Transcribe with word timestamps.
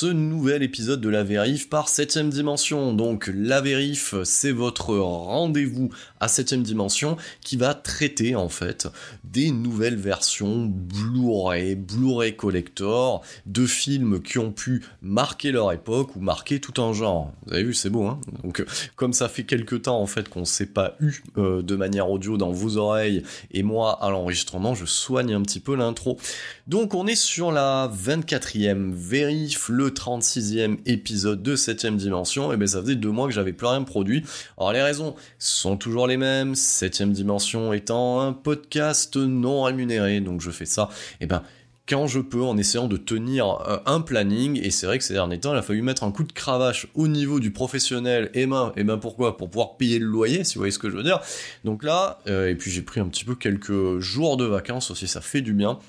Ce 0.00 0.06
nouvel 0.06 0.62
épisode 0.62 1.02
de 1.02 1.10
la 1.10 1.22
Vérif 1.22 1.68
par 1.68 1.86
7ème 1.86 2.30
dimension. 2.30 2.94
Donc 2.94 3.30
la 3.34 3.60
Vérif, 3.60 4.14
c'est 4.24 4.50
votre 4.50 4.96
rendez-vous 4.96 5.90
à 6.20 6.26
7ème 6.26 6.62
dimension 6.62 7.18
qui 7.42 7.58
va 7.58 7.74
traiter 7.74 8.34
en 8.34 8.48
fait 8.48 8.88
des 9.32 9.50
nouvelles 9.50 9.96
versions 9.96 10.66
Blu-ray, 10.66 11.76
Blu-ray 11.76 12.36
Collector 12.36 13.22
de 13.46 13.66
films 13.66 14.20
qui 14.20 14.38
ont 14.38 14.52
pu 14.52 14.84
marquer 15.02 15.52
leur 15.52 15.72
époque 15.72 16.16
ou 16.16 16.20
marquer 16.20 16.60
tout 16.60 16.80
un 16.82 16.92
genre. 16.92 17.32
Vous 17.46 17.54
avez 17.54 17.62
vu, 17.62 17.74
c'est 17.74 17.90
beau, 17.90 18.06
hein 18.06 18.20
Donc 18.42 18.64
comme 18.96 19.12
ça 19.12 19.28
fait 19.28 19.44
quelques 19.44 19.82
temps 19.82 20.00
en 20.00 20.06
fait 20.06 20.28
qu'on 20.28 20.44
s'est 20.44 20.66
pas 20.66 20.96
eu 21.00 21.22
euh, 21.38 21.62
de 21.62 21.76
manière 21.76 22.10
audio 22.10 22.36
dans 22.36 22.50
vos 22.50 22.76
oreilles 22.76 23.22
et 23.52 23.62
moi 23.62 24.02
à 24.02 24.10
l'enregistrement, 24.10 24.74
je 24.74 24.84
soigne 24.84 25.34
un 25.34 25.42
petit 25.42 25.60
peu 25.60 25.76
l'intro. 25.76 26.18
Donc 26.66 26.94
on 26.94 27.06
est 27.06 27.16
sur 27.16 27.52
la 27.52 27.88
24e 27.88 28.92
vérif, 28.92 29.68
le 29.68 29.90
36e 29.90 30.78
épisode 30.86 31.42
de 31.42 31.56
7ème 31.56 31.96
dimension, 31.96 32.52
et 32.52 32.56
ben 32.56 32.66
ça 32.66 32.80
faisait 32.80 32.96
deux 32.96 33.10
mois 33.10 33.26
que 33.26 33.32
j'avais 33.32 33.52
plus 33.52 33.66
rien 33.66 33.82
produit. 33.82 34.24
Alors 34.58 34.72
les 34.72 34.82
raisons 34.82 35.14
sont 35.38 35.76
toujours 35.76 36.06
les 36.06 36.16
mêmes, 36.16 36.54
7ème 36.54 37.12
dimension 37.12 37.72
étant 37.72 38.20
un 38.20 38.32
podcast 38.32 39.19
non 39.26 39.62
rémunéré, 39.62 40.20
donc 40.20 40.40
je 40.40 40.50
fais 40.50 40.66
ça, 40.66 40.88
et 41.20 41.26
ben 41.26 41.42
quand 41.90 42.06
je 42.06 42.20
peux 42.20 42.42
en 42.42 42.56
essayant 42.56 42.86
de 42.86 42.96
tenir 42.96 43.62
euh, 43.68 43.78
un 43.84 44.00
planning 44.00 44.60
et 44.62 44.70
c'est 44.70 44.86
vrai 44.86 44.98
que 44.98 45.04
ces 45.04 45.14
derniers 45.14 45.40
temps 45.40 45.52
il 45.52 45.58
a 45.58 45.62
fallu 45.62 45.82
mettre 45.82 46.04
un 46.04 46.12
coup 46.12 46.22
de 46.22 46.32
cravache 46.32 46.86
au 46.94 47.08
niveau 47.08 47.40
du 47.40 47.50
professionnel 47.50 48.30
et 48.32 48.46
ben 48.46 48.72
et 48.76 48.84
ben 48.84 48.96
pourquoi? 48.96 49.36
Pour 49.36 49.50
pouvoir 49.50 49.76
payer 49.76 49.98
le 49.98 50.06
loyer 50.06 50.44
si 50.44 50.54
vous 50.54 50.60
voyez 50.60 50.70
ce 50.70 50.78
que 50.78 50.88
je 50.88 50.96
veux 50.96 51.02
dire. 51.02 51.20
Donc 51.64 51.82
là 51.82 52.20
euh, 52.28 52.48
et 52.48 52.54
puis 52.54 52.70
j'ai 52.70 52.82
pris 52.82 53.00
un 53.00 53.08
petit 53.08 53.24
peu 53.24 53.34
quelques 53.34 53.98
jours 53.98 54.36
de 54.36 54.44
vacances 54.44 54.92
aussi 54.92 55.08
ça 55.08 55.20
fait 55.20 55.40
du 55.40 55.52
bien 55.52 55.80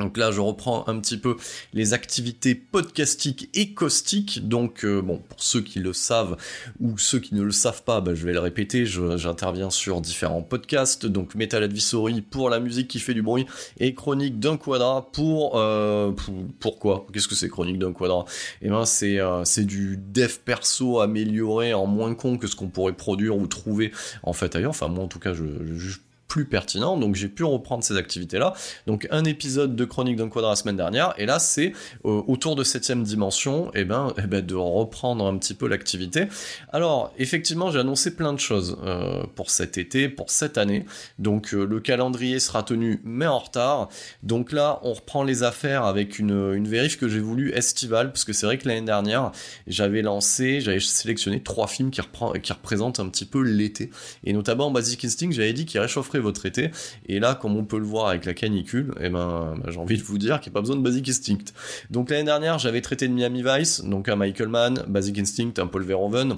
donc 0.00 0.16
là, 0.16 0.30
je 0.32 0.40
reprends 0.40 0.84
un 0.88 0.98
petit 0.98 1.18
peu 1.18 1.36
les 1.74 1.92
activités 1.92 2.54
podcastiques 2.54 3.50
et 3.54 3.74
caustiques. 3.74 4.48
Donc, 4.48 4.84
euh, 4.84 5.02
bon, 5.02 5.18
pour 5.28 5.42
ceux 5.42 5.60
qui 5.60 5.78
le 5.78 5.92
savent 5.92 6.36
ou 6.80 6.96
ceux 6.98 7.20
qui 7.20 7.34
ne 7.34 7.42
le 7.42 7.52
savent 7.52 7.82
pas, 7.84 8.00
bah, 8.00 8.14
je 8.14 8.24
vais 8.24 8.32
le 8.32 8.40
répéter. 8.40 8.86
J'interviens 8.86 9.70
sur 9.70 10.00
différents 10.00 10.42
podcasts. 10.42 11.06
Donc, 11.06 11.34
Metal 11.34 11.62
Advisory 11.62 12.22
pour 12.22 12.48
la 12.48 12.60
musique 12.60 12.88
qui 12.88 12.98
fait 12.98 13.14
du 13.14 13.22
bruit 13.22 13.46
et 13.78 13.94
Chronique 13.94 14.40
d'un 14.40 14.56
quadra 14.56 15.10
pour, 15.12 15.58
euh, 15.58 16.12
pour 16.12 16.34
pourquoi? 16.58 17.06
Qu'est-ce 17.12 17.28
que 17.28 17.34
c'est 17.34 17.48
Chronique 17.48 17.78
d'un 17.78 17.92
quadra? 17.92 18.24
Eh 18.62 18.68
ben, 18.68 18.86
c'est 18.86 19.20
euh, 19.20 19.44
c'est 19.44 19.64
du 19.64 19.98
dev 19.98 20.36
perso 20.44 21.00
amélioré 21.00 21.74
en 21.74 21.86
moins 21.86 22.14
con 22.14 22.38
que 22.38 22.46
ce 22.46 22.56
qu'on 22.56 22.68
pourrait 22.68 22.94
produire 22.94 23.36
ou 23.36 23.46
trouver 23.46 23.92
en 24.22 24.32
fait 24.32 24.56
ailleurs. 24.56 24.70
Enfin, 24.70 24.88
moi, 24.88 25.04
en 25.04 25.08
tout 25.08 25.18
cas, 25.18 25.34
je, 25.34 25.44
je 25.76 25.98
plus 26.30 26.44
pertinent, 26.44 26.96
donc 26.96 27.16
j'ai 27.16 27.28
pu 27.28 27.42
reprendre 27.42 27.82
ces 27.82 27.96
activités-là. 27.96 28.54
Donc 28.86 29.08
un 29.10 29.24
épisode 29.24 29.74
de 29.74 29.84
Chronique 29.84 30.16
d'un 30.16 30.28
quadra 30.28 30.50
la 30.50 30.56
semaine 30.56 30.76
dernière, 30.76 31.12
et 31.18 31.26
là 31.26 31.40
c'est 31.40 31.72
euh, 32.04 32.22
autour 32.28 32.54
de 32.54 32.62
septième 32.62 33.02
dimension, 33.02 33.74
et 33.74 33.84
ben, 33.84 34.14
eh 34.16 34.28
ben 34.28 34.40
de 34.40 34.54
reprendre 34.54 35.26
un 35.26 35.36
petit 35.36 35.54
peu 35.54 35.66
l'activité. 35.66 36.28
Alors 36.72 37.12
effectivement 37.18 37.72
j'ai 37.72 37.80
annoncé 37.80 38.14
plein 38.14 38.32
de 38.32 38.38
choses 38.38 38.78
euh, 38.84 39.24
pour 39.34 39.50
cet 39.50 39.76
été, 39.76 40.08
pour 40.08 40.30
cette 40.30 40.56
année. 40.56 40.86
Donc 41.18 41.52
euh, 41.52 41.66
le 41.66 41.80
calendrier 41.80 42.38
sera 42.38 42.62
tenu 42.62 43.00
mais 43.04 43.26
en 43.26 43.40
retard. 43.40 43.88
Donc 44.22 44.52
là 44.52 44.78
on 44.84 44.92
reprend 44.92 45.24
les 45.24 45.42
affaires 45.42 45.84
avec 45.84 46.20
une, 46.20 46.54
une 46.54 46.68
vérif 46.68 46.96
que 46.96 47.08
j'ai 47.08 47.18
voulu 47.18 47.50
estivale, 47.52 48.12
parce 48.12 48.24
que 48.24 48.32
c'est 48.32 48.46
vrai 48.46 48.56
que 48.56 48.68
l'année 48.68 48.86
dernière 48.86 49.32
j'avais 49.66 50.02
lancé, 50.02 50.60
j'avais 50.60 50.78
sélectionné 50.78 51.42
trois 51.42 51.66
films 51.66 51.90
qui, 51.90 52.00
reprend, 52.00 52.34
qui 52.34 52.52
représentent 52.52 53.00
un 53.00 53.08
petit 53.08 53.24
peu 53.24 53.42
l'été. 53.42 53.90
Et 54.22 54.32
notamment 54.32 54.70
Basic 54.70 55.04
Instinct, 55.04 55.32
j'avais 55.32 55.52
dit 55.52 55.66
qu'il 55.66 55.80
votre 56.20 56.46
été. 56.46 56.70
Et 57.06 57.20
là, 57.20 57.34
comme 57.34 57.56
on 57.56 57.64
peut 57.64 57.78
le 57.78 57.84
voir 57.84 58.08
avec 58.08 58.24
la 58.24 58.34
canicule, 58.34 58.92
eh 59.00 59.08
ben, 59.08 59.54
bah, 59.62 59.70
j'ai 59.70 59.78
envie 59.78 59.96
de 59.96 60.02
vous 60.02 60.18
dire 60.18 60.40
qu'il 60.40 60.50
n'y 60.50 60.54
a 60.54 60.56
pas 60.56 60.60
besoin 60.60 60.76
de 60.76 60.82
Basic 60.82 61.08
Instinct. 61.08 61.52
Donc 61.90 62.10
l'année 62.10 62.24
dernière, 62.24 62.58
j'avais 62.58 62.80
traité 62.80 63.08
de 63.08 63.12
Miami 63.12 63.42
Vice, 63.44 63.82
donc 63.84 64.08
un 64.08 64.16
Michael 64.16 64.48
Mann, 64.48 64.84
Basic 64.86 65.18
Instinct, 65.18 65.58
un 65.58 65.66
Paul 65.66 65.82
Verhoeven. 65.82 66.36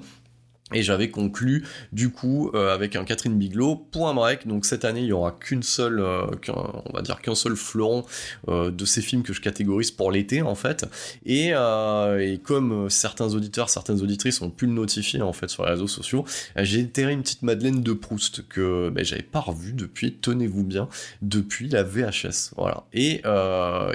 Et 0.74 0.82
j'avais 0.82 1.10
conclu 1.10 1.64
du 1.92 2.10
coup 2.10 2.50
euh, 2.54 2.72
avec 2.74 2.96
un 2.96 3.04
Catherine 3.04 3.36
Bigelow 3.36 3.76
point 3.76 4.14
break. 4.14 4.46
Donc 4.46 4.64
cette 4.64 4.84
année 4.84 5.02
il 5.02 5.06
y 5.06 5.12
aura 5.12 5.32
qu'une 5.32 5.62
seule, 5.62 6.00
euh, 6.00 6.26
on 6.48 6.92
va 6.92 7.02
dire 7.02 7.20
qu'un 7.20 7.34
seul 7.34 7.56
fleuron 7.56 8.04
euh, 8.48 8.70
de 8.70 8.84
ces 8.84 9.02
films 9.02 9.22
que 9.22 9.32
je 9.32 9.40
catégorise 9.40 9.90
pour 9.90 10.10
l'été 10.10 10.42
en 10.42 10.54
fait. 10.54 10.86
Et, 11.26 11.48
et 11.50 12.40
comme 12.42 12.88
certains 12.90 13.34
auditeurs, 13.34 13.68
certaines 13.68 14.00
auditrices 14.00 14.40
ont 14.42 14.50
pu 14.50 14.66
le 14.66 14.72
notifier 14.72 15.20
en 15.22 15.32
fait 15.32 15.48
sur 15.48 15.64
les 15.64 15.70
réseaux 15.70 15.88
sociaux, 15.88 16.24
j'ai 16.56 16.82
enterré 16.82 17.12
une 17.12 17.22
petite 17.22 17.42
Madeleine 17.42 17.82
de 17.82 17.92
Proust 17.92 18.46
que 18.48 18.90
ben, 18.90 19.04
j'avais 19.04 19.22
pas 19.22 19.40
revue 19.40 19.72
depuis, 19.72 20.14
tenez-vous 20.14 20.64
bien, 20.64 20.88
depuis 21.20 21.68
la 21.68 21.82
VHS. 21.82 22.54
Voilà. 22.56 22.84
Et, 22.92 23.22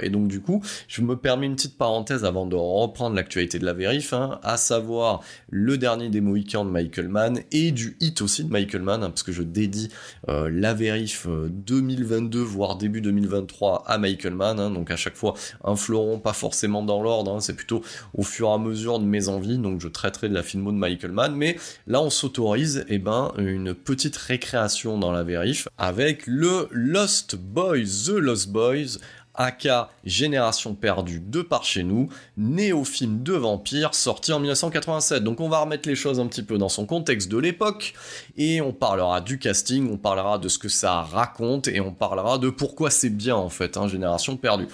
et 0.02 0.10
donc 0.10 0.28
du 0.28 0.40
coup, 0.40 0.62
je 0.86 1.02
me 1.02 1.16
permets 1.16 1.46
une 1.46 1.56
petite 1.56 1.76
parenthèse 1.76 2.24
avant 2.24 2.46
de 2.46 2.56
reprendre 2.56 3.16
l'actualité 3.16 3.58
de 3.58 3.64
la 3.64 3.72
vérif, 3.72 4.12
hein, 4.12 4.38
à 4.42 4.56
savoir 4.56 5.20
le 5.50 5.78
dernier 5.78 6.08
des 6.08 6.20
Mohicans 6.20 6.57
de 6.64 6.70
Michael 6.70 7.08
Mann 7.08 7.40
et 7.52 7.70
du 7.70 7.96
hit 8.00 8.22
aussi 8.22 8.44
de 8.44 8.50
Michael 8.50 8.82
Mann, 8.82 9.02
hein, 9.02 9.10
parce 9.10 9.22
que 9.22 9.32
je 9.32 9.42
dédie 9.42 9.88
euh, 10.28 10.50
la 10.52 10.74
vérif 10.74 11.26
euh, 11.28 11.48
2022 11.50 12.40
voire 12.40 12.76
début 12.76 13.00
2023 13.00 13.84
à 13.86 13.98
Michael 13.98 14.34
Mann, 14.34 14.60
hein, 14.60 14.70
donc 14.70 14.90
à 14.90 14.96
chaque 14.96 15.16
fois 15.16 15.34
un 15.64 15.76
fleuron, 15.76 16.18
pas 16.18 16.32
forcément 16.32 16.82
dans 16.82 17.02
l'ordre, 17.02 17.32
hein, 17.32 17.40
c'est 17.40 17.54
plutôt 17.54 17.82
au 18.14 18.22
fur 18.22 18.48
et 18.48 18.52
à 18.52 18.58
mesure 18.58 18.98
de 18.98 19.04
mes 19.04 19.28
envies, 19.28 19.58
donc 19.58 19.80
je 19.80 19.88
traiterai 19.88 20.28
de 20.28 20.34
la 20.34 20.42
filmo 20.42 20.72
de 20.72 20.76
Michael 20.76 21.12
Mann, 21.12 21.34
mais 21.34 21.56
là 21.86 22.00
on 22.00 22.10
s'autorise 22.10 22.84
eh 22.88 22.98
ben, 22.98 23.32
une 23.38 23.74
petite 23.74 24.16
récréation 24.16 24.98
dans 24.98 25.12
la 25.12 25.22
vérif 25.22 25.68
avec 25.78 26.26
le 26.26 26.68
Lost 26.70 27.36
Boys, 27.36 28.06
The 28.06 28.10
Lost 28.10 28.50
Boys, 28.50 28.98
aka 29.38 29.90
Génération 30.04 30.74
perdue 30.74 31.20
de 31.20 31.42
par 31.42 31.64
chez 31.64 31.84
nous, 31.84 32.08
néo-film 32.36 33.22
de 33.22 33.32
vampire 33.32 33.94
sorti 33.94 34.32
en 34.32 34.40
1987. 34.40 35.22
Donc 35.22 35.40
on 35.40 35.48
va 35.48 35.60
remettre 35.60 35.88
les 35.88 35.94
choses 35.94 36.20
un 36.20 36.26
petit 36.26 36.42
peu 36.42 36.58
dans 36.58 36.68
son 36.68 36.84
contexte 36.84 37.30
de 37.30 37.38
l'époque 37.38 37.94
et 38.36 38.60
on 38.60 38.72
parlera 38.72 39.20
du 39.20 39.38
casting, 39.38 39.90
on 39.90 39.96
parlera 39.96 40.38
de 40.38 40.48
ce 40.48 40.58
que 40.58 40.68
ça 40.68 41.02
raconte 41.02 41.68
et 41.68 41.80
on 41.80 41.92
parlera 41.92 42.38
de 42.38 42.50
pourquoi 42.50 42.90
c'est 42.90 43.10
bien 43.10 43.36
en 43.36 43.48
fait, 43.48 43.76
hein, 43.76 43.88
Génération 43.88 44.36
perdue. 44.36 44.66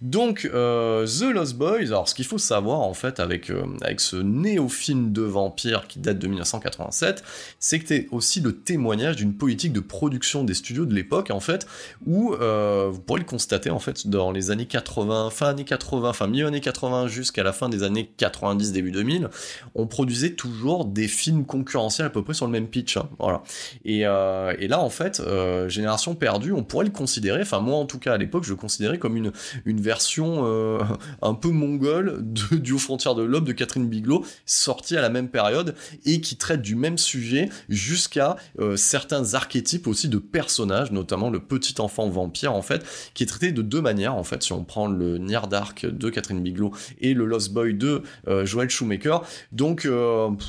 Donc 0.00 0.48
euh, 0.54 1.06
The 1.06 1.34
Lost 1.34 1.56
Boys, 1.56 1.88
alors 1.88 2.08
ce 2.08 2.14
qu'il 2.14 2.24
faut 2.24 2.38
savoir 2.38 2.80
en 2.80 2.94
fait 2.94 3.20
avec, 3.20 3.50
euh, 3.50 3.66
avec 3.82 4.00
ce 4.00 4.16
néo-film 4.16 5.12
de 5.12 5.20
vampire 5.20 5.86
qui 5.88 5.98
date 5.98 6.18
de 6.18 6.26
1987, 6.26 7.22
c'est 7.58 7.78
que 7.80 7.86
c'est 7.86 8.08
aussi 8.10 8.40
le 8.40 8.56
témoignage 8.56 9.16
d'une 9.16 9.34
politique 9.34 9.74
de 9.74 9.80
production 9.80 10.42
des 10.42 10.54
studios 10.54 10.86
de 10.86 10.94
l'époque 10.94 11.30
en 11.30 11.40
fait, 11.40 11.66
où 12.06 12.32
euh, 12.32 12.88
vous 12.90 12.98
pourrez 12.98 13.20
le 13.20 13.26
constater 13.26 13.68
en 13.68 13.78
fait 13.78 14.06
dans 14.06 14.32
les 14.32 14.50
années 14.50 14.64
80, 14.64 15.28
fin 15.28 15.48
années 15.48 15.64
80, 15.64 16.08
enfin 16.08 16.26
milieu 16.28 16.46
années 16.46 16.62
80 16.62 17.08
jusqu'à 17.08 17.42
la 17.42 17.52
fin 17.52 17.68
des 17.68 17.82
années 17.82 18.10
90, 18.16 18.72
début 18.72 18.92
2000, 18.92 19.28
on 19.74 19.86
produisait 19.86 20.30
toujours 20.30 20.86
des 20.86 21.08
films 21.08 21.44
concurrentiels 21.44 22.06
à 22.06 22.10
peu 22.10 22.24
près 22.24 22.32
sur 22.32 22.46
le 22.46 22.52
même 22.52 22.68
pitch, 22.68 22.96
hein, 22.96 23.10
voilà. 23.18 23.42
Et, 23.84 24.00
et, 24.00 24.68
là 24.68 24.80
en 24.80 24.90
fait, 24.90 25.22
Génération 25.68 26.14
perdue, 26.14 26.52
on 26.52 26.64
pourrait 26.64 26.86
le 26.86 26.90
considérer, 26.90 27.42
enfin 27.42 27.60
moi 27.60 27.76
en 27.76 27.84
tout 27.84 27.98
cas 27.98 28.14
à 28.14 28.16
l'époque 28.16 28.44
je 28.44 28.50
le 28.50 28.56
considérais 28.56 28.98
comme 28.98 29.16
une, 29.16 29.32
une 29.66 29.80
version 29.80 29.89
euh, 30.18 30.78
un 31.22 31.34
peu 31.34 31.48
mongole 31.48 32.18
de, 32.20 32.56
du 32.58 32.72
Aux 32.72 32.78
frontières 32.78 33.14
de 33.14 33.22
l'aube 33.22 33.44
de 33.44 33.52
Catherine 33.52 33.88
Bigelow, 33.88 34.24
sortie 34.46 34.96
à 34.96 35.00
la 35.00 35.08
même 35.08 35.28
période 35.28 35.74
et 36.04 36.20
qui 36.20 36.36
traite 36.36 36.62
du 36.62 36.74
même 36.74 36.98
sujet 36.98 37.48
jusqu'à 37.68 38.36
euh, 38.58 38.76
certains 38.76 39.34
archétypes 39.34 39.86
aussi 39.86 40.08
de 40.08 40.18
personnages, 40.18 40.92
notamment 40.92 41.30
le 41.30 41.40
petit 41.40 41.80
enfant 41.80 42.08
vampire 42.08 42.54
en 42.54 42.62
fait, 42.62 42.84
qui 43.14 43.22
est 43.22 43.26
traité 43.26 43.52
de 43.52 43.62
deux 43.62 43.80
manières 43.80 44.14
en 44.14 44.24
fait. 44.24 44.42
Si 44.42 44.52
on 44.52 44.64
prend 44.64 44.86
le 44.86 45.18
Nier 45.18 45.40
Dark 45.48 45.86
de 45.86 46.10
Catherine 46.10 46.42
Bigelow 46.42 46.72
et 47.00 47.14
le 47.14 47.24
Lost 47.24 47.52
Boy 47.52 47.74
de 47.74 48.02
euh, 48.28 48.46
Joel 48.46 48.70
Shoemaker, 48.70 49.22
donc 49.52 49.88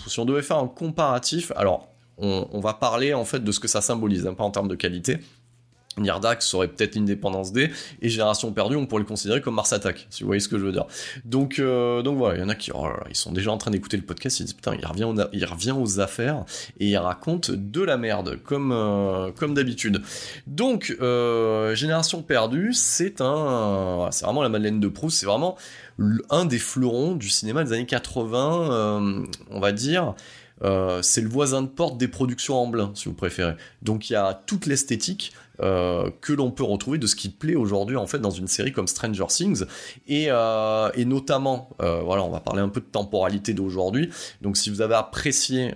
si 0.08 0.20
on 0.20 0.26
devait 0.26 0.42
faire 0.42 0.58
un 0.58 0.68
comparatif, 0.68 1.52
alors 1.56 1.92
on, 2.22 2.60
va 2.60 2.74
parler 2.74 3.14
en 3.14 3.26
fait 3.26 3.44
de 3.44 3.52
ce 3.52 3.60
que 3.60 3.68
ça 3.68 3.82
symbolise, 3.82 4.28
hein, 4.28 4.34
pas 4.34 4.44
en 4.44 4.52
termes 4.52 4.68
de 4.68 4.76
qualité. 4.76 5.20
Nirdax 5.98 6.46
serait 6.46 6.68
peut-être 6.68 6.96
l'indépendance 6.96 7.52
D, 7.52 7.70
et 8.02 8.10
Génération 8.10 8.52
Perdue, 8.52 8.76
on 8.76 8.86
pourrait 8.86 9.02
le 9.02 9.08
considérer 9.08 9.42
comme 9.42 9.56
Mars 9.56 9.74
Attack, 9.74 10.08
si 10.10 10.24
vous 10.24 10.28
voyez 10.28 10.40
ce 10.40 10.48
que 10.48 10.58
je 10.58 10.64
veux 10.64 10.72
dire. 10.72 10.86
Donc, 11.26 11.60
euh, 11.60 12.02
donc 12.02 12.18
voilà, 12.18 12.38
il 12.38 12.42
y 12.42 12.44
en 12.44 12.50
a 12.50 12.56
qui 12.56 12.72
oh 12.74 12.88
ils 13.10 13.16
sont 13.16 13.32
déjà 13.32 13.52
en 13.52 13.58
train 13.58 13.72
d'écouter 13.72 13.98
le 13.98 14.04
podcast, 14.04 14.40
ils 14.40 14.44
disent 14.44 14.54
putain, 14.54 14.76
il 14.78 14.86
revient, 14.86 15.04
aux, 15.04 15.16
il 15.34 15.46
revient 15.46 15.74
aux 15.78 16.00
affaires, 16.00 16.46
et 16.80 16.88
il 16.88 16.98
raconte 16.98 17.52
de 17.52 17.82
la 17.82 17.98
merde, 17.98 18.40
comme, 18.44 18.72
euh, 18.72 19.32
comme 19.32 19.54
d'habitude. 19.54 20.02
Donc, 20.48 20.96
euh, 21.02 21.76
Génération 21.76 22.22
Perdue, 22.22 22.74
c'est 22.74 23.22
un... 23.22 24.10
c'est 24.12 24.26
vraiment 24.26 24.44
la 24.44 24.50
Madeleine 24.50 24.80
de 24.80 24.88
Proust, 24.88 25.20
c'est 25.20 25.26
vraiment 25.26 25.58
un 26.30 26.46
des 26.46 26.58
fleurons 26.58 27.16
du 27.16 27.30
cinéma 27.30 27.64
des 27.64 27.74
années 27.74 27.86
80, 27.86 29.26
on 29.50 29.60
va 29.60 29.72
dire... 29.72 30.16
c'est 31.02 31.22
le 31.22 31.30
voisin 31.30 31.62
de 31.62 31.68
porte 31.68 31.98
des 31.98 32.08
productions 32.08 32.56
Amblin, 32.56 32.92
si 32.94 33.06
vous 33.06 33.16
préférez. 33.16 33.56
Donc 33.82 34.10
il 34.10 34.14
y 34.14 34.16
a 34.16 34.34
toute 34.46 34.66
l'esthétique, 34.66 35.34
euh, 35.62 36.10
que 36.22 36.34
l'on 36.34 36.50
peut 36.50 36.64
retrouver 36.64 36.98
de 36.98 37.06
ce 37.06 37.16
qui 37.16 37.30
plaît 37.30 37.56
aujourd'hui 37.56 37.96
en 37.96 38.08
fait 38.08 38.18
dans 38.18 38.32
une 38.32 38.48
série 38.48 38.72
comme 38.72 38.88
Stranger 38.88 39.28
Things 39.28 39.64
et, 40.08 40.26
euh, 40.30 40.90
notamment 41.06 41.70
euh, 41.82 42.02
on 42.02 42.30
va 42.30 42.40
parler 42.40 42.62
un 42.62 42.70
peu 42.70 42.80
de 42.80 42.86
temporalité 42.86 43.54
d'aujourd'hui 43.54 44.10
donc 44.42 44.58
si 44.58 44.72
vous 44.72 44.82
avez 44.82 44.96
apprécié 44.96 45.76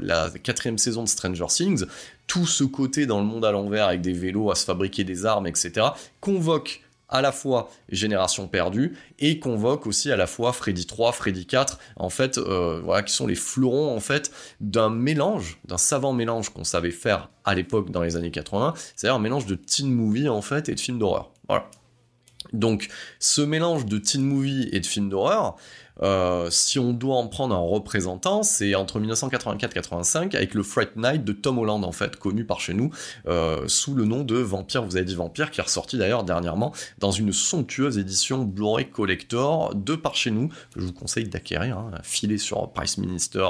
la 0.00 0.30
quatrième 0.42 0.78
saison 0.78 1.02
de 1.02 1.08
Stranger 1.08 1.46
Things 1.48 1.84
tout 2.28 2.46
ce 2.46 2.64
côté 2.64 3.04
dans 3.04 3.18
le 3.18 3.26
monde 3.26 3.44
à 3.44 3.50
l'envers 3.50 3.88
avec 3.88 4.00
des 4.00 4.14
vélos 4.14 4.50
à 4.50 4.54
se 4.54 4.64
fabriquer 4.64 5.04
des 5.04 5.26
armes 5.26 5.46
etc 5.46 5.88
convoque 6.20 6.80
à 7.10 7.20
la 7.20 7.32
fois 7.32 7.70
Génération 7.90 8.48
perdue 8.48 8.96
et 9.18 9.38
convoque 9.38 9.86
aussi 9.86 10.10
à 10.10 10.16
la 10.16 10.26
fois 10.26 10.52
Freddy 10.52 10.86
3, 10.86 11.12
Freddy 11.12 11.46
4, 11.46 11.78
en 11.96 12.08
fait, 12.08 12.38
euh, 12.38 12.80
voilà, 12.82 13.02
qui 13.02 13.12
sont 13.12 13.26
les 13.26 13.34
fleurons 13.34 13.94
en 13.94 14.00
fait 14.00 14.30
d'un 14.60 14.88
mélange, 14.88 15.58
d'un 15.66 15.78
savant 15.78 16.12
mélange 16.12 16.50
qu'on 16.50 16.64
savait 16.64 16.90
faire 16.90 17.28
à 17.44 17.54
l'époque 17.54 17.90
dans 17.90 18.02
les 18.02 18.16
années 18.16 18.30
80, 18.30 18.74
c'est-à-dire 18.96 19.16
un 19.16 19.20
mélange 19.20 19.46
de 19.46 19.56
teen 19.56 19.92
movie 19.92 20.28
en 20.28 20.42
fait 20.42 20.68
et 20.68 20.74
de 20.74 20.80
films 20.80 20.98
d'horreur. 20.98 21.32
Donc, 22.52 22.88
ce 23.18 23.42
mélange 23.42 23.86
de 23.86 23.98
teen 23.98 24.22
movie 24.22 24.68
et 24.72 24.80
de 24.80 24.86
films 24.86 25.08
d'horreur, 25.08 25.56
euh, 26.02 26.48
si 26.50 26.78
on 26.78 26.92
doit 26.92 27.16
en 27.16 27.26
prendre 27.28 27.54
un 27.54 27.58
représentant, 27.58 28.42
c'est 28.42 28.74
entre 28.74 29.00
1984-85 29.00 30.34
avec 30.36 30.54
le 30.54 30.62
Fright 30.62 30.96
Night 30.96 31.24
de 31.24 31.32
Tom 31.32 31.58
Holland 31.58 31.84
en 31.84 31.92
fait, 31.92 32.16
connu 32.16 32.44
par 32.44 32.60
chez 32.60 32.74
nous 32.74 32.90
euh, 33.28 33.68
sous 33.68 33.94
le 33.94 34.04
nom 34.04 34.22
de 34.22 34.36
Vampire, 34.36 34.82
vous 34.82 34.96
avez 34.96 35.04
dit 35.04 35.14
Vampire, 35.14 35.50
qui 35.50 35.60
est 35.60 35.64
ressorti 35.64 35.98
d'ailleurs 35.98 36.24
dernièrement 36.24 36.72
dans 36.98 37.10
une 37.10 37.32
somptueuse 37.32 37.98
édition 37.98 38.44
Blu-ray 38.44 38.88
Collector 38.88 39.74
de 39.74 39.94
par 39.94 40.14
chez 40.14 40.30
nous, 40.30 40.48
que 40.48 40.80
je 40.80 40.86
vous 40.86 40.92
conseille 40.92 41.28
d'acquérir, 41.28 41.78
hein, 41.78 41.90
filé 42.02 42.38
sur 42.38 42.70
Price 42.72 42.98
Minister, 42.98 43.46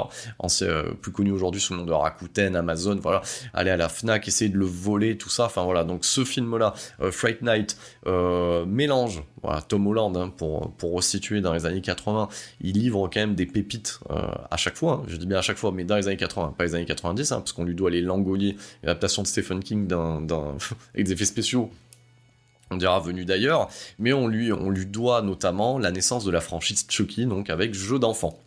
euh, 0.61 0.93
plus 0.93 1.11
connu 1.11 1.31
aujourd'hui 1.31 1.61
sous 1.61 1.73
le 1.73 1.79
nom 1.79 1.85
de 1.85 1.93
Rakuten, 1.93 2.55
Amazon, 2.55 2.99
voilà, 3.01 3.21
allez 3.53 3.71
à 3.71 3.77
la 3.77 3.89
Fnac, 3.89 4.27
essayez 4.27 4.49
de 4.49 4.57
le 4.57 4.65
voler, 4.65 5.17
tout 5.17 5.29
ça, 5.29 5.45
enfin 5.45 5.63
voilà, 5.63 5.83
donc 5.83 6.05
ce 6.05 6.23
film-là, 6.23 6.73
Fright 7.11 7.41
Night, 7.41 7.77
mélange, 8.05 9.23
voilà, 9.41 9.61
Tom 9.61 9.87
Holland, 9.87 10.15
hein, 10.17 10.31
pour, 10.35 10.71
pour 10.73 10.93
resituer 10.93 11.41
dans 11.41 11.53
les 11.53 11.65
années 11.65 11.81
80, 11.81 12.29
il 12.61 12.77
livre 12.77 13.09
quand 13.11 13.19
même 13.19 13.35
des 13.35 13.45
pépites 13.45 13.99
euh, 14.09 14.21
à 14.49 14.57
chaque 14.57 14.75
fois, 14.75 15.01
hein. 15.01 15.05
je 15.07 15.15
dis 15.17 15.25
bien 15.25 15.39
à 15.39 15.41
chaque 15.41 15.57
fois, 15.57 15.71
mais 15.71 15.83
dans 15.83 15.95
les 15.95 16.07
années 16.07 16.17
80, 16.17 16.55
pas 16.57 16.63
les 16.63 16.75
années 16.75 16.85
90, 16.85 17.31
hein, 17.31 17.37
parce 17.37 17.53
qu'on 17.53 17.63
lui 17.63 17.75
doit 17.75 17.89
les 17.89 18.01
Langoliers, 18.01 18.57
l'adaptation 18.83 19.21
de 19.21 19.27
Stephen 19.27 19.61
King 19.61 19.87
avec 20.93 21.05
des 21.05 21.11
effets 21.11 21.25
spéciaux 21.25 21.71
on 22.71 22.77
dira 22.77 22.99
venu 23.01 23.25
d'ailleurs, 23.25 23.69
mais 23.99 24.13
on 24.13 24.27
lui, 24.27 24.51
on 24.51 24.69
lui 24.69 24.85
doit 24.85 25.21
notamment 25.21 25.77
la 25.77 25.91
naissance 25.91 26.23
de 26.23 26.31
la 26.31 26.39
franchise 26.39 26.85
Chucky, 26.89 27.25
donc 27.25 27.49
avec 27.49 27.73
Jeu 27.73 27.99
d'enfant. 27.99 28.39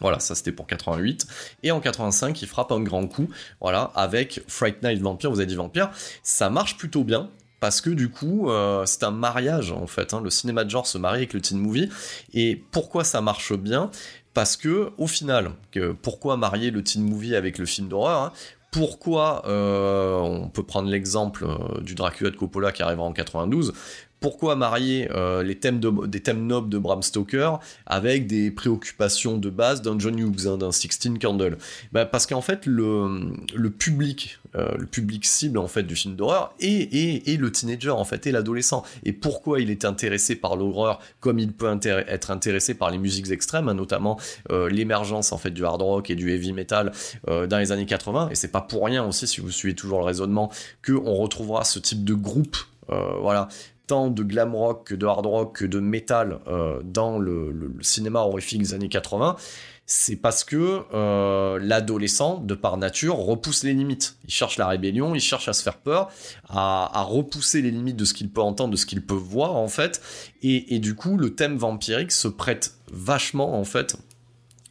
Voilà, 0.00 0.18
ça 0.18 0.34
c'était 0.34 0.52
pour 0.52 0.66
88. 0.66 1.26
Et 1.62 1.70
en 1.70 1.80
85, 1.80 2.42
il 2.42 2.48
frappe 2.48 2.72
un 2.72 2.80
grand 2.80 3.06
coup, 3.06 3.30
voilà, 3.60 3.92
avec 3.94 4.42
Fright 4.46 4.82
Night 4.82 5.00
Vampire, 5.00 5.30
vous 5.30 5.38
avez 5.38 5.46
dit 5.46 5.54
Vampire. 5.54 5.90
Ça 6.22 6.50
marche 6.50 6.76
plutôt 6.76 7.04
bien, 7.04 7.30
parce 7.60 7.80
que 7.80 7.90
du 7.90 8.10
coup, 8.10 8.50
euh, 8.50 8.84
c'est 8.86 9.04
un 9.04 9.10
mariage 9.10 9.72
en 9.72 9.86
fait. 9.86 10.14
Hein. 10.14 10.20
Le 10.22 10.30
cinéma 10.30 10.64
de 10.64 10.70
genre 10.70 10.86
se 10.86 10.98
marie 10.98 11.18
avec 11.18 11.32
le 11.32 11.40
teen 11.40 11.58
movie. 11.58 11.88
Et 12.34 12.62
pourquoi 12.70 13.04
ça 13.04 13.20
marche 13.20 13.52
bien? 13.54 13.90
Parce 14.34 14.56
que 14.56 14.90
au 14.98 15.06
final, 15.06 15.52
pourquoi 16.02 16.36
marier 16.36 16.70
le 16.70 16.82
teen 16.82 17.02
movie 17.02 17.34
avec 17.34 17.58
le 17.58 17.66
film 17.66 17.88
d'horreur 17.88 18.20
hein? 18.20 18.32
Pourquoi 18.72 19.42
euh, 19.46 20.18
on 20.18 20.48
peut 20.48 20.62
prendre 20.62 20.90
l'exemple 20.90 21.46
euh, 21.46 21.80
du 21.80 21.94
Dracula 21.94 22.28
de 22.30 22.36
Coppola 22.36 22.72
qui 22.72 22.82
arrivera 22.82 23.06
en 23.06 23.12
92 23.12 23.72
pourquoi 24.26 24.56
marier 24.56 25.08
euh, 25.12 25.44
les 25.44 25.54
thèmes 25.54 25.78
des 26.08 26.18
thèmes 26.18 26.48
nobles 26.48 26.68
de 26.68 26.78
Bram 26.78 27.00
Stoker 27.00 27.60
avec 27.86 28.26
des 28.26 28.50
préoccupations 28.50 29.38
de 29.38 29.50
base 29.50 29.82
d'un 29.82 29.96
John 30.00 30.18
Hughes, 30.18 30.48
hein, 30.48 30.58
d'un 30.58 30.72
Sixteen 30.72 31.20
Candle 31.20 31.58
bah, 31.92 32.06
Parce 32.06 32.26
qu'en 32.26 32.40
fait, 32.40 32.66
le, 32.66 33.30
le 33.54 33.70
public, 33.70 34.40
euh, 34.56 34.74
le 34.76 34.86
public 34.86 35.24
cible 35.24 35.58
en 35.58 35.68
fait 35.68 35.84
du 35.84 35.94
film 35.94 36.16
d'horreur 36.16 36.52
est, 36.58 37.38
le 37.38 37.52
teenager 37.52 37.90
en 37.90 38.04
fait, 38.04 38.26
et 38.26 38.32
l'adolescent. 38.32 38.82
Et 39.04 39.12
pourquoi 39.12 39.60
il 39.60 39.70
est 39.70 39.84
intéressé 39.84 40.34
par 40.34 40.56
l'horreur 40.56 40.98
comme 41.20 41.38
il 41.38 41.52
peut 41.52 41.72
être 41.84 42.32
intéressé 42.32 42.74
par 42.74 42.90
les 42.90 42.98
musiques 42.98 43.30
extrêmes, 43.30 43.68
hein, 43.68 43.74
notamment 43.74 44.18
euh, 44.50 44.68
l'émergence 44.68 45.30
en 45.30 45.38
fait 45.38 45.52
du 45.52 45.64
hard 45.64 45.82
rock 45.82 46.10
et 46.10 46.16
du 46.16 46.32
heavy 46.32 46.52
metal 46.52 46.90
dans 47.28 47.58
les 47.58 47.70
années 47.70 47.86
80. 47.86 48.30
Et 48.32 48.34
c'est 48.34 48.50
pas 48.50 48.60
pour 48.60 48.86
rien 48.86 49.06
aussi, 49.06 49.28
si 49.28 49.40
vous 49.40 49.52
suivez 49.52 49.76
toujours 49.76 50.00
le 50.00 50.04
raisonnement, 50.04 50.50
que 50.82 50.94
on 50.94 51.14
retrouvera 51.14 51.62
ce 51.62 51.78
type 51.78 52.02
de 52.02 52.14
groupe 52.14 52.56
voilà, 53.20 53.48
tant 53.86 54.08
de 54.08 54.22
glam 54.22 54.54
rock 54.54 54.88
que 54.88 54.94
de 54.94 55.06
hard 55.06 55.26
rock 55.26 55.58
que 55.58 55.64
de 55.64 55.80
metal 55.80 56.40
euh, 56.46 56.80
dans 56.84 57.18
le, 57.18 57.72
cinéma 57.80 58.20
horrifique 58.20 58.62
des 58.62 58.74
années 58.74 58.88
80, 58.88 59.36
c'est 59.86 60.16
parce 60.16 60.42
que 60.42 60.82
euh, 60.92 61.60
l'adolescent, 61.62 62.38
de 62.38 62.54
par 62.54 62.76
nature, 62.76 63.16
repousse 63.16 63.62
les 63.62 63.72
limites. 63.72 64.16
Il 64.24 64.32
cherche 64.32 64.58
la 64.58 64.66
rébellion, 64.66 65.14
il 65.14 65.20
cherche 65.20 65.48
à 65.48 65.52
se 65.52 65.62
faire 65.62 65.78
peur, 65.78 66.10
à, 66.48 67.02
repousser 67.06 67.62
les 67.62 67.70
limites 67.70 67.96
de 67.96 68.04
ce 68.04 68.12
qu'il 68.12 68.28
peut 68.28 68.40
entendre, 68.40 68.72
de 68.72 68.76
ce 68.76 68.86
qu'il 68.86 69.04
peut 69.04 69.14
voir 69.14 69.54
en 69.54 69.68
fait, 69.68 70.00
et, 70.42 70.78
du 70.80 70.94
coup 70.94 71.16
le 71.16 71.34
thème 71.34 71.56
vampirique 71.56 72.12
se 72.12 72.28
prête 72.28 72.74
vachement 72.90 73.58
en 73.58 73.64
fait 73.64 73.96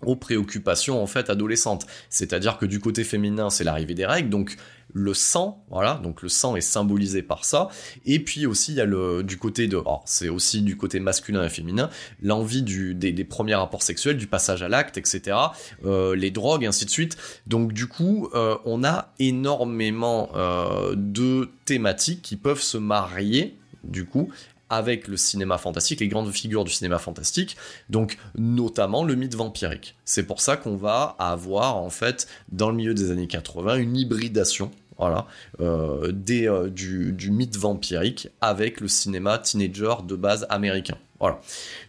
aux 0.01 0.17
préoccupations 0.17 1.01
en 1.01 1.07
fait 1.07 1.29
adolescentes. 1.29 1.87
C'est-à-dire 2.09 2.57
que 2.57 2.65
du 2.65 2.79
côté 2.79 3.05
féminin, 3.05 3.49
c'est 3.49 3.63
l'arrivée 3.63 3.95
des 3.95 4.05
règles, 4.05 4.29
donc 4.29 4.57
le 4.97 5.13
sang, 5.13 5.61
voilà, 5.69 5.95
donc 5.95 6.21
le 6.21 6.29
sang 6.29 6.55
est 6.55 6.61
symbolisé 6.61 7.21
par 7.21 7.43
ça. 7.43 7.67
Et 8.05 8.19
puis 8.19 8.45
aussi, 8.45 8.71
il 8.71 8.75
y 8.75 8.81
a 8.81 8.85
le, 8.85 9.23
du 9.23 9.37
côté 9.37 9.67
de, 9.67 9.77
c'est 10.05 10.29
aussi 10.29 10.61
du 10.61 10.77
côté 10.77 11.01
masculin 11.01 11.43
et 11.43 11.49
féminin, 11.49 11.89
l'envie 12.21 12.63
des, 12.63 13.23
premiers 13.25 13.55
rapports 13.55 13.83
sexuels, 13.83 14.15
du 14.15 14.27
passage 14.27 14.63
à 14.63 14.69
l'acte, 14.69 14.97
etc. 14.97 15.37
Euh, 15.83 16.15
les 16.15 16.31
drogues, 16.31 16.65
ainsi 16.65 16.85
de 16.85 16.89
suite. 16.89 17.17
Donc 17.45 17.73
du 17.73 17.87
coup, 17.87 18.29
euh, 18.35 18.55
on 18.63 18.85
a 18.85 19.13
énormément 19.19 20.29
euh, 20.33 20.93
de 20.95 21.49
thématiques 21.65 22.21
qui 22.21 22.37
peuvent 22.37 22.61
se 22.61 22.77
marier, 22.77 23.57
du 23.83 24.05
coup, 24.05 24.29
avec 24.69 25.09
le 25.09 25.17
cinéma 25.17 25.57
fantastique, 25.57 25.99
les 25.99 26.07
grandes 26.07 26.31
figures 26.31 26.63
du 26.63 26.71
cinéma 26.71 26.99
fantastique, 26.99 27.57
donc 27.89 28.17
notamment 28.37 29.03
le 29.03 29.15
mythe 29.15 29.35
vampirique. 29.35 29.95
C'est 30.05 30.23
pour 30.23 30.39
ça 30.39 30.55
qu'on 30.55 30.77
va 30.77 31.17
avoir 31.19 31.75
en 31.75 31.89
fait 31.89 32.27
dans 32.51 32.69
le 32.69 32.77
milieu 32.77 32.93
des 32.93 33.11
années 33.11 33.27
80 33.27 33.75
une 33.75 33.97
hybridation 33.97 34.71
voilà, 34.97 35.27
euh, 35.59 36.11
des, 36.11 36.47
euh, 36.47 36.69
du, 36.69 37.11
du, 37.11 37.31
mythe 37.31 37.57
vampirique 37.57 38.29
avec 38.41 38.79
le 38.79 38.87
cinéma 38.87 39.37
teenager 39.37 40.03
de 40.07 40.15
base 40.15 40.45
américain. 40.49 40.97
Voilà. 41.19 41.39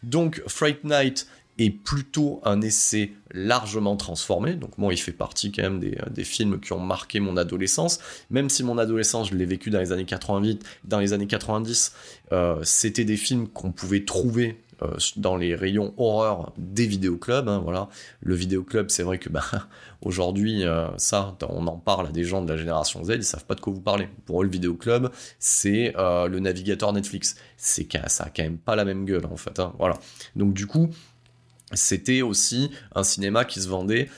Donc 0.03 0.43
Fright 0.47 0.85
Night 0.85 1.27
est 1.59 1.71
plutôt 1.71 2.41
un 2.45 2.61
essai 2.61 3.13
largement 3.33 3.97
transformé. 3.97 4.55
Donc 4.55 4.77
moi, 4.77 4.93
il 4.93 4.99
fait 4.99 5.13
partie 5.13 5.53
quand 5.53 5.63
même 5.63 5.81
des, 5.81 5.97
des, 6.11 6.25
films 6.25 6.61
qui 6.61 6.73
ont 6.73 6.81
marqué 6.81 7.19
mon 7.19 7.37
adolescence. 7.37 7.99
Même 8.31 8.51
si 8.51 8.63
mon 8.63 8.77
adolescence, 8.77 9.31
je 9.31 9.37
l'ai 9.37 9.47
vécu 9.47 9.71
dans 9.71 9.79
les 9.79 9.93
années 9.93 10.05
88, 10.05 10.63
dans 10.85 10.99
les 10.99 11.13
années 11.13 11.27
90, 11.27 11.95
euh, 12.33 12.61
c'était 12.63 13.05
des 13.05 13.17
films 13.17 13.49
qu'on 13.49 13.73
pouvait 13.73 14.05
trouver 14.05 14.61
euh, 14.83 14.97
dans 15.17 15.37
les 15.37 15.55
rayons 15.55 15.95
horreur 15.97 16.53
des 16.59 16.87
vidéoclubs. 16.87 17.49
Hein, 17.49 17.61
voilà. 17.63 17.89
Le 18.21 18.35
vidéoclub, 18.35 18.91
c'est 18.91 19.03
vrai 19.03 19.19
que 19.19 19.29
bah, 19.29 19.45
aujourd'hui, 20.03 20.65
euh, 20.65 20.89
ça, 20.99 21.37
on 21.49 21.67
en 21.67 21.77
parle 21.77 22.09
à 22.09 22.11
des 22.11 22.25
gens 22.25 22.43
de 22.43 22.51
la 22.51 22.57
génération 22.57 23.05
Z, 23.05 23.11
ils 23.17 23.25
savent 23.25 23.45
pas 23.45 23.55
de 23.55 23.61
quoi 23.61 23.73
vous 23.73 23.81
parlez. 23.81 24.09
Pour 24.25 24.43
eux, 24.43 24.45
le 24.45 24.51
vidéoclub, 24.51 25.09
c'est 25.39 25.95
euh, 25.97 26.29
le 26.29 26.41
navigateur 26.41 26.93
Netflix. 26.93 27.37
C'est 27.57 27.87
ça 28.09 28.25
a 28.25 28.31
quand 28.31 28.43
même 28.43 28.59
pas 28.59 28.77
la 28.77 28.85
même 28.85 29.05
gueule 29.05 29.27
en 29.27 29.37
fait. 29.37 29.59
Hein, 29.61 29.73
voilà. 29.79 29.99
Donc 30.35 30.53
du 30.53 30.67
coup, 30.67 30.91
c'était 31.73 32.23
aussi 32.23 32.71
un 32.95 33.03
cinéma 33.03 33.45
qui 33.45 33.61
se 33.61 33.69
vendait 33.69 34.09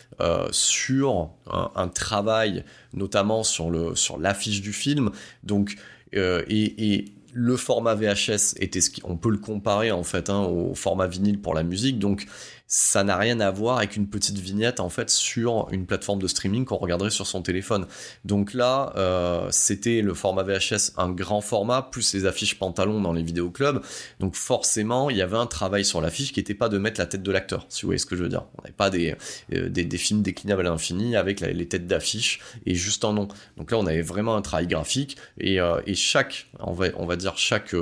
sur 0.50 1.30
un, 1.46 1.88
travail, 1.88 2.64
notamment 2.92 3.42
sur 3.42 3.70
le 3.70 3.94
sur 3.94 4.18
l'affiche 4.18 4.60
du 4.60 4.72
film. 4.72 5.10
Donc 5.44 5.76
euh, 6.14 6.42
et, 6.48 6.94
et, 6.94 7.04
le 7.32 7.56
format 7.56 7.94
VHS 7.94 8.54
était 8.58 8.80
ce 8.80 8.90
qu'on 8.90 9.16
peut 9.16 9.30
le 9.30 9.38
comparer 9.38 9.90
en 9.90 10.02
fait 10.02 10.30
hein, 10.30 10.40
au 10.42 10.74
format 10.74 11.06
vinyle 11.06 11.40
pour 11.40 11.54
la 11.54 11.62
musique. 11.62 11.98
Donc 11.98 12.26
ça 12.68 13.02
n'a 13.02 13.16
rien 13.16 13.40
à 13.40 13.50
voir 13.50 13.78
avec 13.78 13.96
une 13.96 14.06
petite 14.06 14.38
vignette 14.38 14.78
en 14.78 14.90
fait 14.90 15.08
sur 15.08 15.68
une 15.72 15.86
plateforme 15.86 16.20
de 16.20 16.28
streaming 16.28 16.66
qu'on 16.66 16.76
regarderait 16.76 17.08
sur 17.10 17.26
son 17.26 17.40
téléphone. 17.40 17.86
Donc 18.26 18.52
là, 18.52 18.92
euh, 18.96 19.48
c'était 19.50 20.02
le 20.02 20.12
format 20.12 20.42
VHS, 20.42 20.92
un 20.98 21.10
grand 21.10 21.40
format, 21.40 21.80
plus 21.80 22.12
les 22.12 22.26
affiches 22.26 22.58
pantalons 22.58 23.00
dans 23.00 23.14
les 23.14 23.22
vidéoclubs. 23.22 23.80
Donc 24.20 24.36
forcément, 24.36 25.08
il 25.08 25.16
y 25.16 25.22
avait 25.22 25.38
un 25.38 25.46
travail 25.46 25.82
sur 25.82 26.02
l'affiche 26.02 26.32
qui 26.32 26.40
n'était 26.40 26.54
pas 26.54 26.68
de 26.68 26.76
mettre 26.76 27.00
la 27.00 27.06
tête 27.06 27.22
de 27.22 27.32
l'acteur, 27.32 27.64
si 27.70 27.82
vous 27.82 27.88
voyez 27.88 27.98
ce 27.98 28.04
que 28.04 28.16
je 28.16 28.22
veux 28.22 28.28
dire. 28.28 28.44
On 28.58 28.62
n'avait 28.62 28.74
pas 28.74 28.90
des, 28.90 29.16
euh, 29.54 29.70
des, 29.70 29.84
des, 29.84 29.98
films 29.98 30.20
déclinables 30.20 30.60
à 30.60 30.70
l'infini 30.70 31.16
avec 31.16 31.40
les 31.40 31.68
têtes 31.68 31.86
d'affiche 31.86 32.40
et 32.66 32.74
juste 32.74 33.02
en 33.06 33.14
nom. 33.14 33.28
Donc 33.56 33.70
là, 33.70 33.78
on 33.78 33.86
avait 33.86 34.02
vraiment 34.02 34.36
un 34.36 34.42
travail 34.42 34.66
graphique 34.66 35.16
et, 35.40 35.58
euh, 35.58 35.80
et 35.86 35.94
chaque, 35.94 36.48
on 36.60 36.72
va, 36.72 36.88
on 36.96 37.06
va 37.06 37.16
dire 37.16 37.38
chaque, 37.38 37.74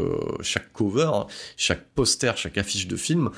chaque 0.43 0.73
cover, 0.73 1.11
hein, 1.13 1.27
chaque 1.57 1.83
poster, 1.97 2.37
chaque 2.37 2.57
affiche 2.57 2.87
de 2.87 2.97
film 2.97 3.31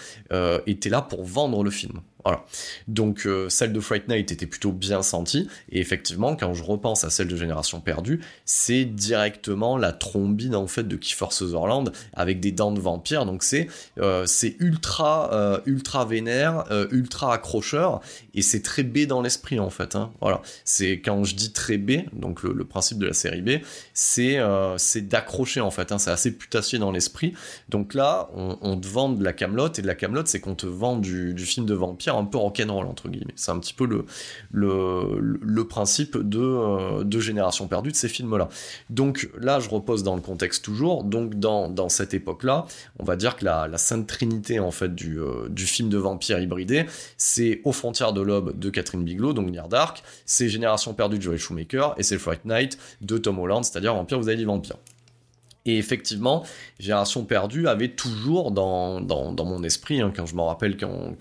était 0.67 0.91
là 0.91 1.01
pour 1.01 1.25
vendre 1.25 1.38
vendre 1.39 1.63
le 1.63 1.71
film. 1.71 2.01
Voilà. 2.25 2.45
Donc 2.89 3.27
euh, 3.27 3.49
celle 3.49 3.73
de 3.73 3.81
Fright 3.81 4.09
Night 4.09 4.33
était 4.33 4.47
plutôt 4.47 4.73
bien 4.73 5.03
sentie, 5.03 5.49
et 5.71 5.81
effectivement, 5.81 6.35
quand 6.35 6.53
je 6.53 6.65
repense 6.65 7.05
à 7.05 7.11
celle 7.11 7.29
de 7.29 7.37
Génération 7.37 7.81
Perdue, 7.81 8.21
c'est 8.45 8.85
directement 8.85 9.77
la 9.77 9.93
trombine 9.93 10.57
en 10.57 10.67
fait 10.67 10.83
de 10.83 10.97
Kiefer 10.97 11.31
Sutherland 11.31 11.93
avec 12.15 12.41
des 12.41 12.51
dents 12.51 12.73
de 12.73 12.81
vampire. 12.81 13.25
Donc 13.25 13.43
c'est 13.43 13.69
euh, 13.99 14.27
ultra 14.59 15.33
euh, 15.33 15.61
ultra 15.67 16.05
vénère, 16.05 16.65
ultra 16.91 17.33
accrocheur, 17.33 18.01
et 18.35 18.43
c'est 18.43 18.63
très 18.63 18.83
B 18.83 19.07
dans 19.07 19.23
l'esprit 19.23 19.61
en 19.61 19.71
fait. 19.71 19.95
Hein. 19.95 20.11
Voilà. 20.21 20.43
C'est 20.65 21.01
quand 21.01 21.23
je 21.25 21.37
dis 21.37 21.53
très 21.53 21.79
B, 21.79 22.03
donc 22.13 22.43
le, 22.43 22.65
principe 22.65 22.99
de 22.99 23.07
la 23.07 23.15
série 23.15 23.43
B, 23.43 23.51
c'est 23.95 24.39
c'est 24.77 25.09
d'accrocher 25.09 25.61
en 25.61 25.71
fait. 25.71 25.93
Hein. 25.93 25.99
C'est 25.99 26.11
assez 26.11 26.33
putassier 26.33 26.79
dans 26.79 26.91
l'esprit. 26.91 27.35
Donc 27.69 27.95
là, 27.95 28.29
on, 28.35 28.59
on, 28.61 28.79
te 28.79 28.87
vend 28.87 29.09
de 29.09 29.25
la 29.25 29.33
camelote, 29.33 29.79
et 29.79 29.83
de 29.83 29.87
la 29.87 29.95
camelote, 29.95 30.29
c'est 30.29 30.41
qu'on 30.41 30.55
te 30.55 30.67
vend 30.67 30.97
du, 30.97 31.33
du 31.33 31.47
film 31.47 31.65
de 31.65 31.75
vampire 31.75 32.08
un 32.17 32.25
peu 32.25 32.39
rock'n'roll 32.39 32.87
entre 32.87 33.09
guillemets. 33.09 33.35
C'est 33.37 33.51
un 33.51 33.59
petit 33.59 33.75
peu 33.75 33.87
le, 33.87 34.05
le, 34.51 35.65
principe 35.69 36.17
de, 36.17 36.41
euh, 36.41 37.05
de 37.05 37.21
Génération 37.21 37.67
Perdue 37.69 37.91
de 37.91 37.97
ces 37.97 38.09
films-là. 38.09 38.49
Donc 38.91 39.29
là, 39.39 39.61
je 39.61 39.69
repose 39.69 40.03
dans 40.03 40.15
le 40.15 40.21
contexte 40.21 40.65
toujours. 40.65 41.05
Donc 41.05 41.35
dans, 41.35 41.89
cette 41.89 42.15
époque-là, 42.15 42.67
on 42.99 43.05
va 43.05 43.17
dire 43.17 43.37
que 43.37 43.45
la, 43.45 43.79
sainte 43.79 44.07
trinité 44.07 44.59
en 44.61 44.71
fait 44.71 44.95
du, 44.95 45.19
euh, 45.21 45.49
film 45.57 45.89
de 45.89 45.99
vampire 45.99 46.41
hybridé, 46.41 46.87
c'est 47.17 47.61
Aux 47.65 47.73
frontières 47.73 48.13
de 48.13 48.21
l'aube 48.21 48.59
de 48.59 48.71
Catherine 48.71 49.05
Bigelow, 49.05 49.33
donc 49.33 49.51
Near 49.51 49.69
Dark, 49.69 50.03
c'est 50.25 50.49
Génération 50.49 50.95
Perdue 50.95 51.19
de 51.19 51.23
Joel 51.23 51.39
Shoemaker, 51.39 51.95
et 51.99 52.03
c'est 52.03 52.19
Fright 52.19 52.45
Night 52.45 52.79
de 53.01 53.19
Tom 53.19 53.39
Holland, 53.39 53.65
c'est-à-dire 53.65 53.95
Vampire, 53.95 54.19
vous 54.19 54.29
avez 54.29 54.37
dit 54.37 54.45
Vampire. 54.45 54.77
Et 55.69 55.77
effectivement, 55.77 56.47
Génération 56.81 57.27
Perdue 57.27 57.69
avait 57.69 57.91
toujours 57.91 58.53
dans, 58.53 59.03
mon 59.03 59.63
esprit, 59.63 60.01
hein, 60.01 60.11
quand 60.17 60.25
je 60.25 60.35
me 60.35 60.41
rappelle 60.41 60.79
quand, 60.79 61.15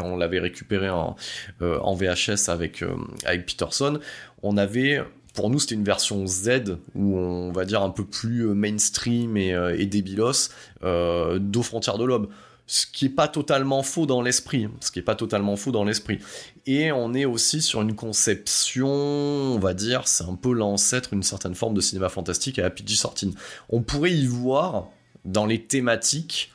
on 0.00 0.16
l'avait 0.16 0.38
récupéré 0.38 0.88
en, 0.88 1.16
euh, 1.62 1.80
VHS 1.96 2.48
avec, 2.48 2.82
euh, 2.82 2.94
avec 3.24 3.46
Peterson, 3.46 3.98
on 4.44 4.56
avait 4.56 5.02
pour 5.34 5.50
nous, 5.50 5.58
c'était 5.58 5.74
une 5.74 5.84
version 5.84 6.26
Z, 6.26 6.78
où 6.94 7.16
on 7.16 7.50
va 7.52 7.64
dire 7.64 7.82
un 7.82 7.90
peu 7.90 8.04
plus 8.04 8.44
mainstream 8.54 9.36
et, 9.36 9.52
euh, 9.52 9.84
débilos, 9.84 10.50
euh, 10.84 11.40
frontières 11.62 11.98
de 11.98 12.04
l'aube 12.04 12.28
ce 12.68 12.86
qui 12.86 13.06
est 13.06 13.10
pas 13.10 13.28
totalement 13.28 13.82
faux 13.82 14.04
dans 14.04 14.20
l'esprit, 14.20 14.68
ce 14.80 14.92
qui 14.92 14.98
est 14.98 15.02
pas 15.02 15.14
totalement 15.14 15.56
faux 15.56 15.72
dans 15.72 15.84
l'esprit. 15.84 16.20
Et 16.66 16.92
on 16.92 17.14
est 17.14 17.24
aussi 17.24 17.62
sur 17.62 17.80
une 17.80 17.96
conception, 17.96 18.88
on 18.88 19.58
va 19.58 19.72
dire, 19.72 20.06
c'est 20.06 20.24
un 20.24 20.34
peu 20.34 20.52
l'ancêtre, 20.52 21.14
une 21.14 21.22
certaine 21.22 21.54
forme 21.54 21.72
de 21.72 21.80
cinéma 21.80 22.10
fantastique 22.10 22.58
à 22.58 22.62
la 22.62 22.70
PG 22.70 22.94
Sortine. 22.94 23.34
On 23.70 23.80
pourrait 23.80 24.12
y 24.12 24.26
voir 24.26 24.88
dans 25.24 25.46
les 25.46 25.64
thématiques 25.64 26.52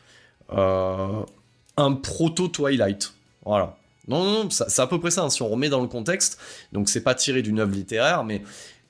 euh, 0.52 1.24
un 1.78 1.94
proto 1.94 2.48
Twilight, 2.48 3.14
voilà. 3.44 3.76
Non, 4.08 4.24
non, 4.24 4.50
c'est 4.50 4.82
à 4.82 4.88
peu 4.88 5.00
près 5.00 5.12
ça. 5.12 5.24
Hein, 5.24 5.30
si 5.30 5.42
on 5.42 5.48
remet 5.48 5.70
dans 5.70 5.82
le 5.82 5.88
contexte, 5.88 6.38
donc 6.74 6.90
c'est 6.90 7.04
pas 7.04 7.16
tiré 7.16 7.42
d'une 7.42 7.60
œuvre 7.60 7.72
littéraire, 7.72 8.24
mais 8.26 8.44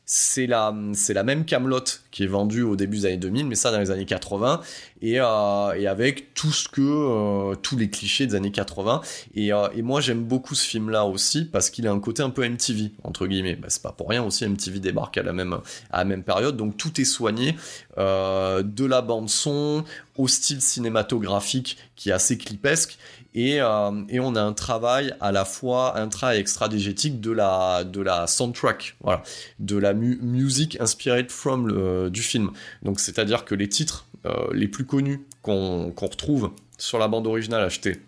c'est 0.05 0.48
la, 0.48 0.75
c'est 0.93 1.13
la 1.13 1.24
même 1.24 1.45
Camelot 1.45 1.83
qui 2.12 2.24
est 2.24 2.27
vendue 2.27 2.63
au 2.63 2.75
début 2.75 2.98
des 2.98 3.05
années 3.05 3.17
2000, 3.17 3.48
mais 3.48 3.55
ça 3.55 3.72
dans 3.72 3.79
les 3.79 3.89
années 3.89 4.05
80, 4.05 4.62
et, 5.01 5.19
euh, 5.19 5.74
et 5.77 5.88
avec 5.88 6.33
tout 6.33 6.51
ce 6.51 6.67
que, 6.67 6.81
euh, 6.81 7.55
tous 7.55 7.77
les 7.77 7.89
clichés 7.89 8.27
des 8.27 8.36
années 8.36 8.51
80. 8.51 9.01
Et, 9.33 9.53
euh, 9.53 9.67
et 9.75 9.81
moi 9.81 10.01
j'aime 10.01 10.24
beaucoup 10.24 10.55
ce 10.55 10.67
film-là 10.67 11.05
aussi 11.05 11.45
parce 11.45 11.69
qu'il 11.69 11.88
a 11.88 11.91
un 11.91 12.00
côté 12.00 12.22
un 12.22 12.29
peu 12.29 12.43
MTV 12.48 12.91
entre 13.03 13.27
guillemets. 13.27 13.55
Bah, 13.55 13.67
c'est 13.69 13.81
pas 13.81 13.93
pour 13.93 14.10
rien 14.10 14.24
aussi 14.24 14.45
MTV 14.45 14.79
débarque 14.79 15.17
à 15.17 15.24
la 15.24 15.33
même, 15.33 15.57
à 15.89 16.00
la 16.00 16.05
même 16.05 16.24
période, 16.24 16.57
donc 16.57 16.77
tout 16.77 17.00
est 17.00 17.05
soigné, 17.05 17.55
de 17.98 18.86
la 18.86 19.01
bande 19.01 19.29
son 19.29 19.83
au 20.17 20.27
style 20.27 20.62
cinématographique 20.62 21.77
qui 21.95 22.10
est 22.10 22.13
assez 22.13 22.38
clipesque 22.38 22.98
et, 23.36 23.62
euh, 23.62 23.92
et, 24.10 24.20
on 24.20 24.36
a 24.36 24.42
un 24.42 24.54
travail 24.54 25.13
à 25.20 25.32
la 25.32 25.46
fois 25.46 25.98
intra 25.98 26.36
et 26.36 26.40
extra-digétique 26.40 27.20
de 27.20 27.32
la, 27.32 27.84
de 27.84 28.02
la 28.02 28.28
soundtrack, 28.28 28.96
voilà, 29.02 29.24
de 29.60 29.78
la 29.78 29.94
mu 29.94 30.20
music 30.22 30.78
inspired 30.80 31.32
from 31.32 32.10
du 32.10 32.22
film. 32.22 32.52
Donc 32.84 33.00
c'est-à-dire 33.00 33.46
que 33.46 33.56
les 33.56 33.70
titres 33.70 34.06
euh, 34.25 34.48
les 34.54 34.70
plus 34.70 34.86
connus 34.86 35.25
qu'on 35.42 35.92
qu 35.92 36.06
retrouve 36.06 36.52
sur 36.78 36.98
la 36.98 37.10
bande 37.10 37.28
originale 37.28 37.62
achetée 37.62 38.00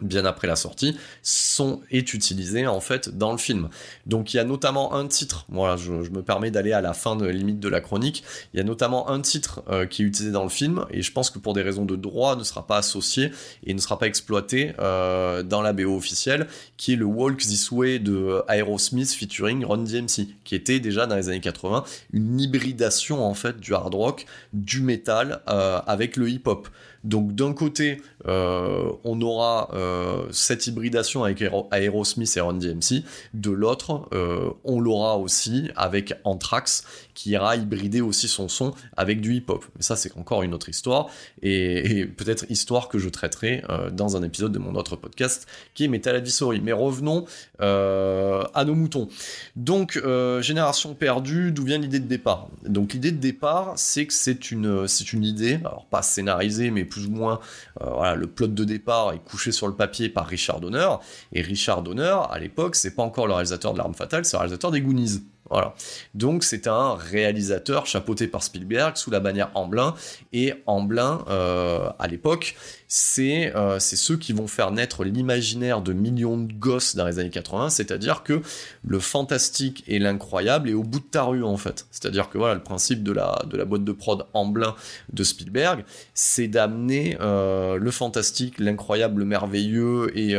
bien 0.00 0.24
après 0.24 0.46
la 0.46 0.56
sortie, 0.56 0.96
sont, 1.22 1.80
est 1.90 2.14
utilisé 2.14 2.66
en 2.66 2.80
fait 2.80 3.08
dans 3.16 3.32
le 3.32 3.38
film. 3.38 3.68
Donc 4.06 4.32
il 4.32 4.36
y 4.36 4.40
a 4.40 4.44
notamment 4.44 4.94
un 4.94 5.06
titre, 5.06 5.46
je, 5.50 6.10
me 6.10 6.22
permets 6.22 6.50
d'aller 6.50 6.72
à 6.72 6.80
la 6.80 6.94
fin 6.94 7.16
de 7.16 7.26
limite 7.26 7.60
de 7.60 7.68
la 7.68 7.80
chronique, 7.80 8.24
il 8.52 8.58
y 8.58 8.60
a 8.60 8.64
notamment 8.64 9.10
un 9.10 9.20
titre 9.20 9.62
euh, 9.68 9.86
qui 9.86 10.02
est 10.02 10.06
utilisé 10.06 10.32
dans 10.32 10.44
le 10.44 10.48
film, 10.48 10.86
et 10.90 11.02
je 11.02 11.12
pense 11.12 11.30
que 11.30 11.38
pour 11.38 11.54
des 11.54 11.62
raisons 11.62 11.84
de 11.84 11.96
droit 11.96 12.36
ne 12.36 12.44
sera 12.44 12.66
pas 12.66 12.78
associé 12.78 13.30
et 13.64 13.74
ne 13.74 13.80
sera 13.80 13.98
pas 13.98 14.06
exploité 14.06 14.72
euh, 14.78 15.42
dans 15.42 15.62
la 15.62 15.72
BO 15.72 15.96
officielle, 15.96 16.46
qui 16.76 16.92
est 16.92 16.96
le 16.96 17.04
Walk 17.04 17.38
This 17.38 17.70
Way 17.70 17.98
de 17.98 18.42
Aerosmith 18.48 19.12
featuring 19.12 19.64
Ron 19.64 19.78
DMC, 19.78 20.28
qui 20.44 20.54
était 20.54 20.80
déjà 20.80 21.06
dans 21.06 21.16
les 21.16 21.28
années 21.28 21.40
80 21.40 21.84
une 22.12 22.40
hybridation 22.40 23.24
en 23.24 23.34
fait 23.34 23.60
du 23.60 23.74
hard 23.74 23.94
rock, 23.94 24.26
du 24.52 24.80
metal 24.80 25.42
euh, 25.48 25.80
avec 25.86 26.16
le 26.16 26.28
hip-hop. 26.28 26.68
Donc 27.04 27.34
d'un 27.34 27.52
côté, 27.52 28.00
euh, 28.26 28.90
on 29.04 29.20
aura 29.22 29.70
euh, 29.74 30.26
cette 30.32 30.66
hybridation 30.66 31.24
avec 31.24 31.42
Aerosmith 31.72 32.36
et 32.36 32.40
Run 32.40 32.54
DMC, 32.54 33.04
de 33.34 33.50
l'autre, 33.50 34.08
euh, 34.12 34.50
on 34.64 34.80
l'aura 34.80 35.16
aussi 35.18 35.70
avec 35.76 36.14
Anthrax, 36.24 36.84
qui 37.18 37.30
ira 37.30 37.56
hybrider 37.56 38.00
aussi 38.00 38.28
son 38.28 38.48
son 38.48 38.72
avec 38.96 39.20
du 39.20 39.34
hip-hop. 39.34 39.64
Mais 39.74 39.82
ça, 39.82 39.96
c'est 39.96 40.16
encore 40.16 40.44
une 40.44 40.54
autre 40.54 40.68
histoire, 40.68 41.08
et, 41.42 42.06
peut-être 42.06 42.48
histoire 42.48 42.86
que 42.88 43.00
je 43.00 43.08
traiterai 43.08 43.64
euh, 43.68 43.90
dans 43.90 44.16
un 44.16 44.22
épisode 44.22 44.52
de 44.52 44.60
mon 44.60 44.76
autre 44.76 44.94
podcast, 44.94 45.48
qui 45.74 45.84
est 45.84 45.88
Metal 45.88 46.14
Advisory. 46.14 46.60
Mais 46.60 46.70
revenons 46.70 47.24
euh, 47.60 48.44
à 48.54 48.64
nos 48.64 48.76
moutons. 48.76 49.08
Donc, 49.56 49.96
euh, 49.96 50.40
Génération 50.42 50.94
perdue, 50.94 51.50
d'où 51.50 51.64
vient 51.64 51.78
l'idée 51.78 51.98
de 51.98 52.06
départ? 52.06 52.46
Donc 52.64 52.92
l'idée 52.92 53.10
de 53.10 53.18
départ, 53.18 53.72
c'est 53.74 54.06
que 54.06 54.14
c'est 54.14 54.52
une, 54.52 54.86
idée, 55.24 55.54
alors 55.64 55.86
pas 55.90 56.02
scénarisée, 56.02 56.70
mais 56.70 56.84
plus 56.84 57.06
ou 57.06 57.10
moins, 57.10 57.40
le 57.80 58.26
plot 58.26 58.46
de 58.46 58.62
départ 58.62 59.12
est 59.12 59.18
couché 59.18 59.50
sur 59.50 59.66
le 59.66 59.74
papier 59.74 60.08
par 60.08 60.26
Richard 60.28 60.60
Donner, 60.60 60.88
et 61.32 61.42
Richard 61.42 61.82
Donner, 61.82 62.16
à 62.30 62.38
l'époque, 62.38 62.76
c'est 62.76 62.94
pas 62.94 63.02
encore 63.02 63.26
le 63.26 63.32
réalisateur 63.32 63.72
de 63.72 63.78
L'Arme 63.78 63.94
Fatale, 63.94 64.24
c'est 64.24 64.36
le 64.36 64.38
réalisateur 64.38 64.70
des 64.70 64.80
Goonies. 64.80 65.20
Voilà. 65.50 65.74
Donc 66.14 66.44
c'est 66.44 66.66
un 66.66 66.94
réalisateur 66.94 67.86
chapeauté 67.86 68.26
par 68.26 68.42
Spielberg 68.42 68.96
sous 68.96 69.10
la 69.10 69.20
bannière 69.20 69.50
Amblin. 69.54 69.94
Et 70.32 70.54
Amblin, 70.66 71.24
euh, 71.28 71.88
à 71.98 72.06
l'époque, 72.06 72.56
c'est 72.86 73.54
euh, 73.54 73.78
c'est 73.78 73.96
ceux 73.96 74.16
qui 74.16 74.32
vont 74.32 74.46
faire 74.46 74.70
naître 74.70 75.04
l'imaginaire 75.04 75.80
de 75.80 75.92
millions 75.92 76.36
de 76.36 76.52
gosses 76.52 76.96
dans 76.96 77.06
les 77.06 77.18
années 77.18 77.30
80. 77.30 77.70
C'est-à-dire 77.70 78.22
que 78.22 78.42
le 78.86 78.98
fantastique 78.98 79.84
et 79.86 79.98
l'incroyable 79.98 80.68
est 80.68 80.74
au 80.74 80.82
bout 80.82 81.00
de 81.00 81.04
ta 81.04 81.22
rue 81.22 81.44
en 81.44 81.56
fait. 81.56 81.86
C'est-à-dire 81.90 82.28
que 82.28 82.38
voilà 82.38 82.54
le 82.54 82.62
principe 82.62 83.02
de 83.02 83.12
la 83.12 83.42
de 83.46 83.56
la 83.56 83.64
boîte 83.64 83.84
de 83.84 83.92
prod 83.92 84.26
Amblin 84.34 84.74
de 85.12 85.24
Spielberg, 85.24 85.84
c'est 86.14 86.48
d'amener 86.48 87.16
euh, 87.20 87.76
le 87.76 87.90
fantastique, 87.90 88.58
l'incroyable, 88.58 89.20
le 89.20 89.26
merveilleux 89.26 90.16
et 90.16 90.36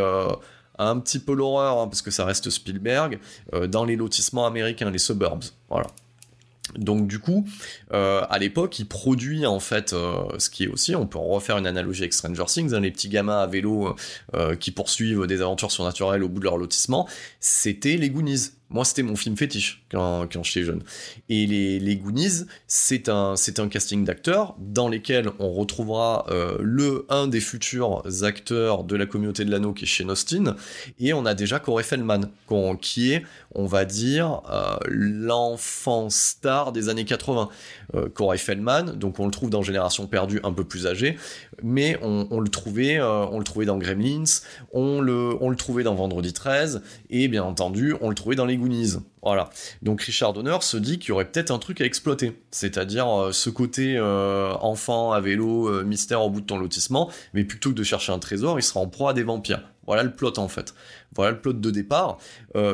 un 0.80 1.00
petit 1.00 1.20
peu 1.20 1.34
l'horreur, 1.34 1.80
hein, 1.80 1.88
parce 1.88 2.02
que 2.02 2.10
ça 2.12 2.26
reste 2.26 2.50
Spielberg, 2.50 3.20
euh, 3.54 3.68
dans 3.68 3.86
les 3.86 3.96
lotissements 3.96 4.48
américains, 4.48 4.90
les 4.90 4.98
suburbs. 4.98 5.44
Donc 6.78 7.08
du 7.08 7.20
coup, 7.20 7.48
euh, 7.94 8.22
à 8.30 8.38
l'époque, 8.38 8.78
il 8.78 8.88
produit 8.88 9.46
en 9.46 9.60
fait 9.60 9.92
euh, 9.94 10.24
ce 10.38 10.52
qui 10.52 10.66
est 10.66 10.68
aussi, 10.68 10.96
on 10.96 11.08
peut 11.08 11.18
en 11.18 11.28
refaire 11.28 11.58
une 11.58 11.66
analogie 11.66 12.04
avec 12.04 12.14
Stranger 12.14 12.46
Things, 12.46 12.74
hein, 12.76 12.80
les 12.80 12.92
petits 12.92 13.10
gamins 13.10 13.40
à 13.40 13.48
vélo 13.48 13.96
qui 14.60 14.72
poursuivent 14.72 15.26
des 15.26 15.42
aventures 15.42 15.72
surnaturelles 15.72 16.24
au 16.24 16.30
bout 16.30 16.40
de 16.40 16.46
leur 16.46 16.58
lotissement, 16.58 17.08
c'était 17.40 17.98
les 17.98 18.10
Goonies. 18.10 18.52
Moi, 18.70 18.86
c'était 18.86 19.04
mon 19.04 19.16
film 19.16 19.36
fétiche 19.36 19.84
quand, 19.92 20.28
quand 20.32 20.44
j'étais 20.44 20.64
jeune. 20.64 20.84
Et 21.28 21.48
les, 21.48 21.80
les 21.80 21.96
Goonies, 21.96 22.46
c'est 22.68 23.10
un, 23.10 23.34
un 23.34 23.68
casting 23.68 24.06
d'acteurs 24.06 24.56
dans 24.60 24.88
lesquels 24.88 25.30
on 25.40 25.52
retrouvera 25.52 26.26
euh, 26.30 26.58
le 26.62 27.06
un 27.10 27.28
des 27.28 27.42
futurs 27.42 28.04
acteurs 28.24 28.84
de 28.84 28.96
la 28.96 29.06
communauté 29.06 29.46
de 29.46 29.52
l'anneau 29.52 29.74
qui 29.74 29.86
est 29.86 29.88
Shane 29.88 30.12
Austin, 30.12 30.56
et 31.00 31.14
on 31.14 31.26
a 31.26 31.34
déjà 31.34 31.60
Corey 31.60 31.84
Feldman, 31.84 32.30
qui 32.82 33.14
est, 33.14 33.24
on 33.56 33.66
va 33.66 33.86
dire, 33.86 34.42
euh, 34.52 34.78
l'enfant 34.88 36.10
star 36.10 36.72
des 36.72 36.90
années 36.90 37.06
80. 37.06 37.50
Euh, 37.96 38.08
Corey 38.08 38.38
Feldman, 38.38 38.96
donc 38.96 39.20
on 39.20 39.26
le 39.26 39.32
trouve 39.32 39.50
dans 39.50 39.64
Génération 39.64 40.06
perdue, 40.06 40.40
un 40.44 40.54
peu 40.54 40.64
plus 40.64 40.86
âgé, 40.86 41.18
mais 41.64 41.98
on, 42.04 42.28
on 42.30 42.40
le 42.40 42.50
trouvait, 42.50 43.00
euh, 43.00 43.26
on 43.32 43.40
le 43.40 43.44
trouvait 43.44 43.66
dans 43.66 43.78
Gremlins, 43.78 44.42
on 44.72 45.02
le, 45.02 45.36
on 45.42 45.50
le 45.50 45.56
trouvait 45.56 45.84
dans 45.84 45.96
Vendredi 45.96 46.32
13, 46.32 46.84
et 47.10 47.28
bien 47.28 47.44
entendu, 47.44 47.96
on 48.02 48.10
le 48.10 48.16
trouvait 48.16 48.36
dans 48.36 48.46
les 48.46 48.58
Voilà. 49.22 49.50
Donc 49.82 50.01
Richard 50.01 50.34
Donner 50.34 50.58
se 50.62 50.78
dit 50.78 51.00
qu'il 51.00 51.10
y 51.10 51.12
aurait 51.12 51.25
peut-être 51.25 51.51
un 51.51 51.60
truc 51.60 51.82
à 51.82 51.86
exploiter, 51.86 52.42
c'est-à-dire 52.51 53.08
euh, 53.08 53.32
ce 53.32 53.50
côté 53.50 53.98
euh, 53.98 54.54
enfant 54.62 55.12
à 55.12 55.20
vélo, 55.20 55.68
euh, 55.68 55.84
mystère 55.84 56.22
au 56.22 56.30
bout 56.30 56.42
de 56.42 56.46
ton 56.46 56.58
lotissement, 56.58 57.12
mais 57.34 57.44
plutôt 57.44 57.72
que 57.72 57.75
de 57.75 57.84
chercher 57.84 58.12
un 58.12 58.20
trésor, 58.20 58.60
il 58.60 58.63
sera 58.63 58.80
en 58.80 58.88
proie 58.88 59.12
à 59.12 59.13
des 59.13 59.24
vampires. 59.24 59.63
Voilà 59.86 60.04
le 60.04 60.12
plot 60.12 60.38
en 60.38 60.48
fait. 60.48 60.74
Voilà 61.16 61.32
le 61.32 61.42
plot 61.42 61.54
de 61.54 61.72
départ. 61.72 62.20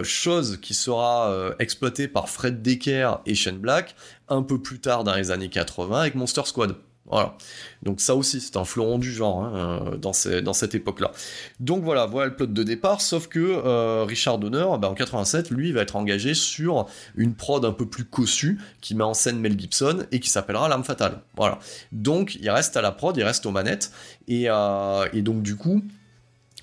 chose 0.03 0.57
qui 0.61 0.73
sera 0.73 1.55
exploitée 1.59 2.09
par 2.09 2.27
Fred 2.27 2.61
Decker 2.61 3.21
et 3.25 3.35
Shane 3.35 3.57
Black 3.57 3.95
un 4.27 4.43
peu 4.43 4.61
plus 4.61 4.81
tard 4.81 5.05
dans 5.05 5.15
les 5.15 5.31
années 5.31 5.47
80 5.47 5.97
avec 5.97 6.15
Monster 6.15 6.41
Squad. 6.43 6.75
Voilà. 7.07 7.37
Donc 7.83 8.01
ça 8.01 8.15
aussi, 8.15 8.41
c'est 8.41 8.57
un 8.57 8.65
fleuron 8.65 8.97
du 8.97 9.11
genre 9.11 9.43
hein, 9.43 9.91
euh, 9.93 9.97
dans, 9.97 10.53
cette 10.53 10.75
époque-là. 10.75 11.11
Donc 11.59 11.83
voilà, 11.83 12.07
voilà 12.07 12.27
le 12.29 12.35
plot 12.35 12.47
de 12.47 12.63
départ, 12.63 13.01
sauf 13.01 13.27
que 13.27 13.39
euh, 13.39 14.03
Richard 14.05 14.39
Donner, 14.39 14.65
ben, 14.79 14.87
en 14.87 14.95
87, 14.95 15.51
lui, 15.51 15.71
va 15.71 15.81
être 15.81 15.95
engagé 15.95 16.33
sur 16.33 16.87
une 17.15 17.35
prod 17.35 17.63
un 17.63 17.71
peu 17.71 17.85
plus 17.85 18.05
cossue, 18.05 18.59
qui 18.81 18.95
met 18.95 19.03
en 19.03 19.13
scène 19.13 19.39
Mel 19.39 19.59
Gibson, 19.59 20.05
et 20.11 20.19
qui 20.19 20.29
s'appellera 20.29 20.67
L'Arme 20.67 20.83
Fatale. 20.83 21.21
Voilà. 21.35 21.59
Donc 21.91 22.35
il 22.35 22.49
reste 22.49 22.75
à 22.75 22.81
la 22.81 22.91
prod, 22.91 23.15
il 23.15 23.23
reste 23.23 23.45
aux 23.45 23.51
manettes, 23.51 23.91
et, 24.27 24.45
euh, 24.47 25.07
et 25.13 25.21
donc 25.21 25.43
du 25.43 25.55
coup, 25.55 25.83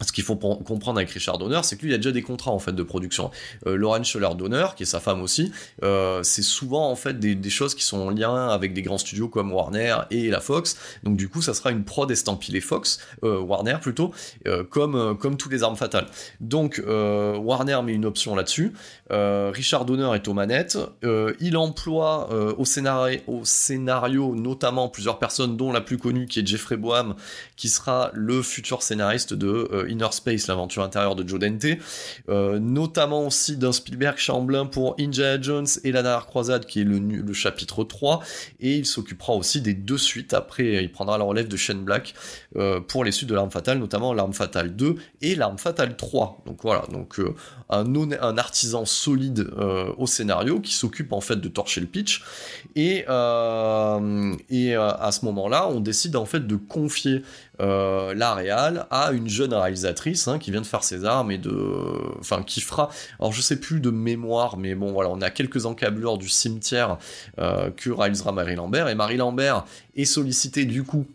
ce 0.03 0.13
qu'il 0.13 0.25
faut 0.25 0.37
comprendre 0.37 0.99
avec 0.99 1.11
Richard 1.11 1.39
Donner, 1.39 1.61
c'est 1.63 1.77
que 1.77 1.87
lui, 1.87 1.95
a 1.95 1.97
déjà 1.97 2.13
des 2.13 2.23
contrats 2.23 2.51
en 2.51 2.59
fait 2.59 2.73
de 2.73 2.83
production. 2.83 3.31
Euh, 3.67 3.77
Lauren 3.77 4.05
Scholler 4.05 4.35
Donner, 4.37 4.67
qui 4.77 4.83
est 4.83 4.87
sa 4.87 5.01
femme 5.01 5.23
aussi, 5.23 5.53
euh, 5.83 6.23
c'est 6.23 6.43
souvent 6.43 6.91
en 6.91 6.97
fait 6.97 7.19
des, 7.19 7.51
choses 7.51 7.75
qui 7.75 7.85
sont 7.85 7.99
en 7.99 8.11
lien 8.11 8.49
avec 8.49 8.73
des 8.73 8.83
grands 8.83 8.99
studios 8.99 9.29
comme 9.29 9.53
Warner 9.53 9.97
et 10.11 10.31
la 10.31 10.41
Fox. 10.41 10.77
Donc 11.03 11.17
du 11.17 11.29
coup, 11.29 11.43
ça 11.43 11.55
sera 11.55 11.71
une 11.71 11.85
prod 11.85 12.11
estampillée 12.11 12.61
Fox, 12.61 12.99
euh, 13.25 13.39
Warner 13.41 13.77
plutôt, 13.81 14.13
comme 14.71 15.17
comme 15.19 15.37
tous 15.37 15.49
les 15.49 15.63
armes 15.63 15.77
fatales. 15.77 16.07
Donc 16.41 16.83
Warner 16.87 17.81
met 17.85 17.93
une 17.93 18.05
option 18.05 18.35
là-dessus. 18.35 18.73
Richard 19.11 19.85
Donner 19.85 20.11
est 20.15 20.27
aux 20.29 20.35
manettes. 20.35 20.79
il 21.41 21.57
emploie 21.57 22.29
au 22.59 22.65
au 23.27 23.45
scénario 23.45 24.35
notamment 24.35 24.89
plusieurs 24.89 25.19
personnes, 25.19 25.57
dont 25.57 25.73
la 25.73 25.81
plus 25.81 25.99
connue 25.99 26.27
qui 26.27 26.41
est 26.41 26.47
Jeffrey 26.47 26.77
Boham, 26.77 27.15
qui 27.57 27.69
sera 27.69 28.11
le 28.15 28.43
futur 28.43 28.83
scénariste 28.83 29.35
de 29.35 29.87
Inner 29.93 30.09
Space, 30.11 30.47
l'aventure 30.49 30.83
intérieure 30.83 31.15
de 31.15 31.27
Joe 31.27 31.39
Dante, 31.39 31.67
euh, 32.29 32.59
notamment 32.59 33.27
aussi 33.27 33.57
d'un 33.57 33.73
Spielberg 33.73 34.17
Chamblin 34.17 34.67
pour 34.67 34.97
Indiana 34.99 35.41
Jones 35.41 35.67
et 35.85 35.93
la 35.93 36.03
dernière 36.03 36.27
croisade, 36.27 36.67
qui 36.67 36.81
est 36.81 36.85
le, 36.85 37.33
chapitre 37.33 37.85
3, 37.85 38.21
et 38.61 38.77
il 38.77 38.87
s'occupera 38.87 39.35
aussi 39.35 39.61
des 39.61 39.75
deux 39.75 39.99
suites. 39.99 40.35
Après, 40.35 40.83
il 40.83 40.91
prendra 40.91 41.19
la 41.19 41.25
relève 41.25 41.49
de 41.49 41.57
Shane 41.57 41.85
Black 41.85 42.15
euh, 42.57 42.81
pour 42.81 43.05
les 43.05 43.13
suites 43.13 43.29
de 43.29 43.35
l'arme 43.35 43.51
fatale, 43.51 43.79
notamment 43.79 44.13
l'arme 44.13 44.33
fatale 44.33 44.75
2 44.75 44.97
et 45.23 45.35
l'arme 45.35 45.59
fatale 45.59 45.97
3. 45.97 46.43
Donc 46.47 46.61
voilà, 46.63 46.85
donc 46.91 47.19
euh, 47.21 47.35
un, 47.71 48.39
artisan 48.39 48.85
solide 48.85 49.51
au 49.99 50.07
scénario 50.07 50.61
qui 50.61 50.73
s'occupe 50.75 51.13
en 51.13 51.21
fait 51.21 51.37
de 51.37 51.49
torcher 51.49 51.81
le 51.81 51.87
pitch, 51.87 52.23
et 52.75 53.05
à 53.07 53.99
ce 55.13 55.25
moment-là, 55.25 55.69
on 55.69 55.81
décide 55.81 56.17
en 56.17 56.25
fait 56.25 56.47
de 56.47 56.57
confier 56.57 57.23
euh, 57.61 58.15
la 58.15 58.35
réal 58.35 58.87
à 58.91 59.13
une 59.13 59.29
jeune 59.29 59.53
réalisatrice 59.53 60.27
hein, 60.27 60.39
qui 60.39 60.51
vient 60.51 60.63
de 60.63 60.67
faire 60.67 60.83
ses 60.83 61.05
armes 61.05 61.31
et 61.31 61.39
de, 61.39 61.53
enfin 62.19 62.43
qui 62.43 62.61
fera, 62.61 62.89
alors 63.21 63.33
je 63.33 63.43
sais 63.43 63.61
plus 63.61 63.81
de 63.81 63.91
mémoire, 63.91 64.57
mais 64.57 64.75
bon 64.75 64.93
voilà, 64.93 65.11
on 65.11 65.21
a 65.21 65.31
quelques 65.31 65.67
encablures 65.67 66.17
du 66.17 66.29
cimetière 66.29 66.99
euh, 67.39 67.71
que 67.71 67.91
réalisera 67.91 68.33
Marie 68.33 68.57
Lambert. 68.57 68.89
Et 68.89 68.95
Marie 68.95 69.19
Lambert 69.19 69.65
est 69.97 70.07
sollicitée 70.07 70.65
du 70.65 70.83
coup 70.83 71.07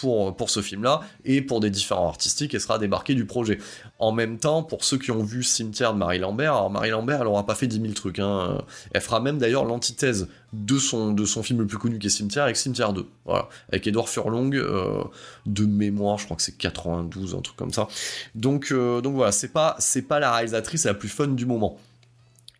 pour, 0.00 0.36
pour 0.36 0.50
ce 0.50 0.60
film-là 0.60 1.00
et 1.24 1.42
pour 1.42 1.60
des 1.60 1.70
différents 1.70 2.08
artistiques 2.08 2.54
et 2.54 2.58
sera 2.58 2.78
débarquée 2.78 3.14
du 3.14 3.24
projet. 3.24 3.58
En 3.98 4.12
même 4.12 4.38
temps, 4.38 4.62
pour 4.62 4.84
ceux 4.84 4.98
qui 4.98 5.10
ont 5.10 5.22
vu 5.22 5.42
Cimetière 5.42 5.94
de 5.94 5.98
Marie 5.98 6.18
Lambert, 6.18 6.54
alors 6.54 6.70
Marie 6.70 6.90
Lambert, 6.90 7.20
elle 7.20 7.26
aura 7.26 7.46
pas 7.46 7.54
fait 7.54 7.66
10 7.66 7.80
000 7.80 7.92
trucs. 7.94 8.18
Hein. 8.18 8.58
Elle 8.92 9.00
fera 9.00 9.20
même 9.20 9.38
d'ailleurs 9.38 9.64
l'antithèse 9.64 10.28
de 10.52 10.78
son, 10.78 11.12
de 11.12 11.24
son 11.24 11.42
film 11.42 11.60
le 11.60 11.66
plus 11.66 11.78
connu 11.78 11.98
qui 11.98 12.08
est 12.08 12.10
Cimetière 12.10 12.44
avec 12.44 12.56
Cimetière 12.56 12.92
2. 12.92 13.06
Voilà. 13.24 13.48
Avec 13.70 13.86
Edouard 13.86 14.08
Furlong, 14.08 14.54
euh, 14.54 15.02
de 15.46 15.64
mémoire, 15.64 16.18
je 16.18 16.24
crois 16.24 16.36
que 16.36 16.42
c'est 16.42 16.56
92, 16.56 17.34
un 17.34 17.40
truc 17.40 17.56
comme 17.56 17.72
ça. 17.72 17.88
Donc, 18.34 18.68
euh, 18.70 19.00
donc 19.00 19.14
voilà, 19.14 19.32
c'est 19.32 19.52
pas, 19.52 19.76
c'est 19.78 20.02
pas 20.02 20.20
la 20.20 20.32
réalisatrice 20.32 20.84
la 20.84 20.94
plus 20.94 21.08
fun 21.08 21.28
du 21.28 21.46
moment. 21.46 21.78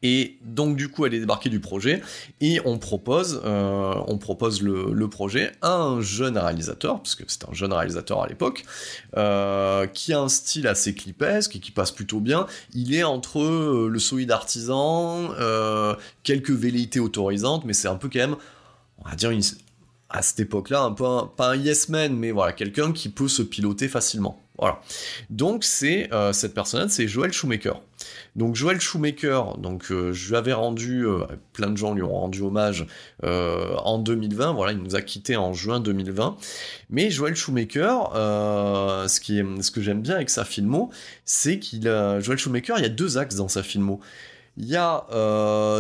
Et 0.03 0.39
donc 0.45 0.77
du 0.77 0.89
coup, 0.89 1.07
elle 1.07 1.15
est 1.15 1.21
débarquée 1.21 1.49
du 1.49 1.61
projet 1.61 2.03
et 2.41 2.61
on 2.65 2.79
propose, 2.79 3.41
euh, 3.45 3.95
le, 4.61 5.07
projet 5.09 5.53
à 5.63 5.75
un 5.75 6.01
jeune 6.01 6.37
réalisateur, 6.37 6.97
parce 6.97 7.15
que 7.15 7.23
c'est 7.29 7.49
un 7.49 7.53
jeune 7.53 7.73
réalisateur 7.73 8.23
à 8.23 8.27
l'époque, 8.27 8.65
euh, 9.17 9.87
qui 9.87 10.13
a 10.13 10.21
un 10.21 10.29
style 10.29 10.67
assez 10.67 10.95
clipesque 10.95 11.57
et 11.57 11.61
qui 11.61 11.71
passe 11.71 11.93
plutôt 11.93 12.21
bien. 12.21 12.47
Il 12.75 12.95
est 12.95 13.05
entre 13.05 13.41
euh, 13.41 13.89
le 13.89 13.99
solide 13.99 14.33
artisan, 14.33 15.31
quelques 16.23 16.51
velléités 16.51 17.01
autorisantes, 17.01 17.65
mais 17.65 17.73
c'est 17.73 17.89
un 17.89 17.97
peu 17.97 18.09
quand 18.09 18.19
même, 18.19 18.37
on 18.99 19.09
va 19.09 19.15
dire 19.15 19.31
à 20.09 20.23
cette 20.23 20.41
époque-là, 20.41 20.83
un 20.83 20.93
peu 20.93 21.05
pas 21.37 21.53
un 21.53 21.57
yes 21.57 21.89
man, 21.89 22.15
mais 22.15 22.33
voilà, 22.33 22.53
quelqu'un 22.53 22.93
qui 22.93 23.09
peut 23.09 23.29
se 23.29 23.43
piloter 23.43 23.89
facilement. 23.89 24.42
Voilà. 24.59 24.81
Donc 25.31 25.65
c'est 25.65 26.11
cette 26.33 26.55
personne, 26.55 26.89
c'est 26.89 27.09
Joel 27.09 27.33
Shoemaker. 27.33 27.81
Donc 28.37 28.57
Joel 28.57 28.81
Shoemaker, 28.81 29.59
donc 29.59 29.91
euh, 29.91 30.13
je 30.13 30.31
lui 30.31 30.37
avais 30.37 30.55
rendu, 30.55 31.07
euh, 31.07 31.25
plein 31.53 31.71
de 31.71 31.77
gens 31.77 31.93
lui 31.93 32.03
ont 32.03 32.15
rendu 32.15 32.41
hommage 32.41 32.87
euh, 33.25 33.75
en 33.85 33.99
2020, 33.99 34.53
voilà, 34.53 34.73
il 34.73 34.79
nous 34.79 34.97
a 34.97 35.03
quitté 35.03 35.37
en 35.37 35.53
juin 35.53 35.81
2020. 35.81 36.37
Mais 36.89 37.11
Joel 37.11 37.37
Shoemaker, 37.37 38.11
ce, 39.09 39.21
qui 39.21 39.41
ce 39.61 39.71
que 39.71 39.83
j'aime 39.83 40.01
bien 40.01 40.15
avec 40.17 40.31
sa 40.31 40.45
filmo, 40.45 40.91
c'est 41.25 41.59
qu'il 41.59 41.87
a, 41.89 42.21
Joel 42.21 42.39
Shoemaker, 42.39 42.79
il 42.79 42.83
y 42.83 42.87
a 42.87 42.91
deux 42.91 43.19
axes 43.19 43.37
dans 43.37 43.49
sa 43.49 43.63
filmo. 43.63 44.01
Il 44.57 44.67
y 44.67 44.77
a 44.77 45.07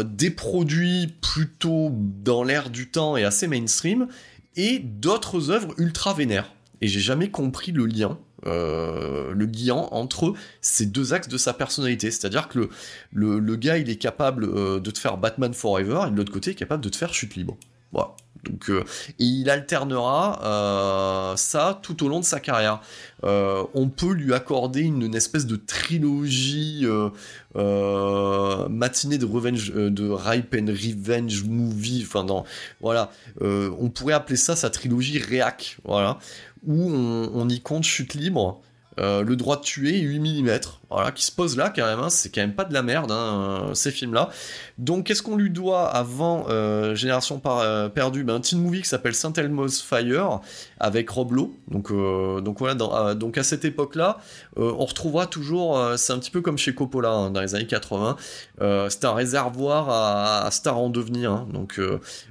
des 0.04 0.30
produits 0.30 1.14
plutôt 1.20 1.90
dans 1.92 2.44
l'air 2.44 2.70
du 2.70 2.90
temps 2.90 3.16
et 3.16 3.24
assez 3.24 3.46
mainstream, 3.46 4.08
et 4.56 4.78
d'autres 4.78 5.50
œuvres 5.50 5.74
ultra 5.78 6.12
vénères. 6.12 6.52
Et 6.82 6.88
j'ai 6.88 7.00
jamais 7.00 7.30
compris 7.30 7.72
le 7.72 7.86
lien 7.86 8.18
euh, 8.46 9.32
le 9.34 9.46
guiant 9.46 9.88
entre 9.92 10.34
ces 10.60 10.86
deux 10.86 11.14
axes 11.14 11.28
de 11.28 11.38
sa 11.38 11.54
personnalité. 11.54 12.10
C'est-à-dire 12.10 12.48
que 12.48 12.68
le, 13.12 13.38
le, 13.38 13.56
gars, 13.56 13.78
il 13.78 13.88
est 13.88 13.96
capable 13.96 14.44
euh, 14.44 14.80
de 14.80 14.90
te 14.90 14.98
faire 14.98 15.16
Batman 15.16 15.54
Forever, 15.54 16.06
et 16.08 16.10
de 16.10 16.16
l'autre 16.16 16.32
côté, 16.32 16.50
il 16.50 16.54
est 16.54 16.56
capable 16.56 16.82
de 16.82 16.88
te 16.88 16.96
faire 16.96 17.14
Chute 17.14 17.36
Libre. 17.36 17.56
Voilà. 17.92 18.16
Donc, 18.44 18.70
euh, 18.70 18.82
il 19.20 19.48
alternera 19.48 21.34
ça 21.36 21.78
tout 21.80 22.04
au 22.04 22.08
long 22.08 22.18
de 22.18 22.24
sa 22.24 22.40
carrière. 22.40 22.80
on 23.22 23.88
peut 23.88 24.12
lui 24.12 24.34
accorder 24.34 24.80
une, 24.80 25.14
espèce 25.14 25.46
de 25.46 25.54
trilogie 25.54 26.84
matinée 27.54 29.18
de 29.18 29.26
revenge, 29.26 29.72
de 29.72 30.10
Ripe 30.10 30.56
and 30.58 30.66
Revenge 30.66 31.44
movie. 31.44 32.02
Enfin, 32.04 32.24
dans, 32.24 32.44
voilà, 32.80 33.12
on 33.40 33.88
pourrait 33.90 34.14
appeler 34.14 34.36
ça 34.36 34.56
sa 34.56 34.70
trilogie 34.70 35.20
réac. 35.20 35.76
Voilà, 35.84 36.18
où 36.66 36.90
on, 36.90 37.48
y 37.48 37.60
compte 37.60 37.84
chute 37.84 38.14
libre, 38.14 38.60
euh, 39.00 39.22
le 39.22 39.36
droit 39.36 39.56
de 39.56 39.62
tuer 39.62 40.00
8 40.00 40.42
mm, 40.42 40.60
voilà, 40.90 41.12
qui 41.12 41.24
se 41.24 41.32
pose 41.32 41.56
là 41.56 41.72
quand 41.74 41.86
même, 41.86 42.00
hein, 42.00 42.10
c'est 42.10 42.28
quand 42.28 42.42
même 42.42 42.54
pas 42.54 42.64
de 42.64 42.74
la 42.74 42.82
merde, 42.82 43.10
hein, 43.10 43.70
ces 43.72 43.90
films-là. 43.90 44.28
Donc 44.76 45.06
qu'est-ce 45.06 45.22
qu'on 45.22 45.36
lui 45.36 45.48
doit 45.48 45.88
avant 45.88 46.44
euh, 46.50 46.94
Génération 46.94 47.40
perdue? 47.94 48.22
Ben, 48.24 48.34
Un 48.34 48.40
teen 48.40 48.60
movie 48.60 48.82
qui 48.82 48.88
s'appelle 48.88 49.14
Saint 49.14 49.32
Elmo's 49.32 49.80
Fire, 49.80 50.40
avec 50.78 51.08
Rob 51.08 51.32
Lowe. 51.32 51.54
Donc, 51.68 51.90
voilà, 51.90 53.14
donc 53.14 53.38
à 53.38 53.42
cette 53.42 53.64
époque-là, 53.64 54.18
on 54.56 54.84
retrouvera 54.84 55.26
toujours, 55.26 55.80
c'est 55.96 56.12
un 56.12 56.18
petit 56.18 56.30
peu 56.30 56.42
comme 56.42 56.58
chez 56.58 56.74
Coppola 56.74 57.10
hein, 57.10 57.30
dans 57.30 57.40
les 57.40 57.54
années 57.54 57.66
80, 57.66 58.16
c'est 58.60 59.04
un 59.04 59.14
réservoir 59.14 59.88
à, 59.88 60.50
star 60.50 60.78
en 60.78 60.90
devenir. 60.90 61.46
donc, 61.46 61.80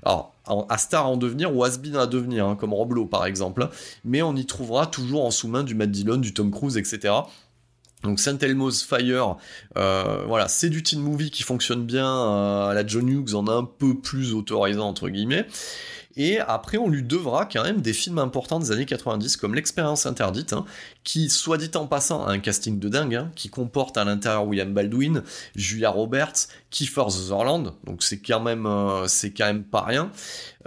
alors, 0.04 0.31
à 0.46 0.78
star 0.78 1.08
en 1.08 1.18
devenir 1.18 1.56
ou 1.56 1.64
has-been 1.64 1.96
à 1.96 2.08
devenir, 2.08 2.48
hein, 2.48 2.56
comme 2.56 2.74
Roblo 2.74 3.06
par 3.06 3.26
exemple. 3.26 3.70
Mais 4.04 4.22
on 4.22 4.36
y 4.36 4.46
trouvera 4.46 4.88
toujours 4.88 5.26
en 5.26 5.32
sous-main 5.32 5.64
du 5.64 5.76
Matt 5.76 5.92
Dillon, 5.92 6.18
du 6.18 6.34
Tom 6.34 6.52
Cruise, 6.52 6.78
etc. 6.78 7.14
Donc 8.04 8.20
Saint 8.20 8.38
Elmo's 8.38 8.84
Fire, 8.84 9.38
euh, 9.78 10.24
voilà, 10.28 10.48
c'est 10.48 10.70
du 10.70 10.82
teen 10.82 11.00
movie 11.00 11.30
qui 11.30 11.44
fonctionne 11.44 11.86
bien. 11.86 12.08
Euh, 12.08 12.74
la 12.74 12.86
John 12.86 13.08
Hughes 13.08 13.36
en 13.36 13.48
un 13.48 13.64
peu 13.64 14.00
plus 14.00 14.34
autorisant 14.34 14.88
entre 14.88 15.10
guillemets. 15.10 15.46
Et 16.17 16.39
après, 16.39 16.78
on 16.78 16.89
lui 16.89 17.04
devra 17.04 17.45
quand 17.45 17.63
même 17.63 17.82
des 17.82 17.93
films 17.93 18.19
importants 18.19 18.60
des 18.60 18.71
années 18.71 18.86
90, 18.86 19.38
comme 19.38 19.56
L'Expérience 19.56 20.06
Interdite, 20.06 20.54
hein, 20.54 20.65
qui, 21.04 21.30
soit 21.30 21.58
dit 21.58 21.71
en 21.76 21.88
passant, 21.88 22.26
a 22.26 22.32
un 22.32 22.39
casting 22.39 22.80
de 22.80 22.89
dingue, 22.89 23.15
hein, 23.15 23.32
qui 23.36 23.50
comporte 23.50 23.97
à 23.97 24.04
l'intérieur 24.04 24.45
William 24.45 24.74
Baldwin, 24.74 25.24
Julia 25.56 25.89
Roberts, 25.89 26.47
Kiefer 26.71 27.10
Sutherland, 27.10 27.74
donc 27.86 28.02
c'est 28.02 28.19
quand 28.19 28.39
même, 28.39 28.65
euh, 28.65 29.06
c'est 29.08 29.32
quand 29.32 29.45
même 29.45 29.63
pas 29.63 29.82
rien. 29.82 30.10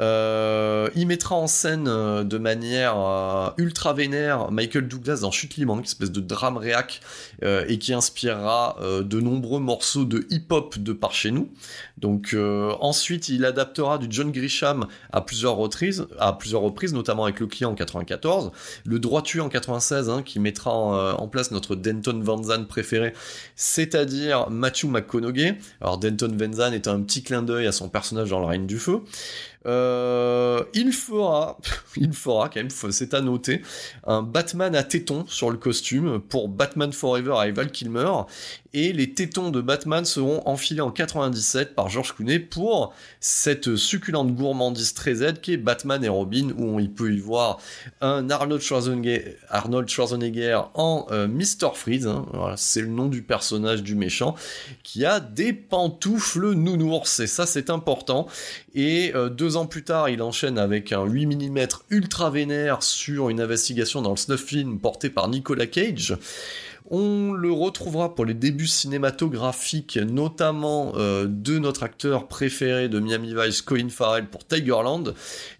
Euh, 0.00 0.90
il 0.94 1.06
mettra 1.06 1.34
en 1.34 1.46
scène 1.46 1.86
euh, 1.88 2.24
de 2.24 2.36
manière 2.36 3.54
ultra 3.56 3.94
vénère 3.94 4.50
Michael 4.50 4.86
Douglas 4.86 5.20
dans 5.22 5.30
Chute 5.30 5.56
libre, 5.56 5.74
une 5.74 5.82
espèce 5.82 6.10
de 6.10 6.20
drame 6.20 6.56
réac, 6.56 7.00
et 7.42 7.78
qui 7.78 7.92
inspirera 7.92 8.76
de 8.80 9.20
nombreux 9.20 9.60
morceaux 9.60 10.04
de 10.04 10.26
hip-hop 10.30 10.78
de 10.78 10.92
par 10.92 11.12
chez 11.12 11.30
nous. 11.30 11.50
Donc 11.98 12.36
ensuite, 12.80 13.28
il 13.28 13.44
adaptera 13.44 13.98
du 13.98 14.06
John 14.10 14.30
Grisham 14.30 14.86
à 15.12 15.20
plusieurs 15.34 15.56
reprises, 15.56 16.06
à 16.20 16.32
plusieurs 16.32 16.60
reprises, 16.60 16.94
notamment 16.94 17.24
avec 17.24 17.40
le 17.40 17.48
client 17.48 17.72
en 17.72 17.74
94, 17.74 18.52
le 18.84 18.98
droit 19.00 19.20
tué 19.20 19.40
en 19.40 19.48
96, 19.48 20.08
hein, 20.08 20.22
qui 20.22 20.38
mettra 20.38 20.72
en, 20.72 21.26
place 21.26 21.50
notre 21.50 21.74
Denton 21.74 22.20
Van 22.22 22.40
Zandt 22.40 22.68
préféré, 22.68 23.12
c'est-à-dire 23.56 24.48
Matthew 24.48 24.84
McConaughey. 24.84 25.58
Alors 25.80 25.98
Denton 25.98 26.30
Van 26.38 26.52
Zandt 26.52 26.76
est 26.76 26.86
un 26.86 27.00
petit 27.00 27.24
clin 27.24 27.42
d'œil 27.42 27.66
à 27.66 27.72
son 27.72 27.88
personnage 27.88 28.30
dans 28.30 28.38
Le 28.38 28.46
Règne 28.46 28.66
du 28.66 28.78
Feu. 28.78 29.00
Euh, 29.66 30.62
il 30.74 30.92
fera, 30.92 31.58
il 31.96 32.12
fera 32.12 32.48
quand 32.48 32.60
même, 32.60 32.70
c'est 32.70 33.14
à 33.14 33.20
noter, 33.20 33.62
un 34.06 34.22
Batman 34.22 34.74
à 34.74 34.82
tétons 34.82 35.24
sur 35.26 35.50
le 35.50 35.56
costume 35.56 36.20
pour 36.20 36.48
Batman 36.48 36.92
Forever 36.92 37.34
avec 37.38 37.56
Val 37.56 37.70
Kilmer 37.70 38.10
et 38.74 38.92
les 38.92 39.14
tétons 39.14 39.50
de 39.50 39.60
Batman 39.60 40.04
seront 40.04 40.42
enfilés 40.46 40.80
en 40.80 40.90
97 40.90 41.76
par 41.76 41.88
George 41.88 42.12
Clooney 42.14 42.40
pour 42.40 42.92
cette 43.20 43.76
succulente 43.76 44.34
gourmandise 44.34 44.94
très 44.94 45.14
Z 45.14 45.34
qui 45.40 45.52
est 45.52 45.56
Batman 45.56 46.02
et 46.04 46.08
Robin, 46.08 46.50
où 46.58 46.78
on 46.78 46.86
peut 46.88 47.14
y 47.14 47.20
voir 47.20 47.60
un 48.00 48.28
Arnold 48.30 48.60
Schwarzenegger, 48.60 50.60
en 50.74 51.06
euh, 51.12 51.28
Mr. 51.28 51.70
Freeze, 51.74 52.08
hein. 52.08 52.26
c'est 52.56 52.80
le 52.80 52.88
nom 52.88 53.06
du 53.06 53.22
personnage 53.22 53.84
du 53.84 53.94
méchant, 53.94 54.34
qui 54.82 55.04
a 55.04 55.20
des 55.20 55.52
pantoufles 55.52 56.54
nounours, 56.54 57.20
et 57.20 57.28
ça 57.28 57.46
c'est 57.46 57.70
important. 57.70 58.26
Et 58.74 59.12
euh, 59.14 59.28
deux 59.28 59.53
ans 59.56 59.66
plus 59.66 59.84
tard, 59.84 60.08
il 60.08 60.22
enchaîne 60.22 60.58
avec 60.58 60.92
un 60.92 61.04
8 61.04 61.26
mm 61.26 61.66
ultra 61.90 62.30
vénère 62.30 62.82
sur 62.82 63.28
une 63.28 63.40
investigation 63.40 64.02
dans 64.02 64.10
le 64.10 64.16
snuff 64.16 64.44
film 64.44 64.78
porté 64.78 65.10
par 65.10 65.28
Nicolas 65.28 65.66
Cage. 65.66 66.16
On 66.90 67.32
le 67.32 67.50
retrouvera 67.50 68.14
pour 68.14 68.26
les 68.26 68.34
débuts 68.34 68.66
cinématographiques, 68.66 69.96
notamment 69.96 70.92
euh, 70.96 71.24
de 71.26 71.58
notre 71.58 71.82
acteur 71.82 72.28
préféré 72.28 72.90
de 72.90 73.00
Miami 73.00 73.34
Vice, 73.34 73.62
Colin 73.62 73.88
Farrell 73.88 74.26
pour 74.26 74.46
Tigerland. 74.46 75.14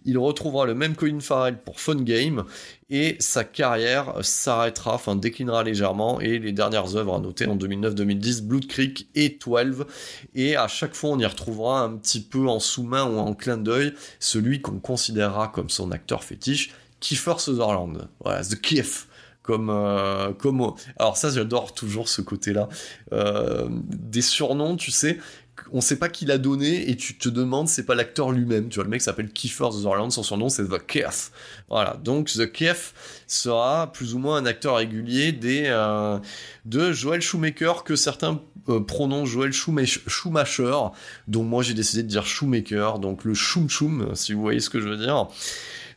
Il 0.04 0.18
retrouvera 0.18 0.66
le 0.66 0.74
même 0.74 0.94
Colin 0.94 1.20
Farrell 1.20 1.56
pour 1.56 1.80
Fun 1.80 2.02
Game 2.02 2.44
et 2.90 3.16
sa 3.18 3.44
carrière 3.44 4.14
s'arrêtera, 4.22 4.94
enfin 4.94 5.16
déclinera 5.16 5.62
légèrement. 5.64 6.20
Et 6.20 6.38
les 6.38 6.52
dernières 6.52 6.96
œuvres 6.96 7.14
à 7.14 7.18
noter 7.18 7.46
en 7.46 7.56
2009-2010, 7.56 8.42
Blood 8.42 8.66
Creek 8.66 9.08
et 9.14 9.38
12 9.44 9.86
et 10.34 10.56
à 10.56 10.68
chaque 10.68 10.94
fois 10.94 11.10
on 11.10 11.18
y 11.18 11.26
retrouvera 11.26 11.82
un 11.82 11.96
petit 11.96 12.20
peu 12.20 12.46
en 12.48 12.60
sous-main 12.60 13.04
ou 13.04 13.18
en 13.18 13.34
clin 13.34 13.56
d'œil 13.56 13.94
celui 14.20 14.60
qu'on 14.60 14.78
considérera 14.78 15.48
comme 15.48 15.70
son 15.70 15.90
acteur 15.92 16.24
fétiche, 16.24 16.72
Kiefer 17.00 17.38
Sutherland. 17.38 18.08
Voilà, 18.20 18.42
The 18.42 18.60
Kiff 18.60 19.08
comme 19.42 19.68
euh, 19.70 20.32
comme 20.32 20.72
alors 20.98 21.16
ça 21.18 21.30
j'adore 21.30 21.74
toujours 21.74 22.08
ce 22.08 22.22
côté-là. 22.22 22.68
Euh, 23.12 23.68
des 23.70 24.22
surnoms 24.22 24.76
tu 24.76 24.90
sais 24.90 25.18
on 25.72 25.80
sait 25.80 25.98
pas 25.98 26.08
qui 26.08 26.26
l'a 26.26 26.38
donné 26.38 26.90
et 26.90 26.96
tu 26.96 27.16
te 27.16 27.28
demandes 27.28 27.68
c'est 27.68 27.86
pas 27.86 27.94
l'acteur 27.94 28.32
lui-même. 28.32 28.68
Tu 28.68 28.76
vois 28.76 28.84
le 28.84 28.90
mec 28.90 29.00
s'appelle 29.00 29.30
Kiefer 29.30 29.70
Sutherland 29.72 30.10
son 30.12 30.22
surnom 30.22 30.48
c'est 30.48 30.64
The 30.64 30.84
Kiff 30.86 31.30
voilà 31.68 31.98
donc 32.02 32.28
The 32.28 32.50
Kiff 32.50 33.22
sera 33.26 33.92
plus 33.92 34.14
ou 34.14 34.18
moins 34.18 34.36
un 34.38 34.46
acteur 34.46 34.76
régulier 34.76 35.34
euh, 35.44 36.18
de 36.64 36.92
Joel 36.92 37.20
Shoemaker 37.20 37.84
que 37.84 37.96
certains 37.96 38.40
prononcent 38.86 39.28
Joel 39.28 39.52
Schumacher 39.52 40.76
donc 41.28 41.46
moi 41.46 41.62
j'ai 41.62 41.74
décidé 41.74 42.02
de 42.02 42.08
dire 42.08 42.26
Shoemaker 42.26 42.98
donc 42.98 43.24
le 43.24 43.34
Schum 43.34 43.68
Schum 43.68 44.10
si 44.14 44.32
vous 44.32 44.40
voyez 44.40 44.60
ce 44.60 44.70
que 44.70 44.80
je 44.80 44.88
veux 44.88 44.96
dire. 44.96 45.28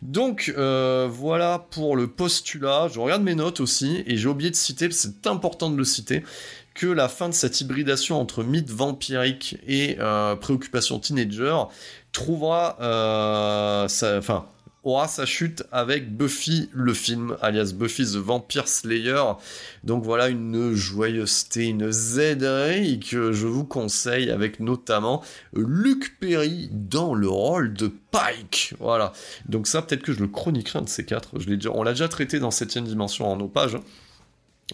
Donc 0.02 0.54
euh, 0.58 1.08
voilà 1.10 1.65
pour 1.72 1.96
le 1.96 2.08
postulat. 2.08 2.88
Je 2.93 3.00
regarde 3.00 3.24
mes 3.24 3.36
notes 3.36 3.60
aussi 3.60 4.04
et 4.06 4.17
j'ai 4.17 4.28
oublié 4.28 4.52
de 4.52 4.56
citer, 4.56 4.89
c'est 4.91 5.26
important 5.28 5.70
de 5.70 5.78
le 5.78 5.84
citer, 5.84 6.24
que 6.78 6.86
la 6.86 7.10
fin 7.10 7.28
de 7.28 7.34
cette 7.34 7.60
hybridation 7.60 8.22
entre 8.22 8.44
mythe 8.44 8.70
vampirique 8.70 9.58
et 9.68 9.98
euh, 10.00 10.36
préoccupation 10.36 11.00
teenager 11.00 11.56
trouvera, 12.12 12.78
euh, 12.80 13.88
enfin 14.20 14.46
aura 14.84 15.08
sa 15.08 15.26
chute 15.26 15.63
avec 15.72 16.16
Buffy 16.16 16.70
le 16.72 16.94
film, 16.94 17.36
alias 17.42 17.74
Buffy 17.76 18.06
the 18.06 18.18
Vampire 18.18 18.68
Slayer. 18.68 19.24
Donc 19.84 20.04
voilà 20.04 20.30
une 20.30 20.74
joyeuseté, 20.74 21.66
une 21.66 21.92
zèderie 21.92 23.00
que 23.00 23.32
je 23.32 23.48
vous 23.48 23.66
conseille 23.66 24.30
avec 24.30 24.60
notamment 24.60 25.24
Luc 25.54 26.20
Perry 26.20 26.70
dans 26.72 27.16
le 27.16 27.28
rôle 27.28 27.74
de 27.74 27.92
Pike. 28.12 28.76
Voilà. 28.80 29.13
Donc 29.50 29.66
ça 29.66 29.82
peut-être 29.82 30.04
que 30.04 30.13
je 30.13 30.20
le 30.20 30.28
chroniquerai 30.28 30.80
un 30.80 30.84
de 30.84 30.90
ces 30.90 31.06
quatre. 31.06 31.40
Je 31.40 31.50
déjà, 31.50 31.72
on 31.74 31.82
l'a 31.82 31.92
déjà 31.92 32.08
traité 32.08 32.40
dans 32.40 32.52
7 32.52 32.78
dimension 32.78 33.28
en 33.28 33.36
nos 33.36 33.48
pages. 33.48 33.78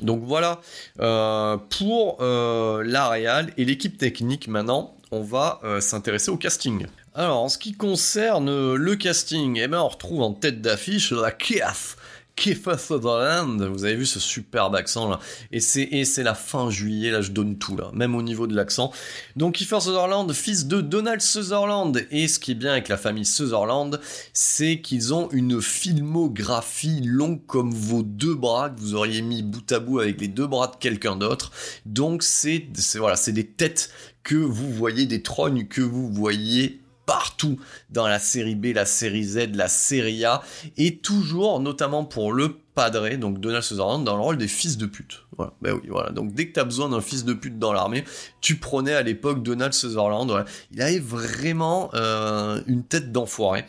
Donc 0.02 0.24
voilà 0.24 0.60
euh, 1.00 1.58
pour 1.78 2.18
euh, 2.20 2.84
la 2.84 3.10
réal 3.10 3.54
et 3.58 3.66
l'équipe 3.66 3.98
technique 3.98 4.48
maintenant 4.48 4.96
on 5.12 5.22
va 5.22 5.60
euh, 5.64 5.80
s'intéresser 5.80 6.32
au 6.32 6.38
casting. 6.38 6.88
Alors, 7.14 7.44
en 7.44 7.50
ce 7.50 7.60
qui 7.60 7.74
concerne 7.74 8.74
le 8.74 8.96
casting, 8.96 9.60
eh 9.62 9.68
ben, 9.68 9.80
on 9.80 9.88
retrouve 9.88 10.24
en 10.24 10.34
tête 10.34 10.62
d'affiche 10.62 11.12
la 11.12 11.30
Keith. 11.30 11.96
Kiefer 12.36 12.78
Sutherland, 12.78 13.62
vous 13.62 13.86
avez 13.86 13.96
vu 13.96 14.06
ce 14.06 14.20
superbe 14.20 14.76
accent 14.76 15.10
là, 15.10 15.20
et 15.52 15.60
c'est 15.60 15.84
et 15.84 16.04
c'est 16.04 16.24
la 16.24 16.34
fin 16.34 16.70
juillet 16.70 17.12
là, 17.12 17.22
je 17.22 17.32
donne 17.32 17.58
tout 17.58 17.78
là, 17.78 17.92
même 17.94 18.16
au 18.16 18.22
niveau 18.22 18.48
de 18.48 18.56
l'accent. 18.56 18.92
Donc 19.36 19.56
Kiefer 19.56 19.80
Sutherland, 19.80 20.32
fils 20.34 20.66
de 20.66 20.82
Donald 20.82 21.22
Sutherland, 21.22 22.06
et 22.12 22.28
ce 22.28 22.40
qui 22.40 22.52
est 22.52 22.56
bien 22.56 22.72
avec 22.72 22.90
la 22.90 22.98
famille 22.98 23.26
Sutherland, 23.26 24.00
c'est 24.34 24.82
qu'ils 24.82 25.14
ont 25.14 25.30
une 25.32 25.62
filmographie 25.62 27.02
longue 27.04 27.46
comme 27.46 27.74
vos 27.74 28.04
deux 28.04 28.36
bras 28.36 28.70
que 28.70 28.80
vous 28.80 28.96
auriez 28.96 29.22
mis 29.22 29.44
bout 29.44 29.72
à 29.72 29.80
bout 29.80 30.00
avec 30.00 30.20
les 30.20 30.28
deux 30.28 30.48
bras 30.48 30.68
de 30.68 30.76
quelqu'un 30.78 31.16
d'autre. 31.16 31.52
Donc 31.86 32.24
c'est 32.24 32.68
voilà, 32.96 33.16
c'est 33.16 33.32
des 33.32 33.48
têtes 33.48 33.92
que 34.24 34.36
vous 34.36 34.72
voyez, 34.72 35.06
des 35.06 35.22
trognes 35.22 35.68
que 35.68 35.82
vous 35.82 36.12
voyez 36.12 36.83
partout 37.06 37.60
dans 37.90 38.08
la 38.08 38.20
série 38.20 38.56
B, 38.56 38.68
la 38.74 38.86
série 38.86 39.24
Z, 39.24 39.56
la 39.56 39.68
série 39.68 40.26
A, 40.26 40.42
et 40.78 40.98
toujours, 40.98 41.60
notamment 41.60 42.06
pour 42.06 42.32
le 42.32 42.56
padré, 42.76 43.18
donc 43.18 43.40
Donald 43.40 43.64
Sutherland, 43.64 44.04
dans 44.04 44.16
le 44.16 44.22
rôle 44.22 44.38
des 44.38 44.48
fils 44.48 44.78
de 44.78 44.86
pute. 44.86 45.24
Ben 45.62 45.74
oui, 45.74 45.88
voilà. 45.90 46.12
Donc 46.12 46.34
dès 46.34 46.48
que 46.48 46.54
t'as 46.54 46.64
besoin 46.64 46.90
d'un 46.90 47.02
fils 47.02 47.26
de 47.26 47.34
pute 47.34 47.60
dans 47.60 47.74
l'armée, 47.74 48.04
tu 48.42 48.58
prenais 48.58 48.94
à 48.94 49.02
l'époque 49.02 49.44
Donald 49.44 49.74
Sutherland. 49.74 50.46
Il 50.72 50.82
avait 50.82 51.00
vraiment 51.00 51.90
euh, 51.94 52.62
une 52.68 52.84
tête 52.84 53.12
d'enfoiré. 53.12 53.66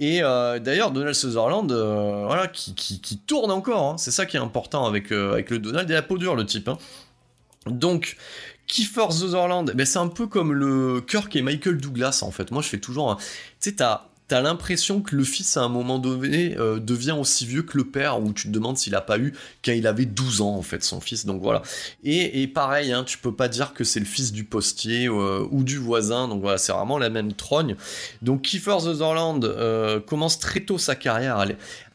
Et 0.00 0.22
euh, 0.22 0.60
d'ailleurs, 0.60 0.92
Donald 0.92 1.14
Sutherland, 1.14 1.70
euh, 1.72 2.24
voilà, 2.26 2.46
qui, 2.46 2.74
qui, 2.74 3.18
tourne 3.18 3.50
encore. 3.50 3.84
Hein. 3.84 3.98
C'est 3.98 4.12
ça 4.12 4.26
qui 4.26 4.36
est 4.36 4.40
important 4.40 4.86
avec, 4.86 5.10
avec 5.10 5.50
le 5.50 5.58
Donald 5.58 5.90
et 5.90 5.94
la 5.94 6.02
peau 6.02 6.18
dure, 6.18 6.36
le 6.36 6.46
type. 6.46 6.68
Hein. 6.68 6.78
Donc, 7.66 8.16
Kiefer 8.68 9.10
Sutherland, 9.10 9.72
ben 9.74 9.86
c'est 9.86 9.98
un 9.98 10.08
peu 10.08 10.26
comme 10.26 10.52
le 10.52 11.00
Kirk 11.00 11.34
et 11.34 11.42
Michael 11.42 11.78
Douglas 11.78 12.20
en 12.22 12.30
fait. 12.30 12.50
Moi 12.50 12.62
je 12.62 12.68
fais 12.68 12.78
toujours, 12.78 13.18
tu 13.60 13.74
t'as 13.74 14.07
t'as 14.28 14.42
l'impression 14.42 15.00
que 15.00 15.16
le 15.16 15.24
fils 15.24 15.56
à 15.56 15.62
un 15.62 15.70
moment 15.70 15.98
donné 15.98 16.54
euh, 16.58 16.78
devient 16.78 17.16
aussi 17.18 17.46
vieux 17.46 17.62
que 17.62 17.78
le 17.78 17.84
père, 17.84 18.20
où 18.20 18.32
tu 18.34 18.48
te 18.48 18.52
demandes 18.52 18.76
s'il 18.76 18.94
a 18.94 19.00
pas 19.00 19.18
eu 19.18 19.32
quand 19.64 19.72
il 19.72 19.86
avait 19.86 20.04
12 20.04 20.42
ans 20.42 20.54
en 20.54 20.62
fait 20.62 20.84
son 20.84 21.00
fils. 21.00 21.24
Donc 21.24 21.40
voilà. 21.42 21.62
Et, 22.04 22.46
pareil, 22.46 22.92
hein, 22.92 23.04
tu 23.04 23.16
peux 23.16 23.34
pas 23.34 23.48
dire 23.48 23.72
que 23.72 23.84
c'est 23.84 24.00
le 24.00 24.06
fils 24.06 24.30
du 24.30 24.44
postier 24.44 25.08
euh, 25.08 25.46
ou 25.50 25.64
du 25.64 25.78
voisin. 25.78 26.28
Donc 26.28 26.42
voilà, 26.42 26.58
c'est 26.58 26.72
vraiment 26.72 26.98
la 26.98 27.08
même 27.08 27.32
trogne. 27.32 27.74
Donc 28.20 28.42
Kiefer 28.42 28.80
Sutherland 28.80 29.42
euh, 29.44 29.98
commence 29.98 30.38
très 30.38 30.60
tôt 30.60 30.76
sa 30.76 30.94
carrière 30.94 31.44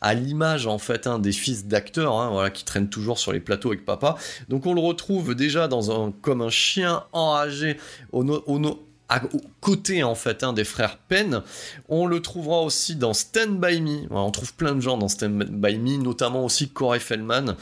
à 0.02 0.13
l'image 0.15 0.67
en 0.67 0.80
fait 0.80 1.06
hein, 1.08 1.19
des 1.19 1.32
fils 1.32 1.67
d'acteurs, 1.67 2.19
hein, 2.19 2.32
voilà, 2.32 2.50
qui 2.50 2.65
traînent 2.65 2.89
toujours 2.89 3.19
sur 3.19 3.32
les 3.32 3.39
plateaux 3.39 3.69
avec 3.69 3.86
papa. 3.86 4.17
Donc 4.50 4.65
on 4.65 4.74
le 4.74 4.82
retrouve 4.82 5.36
déjà 5.36 5.67
dans 5.67 5.91
un 5.91 6.12
comme 6.12 6.41
un 6.41 6.50
chien 6.50 7.04
enragé 7.12 7.78
au, 8.12 8.26
au, 8.26 8.60
côté 9.62 10.04
en 10.04 10.15
fait 10.15 10.43
hein, 10.43 10.54
des 10.54 10.63
frères 10.63 10.97
Penn. 10.97 11.41
On 11.89 12.06
le 12.06 12.21
trouvera 12.21 12.62
aussi 12.62 12.95
dans 12.95 13.13
Stand 13.13 13.60
By 13.60 13.82
Me. 13.82 14.08
On 14.12 14.32
trouve 14.32 14.54
plein 14.54 14.76
de 14.76 14.82
gens 14.82 14.97
dans 14.97 15.08
Stand 15.08 15.43
By 15.49 15.78
Me, 15.78 15.97
notamment 15.97 16.45
aussi 16.45 16.69
Corey 16.69 16.99
Feldman. 16.99 17.56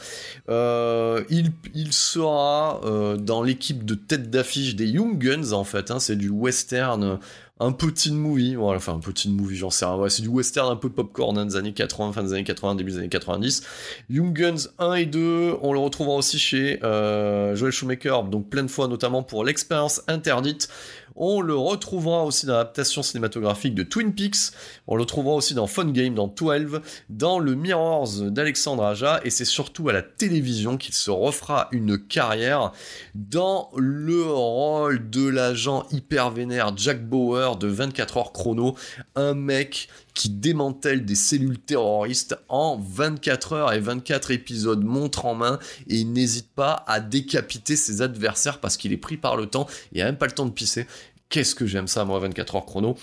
Euh, 0.48 1.24
il, 1.30 1.92
sera 1.92 2.80
euh, 2.84 3.16
dans 3.16 3.42
l'équipe 3.42 3.84
de 3.84 3.94
tête 3.94 4.30
d'affiche 4.30 4.76
des 4.76 4.86
Young 4.86 5.18
Guns 5.18 5.52
en 5.52 5.64
fait. 5.64 5.92
C'est 5.98 6.16
du 6.16 6.28
western 6.28 7.18
un 7.62 7.72
petit 7.72 8.12
movie, 8.12 8.56
voilà, 8.56 8.78
enfin 8.78 8.94
un 8.94 8.98
petit 8.98 9.30
movie, 9.30 9.56
j'en 9.56 9.70
sais 9.70 9.84
rien, 9.84 10.08
c'est 10.08 10.22
du 10.22 10.28
western 10.28 10.70
un 10.70 10.76
peu 10.76 10.90
popcorn 10.90 11.38
hein, 11.38 11.46
des 11.46 11.56
années 11.56 11.72
80, 11.72 12.12
fin 12.12 12.22
des 12.24 12.32
années 12.32 12.44
80, 12.44 12.74
début 12.74 12.90
des 12.90 12.98
années 12.98 13.08
90. 13.08 13.62
Young 14.10 14.32
Guns 14.32 14.68
1 14.78 14.94
et 14.94 15.06
2, 15.06 15.58
on 15.62 15.72
le 15.72 15.78
retrouvera 15.78 16.16
aussi 16.16 16.38
chez 16.38 16.82
euh, 16.82 17.54
Joel 17.54 17.72
Shoemaker, 17.72 18.24
donc 18.24 18.48
plein 18.48 18.64
de 18.64 18.70
fois 18.70 18.88
notamment 18.88 19.22
pour 19.22 19.44
l'expérience 19.44 20.02
interdite. 20.08 20.68
On 21.16 21.40
le 21.40 21.54
retrouvera 21.54 22.24
aussi 22.24 22.46
dans 22.46 22.54
l'adaptation 22.54 23.02
cinématographique 23.02 23.74
de 23.74 23.82
Twin 23.82 24.14
Peaks. 24.14 24.52
On 24.86 24.96
le 24.96 25.04
trouvera 25.04 25.34
aussi 25.34 25.54
dans 25.54 25.66
Fun 25.66 25.90
Game, 25.90 26.14
dans 26.14 26.28
12, 26.28 26.80
dans 27.08 27.38
le 27.38 27.54
Mirrors 27.54 28.22
d'Alexandre 28.30 28.84
Aja. 28.84 29.20
Et 29.24 29.30
c'est 29.30 29.44
surtout 29.44 29.88
à 29.88 29.92
la 29.92 30.02
télévision 30.02 30.76
qu'il 30.76 30.94
se 30.94 31.10
refera 31.10 31.68
une 31.72 31.98
carrière 31.98 32.72
dans 33.14 33.70
le 33.76 34.22
rôle 34.24 35.10
de 35.10 35.28
l'agent 35.28 35.86
hyper 35.90 36.30
vénère 36.30 36.76
Jack 36.76 37.06
Bauer 37.06 37.56
de 37.56 37.68
24 37.68 38.16
heures 38.16 38.32
chrono. 38.32 38.76
Un 39.14 39.34
mec 39.34 39.88
qui 40.14 40.30
démantèle 40.30 41.04
des 41.04 41.14
cellules 41.14 41.58
terroristes 41.58 42.36
en 42.48 42.78
24 42.78 43.52
heures 43.52 43.72
et 43.72 43.80
24 43.80 44.30
épisodes 44.30 44.84
montre 44.84 45.26
en 45.26 45.34
main 45.34 45.58
et 45.88 45.96
il 45.96 46.12
n'hésite 46.12 46.50
pas 46.54 46.84
à 46.86 47.00
décapiter 47.00 47.76
ses 47.76 48.02
adversaires 48.02 48.60
parce 48.60 48.76
qu'il 48.76 48.92
est 48.92 48.98
pris 48.98 49.16
par 49.16 49.36
le 49.36 49.46
temps, 49.46 49.66
il 49.92 50.00
a 50.02 50.04
même 50.04 50.18
pas 50.18 50.26
le 50.26 50.32
temps 50.32 50.46
de 50.46 50.50
pisser. 50.50 50.86
Qu'est-ce 51.28 51.54
que 51.54 51.66
j'aime 51.66 51.88
ça 51.88 52.04
moi 52.04 52.18
24 52.18 52.56
heures 52.56 52.66
chrono? 52.66 52.96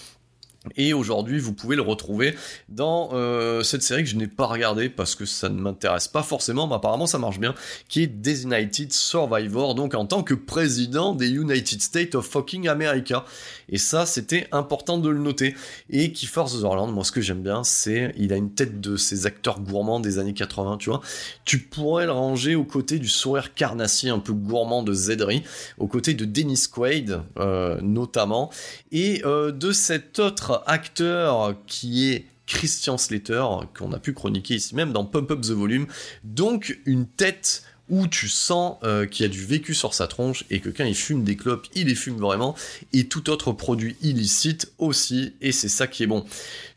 Et 0.76 0.94
aujourd'hui, 0.94 1.40
vous 1.40 1.54
pouvez 1.54 1.78
le 1.78 1.82
retrouver 1.82 2.36
dans 2.68 3.12
euh, 3.14 3.64
cette 3.64 3.82
série 3.82 4.04
que 4.04 4.10
je 4.10 4.18
n'ai 4.18 4.28
pas 4.28 4.46
regardée 4.46 4.90
parce 4.90 5.16
que 5.16 5.26
ça 5.26 5.48
ne 5.48 5.60
m'intéresse 5.60 6.10
pas 6.10 6.22
forcément, 6.22 6.68
mais 6.68 6.76
apparemment 6.76 7.08
ça 7.08 7.18
marche 7.18 7.40
bien, 7.40 7.56
qui 7.88 8.04
est 8.04 8.08
Designated 8.08 8.92
Survivor, 8.92 9.74
donc 9.74 9.96
en 9.96 10.06
tant 10.06 10.22
que 10.22 10.34
président 10.34 11.16
des 11.16 11.30
United 11.30 11.82
States 11.82 12.14
of 12.14 12.28
fucking 12.28 12.68
America. 12.68 13.24
Et 13.70 13.78
ça, 13.78 14.06
c'était 14.06 14.48
important 14.52 14.98
de 14.98 15.10
le 15.10 15.20
noter. 15.20 15.56
Et 15.90 16.12
Kiefer 16.12 16.48
Sutherland, 16.48 16.92
moi 16.94 17.06
ce 17.06 17.14
que 17.14 17.22
j'aime 17.22 17.42
bien, 17.42 17.64
c'est 17.64 18.14
il 18.18 18.34
a 18.34 18.36
une 18.36 18.52
tête 18.52 18.82
de 18.82 18.98
ces 18.98 19.28
acteurs 19.28 19.62
gourmands 19.62 20.02
des 20.02 20.20
années 20.20 20.34
80, 20.34 20.78
tu 20.78 20.90
vois. 20.90 21.00
Tu 21.46 21.60
pourrais 21.60 22.06
le 22.06 22.12
ranger 22.12 22.56
aux 22.56 22.66
côtés 22.66 23.00
du 23.00 23.08
sourire 23.08 23.54
carnassier 23.54 24.10
un 24.10 24.20
peu 24.20 24.34
gourmand 24.34 24.84
de 24.84 24.94
Zedri, 24.94 25.44
aux 25.78 25.88
côtés 25.88 26.16
de 26.16 26.26
Dennis 26.26 26.66
Quaid 26.70 27.22
euh, 27.38 27.80
notamment, 27.82 28.50
et 28.92 29.22
euh, 29.26 29.54
de 29.54 29.72
cet 29.72 30.20
autre 30.20 30.49
acteur 30.52 31.56
qui 31.68 32.10
est 32.10 32.26
Christian 32.46 32.98
Slater, 32.98 33.46
qu'on 33.78 33.94
a 33.94 34.00
pu 34.00 34.14
chroniquer 34.14 34.56
ici 34.56 34.76
même 34.76 34.92
dans 34.92 35.06
Pump 35.06 35.30
Up 35.32 35.42
the 35.42 35.52
Volume. 35.52 35.86
Donc 36.24 36.80
une 36.86 37.06
tête 37.06 37.64
où 37.90 38.08
tu 38.08 38.30
sens 38.30 38.78
euh, 38.84 39.06
qu'il 39.06 39.26
y 39.26 39.30
a 39.30 39.32
du 39.32 39.44
vécu 39.44 39.74
sur 39.74 39.94
sa 39.94 40.08
tronche 40.08 40.46
et 40.50 40.60
que 40.60 40.70
quand 40.70 40.86
il 40.86 40.96
fume 40.96 41.24
des 41.24 41.36
clopes, 41.36 41.68
il 41.74 41.88
les 41.88 41.96
fume 41.96 42.18
vraiment, 42.18 42.56
et 42.94 43.08
tout 43.08 43.30
autre 43.30 43.52
produit 43.52 43.96
illicite 44.02 44.72
aussi, 44.78 45.34
et 45.42 45.52
c'est 45.52 45.70
ça 45.70 45.88
qui 45.88 46.04
est 46.04 46.08
bon. 46.08 46.24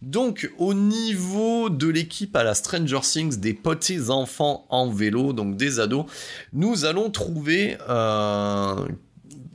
Donc 0.00 0.50
au 0.58 0.74
niveau 0.74 1.68
de 1.68 1.88
l'équipe 1.88 2.34
à 2.34 2.42
la 2.42 2.54
Stranger 2.54 3.00
Things, 3.02 3.38
des 3.38 3.54
petits 3.54 4.08
enfants 4.08 4.66
en 4.70 4.90
vélo, 4.90 5.32
donc 5.32 5.56
des 5.56 5.80
ados, 5.80 6.06
nous 6.52 6.84
allons 6.84 7.10
trouver 7.10 7.76
euh, 7.88 8.86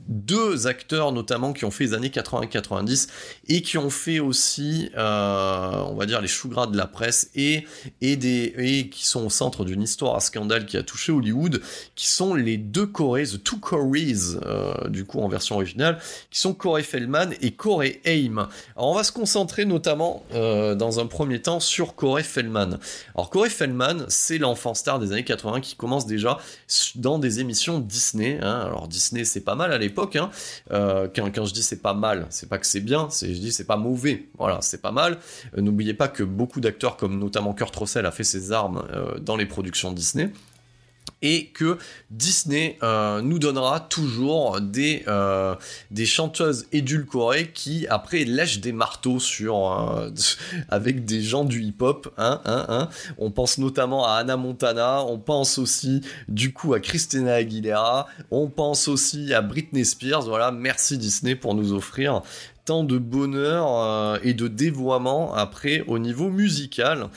deux 0.08 0.66
acteurs 0.66 1.12
notamment 1.12 1.52
qui 1.52 1.64
ont 1.66 1.70
fait 1.70 1.84
les 1.84 1.94
années 1.94 2.08
80-90 2.08 3.08
et 3.48 3.62
qui 3.62 3.76
ont 3.76 3.90
fait 3.90 4.20
aussi, 4.20 4.90
euh, 4.96 5.70
on 5.86 5.94
va 5.94 6.06
dire, 6.06 6.20
les 6.20 6.28
choux 6.28 6.48
gras 6.48 6.66
de 6.66 6.76
la 6.76 6.86
presse 6.86 7.30
et, 7.34 7.66
et, 8.00 8.16
des, 8.16 8.54
et 8.56 8.88
qui 8.88 9.06
sont 9.06 9.26
au 9.26 9.30
centre 9.30 9.64
d'une 9.64 9.82
histoire 9.82 10.16
à 10.16 10.20
scandale 10.20 10.64
qui 10.66 10.76
a 10.76 10.82
touché 10.82 11.12
Hollywood, 11.12 11.60
qui 11.94 12.06
sont 12.06 12.34
les 12.34 12.56
deux 12.56 12.86
Corées, 12.86 13.26
The 13.26 13.42
Two 13.42 13.58
Coreys, 13.58 14.38
euh, 14.46 14.88
du 14.88 15.04
coup 15.04 15.20
en 15.20 15.28
version 15.28 15.56
originale, 15.56 15.98
qui 16.30 16.40
sont 16.40 16.54
Corey 16.54 16.82
Feldman 16.82 17.34
et 17.42 17.52
Corey 17.52 18.00
Haim. 18.06 18.48
Alors 18.76 18.90
on 18.90 18.94
va 18.94 19.04
se 19.04 19.12
concentrer 19.12 19.66
notamment 19.66 20.24
euh, 20.32 20.74
dans 20.74 21.00
un 21.00 21.06
premier 21.06 21.42
temps 21.42 21.60
sur 21.60 21.94
Corey 21.94 22.22
Feldman. 22.22 22.78
Alors 23.14 23.28
Corey 23.28 23.50
Feldman, 23.50 24.06
c'est 24.08 24.38
l'enfant 24.38 24.72
star 24.72 24.98
des 24.98 25.12
années 25.12 25.24
80 25.24 25.60
qui 25.60 25.76
commence 25.76 26.06
déjà 26.06 26.38
dans 26.94 27.18
des 27.18 27.40
émissions 27.40 27.78
Disney. 27.78 28.38
Hein. 28.40 28.62
Alors 28.64 28.88
Disney 28.88 29.24
c'est 29.24 29.40
pas 29.40 29.54
mal 29.54 29.72
à 29.72 29.78
l'époque 29.78 29.97
Hein. 29.98 30.30
Euh, 30.70 31.08
quand, 31.14 31.44
je 31.44 31.52
dis 31.52 31.62
c'est 31.62 31.82
pas 31.82 31.94
mal, 31.94 32.26
c'est 32.30 32.48
pas 32.48 32.58
que 32.58 32.66
c'est 32.66 32.80
bien, 32.80 33.08
c'est 33.10 33.34
je 33.34 33.40
dis 33.40 33.52
c'est 33.52 33.66
pas 33.66 33.76
mauvais. 33.76 34.28
Voilà, 34.38 34.60
c'est 34.60 34.80
pas 34.80 34.92
mal. 34.92 35.18
Euh, 35.56 35.60
n'oubliez 35.60 35.94
pas 35.94 36.08
que 36.08 36.22
beaucoup 36.22 36.60
d'acteurs, 36.60 36.96
comme 36.96 37.18
notamment 37.18 37.54
Kurt 37.54 37.74
Russell, 37.74 38.06
a 38.06 38.10
fait 38.10 38.24
ses 38.24 38.52
armes 38.52 38.84
euh, 38.92 39.18
dans 39.18 39.36
les 39.36 39.46
productions 39.46 39.92
Disney 39.92 40.30
et 41.22 41.46
que 41.46 41.78
Disney 42.10 42.78
euh, 42.82 43.20
nous 43.20 43.38
donnera 43.38 43.80
toujours 43.80 44.60
des, 44.60 45.04
euh, 45.08 45.54
des 45.90 46.06
chanteuses 46.06 46.66
édulcorées 46.72 47.50
qui 47.52 47.86
après 47.88 48.24
lèchent 48.24 48.60
des 48.60 48.72
marteaux 48.72 49.18
sur 49.18 49.72
euh, 49.72 50.10
avec 50.68 51.04
des 51.04 51.22
gens 51.22 51.44
du 51.44 51.62
hip-hop. 51.62 52.12
Hein, 52.18 52.40
hein, 52.44 52.66
hein. 52.68 52.88
On 53.18 53.30
pense 53.30 53.58
notamment 53.58 54.06
à 54.06 54.12
Anna 54.12 54.36
Montana, 54.36 55.02
on 55.04 55.18
pense 55.18 55.58
aussi 55.58 56.02
du 56.28 56.52
coup 56.52 56.74
à 56.74 56.80
Christina 56.80 57.34
Aguilera, 57.34 58.06
on 58.30 58.48
pense 58.48 58.88
aussi 58.88 59.34
à 59.34 59.42
Britney 59.42 59.84
Spears. 59.84 60.22
Voilà, 60.22 60.50
merci 60.50 60.98
Disney 60.98 61.34
pour 61.34 61.54
nous 61.54 61.72
offrir 61.72 62.22
de 62.68 62.98
bonheur 62.98 63.66
euh, 63.68 64.18
et 64.22 64.34
de 64.34 64.48
dévoiement 64.48 65.34
après 65.34 65.82
au 65.86 65.98
niveau 65.98 66.30
musical. 66.30 67.08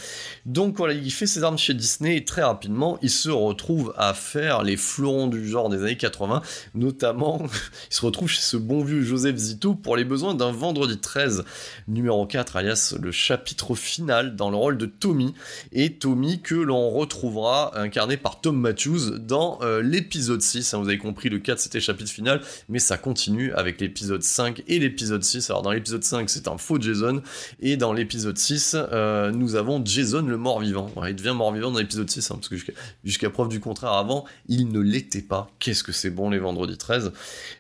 Donc 0.46 0.78
voilà, 0.78 0.94
il 0.94 1.12
fait 1.12 1.28
ses 1.28 1.44
armes 1.44 1.58
chez 1.58 1.74
Disney 1.74 2.18
et 2.18 2.26
très 2.26 2.44
rapidement 2.44 2.98
il 3.02 3.10
se 3.10 3.30
retrouve 3.30 3.94
à 3.98 4.14
faire 4.14 4.64
les 4.64 4.78
fleurons 4.78 5.28
du 5.28 5.48
genre 5.48 5.70
des 5.70 5.82
années 5.82 5.98
80, 5.98 6.42
notamment 6.74 7.42
il 7.92 7.94
se 7.94 8.06
retrouve 8.06 8.30
chez 8.30 8.42
ce 8.42 8.58
bon 8.58 8.84
vieux 8.84 9.02
Joseph 9.02 9.36
Zito 9.36 9.76
pour 9.76 9.98
les 9.98 10.06
besoins 10.06 10.34
d'un 10.34 10.52
vendredi 10.52 10.98
13 10.98 11.44
numéro 11.88 12.26
4 12.26 12.56
alias 12.56 12.96
le 13.00 13.12
chapitre 13.12 13.76
final 13.76 14.36
dans 14.36 14.50
le 14.50 14.58
rôle 14.58 14.78
de 14.78 14.86
Tommy 14.86 15.34
et 15.72 15.94
Tommy 15.94 16.42
que 16.42 16.56
l'on 16.56 16.90
retrouvera 16.90 17.78
incarné 17.78 18.18
par 18.18 18.42
Tom 18.42 18.58
Matthews 18.58 19.20
dans 19.20 19.60
euh, 19.62 19.82
l'épisode 19.82 20.42
6. 20.42 20.74
Hein, 20.74 20.80
vous 20.80 20.88
avez 20.88 20.98
compris, 20.98 21.30
le 21.30 21.40
4 21.40 21.60
c'était 21.60 21.80
chapitre 21.80 22.12
final, 22.12 22.42
mais 22.70 22.80
ça 22.80 22.98
continue 22.98 23.54
avec 23.54 23.82
l'épisode 23.82 24.24
5 24.24 24.64
et 24.68 24.80
l'épisode 24.80 25.24
6 25.24 25.41
alors 25.50 25.62
dans 25.62 25.72
l'épisode 25.72 26.04
5, 26.04 26.30
c'est 26.30 26.48
un 26.48 26.58
faux 26.58 26.80
Jason. 26.80 27.22
Et 27.60 27.78
dans 27.78 27.94
l'épisode 27.94 28.38
6, 28.38 28.76
euh, 28.76 29.32
nous 29.32 29.56
avons 29.56 29.82
Jason 29.84 30.22
le 30.22 30.38
mort-vivant. 30.38 30.92
il 31.08 31.16
devient 31.16 31.34
mort-vivant 31.36 31.72
dans 31.72 31.80
l'épisode 31.80 32.10
6, 32.10 32.32
hein, 32.32 32.36
parce 32.36 32.50
que 32.50 32.56
jusqu'à 33.04 33.30
preuve 33.30 33.50
du 33.50 33.60
contraire, 33.60 33.94
avant, 33.94 34.26
il 34.48 34.70
ne 34.70 34.80
l'était 34.80 35.22
pas. 35.22 35.50
Qu'est-ce 35.60 35.84
que 35.84 35.92
c'est 35.92 36.10
bon 36.10 36.30
les 36.30 36.40
vendredis 36.40 36.78
13. 36.78 37.12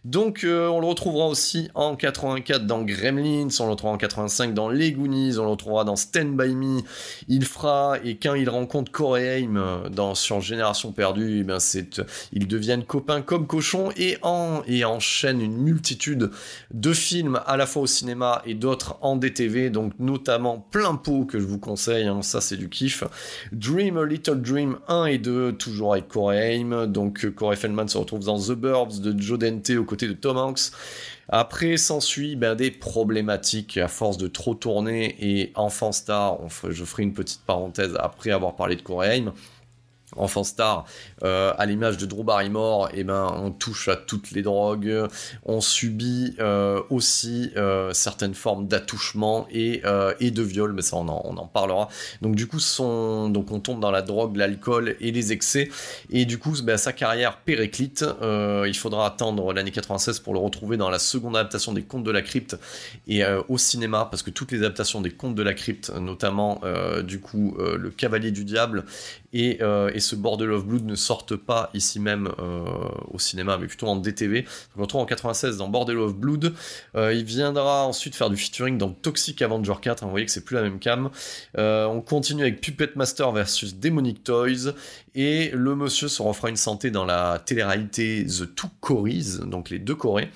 Donc 0.05 0.43
euh, 0.43 0.67
on 0.67 0.79
le 0.79 0.87
retrouvera 0.87 1.27
aussi 1.27 1.69
en 1.75 1.95
84 1.95 2.65
dans 2.65 2.81
Gremlins, 2.83 3.47
on 3.59 3.65
le 3.65 3.71
retrouvera 3.71 3.95
en 3.95 3.97
85 3.97 4.53
dans 4.53 4.69
Les 4.69 4.91
Goonies, 4.91 5.37
on 5.37 5.43
le 5.43 5.49
retrouvera 5.49 5.83
dans 5.83 5.95
Stand 5.95 6.35
By 6.35 6.55
Me. 6.55 6.81
Il 7.27 7.45
fera, 7.45 7.97
et 8.03 8.17
quand 8.17 8.35
il 8.35 8.49
rencontre 8.49 8.91
Corey 8.91 9.41
Haim 9.41 9.57
euh, 9.57 9.89
dans, 9.89 10.15
sur 10.15 10.41
Génération 10.41 10.91
Perdue, 10.91 11.39
eh 11.39 11.43
ben 11.43 11.59
c'est, 11.59 12.01
ils 12.33 12.47
deviennent 12.47 12.83
copains 12.83 13.21
comme 13.21 13.47
cochons 13.47 13.89
et, 13.97 14.17
en, 14.21 14.61
et 14.67 14.85
enchaînent 14.85 15.41
une 15.41 15.57
multitude 15.57 16.31
de 16.73 16.93
films 16.93 17.39
à 17.45 17.57
la 17.57 17.65
fois 17.65 17.70
au 17.79 17.87
cinéma 17.87 18.41
et 18.45 18.53
d'autres 18.53 18.97
en 19.01 19.15
DTV, 19.15 19.69
donc 19.69 19.93
notamment 19.99 20.65
plein 20.71 20.95
pot 20.95 21.25
que 21.25 21.39
je 21.39 21.45
vous 21.45 21.59
conseille, 21.59 22.07
hein, 22.07 22.21
ça 22.21 22.41
c'est 22.41 22.57
du 22.57 22.69
kiff. 22.69 23.03
Dream 23.51 23.97
a 23.97 24.05
Little 24.05 24.41
Dream 24.41 24.77
1 24.87 25.05
et 25.05 25.17
2, 25.17 25.53
toujours 25.53 25.93
avec 25.93 26.07
Corey 26.07 26.55
Haim, 26.55 26.87
donc 26.87 27.25
euh, 27.25 27.31
Corey 27.31 27.55
Feldman 27.55 27.87
se 27.87 27.97
retrouve 27.97 28.25
dans 28.25 28.39
The 28.39 28.51
Burbs 28.51 28.99
de 28.99 29.19
Joe 29.19 29.39
Dante 29.39 29.69
aux 29.71 29.85
côtés 29.85 30.07
de 30.07 30.13
Tom 30.13 30.37
Hanks. 30.37 30.71
Après 31.29 31.77
s'ensuit 31.77 32.35
ben, 32.35 32.55
des 32.55 32.71
problématiques 32.71 33.77
à 33.77 33.87
force 33.87 34.17
de 34.17 34.27
trop 34.27 34.53
tourner 34.53 35.15
et 35.19 35.53
enfant 35.55 35.93
star, 35.93 36.39
je 36.69 36.83
ferai 36.83 37.03
une 37.03 37.13
petite 37.13 37.41
parenthèse 37.45 37.95
après 37.99 38.31
avoir 38.31 38.55
parlé 38.55 38.75
de 38.75 38.81
Corey 38.81 39.17
Haim 39.17 39.33
enfant 40.17 40.43
star, 40.43 40.85
euh, 41.23 41.53
à 41.57 41.65
l'image 41.65 41.97
de 41.97 42.05
Drew 42.05 42.23
Barrymore, 42.23 42.89
eh 42.93 43.03
ben 43.03 43.33
on 43.37 43.51
touche 43.51 43.87
à 43.87 43.95
toutes 43.95 44.31
les 44.31 44.41
drogues, 44.41 45.07
on 45.45 45.61
subit 45.61 46.35
euh, 46.39 46.81
aussi 46.89 47.51
euh, 47.55 47.93
certaines 47.93 48.33
formes 48.33 48.67
d'attouchement 48.67 49.47
et, 49.51 49.81
de 49.81 50.41
viol, 50.41 50.73
mais 50.73 50.81
ça 50.81 50.97
on 50.97 51.07
en, 51.07 51.47
parlera. 51.47 51.89
Donc 52.21 52.35
du 52.35 52.47
coup 52.47 52.59
on 52.79 53.59
tombe 53.63 53.79
dans 53.79 53.91
la 53.91 54.01
drogue, 54.01 54.35
l'alcool 54.35 54.95
et 54.99 55.11
les 55.11 55.31
excès, 55.31 55.69
et 56.09 56.25
du 56.25 56.37
coup 56.37 56.55
ben, 56.63 56.77
sa 56.77 56.93
carrière 56.93 57.37
périclite. 57.37 58.05
il 58.21 58.75
faudra 58.75 59.07
attendre 59.07 59.53
l'année 59.53 59.71
96 59.71 60.19
pour 60.19 60.33
le 60.33 60.39
retrouver 60.39 60.77
dans 60.77 60.89
la 60.89 60.99
seconde 60.99 61.35
adaptation 61.35 61.73
des 61.73 61.83
Contes 61.83 62.03
de 62.03 62.11
la 62.11 62.21
Crypte 62.21 62.57
et 63.07 63.23
au 63.49 63.57
cinéma, 63.57 64.07
parce 64.09 64.23
que 64.23 64.29
toutes 64.29 64.51
les 64.51 64.59
adaptations 64.59 65.01
des 65.01 65.11
Contes 65.11 65.35
de 65.35 65.43
la 65.43 65.53
Crypte, 65.53 65.91
notamment 65.99 66.61
du 67.03 67.19
coup 67.19 67.57
le 67.57 67.89
Cavalier 67.89 68.31
du 68.31 68.43
Diable 68.43 68.85
et, 69.33 69.59
et 69.93 69.99
ce 69.99 70.15
Border 70.15 70.47
of 70.47 70.65
Blood 70.65 70.85
ne 70.85 70.95
sortent 70.95 71.35
pas 71.35 71.69
ici 71.73 71.99
même 71.99 72.29
euh, 72.39 72.63
au 73.11 73.19
cinéma, 73.19 73.57
mais 73.57 73.67
plutôt 73.67 73.87
en 73.87 73.95
DTV. 73.95 74.41
Donc 74.41 74.51
on 74.77 74.81
retrouve 74.81 75.01
en 75.01 75.05
96 75.05 75.57
dans 75.57 75.67
Border 75.67 75.95
of 75.95 76.15
Blood. 76.15 76.53
Euh, 76.95 77.13
il 77.13 77.23
viendra 77.23 77.85
ensuite 77.85 78.15
faire 78.15 78.29
du 78.29 78.37
featuring 78.37 78.77
dans 78.77 78.89
Toxic 78.89 79.41
Avenger 79.41 79.73
4. 79.81 80.03
Hein, 80.03 80.05
vous 80.05 80.11
voyez 80.11 80.25
que 80.25 80.31
c'est 80.31 80.43
plus 80.43 80.55
la 80.55 80.63
même 80.63 80.79
cam. 80.79 81.09
Euh, 81.57 81.85
on 81.85 82.01
continue 82.01 82.43
avec 82.43 82.61
Puppet 82.61 82.91
Master 82.95 83.31
versus 83.31 83.75
Demonic 83.75 84.23
Toys. 84.23 84.73
Et 85.13 85.49
le 85.53 85.75
monsieur 85.75 86.07
se 86.07 86.21
refera 86.21 86.49
une 86.49 86.55
santé 86.55 86.89
dans 86.89 87.03
la 87.03 87.41
télé-réalité 87.45 88.25
The 88.25 88.55
Two 88.55 88.69
Corées, 88.79 89.45
donc 89.45 89.69
les 89.69 89.79
deux 89.79 89.95
Corées, 89.95 90.29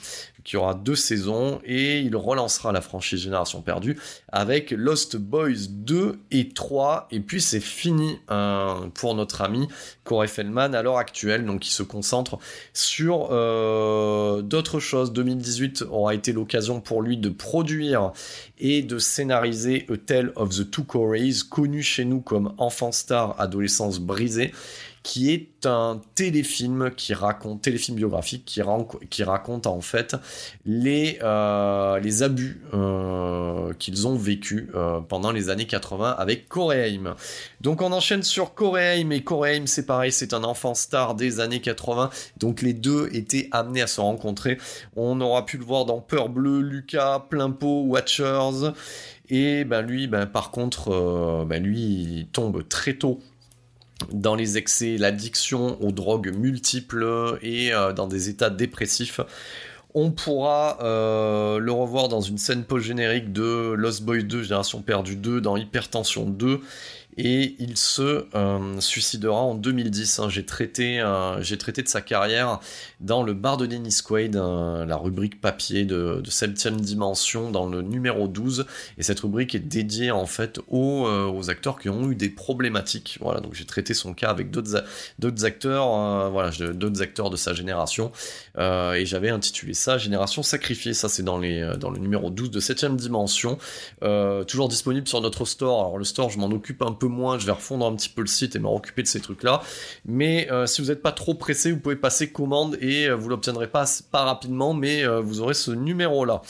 qui 0.46 0.58
aura 0.58 0.76
deux 0.76 0.96
saisons 0.96 1.60
et 1.66 2.00
il 2.00 2.16
relancera 2.16 2.72
la 2.72 2.80
franchise 2.80 3.20
Génération 3.20 3.62
Perdue 3.62 4.00
avec 4.32 4.72
Lost 4.72 5.18
Boys 5.18 5.68
2 5.70 6.20
et 6.32 6.50
3 6.50 7.08
et 7.12 7.20
puis 7.20 7.42
c'est 7.42 7.60
fini 7.60 8.20
hein, 8.30 8.92
pour 8.94 9.16
notre 9.16 9.42
ami 9.42 9.68
Corey 10.04 10.28
Feldman 10.28 10.76
à 10.76 10.84
l'heure 10.84 11.00
actuelle. 11.00 11.46
Donc 11.46 11.68
il 11.68 11.72
se 11.72 11.82
concentre 11.84 12.38
sur 12.74 13.30
euh, 13.32 14.44
d'autres 14.44 14.80
choses. 14.80 15.12
2018 15.12 15.86
aura 15.90 16.14
été 16.14 16.32
l'occasion 16.32 16.80
pour 16.80 17.02
lui 17.02 17.18
de 17.18 17.30
produire 17.30 18.14
et 18.60 18.84
de 18.84 19.00
scénariser 19.00 19.88
A 19.92 19.98
Tale 19.98 20.32
of 20.36 20.50
the 20.50 20.70
Two 20.70 20.84
Corées 20.84 21.32
connu 21.50 21.82
chez 21.82 22.06
nous 22.06 22.22
comme 22.22 22.54
Enfant 22.60 22.92
Star 22.92 23.36
Adolescence 23.40 24.00
brisée 24.00 24.54
qui 25.06 25.32
est 25.32 25.68
un 25.68 26.02
téléfilm 26.16 26.90
qui 26.90 27.14
raconte, 27.14 27.62
téléfilm 27.62 27.96
biographique 27.96 28.44
qui, 28.44 29.24
raconte 29.24 29.68
en 29.68 29.80
fait 29.80 30.16
les, 30.66 31.20
euh, 31.22 32.02
abus 32.22 32.60
euh, 32.74 33.72
qu'ils 33.78 34.08
ont 34.08 34.16
vécu 34.16 34.72
euh, 34.74 35.02
pendant 35.02 35.32
les 35.32 35.52
années 35.52 35.68
80 35.68 36.16
avec 36.18 36.50
Corey 36.50 37.00
Donc 37.62 37.84
on 37.84 37.92
enchaîne 37.92 38.24
sur 38.24 38.56
Corey 38.56 39.02
et 39.02 39.24
Corey 39.24 39.62
c'est 39.68 39.86
pareil, 39.86 40.12
c'est 40.12 40.34
un 40.34 40.44
enfant 40.44 40.74
star 40.74 41.14
des 41.14 41.40
années 41.40 41.62
80, 41.62 42.10
donc 42.38 42.64
les 42.64 42.74
deux 42.74 43.08
étaient 43.14 43.48
amenés 43.52 43.84
à 43.84 43.88
se 43.88 44.02
rencontrer. 44.02 44.58
On 44.96 45.22
aura 45.22 45.46
pu 45.46 45.60
le 45.60 45.66
voir 45.66 45.86
dans 45.86 46.02
Peur 46.02 46.30
Bleu, 46.30 46.62
Lucas, 46.62 47.20
Plein 47.30 47.56
Watchers. 47.62 48.72
Et 49.30 49.66
ben 49.66 49.82
lui, 49.82 50.08
ben 50.08 50.28
par 50.28 50.52
contre, 50.52 51.46
ben 51.48 51.64
lui, 51.64 51.80
il 51.80 52.28
tombe 52.32 52.68
très 52.68 52.94
tôt 52.94 53.20
dans 54.12 54.36
les 54.36 54.58
excès, 54.58 54.98
l'addiction 54.98 55.82
aux 55.82 55.92
drogues 55.92 56.34
multiples 56.36 57.38
et 57.42 57.74
euh, 57.74 57.94
dans 57.94 58.08
des 58.08 58.30
états 58.30 58.50
dépressifs. 58.50 59.22
On 59.98 60.12
pourra 60.12 60.78
euh, 60.82 61.58
le 61.58 61.72
revoir 61.72 62.10
dans 62.10 62.20
une 62.20 62.38
scène 62.38 62.66
post-générique 62.66 63.32
de 63.32 63.74
Lost 63.78 64.04
Boys 64.04 64.24
2, 64.24 64.44
Génération 64.44 64.82
Perdue 64.82 65.16
2, 65.16 65.40
dans 65.40 65.56
Hypertension 65.56 66.26
2, 66.26 66.60
et 67.18 67.56
il 67.60 67.78
se 67.78 68.26
euh, 68.36 68.80
suicidera 68.80 69.42
en 69.42 69.56
2010. 69.56 70.20
Hein. 70.20 70.30
J'ai 70.30 70.46
traité, 70.46 71.04
j'ai 71.40 71.58
traité 71.58 71.82
de 71.82 71.88
sa 71.88 72.02
carrière 72.02 72.60
dans 73.00 73.24
le 73.24 73.34
bar 73.34 73.58
de 73.58 73.66
Dennis 73.66 74.02
Quaid, 74.04 74.36
la 74.36 74.98
rubrique 74.98 75.40
papier 75.40 75.86
de, 75.86 76.22
de 76.22 76.30
7 76.30 76.76
dimension, 76.76 77.52
dans 77.52 77.68
le 77.68 77.82
numéro 77.82 78.28
12. 78.28 78.66
Et 78.98 79.04
cette 79.04 79.20
rubrique 79.22 79.56
est 79.56 79.60
dédiée 79.60 80.12
en 80.12 80.26
fait 80.26 80.60
aux, 80.68 81.08
euh, 81.08 81.28
aux 81.28 81.50
acteurs 81.50 81.80
qui 81.80 81.90
ont 81.90 82.10
eu 82.10 82.16
des 82.16 82.30
problématiques. 82.30 83.18
Voilà, 83.22 83.40
donc 83.40 83.54
j'ai 83.54 83.66
traité 83.66 83.94
son 83.94 84.14
cas 84.14 84.30
avec 84.30 84.52
d'autres, 84.52 84.76
acteurs, 85.46 85.94
euh, 85.94 86.30
voilà, 86.30 86.52
d'autres 86.74 87.02
acteurs 87.02 87.30
de 87.30 87.38
sa 87.38 87.54
génération. 87.54 88.12
et 88.58 89.06
j'avais 89.06 89.30
intitulé 89.30 89.74
ça 89.74 89.98
Génération 89.98 90.44
sacrifiée. 90.44 90.94
Ça, 90.94 91.10
c'est 91.10 91.24
dans, 91.24 91.40
dans 91.40 91.90
le 91.90 92.00
numéro 92.00 92.30
12 92.30 92.52
de 92.52 92.60
7 92.60 92.96
dimension. 92.96 93.58
toujours 94.48 94.68
disponible 94.68 95.08
sur 95.08 95.22
notre 95.22 95.46
store. 95.46 95.80
Alors, 95.80 95.98
le 95.98 96.04
store, 96.04 96.30
je 96.30 96.40
m'en 96.40 96.48
occupe 96.48 96.82
un 96.82 96.92
peu 96.92 97.05
moins, 97.08 97.40
je 97.40 97.46
vais 97.46 97.52
refondre 97.52 97.86
un 97.86 97.96
petit 97.96 98.10
peu 98.10 98.22
le 98.22 98.28
site 98.28 98.56
et 98.56 98.60
me 98.60 98.68
occuper 98.68 99.04
de 99.04 99.08
ces 99.08 99.20
trucs-là. 99.20 99.62
Mais 100.06 100.50
euh, 100.52 100.66
si 100.66 100.82
vous 100.82 100.88
n'êtes 100.88 101.02
pas 101.02 101.12
trop 101.12 101.34
pressé, 101.34 101.72
vous 101.72 101.80
pouvez 101.80 101.96
passer 101.96 102.32
commande 102.32 102.78
et 102.82 103.08
euh, 103.08 103.16
vous 103.16 103.30
l'obtiendrez 103.30 103.68
pas, 103.68 103.86
rapidement, 104.14 104.74
mais 104.74 105.06
euh, 105.06 105.22
vous 105.22 105.42
aurez 105.42 105.54
ce 105.54 105.72
numéro-là. 105.72 106.42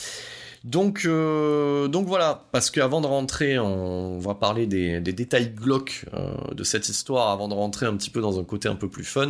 Donc, 0.66 1.02
euh, 1.04 1.86
donc 1.86 2.08
voilà, 2.08 2.44
parce 2.50 2.72
qu'avant 2.72 3.00
de 3.00 3.06
rentrer, 3.06 3.56
on 3.56 4.18
va 4.18 4.34
parler 4.34 4.66
des, 4.66 5.00
détails 5.00 5.50
glauques 5.50 6.06
euh, 6.12 6.34
de 6.52 6.64
cette 6.64 6.88
histoire, 6.88 7.30
avant 7.30 7.46
de 7.46 7.54
rentrer 7.54 7.86
un 7.86 7.96
petit 7.96 8.10
peu 8.10 8.20
dans 8.20 8.40
un 8.40 8.42
côté 8.42 8.68
un 8.68 8.74
peu 8.74 8.88
plus 8.88 9.04
fun. 9.04 9.28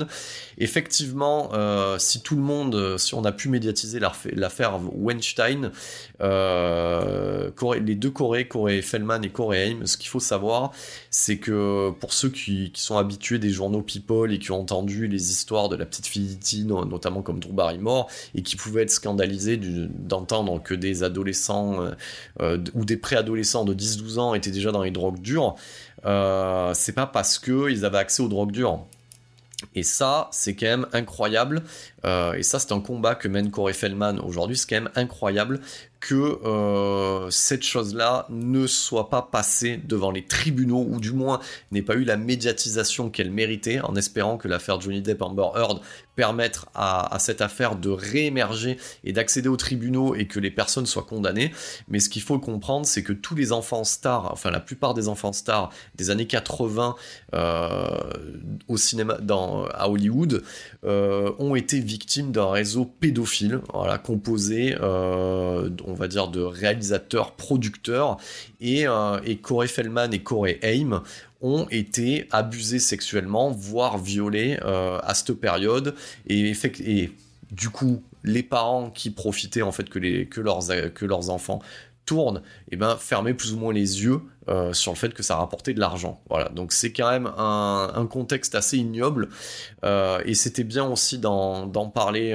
Effectivement, 0.56 1.50
euh, 1.52 1.98
si 1.98 2.22
tout 2.22 2.36
le 2.36 2.40
monde, 2.40 2.96
si 2.96 3.14
on 3.14 3.22
a 3.26 3.32
pu 3.32 3.50
médiatiser 3.50 4.00
l'affaire 4.32 4.80
Weinstein, 4.94 5.72
les 6.20 7.94
deux 7.94 8.10
Corées, 8.10 8.48
Corée 8.48 8.80
Feldman 8.80 9.22
et 9.22 9.28
Corée 9.28 9.72
Haim, 9.72 9.84
ce 9.84 9.98
qu'il 9.98 10.08
faut 10.08 10.20
savoir, 10.20 10.70
c'est 11.10 11.36
que 11.36 11.90
pour 12.00 12.14
ceux 12.14 12.30
qui, 12.30 12.72
sont 12.74 12.96
habitués 12.96 13.38
des 13.38 13.50
journaux 13.50 13.82
People 13.82 14.32
et 14.32 14.38
qui 14.38 14.52
ont 14.52 14.60
entendu 14.60 15.06
les 15.06 15.30
histoires 15.30 15.68
de 15.68 15.76
la 15.76 15.84
petite 15.84 16.06
fille 16.06 16.38
notamment 16.64 17.20
comme 17.20 17.40
Drew 17.40 17.52
Barrymore, 17.52 18.08
et 18.34 18.42
qui 18.42 18.56
pouvaient 18.56 18.82
être 18.82 18.90
scandalisés 18.90 19.58
d'entendre 19.58 20.62
que 20.62 20.72
des 20.72 21.02
ados 21.02 21.25
euh, 21.28 21.94
euh, 22.40 22.58
ou 22.74 22.84
des 22.84 22.96
préadolescents 22.96 23.64
de 23.64 23.74
10-12 23.74 24.18
ans 24.18 24.34
étaient 24.34 24.50
déjà 24.50 24.72
dans 24.72 24.82
les 24.82 24.90
drogues 24.90 25.20
dures, 25.20 25.56
euh, 26.04 26.72
c'est 26.74 26.92
pas 26.92 27.06
parce 27.06 27.38
qu'ils 27.38 27.84
avaient 27.84 27.98
accès 27.98 28.22
aux 28.22 28.28
drogues 28.28 28.52
dures. 28.52 28.84
Et 29.74 29.82
ça, 29.82 30.28
c'est 30.32 30.54
quand 30.54 30.66
même 30.66 30.86
incroyable. 30.92 31.62
et 32.04 32.42
ça, 32.42 32.58
c'est 32.58 32.72
un 32.72 32.80
combat 32.80 33.14
que 33.14 33.26
mène 33.26 33.50
Corey 33.50 33.72
Feldman 33.72 34.20
aujourd'hui. 34.20 34.56
C'est 34.56 34.68
quand 34.68 34.82
même 34.82 34.92
incroyable 34.96 35.60
que 36.06 36.38
euh, 36.44 37.28
cette 37.30 37.64
chose-là 37.64 38.26
ne 38.30 38.68
soit 38.68 39.10
pas 39.10 39.22
passée 39.22 39.76
devant 39.76 40.12
les 40.12 40.24
tribunaux, 40.24 40.86
ou 40.88 41.00
du 41.00 41.10
moins 41.10 41.40
n'ait 41.72 41.82
pas 41.82 41.96
eu 41.96 42.04
la 42.04 42.16
médiatisation 42.16 43.10
qu'elle 43.10 43.32
méritait, 43.32 43.80
en 43.80 43.96
espérant 43.96 44.36
que 44.36 44.46
l'affaire 44.46 44.80
Johnny 44.80 45.02
Depp 45.02 45.20
Amber 45.20 45.48
Heard 45.56 45.80
permette 46.14 46.60
à, 46.74 47.16
cette 47.18 47.42
affaire 47.42 47.76
de 47.76 47.90
réémerger 47.90 48.78
et 49.04 49.12
d'accéder 49.12 49.48
aux 49.48 49.56
tribunaux 49.56 50.14
et 50.14 50.26
que 50.26 50.40
les 50.40 50.50
personnes 50.50 50.86
soient 50.86 51.02
condamnées. 51.02 51.52
Mais 51.88 52.00
ce 52.00 52.08
qu'il 52.08 52.22
faut 52.22 52.38
comprendre, 52.38 52.86
c'est 52.86 53.02
que 53.02 53.12
tous 53.12 53.34
les 53.34 53.52
enfants 53.52 53.84
stars, 53.84 54.32
enfin 54.32 54.50
la 54.50 54.60
plupart 54.60 54.94
des 54.94 55.08
enfants 55.08 55.34
stars 55.34 55.70
des 55.96 56.10
années 56.10 56.26
80 56.26 56.94
euh, 57.34 57.88
au 58.68 58.76
cinéma, 58.76 59.18
dans, 59.20 59.66
à 59.66 59.88
Hollywood, 59.88 60.42
euh, 60.84 61.32
ont 61.38 61.54
été 61.54 61.80
victimes 61.80 62.32
d'un 62.32 62.50
réseau 62.50 62.86
pédophile, 62.86 63.60
voilà, 63.74 63.98
composé, 63.98 64.74
on 64.80 65.94
va 65.96 66.08
dire, 66.08 66.28
de 66.28 66.40
réalisateurs, 66.40 67.32
producteurs, 67.32 68.18
et, 68.60 68.86
euh, 68.86 69.18
et 69.24 69.36
Corey 69.36 69.68
Feldman 69.68 70.12
et 70.12 70.20
Corey 70.20 70.58
Haim 70.62 71.02
ont 71.40 71.66
été 71.70 72.26
abusés 72.30 72.78
sexuellement, 72.78 73.50
voire 73.50 73.98
violés 73.98 74.58
euh, 74.64 74.98
à 75.02 75.14
cette 75.14 75.32
période, 75.34 75.94
et, 76.28 76.52
du 77.52 77.70
coup, 77.70 78.02
les 78.24 78.42
parents 78.42 78.90
qui 78.90 79.10
profitaient 79.10 79.62
en 79.62 79.72
fait 79.72 79.88
que, 79.88 79.98
leurs, 80.40 80.66
que 80.94 81.04
leurs 81.04 81.30
enfants 81.30 81.60
tournent, 82.06 82.38
et 82.38 82.72
eh 82.72 82.76
ben 82.76 82.96
fermer 82.96 83.34
plus 83.34 83.52
ou 83.52 83.58
moins 83.58 83.72
les 83.72 84.04
yeux 84.04 84.20
euh, 84.48 84.72
sur 84.72 84.92
le 84.92 84.96
fait 84.96 85.12
que 85.12 85.24
ça 85.24 85.36
rapportait 85.36 85.74
de 85.74 85.80
l'argent. 85.80 86.20
Voilà, 86.30 86.48
donc 86.50 86.72
c'est 86.72 86.92
quand 86.92 87.10
même 87.10 87.26
un, 87.36 88.06
contexte 88.08 88.54
assez 88.54 88.78
ignoble, 88.78 89.28
et 89.84 90.34
c'était 90.34 90.64
bien 90.64 90.84
aussi 90.84 91.18
d'en 91.18 91.90
parler 91.94 92.34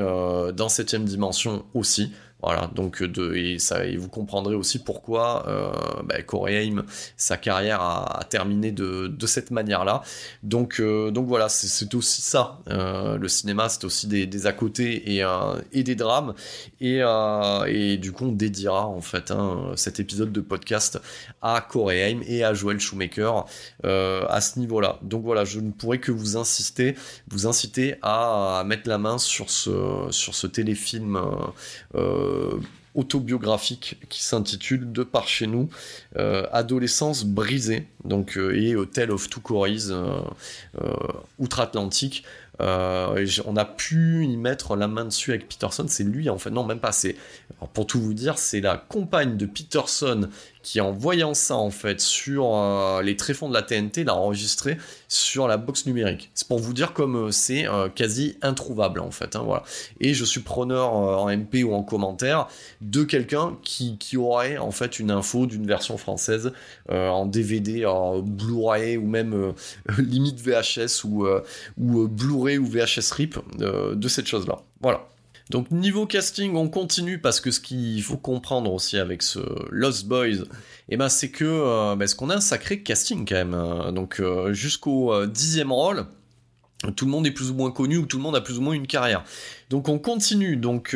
dans 0.54 0.70
septième 0.70 1.06
dimension 1.06 1.66
aussi, 1.74 2.12
voilà, 2.42 2.70
donc 2.74 3.02
euh, 3.02 3.08
de, 3.08 3.36
et, 3.36 3.60
ça, 3.60 3.86
et 3.86 3.98
vous 3.98 4.10
comprendrez 4.10 4.56
aussi 4.56 4.80
pourquoi 4.80 5.46
euh, 5.48 5.72
bah, 6.04 6.16
sa 7.18 7.38
carrière 7.38 7.82
a, 7.82 8.24
terminé 8.30 8.72
de, 8.72 9.08
de 9.08 9.28
cette 9.28 9.52
manière-là. 9.52 10.02
Donc, 10.44 10.80
euh, 10.80 11.12
donc 11.12 11.28
voilà, 11.28 11.50
c'est 11.50 11.94
aussi 11.94 12.22
ça. 12.22 12.60
Euh, 12.70 13.18
le 13.18 13.28
cinéma, 13.28 13.70
c'est 13.70 13.84
aussi 13.84 14.08
des, 14.08 14.48
à 14.48 14.54
côté 14.54 15.16
et, 15.16 15.24
et 15.72 15.84
des 15.84 15.96
drames. 15.96 16.34
Et, 16.80 17.02
et 17.68 17.98
du 17.98 18.12
coup, 18.12 18.26
on 18.26 18.32
dédiera 18.32 18.88
en 18.88 19.02
fait 19.02 19.32
hein, 19.32 19.74
cet 19.76 20.00
épisode 20.00 20.32
de 20.32 20.42
podcast 20.42 21.00
à 21.42 21.62
Corey 21.62 22.18
et 22.26 22.44
à 22.44 22.54
Joel 22.54 22.80
Shoemaker 22.80 23.46
à 23.84 24.42
ce 24.42 24.60
niveau-là. 24.60 24.98
Donc 25.02 25.24
voilà, 25.24 25.46
je 25.46 25.60
ne 25.60 25.72
pourrais 25.72 26.00
que 26.00 26.12
vous 26.12 26.38
insister, 26.38 26.96
vous 27.30 27.46
inciter 27.48 27.96
à, 28.02 28.64
mettre 28.66 28.90
la 28.90 28.98
main 28.98 29.18
sur 29.18 29.50
ce, 29.50 30.08
sur 30.10 30.34
ce 30.34 30.48
téléfilm. 30.48 31.20
Autobiographique 32.94 33.98
qui 34.10 34.22
s'intitule 34.22 34.92
De 34.92 35.04
par 35.04 35.28
chez 35.28 35.48
nous, 35.48 35.70
Adolescence 36.16 37.24
brisée, 37.24 37.88
donc 38.04 38.38
et 38.38 38.76
Tale 38.94 39.12
of 39.12 39.30
Two 39.30 39.42
Corées 39.42 39.78
outre-Atlantique. 41.40 42.24
on 42.60 43.56
a 43.56 43.66
pu 43.66 44.26
y 44.26 44.38
mettre 44.38 44.76
la 44.76 44.88
main 44.88 45.06
dessus 45.06 45.32
avec 45.32 45.48
Peterson, 45.48 45.86
c'est 45.88 46.04
lui 46.04 46.30
en 46.30 46.38
fait, 46.38 46.50
non 46.50 46.66
même 46.66 46.80
pas, 46.80 46.92
c'est 46.92 47.16
pour 47.74 47.88
tout 47.88 48.02
vous 48.02 48.14
dire, 48.14 48.38
c'est 48.38 48.62
la 48.62 48.78
compagne 48.78 49.38
de 49.38 49.46
Peterson 49.46 50.30
qui 50.64 50.82
en 50.82 50.92
voyant 50.92 51.34
ça 51.34 51.56
en 51.56 51.72
fait 51.72 52.00
sur 52.00 52.56
euh, 52.56 53.02
les 53.02 53.16
tréfonds 53.16 53.50
de 53.50 53.54
la 53.54 53.62
TNT 53.62 54.04
l'a 54.04 54.16
enregistré 54.16 54.78
sur 55.08 55.48
la 55.48 55.58
box 55.58 55.86
numérique. 55.86 56.32
C'est 56.34 56.48
pour 56.48 56.60
vous 56.60 56.74
dire 56.74 56.94
comme 56.94 57.16
euh, 57.16 57.32
c'est 57.32 57.68
euh, 57.68 57.90
quasi 57.90 58.38
introuvable 58.42 59.00
en 59.00 59.12
fait. 59.12 59.36
Hein, 59.36 59.44
voilà. 59.46 59.64
Et 60.00 60.14
je 60.14 60.26
suis 60.26 60.42
preneur 60.42 60.94
en 60.94 61.36
MP 61.36 61.64
ou 61.64 61.74
en 61.74 61.84
commentaire 61.84 62.48
de 62.82 63.04
quelqu'un 63.04 63.58
qui, 63.64 63.98
aurait 64.18 64.58
en 64.58 64.72
fait 64.72 65.00
une 65.00 65.10
info 65.10 65.46
d'une 65.46 65.66
version 65.66 65.98
française 65.98 66.52
en 66.90 67.26
DVD, 67.26 67.86
en 67.86 68.20
Blu-ray 68.20 68.98
ou 68.98 69.08
même 69.08 69.54
limite 69.98 70.40
VHS 70.40 71.06
ou, 71.06 71.26
ou 71.80 72.08
Blu-ray 72.08 72.58
ou 72.58 72.66
VHS 72.66 73.12
RIP 73.14 73.38
de 73.58 74.08
cette 74.08 74.28
chose 74.28 74.48
là. 74.48 74.60
Voilà. 74.82 75.08
Donc 75.52 75.70
niveau 75.70 76.06
casting, 76.08 76.56
on 76.56 76.70
continue 76.70 77.20
parce 77.20 77.42
que 77.42 77.52
ce 77.52 77.60
qu'il 77.60 78.02
faut 78.04 78.16
comprendre 78.16 78.72
aussi 78.72 78.98
avec 78.98 79.22
ce 79.22 79.40
Lost 79.70 80.08
Boys, 80.08 80.46
eh 80.88 80.96
ben 80.96 81.10
c'est 81.10 81.30
que 81.30 81.44
euh, 81.44 81.96
ben, 81.98 82.08
qu'on 82.08 82.30
a 82.30 82.38
un 82.38 82.42
sacré 82.42 82.82
casting 82.82 83.28
quand 83.28 83.36
même. 83.36 83.54
Hein. 83.54 83.92
Donc 83.92 84.22
euh, 84.22 84.54
jusqu'au 84.54 85.14
euh, 85.14 85.28
dixième 85.28 85.74
rôle, 85.74 86.06
tout 86.96 87.04
le 87.04 87.12
monde 87.12 87.28
est 87.28 87.32
plus 87.32 87.52
ou 87.52 87.54
moins 87.54 87.70
connu 87.70 87.98
ou 87.98 88.06
tout 88.06 88.16
le 88.16 88.24
monde 88.24 88.38
a 88.38 88.42
plus 88.42 88.60
ou 88.60 88.62
moins 88.62 88.74
une 88.74 88.88
carrière. 88.88 89.26
Donc 89.72 89.90
on 89.90 89.98
continue. 89.98 90.58
Donc 90.58 90.96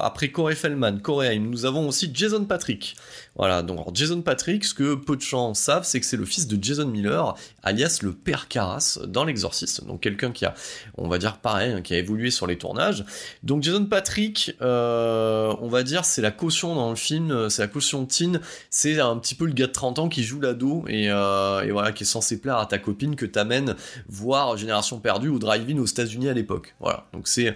après 0.00 0.30
Corey 0.30 0.54
Feldman, 0.54 1.00
Corey 1.02 1.38
nous 1.38 1.66
avons 1.66 1.88
aussi 1.88 2.10
Jason 2.14 2.44
Patrick. 2.44 2.96
Voilà, 3.36 3.62
donc 3.62 3.94
Jason 3.94 4.20
Patrick, 4.20 4.62
ce 4.64 4.74
que 4.74 4.94
peu 4.94 5.16
de 5.16 5.22
gens 5.22 5.54
savent, 5.54 5.84
c'est 5.84 5.98
que 6.00 6.04
c'est 6.04 6.18
le 6.18 6.26
fils 6.26 6.46
de 6.46 6.62
Jason 6.62 6.86
Miller, 6.86 7.34
alias 7.62 8.00
le 8.02 8.12
père 8.12 8.46
Carras 8.46 8.98
dans 9.06 9.24
L'Exorciste. 9.24 9.86
Donc 9.86 10.00
quelqu'un 10.00 10.32
qui 10.32 10.44
a, 10.44 10.54
on 10.98 11.08
va 11.08 11.16
dire 11.16 11.38
pareil, 11.38 11.72
hein, 11.72 11.80
qui 11.80 11.94
a 11.94 11.98
évolué 11.98 12.30
sur 12.30 12.46
les 12.46 12.58
tournages. 12.58 13.04
Donc 13.42 13.62
Jason 13.62 13.86
Patrick, 13.86 14.54
euh, 14.60 15.54
on 15.62 15.68
va 15.68 15.82
dire, 15.82 16.04
c'est 16.04 16.20
la 16.20 16.30
caution 16.30 16.74
dans 16.74 16.90
le 16.90 16.96
film, 16.96 17.48
c'est 17.48 17.62
la 17.62 17.68
caution 17.68 18.04
teen, 18.04 18.40
c'est 18.68 19.00
un 19.00 19.16
petit 19.16 19.34
peu 19.34 19.46
le 19.46 19.54
gars 19.54 19.66
de 19.66 19.72
30 19.72 19.98
ans 19.98 20.08
qui 20.10 20.22
joue 20.22 20.40
l'ado 20.40 20.84
et, 20.88 21.10
euh, 21.10 21.62
et 21.62 21.70
voilà, 21.70 21.92
qui 21.92 22.02
est 22.02 22.06
censé 22.06 22.38
plaire 22.38 22.58
à 22.58 22.66
ta 22.66 22.78
copine 22.78 23.16
que 23.16 23.24
t'amènes 23.24 23.76
voir 24.08 24.58
Génération 24.58 25.00
Perdue 25.00 25.28
ou 25.28 25.38
Drive-In 25.38 25.78
aux 25.78 25.86
États-Unis 25.86 26.28
à 26.28 26.34
l'époque. 26.34 26.74
Voilà, 26.80 27.06
donc 27.14 27.28
c'est 27.28 27.54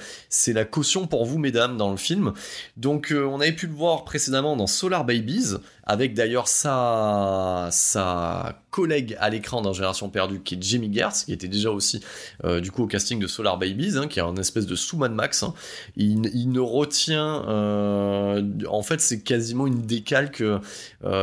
la 0.56 0.64
caution 0.64 1.06
pour 1.06 1.24
vous, 1.24 1.38
mesdames, 1.38 1.76
dans 1.76 1.90
le 1.90 1.96
film. 1.96 2.32
Donc 2.76 3.12
euh, 3.12 3.24
on 3.24 3.40
avait 3.40 3.52
pu 3.52 3.66
le 3.66 3.74
voir 3.74 4.04
précédemment 4.04 4.56
dans 4.56 4.66
Solar 4.66 5.04
Babies 5.04 5.54
avec 5.84 6.14
d'ailleurs 6.14 6.48
sa, 6.48 7.68
sa 7.70 8.60
collègue 8.70 9.16
à 9.20 9.30
l'écran 9.30 9.62
dans 9.62 9.72
Génération 9.72 10.08
Perdue, 10.08 10.40
qui 10.40 10.54
est 10.54 10.62
Jamie 10.62 10.92
Gertz, 10.92 11.24
qui 11.24 11.32
était 11.32 11.46
déjà 11.46 11.70
aussi 11.70 12.00
euh, 12.44 12.60
du 12.60 12.72
coup 12.72 12.82
au 12.82 12.86
casting 12.88 13.20
de 13.20 13.26
Solar 13.28 13.56
Babies, 13.56 13.96
hein, 13.96 14.08
qui 14.08 14.18
est 14.18 14.22
un 14.22 14.34
espèce 14.36 14.66
de 14.66 14.74
sous-Man 14.74 15.14
Max. 15.14 15.44
Hein. 15.44 15.54
Il, 15.96 16.50
ne 16.50 16.60
retient, 16.60 17.44
euh, 17.48 18.42
en 18.68 18.82
fait, 18.82 19.00
c'est 19.00 19.20
quasiment 19.20 19.66
une 19.68 19.82
décalque 19.82 20.42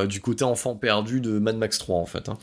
du 0.07 0.21
côté 0.21 0.45
enfant 0.45 0.75
perdu 0.75 1.19
de 1.19 1.39
Mad 1.39 1.57
Max 1.57 1.77
3 1.77 1.99
en 1.99 2.05
fait. 2.05 2.29
Hein. 2.29 2.38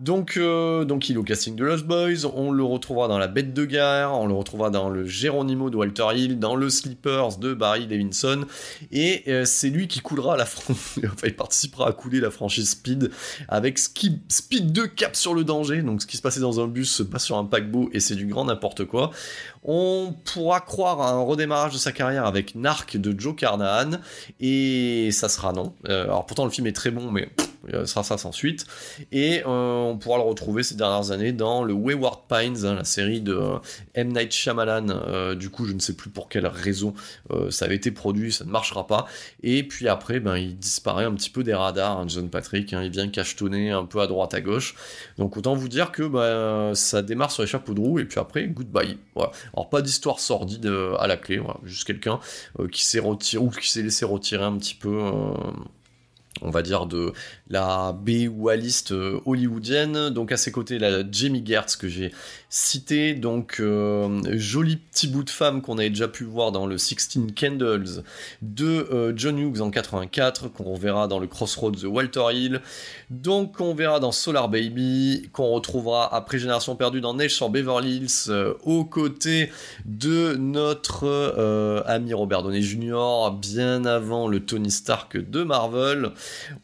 Donc, 0.00 0.38
euh, 0.38 0.86
donc 0.86 1.10
il 1.10 1.16
est 1.16 1.18
au 1.18 1.22
casting 1.22 1.54
de 1.56 1.62
Lost 1.62 1.84
Boys, 1.84 2.24
on 2.34 2.52
le 2.52 2.64
retrouvera 2.64 3.06
dans 3.06 3.18
La 3.18 3.28
Bête 3.28 3.52
de 3.52 3.66
Guerre, 3.66 4.12
on 4.14 4.26
le 4.26 4.32
retrouvera 4.32 4.70
dans 4.70 4.88
le 4.88 5.04
Geronimo 5.04 5.68
de 5.68 5.76
Walter 5.76 6.06
Hill, 6.14 6.38
dans 6.38 6.56
le 6.56 6.70
Sleepers 6.70 7.36
de 7.36 7.52
Barry 7.52 7.86
Levinson, 7.86 8.46
et 8.92 9.24
euh, 9.28 9.44
c'est 9.44 9.68
lui 9.68 9.88
qui 9.88 10.00
coulera 10.00 10.38
la 10.38 10.46
franchise, 10.46 11.02
il 11.22 11.36
participera 11.36 11.86
à 11.86 11.92
couler 11.92 12.18
la 12.18 12.30
franchise 12.30 12.70
Speed 12.70 13.10
avec 13.48 13.78
Speed 13.78 14.72
2 14.72 14.86
cap 14.86 15.14
sur 15.16 15.34
le 15.34 15.44
danger, 15.44 15.82
donc 15.82 16.00
ce 16.00 16.06
qui 16.06 16.16
se 16.16 16.22
passait 16.22 16.40
dans 16.40 16.60
un 16.60 16.66
bus 16.66 16.90
se 16.90 17.02
passe 17.02 17.26
sur 17.26 17.36
un 17.36 17.44
paquebot 17.44 17.90
et 17.92 18.00
c'est 18.00 18.14
du 18.14 18.24
grand 18.24 18.46
n'importe 18.46 18.86
quoi. 18.86 19.10
On 19.62 20.14
pourra 20.24 20.60
croire 20.60 21.00
à 21.00 21.10
un 21.10 21.20
redémarrage 21.22 21.72
de 21.72 21.78
sa 21.78 21.92
carrière 21.92 22.26
avec 22.26 22.54
Narc 22.54 22.96
de 22.96 23.18
Joe 23.18 23.36
Carnahan, 23.36 23.98
et 24.40 25.10
ça 25.12 25.28
sera 25.28 25.52
non. 25.52 25.74
Euh, 25.88 26.04
alors 26.04 26.26
pourtant 26.26 26.44
le 26.44 26.50
film 26.50 26.66
est 26.66 26.72
très 26.72 26.90
bon, 26.90 27.10
mais 27.10 27.28
ça 27.72 27.86
sera 27.86 28.02
ça 28.02 28.18
sans 28.18 28.32
suite. 28.32 28.66
Et 29.12 29.42
euh, 29.46 29.46
on 29.46 29.98
pourra 29.98 30.18
le 30.18 30.24
retrouver 30.24 30.62
ces 30.62 30.74
dernières 30.74 31.10
années 31.10 31.32
dans 31.32 31.62
le 31.62 31.72
Wayward 31.72 32.20
Pines, 32.28 32.64
hein, 32.64 32.74
la 32.74 32.84
série 32.84 33.20
de 33.20 33.34
euh, 33.34 33.58
M. 33.94 34.12
Night 34.12 34.32
Shyamalan. 34.32 34.88
Euh, 34.88 35.34
du 35.34 35.50
coup, 35.50 35.66
je 35.66 35.72
ne 35.72 35.78
sais 35.78 35.94
plus 35.94 36.10
pour 36.10 36.28
quelle 36.28 36.46
raison 36.46 36.94
ça 37.50 37.66
avait 37.66 37.76
été 37.76 37.90
produit, 37.90 38.32
ça 38.32 38.44
ne 38.44 38.50
marchera 38.50 38.86
pas. 38.86 39.06
Et 39.42 39.62
puis 39.62 39.88
après, 39.88 40.20
ben, 40.20 40.36
il 40.36 40.58
disparaît 40.58 41.04
un 41.04 41.14
petit 41.14 41.30
peu 41.30 41.44
des 41.44 41.54
radars, 41.54 41.98
hein, 41.98 42.06
John 42.08 42.28
Patrick. 42.28 42.72
Hein, 42.72 42.82
il 42.82 42.90
vient 42.90 43.08
cachetonner 43.08 43.70
un 43.70 43.84
peu 43.84 44.00
à 44.00 44.06
droite 44.06 44.34
à 44.34 44.40
gauche. 44.40 44.74
Donc 45.18 45.36
autant 45.36 45.54
vous 45.54 45.68
dire 45.68 45.92
que 45.92 46.02
ben, 46.02 46.74
ça 46.74 47.02
démarre 47.02 47.30
sur 47.30 47.42
les 47.42 47.48
chapeaux 47.48 47.74
de 47.74 47.80
roue 47.80 47.98
et 47.98 48.04
puis 48.04 48.18
après, 48.18 48.46
goodbye. 48.46 48.98
Voilà. 49.14 49.32
Alors 49.54 49.68
pas 49.68 49.82
d'histoire 49.82 50.20
sordide 50.20 50.70
à 50.98 51.06
la 51.06 51.16
clé, 51.16 51.40
juste 51.64 51.84
quelqu'un 51.84 52.20
qui 52.72 52.84
s'est 52.84 53.00
retiré 53.00 53.42
ou 53.42 53.50
qui 53.50 53.70
s'est 53.70 53.82
laissé 53.82 54.04
retirer 54.04 54.44
un 54.44 54.56
petit 54.56 54.74
peu 54.74 55.12
on 56.42 56.50
va 56.50 56.62
dire 56.62 56.86
de 56.86 57.12
la 57.50 57.92
B 57.92 58.28
ou 58.30 58.48
A 58.48 58.56
liste 58.56 58.92
euh, 58.92 59.20
hollywoodienne. 59.26 60.10
Donc 60.10 60.32
à 60.32 60.36
ses 60.36 60.52
côtés, 60.52 60.78
la 60.78 61.02
Jamie 61.10 61.42
Gertz 61.44 61.76
que 61.76 61.88
j'ai 61.88 62.12
cité, 62.48 63.14
donc 63.14 63.56
euh, 63.60 64.20
joli 64.32 64.76
petit 64.76 65.08
bout 65.08 65.24
de 65.24 65.30
femme 65.30 65.60
qu'on 65.60 65.78
avait 65.78 65.90
déjà 65.90 66.08
pu 66.08 66.24
voir 66.24 66.52
dans 66.52 66.66
le 66.66 66.78
16 66.78 67.26
Candles 67.38 68.02
de 68.42 68.88
euh, 68.92 69.12
John 69.16 69.38
Hughes 69.38 69.60
en 69.60 69.70
84, 69.70 70.48
qu'on 70.48 70.72
reverra 70.72 71.08
dans 71.08 71.18
le 71.18 71.26
Crossroads 71.26 71.72
de 71.72 71.86
Walter 71.86 72.24
Hill, 72.32 72.60
donc 73.10 73.60
on 73.60 73.74
verra 73.74 74.00
dans 74.00 74.12
Solar 74.12 74.48
Baby, 74.48 75.28
qu'on 75.32 75.48
retrouvera 75.50 76.12
après 76.14 76.38
Génération 76.38 76.74
Perdue 76.76 77.00
dans 77.00 77.14
Neige 77.14 77.34
sur 77.34 77.50
Beverly 77.50 77.96
Hills, 77.96 78.32
aux 78.64 78.84
côtés 78.84 79.50
de 79.84 80.34
notre 80.36 81.84
ami 81.86 82.12
Robert 82.14 82.42
Downey 82.42 82.62
Jr., 82.62 83.30
bien 83.40 83.84
avant 83.84 84.26
le 84.26 84.40
Tony 84.40 84.70
Stark 84.70 85.16
de 85.16 85.42
Marvel. 85.44 86.10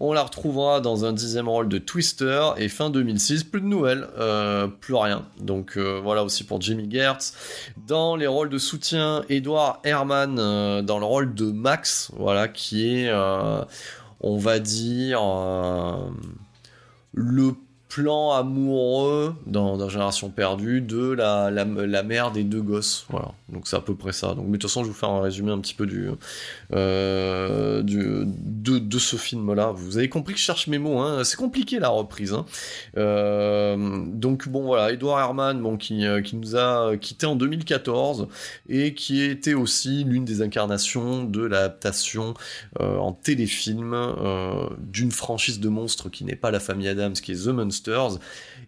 On 0.01 0.12
la 0.12 0.22
retrouvera 0.22 0.76
dans 0.81 1.05
un 1.05 1.12
dixième 1.12 1.49
rôle 1.49 1.68
de 1.68 1.79
Twister 1.79 2.51
et 2.57 2.68
fin 2.68 2.91
2006, 2.91 3.45
plus 3.45 3.61
de 3.61 3.66
nouvelles, 3.66 4.09
euh, 4.18 4.66
plus 4.66 4.95
rien. 4.95 5.24
Donc 5.41 5.77
euh, 5.77 6.01
voilà 6.03 6.24
aussi 6.24 6.45
pour 6.45 6.61
Jimmy 6.61 6.91
Gertz. 6.91 7.35
Dans 7.87 8.16
les 8.16 8.27
rôles 8.27 8.49
de 8.49 8.59
soutien, 8.59 9.22
Edouard 9.29 9.81
Herman 9.85 10.39
euh, 10.39 10.83
dans 10.83 10.99
le 10.99 11.05
rôle 11.05 11.35
de 11.35 11.51
Max, 11.51 12.11
voilà, 12.16 12.49
qui 12.49 12.89
est, 12.89 13.12
on 14.20 14.37
va 14.39 14.59
dire, 14.59 15.20
le 17.12 17.55
plan 17.97 18.33
amoureux 18.33 19.35
dans, 19.47 19.89
Génération 19.89 20.29
Perdue 20.29 20.83
de 20.83 21.13
la, 21.13 22.03
mère 22.03 22.31
des 22.31 22.45
deux 22.45 22.61
gosses. 22.61 23.07
Voilà, 23.09 23.33
donc 23.49 23.67
c'est 23.67 23.77
à 23.77 23.81
peu 23.81 23.95
près 23.95 24.13
ça. 24.13 24.35
Donc, 24.35 24.45
mais 24.45 24.53
de 24.53 24.57
toute 24.59 24.71
façon, 24.71 24.85
je 24.85 24.89
vous 24.89 24.95
faire 24.95 25.09
un 25.09 25.23
résumé 25.23 25.51
un 25.51 25.59
petit 25.61 25.73
peu 25.73 25.87
du, 25.87 26.11
euh, 26.75 27.81
du 27.81 28.27
de, 28.27 28.79
de, 28.79 28.99
ce 28.99 29.17
film-là. 29.17 29.73
Vous 29.75 29.97
avez 29.97 30.11
compris 30.11 30.35
que 30.35 30.41
je 30.41 30.45
cherche 30.45 30.67
mes 30.67 30.77
mots. 30.77 30.99
Hein. 30.99 31.25
C'est 31.25 31.39
compliqué 31.39 31.79
la 31.79 31.89
reprise. 31.89 32.35
Hein. 32.35 32.45
Euh, 32.99 34.05
donc 34.09 34.47
bon, 34.47 34.65
voilà, 34.65 34.93
Edouard 34.93 35.19
Herman, 35.19 35.63
bon, 35.63 35.79
qui, 35.79 36.05
euh, 36.05 36.21
qui 36.21 36.37
nous 36.37 36.55
a 36.55 36.99
quitté 36.99 37.25
en 37.25 37.35
2014 37.35 38.29
et 38.69 38.93
qui 38.93 39.23
était 39.23 39.55
aussi 39.55 40.05
l'une 40.05 40.27
des 40.27 40.43
incarnations 40.43 41.25
de 41.25 41.41
l'adaptation 41.47 42.35
en 42.79 43.13
téléfilm 43.13 43.97
d'une 44.79 45.13
franchise 45.13 45.61
de 45.61 45.69
monstres 45.71 46.11
qui 46.11 46.25
n'est 46.25 46.37
pas 46.37 46.51
la 46.51 46.61
famille 46.61 46.89
Adams, 46.89 47.15
qui 47.15 47.33
est 47.33 47.47
The 47.47 47.49
Monster 47.49 47.86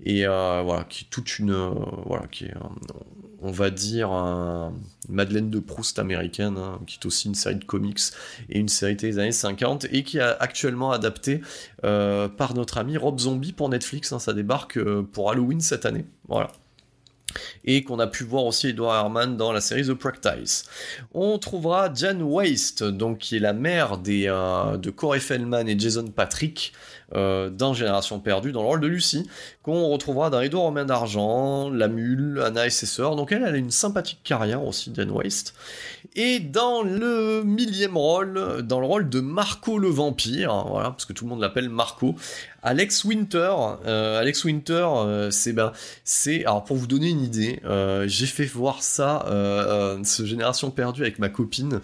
et 0.05 0.27
euh, 0.27 0.63
voilà 0.65 0.85
qui 0.85 1.05
est 1.05 1.09
toute 1.11 1.39
une 1.39 1.53
euh, 1.53 1.71
voilà 2.07 2.27
qui 2.27 2.45
est 2.45 2.55
on 3.41 3.53
va 3.53 3.71
dire 3.71 4.11
Madeleine 5.09 5.49
de 5.49 5.61
Proust 5.61 5.99
américaine 6.01 6.57
hein, 6.59 6.81
qui 6.87 6.99
est 7.01 7.07
aussi 7.07 7.29
une 7.29 7.37
série 7.37 7.55
de 7.55 7.65
comics 7.65 8.01
et 8.49 8.59
une 8.59 8.69
série 8.69 8.97
des 8.97 9.19
années 9.19 9.31
50 9.31 9.87
et 9.93 10.03
qui 10.03 10.19
est 10.19 10.23
actuellement 10.41 10.91
adapté 10.91 11.41
euh, 11.85 12.29
par 12.29 12.55
notre 12.55 12.79
ami 12.79 12.97
Rob 12.97 13.21
Zombie 13.21 13.53
pour 13.53 13.69
Netflix 13.69 14.13
hein. 14.13 14.19
ça 14.19 14.33
débarque 14.33 14.81
pour 15.13 15.31
Halloween 15.31 15.61
cette 15.61 15.87
année 15.87 16.05
voilà 16.27 16.51
et 17.65 17.85
qu'on 17.85 17.99
a 17.99 18.07
pu 18.07 18.25
voir 18.25 18.45
aussi 18.45 18.69
Edward 18.69 19.05
Herman 19.05 19.37
dans 19.37 19.53
la 19.53 19.61
série 19.61 19.87
The 19.87 19.95
Practice. 19.95 20.65
On 21.13 21.39
trouvera 21.39 21.93
Jan 21.93 22.21
Waste, 22.21 22.83
donc 22.85 23.19
qui 23.19 23.37
est 23.37 23.41
la 23.41 23.53
mère 23.53 23.99
de 23.99 24.91
Corey 24.91 25.21
Feldman 25.21 25.69
et 25.69 25.79
Jason 25.79 26.07
Patrick, 26.07 26.73
euh, 27.15 27.49
dans 27.49 27.73
Génération 27.73 28.21
perdue, 28.21 28.53
dans 28.53 28.61
le 28.61 28.69
rôle 28.69 28.81
de 28.81 28.87
Lucie, 28.87 29.27
qu'on 29.63 29.89
retrouvera 29.89 30.29
dans 30.29 30.43
Edouard 30.43 30.65
Romain 30.65 30.85
d'Argent, 30.85 31.71
La 31.71 31.89
Mule, 31.89 32.43
Anna 32.45 32.67
et 32.67 32.71
ses 32.71 32.85
sœurs. 32.85 33.17
Donc 33.17 33.33
elle, 33.33 33.45
elle 33.47 33.55
a 33.55 33.59
une 33.59 33.71
sympathique 33.71 34.21
carrière 34.25 34.63
aussi, 34.63 34.91
Dan 34.91 35.11
Waste. 35.11 35.55
Et 36.17 36.39
dans 36.39 36.83
le 36.83 37.43
millième 37.45 37.97
rôle, 37.97 38.63
dans 38.63 38.81
le 38.81 38.87
rôle 38.87 39.09
de 39.09 39.21
Marco 39.21 39.79
le 39.79 39.89
vampire, 39.89 40.53
hein, 40.53 40.67
voilà, 40.69 40.91
parce 40.91 41.07
que 41.07 41.15
tout 41.15 41.25
le 41.25 41.31
monde 41.31 41.41
l'appelle 41.41 41.71
Marco, 41.71 42.15
Alex 42.63 43.05
Winter, 43.05 43.55
euh, 43.87 44.21
Alex 44.21 44.45
Winter, 44.45 44.87
euh, 44.97 45.31
c'est 45.31 45.53
ben, 45.53 45.73
alors 46.45 46.65
pour 46.65 46.77
vous 46.77 46.89
donner 46.89 47.09
une 47.09 47.23
idée, 47.23 47.61
j'ai 48.07 48.27
fait 48.27 48.45
voir 48.45 48.83
ça, 48.83 49.25
ce 50.05 50.27
Génération 50.27 50.71
perdue 50.71 51.03
avec 51.03 51.19
ma 51.19 51.29
copine, 51.31 51.81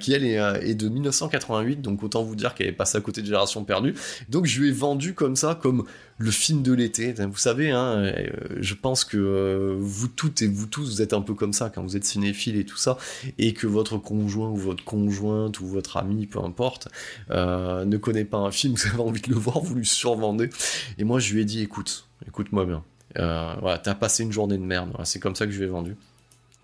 qui 0.00 0.12
elle 0.12 0.24
est, 0.24 0.38
est, 0.62 0.74
de 0.74 0.88
1988, 0.88 1.80
donc 1.80 2.02
autant 2.02 2.22
vous 2.22 2.34
dire 2.34 2.54
qu'elle 2.54 2.68
est 2.68 2.72
passée 2.72 2.98
à 2.98 3.00
côté 3.00 3.20
de 3.20 3.26
Génération 3.26 3.64
perdue. 3.64 3.94
Donc 4.28 4.46
je 4.46 4.60
lui 4.60 4.63
vendu 4.70 5.14
comme 5.14 5.36
ça, 5.36 5.58
comme 5.60 5.84
le 6.18 6.30
film 6.30 6.62
de 6.62 6.72
l'été. 6.72 7.12
Vous 7.12 7.36
savez, 7.36 7.70
hein, 7.70 7.96
euh, 7.96 8.28
je 8.60 8.74
pense 8.74 9.04
que 9.04 9.16
euh, 9.16 9.76
vous 9.78 10.08
toutes 10.08 10.42
et 10.42 10.46
vous 10.46 10.66
tous, 10.66 10.84
vous 10.84 11.02
êtes 11.02 11.12
un 11.12 11.20
peu 11.20 11.34
comme 11.34 11.52
ça 11.52 11.70
quand 11.70 11.82
vous 11.82 11.96
êtes 11.96 12.04
cinéphile 12.04 12.56
et 12.56 12.64
tout 12.64 12.76
ça, 12.76 12.98
et 13.38 13.52
que 13.52 13.66
votre 13.66 13.98
conjoint 13.98 14.48
ou 14.48 14.56
votre 14.56 14.84
conjointe 14.84 15.60
ou 15.60 15.66
votre 15.66 15.96
ami, 15.96 16.26
peu 16.26 16.38
importe, 16.38 16.88
euh, 17.30 17.84
ne 17.84 17.96
connaît 17.96 18.24
pas 18.24 18.38
un 18.38 18.50
film, 18.50 18.74
vous 18.76 18.86
avez 18.86 19.00
envie 19.00 19.22
de 19.22 19.30
le 19.30 19.36
voir, 19.36 19.60
vous 19.60 19.74
lui 19.74 19.86
survendez. 19.86 20.50
Et 20.98 21.04
moi, 21.04 21.18
je 21.18 21.34
lui 21.34 21.42
ai 21.42 21.44
dit, 21.44 21.62
écoute, 21.62 22.06
écoute-moi 22.26 22.64
bien. 22.66 22.84
voilà, 23.16 23.78
t'as 23.78 23.94
passé 23.94 24.22
une 24.22 24.32
journée 24.32 24.58
de 24.58 24.64
merde. 24.64 24.92
c'est 25.04 25.20
comme 25.20 25.34
ça 25.34 25.46
que 25.46 25.52
je 25.52 25.58
lui 25.58 25.64
ai 25.64 25.70
vendu. 25.70 25.96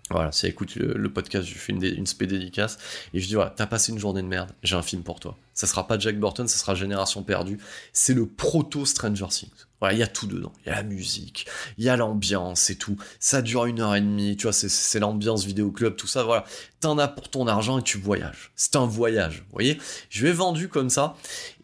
Voilà, 0.09 0.33
si 0.33 0.45
écoute 0.45 0.75
le, 0.75 1.09
podcast, 1.09 1.47
je 1.47 1.53
fais 1.53 1.71
une, 1.71 1.81
une 1.83 2.05
spé 2.05 2.27
dédicace 2.27 2.77
et 3.13 3.21
je 3.21 3.27
dis 3.27 3.35
voilà, 3.35 3.53
t'as 3.55 3.65
passé 3.65 3.93
une 3.93 3.99
journée 3.99 4.21
de 4.21 4.27
merde, 4.27 4.51
j'ai 4.61 4.75
un 4.75 4.81
film 4.81 5.03
pour 5.03 5.21
toi. 5.21 5.37
Ça 5.61 5.67
sera 5.67 5.85
pas 5.85 5.99
Jack 5.99 6.19
Burton, 6.19 6.47
ça 6.47 6.57
sera 6.57 6.73
Génération 6.73 7.21
perdue. 7.21 7.59
C'est 7.93 8.15
le 8.15 8.25
proto 8.25 8.83
Stranger 8.83 9.27
Things. 9.29 9.67
Il 9.91 9.97
y 9.97 10.03
a 10.03 10.07
tout 10.07 10.27
dedans. 10.27 10.53
Il 10.63 10.69
y 10.69 10.71
a 10.71 10.75
la 10.75 10.83
musique, 10.83 11.47
il 11.77 11.83
y 11.83 11.89
a 11.89 11.97
l'ambiance 11.97 12.69
et 12.69 12.75
tout. 12.75 12.97
Ça 13.19 13.41
dure 13.41 13.65
une 13.65 13.79
heure 13.79 13.95
et 13.95 14.01
demie, 14.01 14.37
tu 14.37 14.43
vois, 14.43 14.53
c'est 14.53 14.99
l'ambiance 14.99 15.43
vidéo 15.43 15.71
club, 15.71 15.95
tout 15.95 16.07
ça, 16.07 16.23
voilà. 16.23 16.45
T'en 16.79 16.97
as 16.97 17.07
pour 17.07 17.29
ton 17.29 17.47
argent 17.47 17.79
et 17.79 17.83
tu 17.83 17.99
voyages. 17.99 18.51
C'est 18.55 18.75
un 18.75 18.85
voyage, 18.85 19.43
voyez 19.51 19.79
Je 20.09 20.25
vais 20.25 20.31
vendu 20.31 20.67
comme 20.67 20.89
ça. 20.89 21.15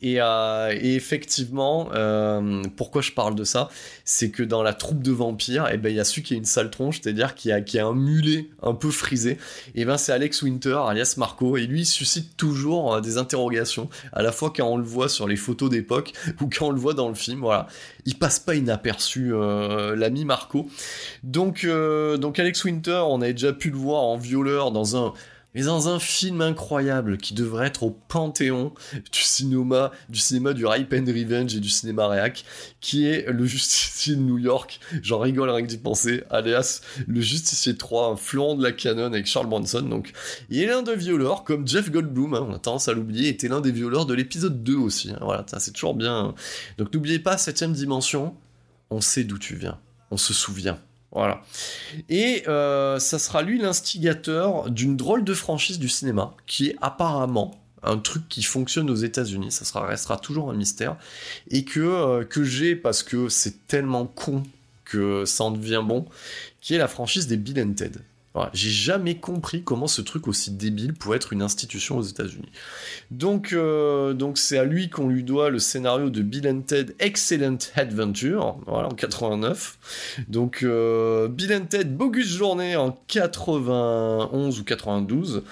Et, 0.02 0.22
euh, 0.22 0.78
effectivement, 0.80 1.90
euh, 1.94 2.62
pourquoi 2.76 3.02
je 3.02 3.12
parle 3.12 3.34
de 3.34 3.44
ça? 3.44 3.70
C'est 4.06 4.30
que 4.30 4.44
dans 4.44 4.62
la 4.62 4.74
troupe 4.74 5.02
de 5.02 5.12
vampires, 5.12 5.68
eh 5.72 5.78
ben, 5.78 5.90
il 5.90 5.96
y 5.96 6.00
a 6.00 6.04
celui 6.04 6.22
qui 6.22 6.36
a 6.36 6.38
une 6.38 6.46
sale 6.46 6.70
tronche, 6.70 7.02
c'est-à-dire 7.02 7.34
qui 7.34 7.52
a, 7.52 7.62
qui 7.62 7.80
a 7.80 7.88
un 7.88 7.96
mulet 7.96 8.50
un 8.62 8.74
peu 8.74 8.92
frisé. 8.92 9.40
Et 9.74 9.86
ben, 9.86 9.98
c'est 9.98 10.12
Alex 10.12 10.44
Winter, 10.44 10.80
alias 10.88 11.16
Marco. 11.18 11.58
Et 11.58 11.66
lui, 11.66 11.84
suscite 11.84 12.38
toujours 12.38 12.96
euh, 12.96 13.02
des 13.02 13.18
interrogations, 13.18 13.87
à 14.14 14.22
la 14.22 14.32
fois 14.32 14.52
quand 14.56 14.68
on 14.68 14.78
le 14.78 14.84
voit 14.84 15.10
sur 15.10 15.28
les 15.28 15.36
photos 15.36 15.70
d'époque 15.70 16.14
ou 16.42 16.50
quand 16.50 16.68
on 16.68 16.72
le 16.72 16.80
voit 16.80 16.94
dans 16.94 17.10
le 17.10 17.16
film. 17.16 17.40
Voilà 17.40 17.68
il 18.08 18.18
passe 18.18 18.40
pas 18.40 18.56
inaperçu 18.56 19.34
euh, 19.34 19.96
l'ami 19.96 20.24
Marco. 20.24 20.68
Donc, 21.24 21.66
euh, 21.66 22.16
donc 22.16 22.40
Alex 22.40 22.64
Winter, 22.64 23.04
on 23.06 23.22
avait 23.22 23.34
déjà 23.34 23.52
pu 23.52 23.70
le 23.70 23.76
voir 23.76 24.02
en 24.02 24.18
violeur 24.18 24.72
dans 24.72 24.96
un 24.96 25.14
mais 25.58 25.64
dans 25.64 25.90
un 25.90 25.98
film 25.98 26.42
incroyable 26.42 27.18
qui 27.18 27.34
devrait 27.34 27.66
être 27.66 27.82
au 27.82 27.90
panthéon 27.90 28.76
du 28.94 29.22
cinéma, 29.22 29.92
du 30.08 30.20
cinéma 30.20 30.54
du 30.54 30.68
Rape 30.68 30.94
and 30.94 31.08
Revenge 31.08 31.56
et 31.56 31.60
du 31.60 31.70
cinéma 31.72 32.08
réac, 32.08 32.46
qui 32.80 33.08
est 33.08 33.26
Le 33.28 33.44
Justicier 33.44 34.16
de 34.16 34.22
New 34.22 34.38
York. 34.38 34.80
J'en 35.02 35.18
rigole 35.18 35.50
rien 35.50 35.64
que 35.64 35.68
d'y 35.68 35.80
penser, 35.80 36.24
alias 36.30 36.82
Le 37.08 37.22
Justicier 37.22 37.76
3, 37.76 38.12
un 38.12 38.56
de 38.56 38.62
la 38.62 38.72
canon 38.72 39.06
avec 39.06 39.26
Charles 39.26 39.48
Bronson. 39.48 39.82
Donc, 39.82 40.14
il 40.52 40.62
est 40.62 40.68
l'un 40.68 40.84
des 40.84 40.96
violeurs, 40.96 41.44
comme 41.44 41.68
Jeff 41.68 41.90
Goldblum, 41.90 42.36
hein, 42.36 42.46
on 42.48 42.54
a 42.54 42.60
tendance 42.60 42.88
à 42.88 42.94
l'oublier, 42.94 43.30
était 43.30 43.48
l'un 43.48 43.60
des 43.60 43.72
violeurs 43.72 44.06
de 44.06 44.14
l'épisode 44.14 44.64
2 44.64 44.76
aussi. 44.76 45.10
Hein. 45.10 45.18
voilà, 45.22 45.44
c'est 45.58 45.72
toujours 45.72 45.96
bien. 45.96 46.36
Donc 46.78 46.94
n'oubliez 46.94 47.18
pas, 47.18 47.36
septième 47.40 47.74
dimension, 47.74 48.36
on 48.92 49.02
sait 49.02 49.24
d'où 49.24 49.40
tu 49.40 49.56
viens, 49.56 49.80
on 50.12 50.18
se 50.18 50.36
souvient. 50.36 50.78
Voilà. 51.18 51.42
Et 52.10 52.44
euh, 52.48 53.00
ça 53.00 53.18
sera 53.18 53.42
lui 53.42 53.58
l'instigateur 53.58 54.70
d'une 54.70 54.96
drôle 54.96 55.24
de 55.24 55.34
franchise 55.34 55.80
du 55.80 55.90
cinéma, 55.90 56.36
qui 56.46 56.68
est 56.68 56.76
apparemment 56.80 57.60
un 57.82 57.98
truc 57.98 58.30
qui 58.30 58.44
fonctionne 58.44 58.88
aux 58.92 58.96
États-Unis, 58.96 59.52
ça 59.52 59.80
restera 59.82 60.18
toujours 60.18 60.52
un 60.52 60.54
mystère, 60.54 60.96
et 61.50 61.64
que, 61.64 61.80
euh, 61.80 62.24
que 62.24 62.44
j'ai 62.44 62.76
parce 62.76 63.02
que 63.02 63.30
c'est 63.30 63.68
tellement 63.68 64.06
con 64.06 64.44
que 64.86 65.26
ça 65.26 65.46
en 65.46 65.52
devient 65.52 65.84
bon, 65.84 66.06
qui 66.62 66.76
est 66.76 66.78
la 66.78 66.88
franchise 66.88 67.26
des 67.26 67.38
Bill 67.38 67.62
and 67.62 67.74
Ted. 67.74 68.00
J'ai 68.54 68.70
jamais 68.70 69.16
compris 69.16 69.64
comment 69.64 69.88
ce 69.88 70.02
truc 70.02 70.28
aussi 70.28 70.52
débile 70.52 70.94
pouvait 70.94 71.18
être 71.18 71.34
une 71.34 71.42
institution 71.42 71.98
aux 71.98 72.04
États-Unis. 72.04 72.52
Donc, 73.12 73.54
euh, 73.54 74.14
donc 74.14 74.38
c'est 74.38 74.58
à 74.58 74.64
lui 74.64 74.90
qu'on 74.90 75.08
lui 75.08 75.24
doit 75.24 75.50
le 75.50 75.60
scénario 75.60 76.10
de 76.10 76.22
Bill 76.22 76.48
and 76.48 76.62
Ted 76.62 76.96
Excellent 77.00 77.58
Adventure, 77.76 78.58
voilà, 78.66 78.90
en 78.90 78.96
89. 78.96 80.26
Donc, 80.28 80.64
euh, 80.64 81.28
Bill 81.28 81.54
and 81.54 81.66
Ted 81.66 81.86
Bogus 81.86 82.28
Journée 82.28 82.76
en 82.76 82.92
91 83.08 84.60
ou 84.60 84.64
92. 84.64 85.44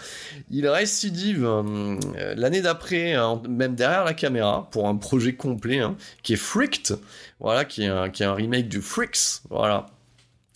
Il 0.51 0.67
récidive 0.67 1.45
euh, 1.45 1.97
l'année 2.35 2.61
d'après, 2.61 3.13
hein, 3.13 3.41
même 3.47 3.75
derrière 3.75 4.03
la 4.03 4.13
caméra, 4.13 4.67
pour 4.71 4.87
un 4.87 4.95
projet 4.95 5.33
complet 5.33 5.79
hein, 5.79 5.95
qui 6.23 6.33
est 6.33 6.37
Freaked, 6.37 6.97
voilà, 7.39 7.65
qui 7.65 7.83
est 7.83 7.87
un, 7.87 8.09
qui 8.09 8.23
est 8.23 8.25
un 8.25 8.33
remake 8.33 8.69
du 8.69 8.81
Freaks, 8.81 9.41
voilà 9.49 9.87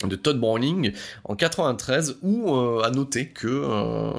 de 0.06 0.16
Todd 0.16 0.38
Browning 0.40 0.92
en 1.24 1.36
93 1.36 2.18
où 2.22 2.54
euh, 2.54 2.82
à 2.82 2.90
noter 2.90 3.28
que 3.28 3.46
euh, 3.48 4.12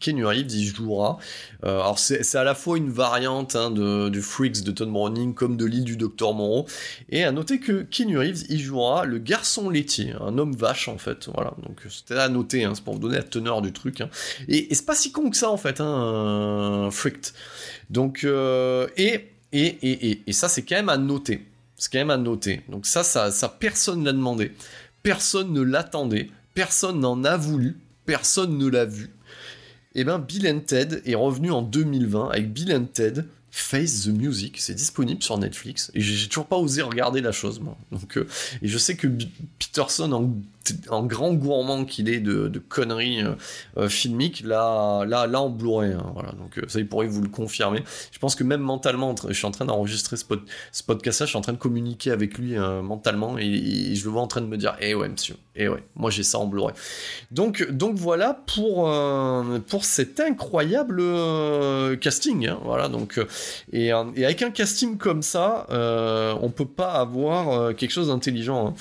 Keanu 0.00 0.26
Reeves 0.26 0.52
y 0.52 0.64
jouera. 0.64 1.18
Euh, 1.64 1.80
alors 1.80 1.98
c'est 1.98 2.34
à 2.34 2.44
la 2.44 2.54
fois 2.54 2.76
une 2.76 2.90
variante 2.90 3.56
hein, 3.56 3.70
de, 3.70 4.10
du 4.10 4.20
Freaks 4.20 4.62
de 4.62 4.70
Todd 4.70 4.90
Browning 4.90 5.34
comme 5.34 5.56
de 5.56 5.64
l'île 5.64 5.84
du 5.84 5.96
Docteur 5.96 6.34
Moreau. 6.34 6.66
Et 7.08 7.24
à 7.24 7.32
noter 7.32 7.58
que 7.58 7.82
Keanu 7.82 8.18
Reeves 8.18 8.44
y 8.50 8.58
jouera 8.58 9.06
le 9.06 9.18
garçon 9.18 9.70
laitier 9.70 10.14
un 10.20 10.36
homme 10.36 10.54
vache 10.54 10.88
en 10.88 10.98
fait. 10.98 11.28
Voilà. 11.32 11.54
Donc 11.62 11.80
c'était 11.88 12.14
à 12.14 12.28
noter 12.28 12.64
hein, 12.64 12.72
c'est 12.74 12.84
pour 12.84 12.94
vous 12.94 13.00
donner 13.00 13.16
la 13.16 13.22
teneur 13.22 13.62
du 13.62 13.72
truc 13.72 14.02
hein. 14.02 14.10
et, 14.48 14.68
c'est 14.74 14.86
pas 14.86 14.94
si 14.94 15.12
con 15.12 15.30
que 15.30 15.36
ça 15.36 15.50
en 15.50 15.56
fait 15.56 15.80
hein, 15.80 16.90
Freaked. 16.92 17.32
Donc 17.88 18.24
et, 18.24 19.30
et, 19.52 19.66
et, 19.82 20.22
et, 20.26 20.32
ça 20.32 20.48
c'est 20.48 20.62
quand 20.62 20.76
même 20.76 20.88
à 20.88 20.98
noter. 20.98 21.46
C'est 21.76 21.90
quand 21.90 21.98
même 21.98 22.10
à 22.10 22.16
noter. 22.16 22.60
Donc 22.68 22.84
ça 22.86 23.02
ça, 23.02 23.30
ça 23.30 23.48
personne 23.48 24.04
l'a 24.04 24.12
demandé 24.12 24.52
personne 25.04 25.52
ne 25.52 25.60
l'attendait, 25.60 26.30
personne 26.54 26.98
n'en 26.98 27.22
a 27.22 27.36
voulu, 27.36 27.76
personne 28.06 28.58
ne 28.58 28.66
l'a 28.66 28.86
vu. 28.86 29.10
Et 29.94 30.00
eh 30.00 30.04
bien 30.04 30.18
Bill 30.18 30.48
and 30.48 30.60
Ted 30.66 31.02
est 31.04 31.14
revenu 31.14 31.52
en 31.52 31.62
2020 31.62 32.30
avec 32.30 32.52
Bill 32.52 32.74
and 32.74 32.86
Ted 32.92 33.24
Face 33.52 34.06
the 34.06 34.08
Music, 34.08 34.56
c'est 34.58 34.74
disponible 34.74 35.22
sur 35.22 35.38
Netflix 35.38 35.92
et 35.94 36.00
j'ai 36.00 36.26
toujours 36.26 36.46
pas 36.46 36.56
osé 36.56 36.82
regarder 36.82 37.20
la 37.20 37.30
chose 37.30 37.60
moi. 37.60 37.78
Euh, 38.16 38.24
et 38.60 38.66
je 38.66 38.78
sais 38.78 38.96
que 38.96 39.06
Peterson 39.60 40.10
en 40.10 40.32
en 40.88 41.04
grand 41.04 41.32
gourmand 41.34 41.84
qu'il 41.84 42.08
est 42.08 42.20
de, 42.20 42.50
conneries 42.68 43.22
euh, 43.22 43.34
euh, 43.76 43.88
filmiques, 43.88 44.42
là, 44.44 45.04
là, 45.04 45.26
là 45.26 45.40
en 45.40 45.50
Blu-ray. 45.50 45.92
Hein, 45.92 46.10
voilà, 46.14 46.32
donc 46.32 46.58
euh, 46.58 46.64
ça, 46.68 46.78
il 46.78 46.88
pourrait 46.88 47.06
vous 47.06 47.22
le 47.22 47.28
confirmer. 47.28 47.82
Je 48.12 48.18
pense 48.18 48.34
que 48.34 48.44
même 48.44 48.60
mentalement, 48.60 49.14
je 49.28 49.32
suis 49.32 49.46
en 49.46 49.50
train 49.50 49.64
d'enregistrer 49.64 50.16
ce, 50.16 50.24
podcast-là, 50.24 51.26
je 51.26 51.30
suis 51.30 51.38
en 51.38 51.42
train 51.42 51.52
de 51.52 51.58
communiquer 51.58 52.10
avec 52.10 52.38
lui 52.38 52.56
mentalement 52.56 53.38
et, 53.38 53.94
je 53.94 54.04
le 54.04 54.10
vois 54.10 54.22
en 54.22 54.26
train 54.26 54.40
de 54.40 54.46
me 54.46 54.56
dire, 54.56 54.76
eh 54.80 54.94
ouais, 54.94 55.08
monsieur, 55.08 55.36
eh 55.56 55.68
ouais, 55.68 55.82
moi 55.94 56.10
j'ai 56.10 56.22
ça 56.22 56.38
en 56.38 56.46
Blu-ray. 56.46 56.74
Donc, 57.30 57.68
donc 57.70 57.96
voilà 57.96 58.42
pour 58.54 58.90
pour 59.68 59.84
cet 59.84 60.20
incroyable 60.20 61.02
casting. 61.98 62.48
Hein, 62.48 62.58
voilà, 62.62 62.88
donc 62.88 63.20
et, 63.72 63.92
avec 63.92 64.42
un 64.42 64.50
casting 64.50 64.96
comme 64.96 65.22
ça, 65.22 65.66
on 65.70 66.50
peut 66.50 66.64
pas 66.64 66.92
avoir 66.92 67.74
quelque 67.74 67.92
chose 67.92 68.08
d'intelligent. 68.08 68.68
Hein. 68.68 68.74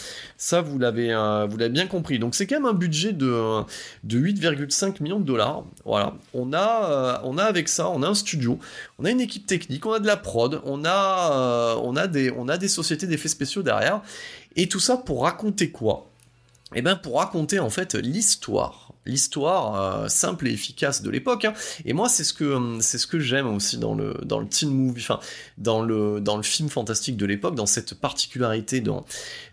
Ça, 0.44 0.60
vous 0.60 0.78
l'avez, 0.78 1.08
vous 1.50 1.56
l'avez 1.56 1.70
bien 1.70 1.88
compris. 1.88 2.20
Donc 2.20 2.36
c'est 2.36 2.46
quand 2.46 2.58
même 2.58 2.66
un 2.66 2.74
budget 2.74 3.14
de, 3.14 3.62
de 4.04 4.20
8,5 4.20 5.02
millions 5.02 5.22
de 5.22 5.26
dollars. 5.26 5.64
Voilà. 5.86 6.16
On 6.34 6.52
a, 6.52 6.90
euh, 6.92 7.18
on 7.24 7.38
a 7.38 7.46
avec 7.46 7.70
ça, 7.70 7.88
on 7.88 8.04
a 8.04 8.10
un 8.10 8.14
studio, 8.14 8.60
on 9.00 9.06
a 9.06 9.12
une 9.12 9.22
équipe 9.22 9.46
technique, 9.46 9.86
on 9.86 9.94
a 9.94 10.00
de 10.00 10.06
la 10.06 10.18
prod, 10.18 10.60
on 10.66 10.84
a, 10.84 11.32
euh, 11.32 11.76
on 11.82 11.96
a, 11.96 12.08
des, 12.08 12.30
on 12.32 12.50
a 12.50 12.58
des 12.58 12.68
sociétés 12.68 13.08
d'effets 13.08 13.30
spéciaux 13.30 13.64
derrière. 13.64 14.02
Et 14.58 14.68
tout 14.68 14.82
ça 14.82 14.98
pour 14.98 15.24
raconter 15.24 15.72
quoi? 15.72 16.10
Eh 16.76 16.82
bien 16.82 16.98
pour 16.98 17.20
raconter 17.20 17.60
en 17.60 17.70
fait 17.70 17.96
l'histoire 17.96 18.83
l'histoire 19.06 20.04
euh, 20.04 20.08
simple 20.08 20.48
et 20.48 20.52
efficace 20.52 21.02
de 21.02 21.10
l'époque. 21.10 21.46
Hein. 21.46 21.54
Et 21.86 21.94
moi, 21.94 22.10
c'est 22.10 22.24
ce 22.24 22.34
que 22.34 22.46
hum, 22.46 22.82
c'est 22.82 22.98
ce 22.98 23.08
que 23.08 23.20
j'aime 23.20 23.48
aussi 23.48 23.78
dans 23.78 23.96
le 23.96 24.16
dans 24.24 24.40
le 24.40 24.48
teen 24.48 24.70
movie, 24.70 25.02
enfin 25.02 25.20
dans 25.58 25.82
le 25.82 26.22
dans 26.22 26.38
le 26.38 26.44
film 26.44 26.70
fantastique 26.70 27.18
de 27.18 27.26
l'époque, 27.26 27.56
dans 27.56 27.66
cette 27.66 27.96
particularité, 27.96 28.82
dans 28.82 29.06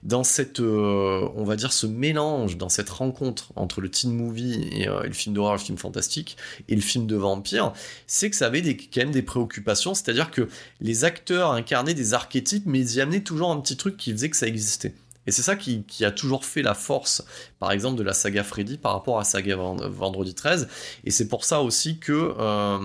dans 0.02 0.24
cette 0.24 0.60
euh, 0.60 1.28
on 1.36 1.44
va 1.44 1.56
dire 1.56 1.72
ce 1.72 1.86
mélange, 1.86 2.56
dans 2.56 2.68
cette 2.68 2.90
rencontre 2.90 3.52
entre 3.56 3.80
le 3.80 3.90
teen 3.90 4.12
movie 4.12 4.68
et, 4.72 4.88
euh, 4.88 5.02
le 5.02 5.12
film 5.12 5.34
d'horreur, 5.34 5.54
le 5.54 5.58
film 5.58 5.78
fantastique 5.78 6.36
et 6.68 6.74
le 6.74 6.80
film 6.80 7.06
de 7.06 7.16
vampire, 7.16 7.72
c'est 8.06 8.30
que 8.30 8.36
ça 8.36 8.46
avait 8.46 8.62
des, 8.62 8.76
quand 8.76 9.00
même 9.00 9.10
des 9.10 9.22
préoccupations, 9.22 9.94
c'est-à-dire 9.94 10.30
que 10.30 10.48
les 10.80 11.04
acteurs 11.04 11.52
incarnaient 11.52 11.94
des 11.94 12.14
archétypes, 12.14 12.64
mais 12.66 12.80
ils 12.80 12.96
y 12.96 13.00
amenaient 13.00 13.20
toujours 13.20 13.50
un 13.50 13.60
petit 13.60 13.76
truc 13.76 13.96
qui 13.96 14.12
faisait 14.12 14.30
que 14.30 14.36
ça 14.36 14.46
existait. 14.46 14.94
Et 15.30 15.32
c'est 15.32 15.42
ça 15.42 15.54
qui, 15.54 15.84
a 16.04 16.10
toujours 16.10 16.44
fait 16.44 16.60
la 16.60 16.74
force, 16.74 17.24
par 17.60 17.70
exemple, 17.70 17.96
de 17.96 18.02
la 18.02 18.14
saga 18.14 18.42
Freddy 18.42 18.78
par 18.78 18.94
rapport 18.94 19.20
à 19.20 19.22
saga 19.22 19.54
Vendredi 19.54 20.34
13. 20.34 20.66
Et 21.04 21.12
c'est 21.12 21.28
pour 21.28 21.44
ça 21.44 21.60
aussi 21.60 21.98
que, 21.98 22.34
euh, 22.36 22.78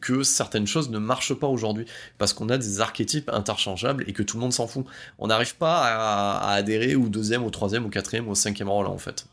que 0.00 0.22
certaines 0.22 0.68
choses 0.68 0.90
ne 0.90 1.00
marchent 1.00 1.34
pas 1.34 1.48
aujourd'hui. 1.48 1.86
Parce 2.16 2.34
qu'on 2.34 2.50
a 2.50 2.56
des 2.56 2.80
archétypes 2.80 3.28
interchangeables 3.30 4.04
et 4.06 4.12
que 4.12 4.22
tout 4.22 4.36
le 4.36 4.42
monde 4.42 4.52
s'en 4.52 4.68
fout. 4.68 4.86
On 5.18 5.26
n'arrive 5.26 5.56
pas 5.56 5.82
à, 5.82 6.52
adhérer 6.52 6.94
au 6.94 7.08
deuxième, 7.08 7.42
au 7.42 7.50
troisième, 7.50 7.84
au 7.84 7.88
quatrième, 7.88 8.28
au 8.28 8.36
cinquième 8.36 8.68
rôle, 8.68 8.86
en 8.86 8.98
fait. 8.98 9.26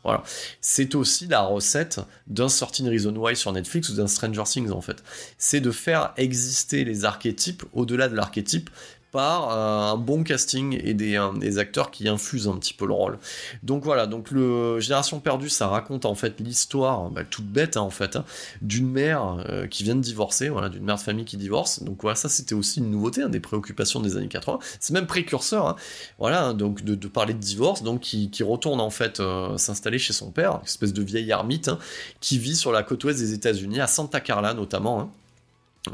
C'est 0.60 0.96
aussi 0.96 1.28
la 1.28 1.42
recette 1.42 2.00
d'un 2.26 2.48
Certain 2.48 2.88
Reason 2.88 3.14
Why 3.14 3.36
sur 3.36 3.52
Netflix 3.52 3.90
ou 3.90 3.94
d'un 3.94 4.08
Stranger 4.08 4.42
Things, 4.44 4.72
en 4.72 4.80
fait. 4.80 5.04
C'est 5.38 5.60
de 5.60 5.70
faire 5.70 6.14
exister 6.16 6.84
les 6.84 7.04
archétypes 7.04 7.62
au-delà 7.74 8.08
de 8.08 8.16
l'archétype 8.16 8.70
par 9.12 9.50
euh, 9.50 9.92
un 9.92 9.96
bon 9.96 10.22
casting 10.22 10.78
et 10.82 10.94
euh, 11.16 11.32
des, 11.32 11.58
acteurs 11.58 11.90
qui 11.90 12.08
infusent 12.08 12.48
un 12.48 12.56
petit 12.56 12.74
peu 12.74 12.86
le 12.86 12.92
rôle. 12.92 13.18
Donc 13.62 13.84
voilà, 13.84 14.06
donc 14.06 14.30
le 14.30 14.80
Génération 14.80 15.20
perdue, 15.20 15.48
ça 15.48 15.68
raconte 15.68 16.04
en 16.04 16.14
fait 16.14 16.38
l'histoire, 16.40 17.10
bah, 17.10 17.22
toute 17.24 17.46
bête 17.46 17.76
hein, 17.76 17.82
en 17.82 17.90
fait, 17.90 18.16
hein, 18.16 18.24
d'une 18.62 18.90
mère 18.90 19.44
euh, 19.48 19.66
qui 19.66 19.84
vient 19.84 19.94
de 19.94 20.00
divorcer, 20.00 20.48
voilà, 20.48 20.68
d'une 20.68 20.84
mère 20.84 20.96
de 20.96 21.00
famille 21.00 21.24
qui 21.24 21.36
divorce. 21.36 21.82
Donc 21.82 22.02
voilà, 22.02 22.16
ça 22.16 22.28
c'était 22.28 22.54
aussi 22.54 22.80
une 22.80 22.90
nouveauté, 22.90 23.22
hein, 23.22 23.28
des 23.28 23.40
préoccupations 23.40 24.00
des 24.00 24.16
années 24.16 24.28
80. 24.28 24.58
C'est 24.80 24.92
même 24.92 25.06
précurseur, 25.06 25.76
voilà, 26.18 26.52
donc 26.52 26.82
de, 26.82 27.08
parler 27.08 27.34
de 27.34 27.38
divorce, 27.38 27.82
donc 27.82 28.00
qui, 28.00 28.30
retourne 28.46 28.80
en 28.80 28.90
fait 28.90 29.20
s'installer 29.56 29.98
chez 29.98 30.12
son 30.12 30.30
père, 30.30 30.58
une 30.60 30.66
espèce 30.66 30.92
de 30.92 31.02
vieille 31.02 31.30
ermite 31.30 31.70
qui 32.20 32.38
vit 32.38 32.54
sur 32.54 32.70
la 32.70 32.82
côte 32.82 33.02
ouest 33.04 33.18
des 33.18 33.32
États-Unis, 33.32 33.80
à 33.80 33.86
Santa 33.86 34.20
Carla 34.20 34.54
notamment. 34.54 35.10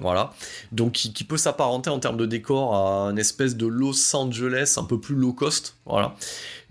Voilà, 0.01 0.33
donc 0.73 0.93
qui, 0.93 1.25
peut 1.25 1.37
s'apparenter 1.37 1.91
en 1.91 1.99
termes 1.99 2.17
de 2.17 2.27
décor 2.27 2.75
à 2.75 3.11
une 3.11 3.19
espèce 3.19 3.57
de 3.57 3.67
Los 3.67 4.17
Angeles 4.17 4.75
un 4.79 4.85
peu 4.85 4.99
plus 4.99 5.15
low 5.15 5.33
cost, 5.33 5.77
voilà. 5.85 6.15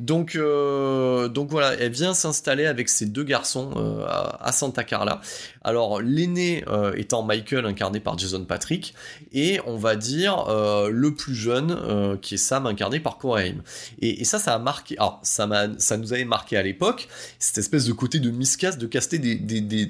Donc, 0.01 0.35
euh, 0.35 1.27
donc 1.27 1.51
voilà, 1.51 1.73
elle 1.73 1.91
vient 1.91 2.15
s'installer 2.15 2.65
avec 2.65 2.89
ses 2.89 3.05
deux 3.05 3.23
garçons 3.23 3.71
euh, 3.77 4.03
à, 4.07 4.51
Santa 4.51 4.83
Carla. 4.83 5.21
Alors 5.63 6.01
l'aîné 6.01 6.63
euh, 6.67 6.93
étant 6.95 7.21
Michael 7.21 7.67
incarné 7.67 7.99
par 7.99 8.17
Jason 8.17 8.43
Patrick 8.43 8.95
et 9.31 9.59
on 9.67 9.77
va 9.77 9.95
dire 9.95 10.45
le 10.89 11.13
plus 11.13 11.35
jeune 11.35 12.17
qui 12.19 12.33
est 12.35 12.37
Sam 12.37 12.65
incarné 12.65 12.99
par 12.99 13.19
Corey 13.19 13.55
et, 14.01 14.21
et, 14.21 14.23
ça, 14.25 14.39
ça 14.39 14.55
a 14.55 14.59
marqué. 14.59 14.97
Alors 14.97 15.19
ça, 15.21 15.47
ça 15.77 15.97
nous 15.97 16.13
avait 16.13 16.25
marqué 16.25 16.57
à 16.57 16.63
l'époque 16.63 17.07
cette 17.37 17.59
espèce 17.59 17.85
de 17.85 17.93
côté 17.93 18.19
de 18.19 18.31
miscast 18.31 18.79
de 18.79 18.87
caster 18.87 19.19
des, 19.19 19.35
des, 19.35 19.61
des, 19.61 19.87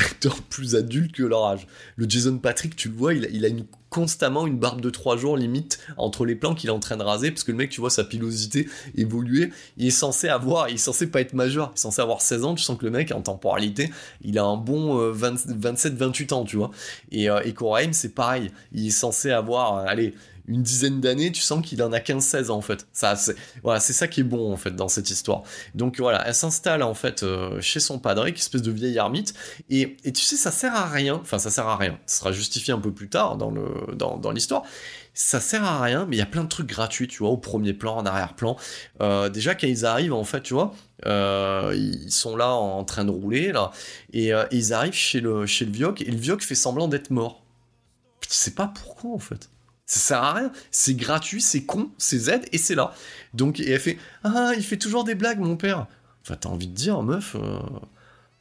acteurs 0.00 0.42
plus 0.42 0.74
adultes 0.74 1.12
que 1.12 1.22
leur 1.22 1.44
âge. 1.44 1.66
Le 1.96 2.08
Jason 2.08 2.38
Patrick, 2.38 2.76
tu 2.76 2.88
le 2.88 2.94
vois, 2.94 3.14
il, 3.14 3.44
a 3.44 3.48
constamment 3.90 4.46
une 4.46 4.58
barbe 4.58 4.82
de 4.82 4.90
3 4.90 5.16
jours 5.16 5.36
limite 5.36 5.78
entre 5.96 6.26
les 6.26 6.34
plans 6.34 6.54
qu'il 6.54 6.68
est 6.68 6.72
en 6.72 6.78
train 6.78 6.98
de 6.98 7.02
raser 7.02 7.30
parce 7.30 7.42
que 7.42 7.52
le 7.52 7.56
mec 7.56 7.70
tu 7.70 7.80
vois 7.80 7.88
sa 7.88 8.04
pilosité 8.04 8.68
évoluer 8.94 9.50
il 9.78 9.86
est 9.86 9.90
censé 9.90 10.28
avoir 10.28 10.68
il 10.68 10.74
est 10.74 10.76
censé 10.76 11.06
pas 11.06 11.22
être 11.22 11.32
majeur 11.32 11.70
il 11.72 11.78
est 11.78 11.80
censé 11.80 12.02
avoir 12.02 12.20
16 12.20 12.44
ans 12.44 12.54
tu 12.54 12.62
sens 12.62 12.76
que 12.76 12.84
le 12.84 12.90
mec 12.90 13.12
en 13.12 13.22
temporalité 13.22 13.90
il 14.20 14.38
a 14.38 14.44
un 14.44 14.58
bon 14.58 15.10
27 15.12 15.92
euh, 15.92 15.96
28 15.96 16.32
ans 16.32 16.44
tu 16.44 16.56
vois. 16.56 16.70
Et, 17.10 17.30
euh, 17.30 17.40
c'est 17.92 18.14
pareil. 18.14 18.50
Il 18.72 18.86
est 18.86 18.90
censé 18.90 19.30
avoir 19.30 19.78
euh, 19.78 19.84
allez 19.86 20.14
une 20.48 20.62
dizaine 20.62 21.00
d'années, 21.00 21.30
tu 21.30 21.42
sens 21.42 21.64
qu'il 21.64 21.82
en 21.82 21.92
a 21.92 21.98
15-16 21.98 22.50
en 22.50 22.60
fait. 22.60 22.86
Ça, 22.92 23.14
c'est, 23.16 23.36
voilà, 23.62 23.80
c'est 23.80 23.92
ça 23.92 24.08
qui 24.08 24.20
est 24.20 24.24
bon 24.24 24.52
en 24.52 24.56
fait 24.56 24.74
dans 24.74 24.88
cette 24.88 25.10
histoire. 25.10 25.42
Donc 25.74 25.98
voilà, 25.98 26.26
elle 26.26 26.34
s'installe 26.34 26.82
en 26.82 26.94
fait 26.94 27.22
euh, 27.22 27.60
chez 27.60 27.80
son 27.80 27.98
padre, 27.98 28.28
qui 28.30 28.40
espèce 28.40 28.62
de 28.62 28.72
vieille 28.72 28.96
ermite, 28.96 29.34
et, 29.68 29.96
tu 30.04 30.22
sais, 30.22 30.36
ça 30.36 30.50
sert 30.50 30.74
à 30.74 30.86
rien, 30.86 31.16
enfin 31.16 31.38
ça 31.38 31.50
sert 31.50 31.66
à 31.66 31.76
rien, 31.76 31.98
ça 32.06 32.20
sera 32.20 32.32
justifié 32.32 32.72
un 32.72 32.80
peu 32.80 32.92
plus 32.92 33.08
tard 33.08 33.36
dans, 33.36 33.50
le, 33.50 33.94
dans, 33.94 34.30
l'histoire, 34.30 34.62
ça 35.14 35.40
sert 35.40 35.64
à 35.64 35.82
rien, 35.82 36.06
mais 36.06 36.16
il 36.16 36.18
y 36.18 36.22
a 36.22 36.26
plein 36.26 36.44
de 36.44 36.48
trucs 36.48 36.68
gratuits, 36.68 37.08
tu 37.08 37.18
vois, 37.18 37.30
au 37.30 37.36
premier 37.36 37.74
plan, 37.74 37.96
en 37.96 38.06
arrière-plan. 38.06 38.56
Euh, 39.00 39.28
déjà, 39.28 39.54
quand 39.54 39.66
ils 39.66 39.84
arrivent, 39.84 40.14
en 40.14 40.24
fait, 40.24 40.42
tu 40.42 40.54
vois, 40.54 40.72
euh, 41.06 41.74
ils 41.76 42.12
sont 42.12 42.36
là 42.36 42.50
en 42.50 42.84
train 42.84 43.04
de 43.04 43.10
rouler, 43.10 43.52
là, 43.52 43.70
et, 44.12 44.32
ils 44.52 44.72
arrivent 44.72 44.94
chez 44.94 45.20
le, 45.20 45.46
chez 45.46 45.64
le 45.64 45.94
et 46.00 46.10
le 46.10 46.16
Vioc 46.16 46.42
fait 46.42 46.54
semblant 46.54 46.88
d'être 46.88 47.10
mort. 47.10 47.42
Tu 48.20 48.28
sais 48.30 48.52
pas 48.52 48.72
pourquoi, 48.74 49.10
en 49.10 49.18
fait. 49.18 49.50
Ça 49.88 50.00
sert 50.00 50.22
à 50.22 50.34
rien. 50.34 50.52
C'est 50.70 50.94
gratuit, 50.94 51.40
c'est 51.40 51.64
con, 51.64 51.90
c'est 51.96 52.18
Z 52.18 52.42
et 52.52 52.58
c'est 52.58 52.74
là. 52.74 52.94
Donc, 53.32 53.58
et 53.58 53.70
elle 53.70 53.80
fait 53.80 53.98
Ah, 54.22 54.52
il 54.54 54.62
fait 54.62 54.76
toujours 54.76 55.02
des 55.02 55.14
blagues, 55.14 55.40
mon 55.40 55.56
père. 55.56 55.86
Enfin, 56.22 56.36
t'as 56.38 56.50
envie 56.50 56.68
de 56.68 56.74
dire, 56.74 57.02
meuf. 57.02 57.36
Euh, 57.36 57.58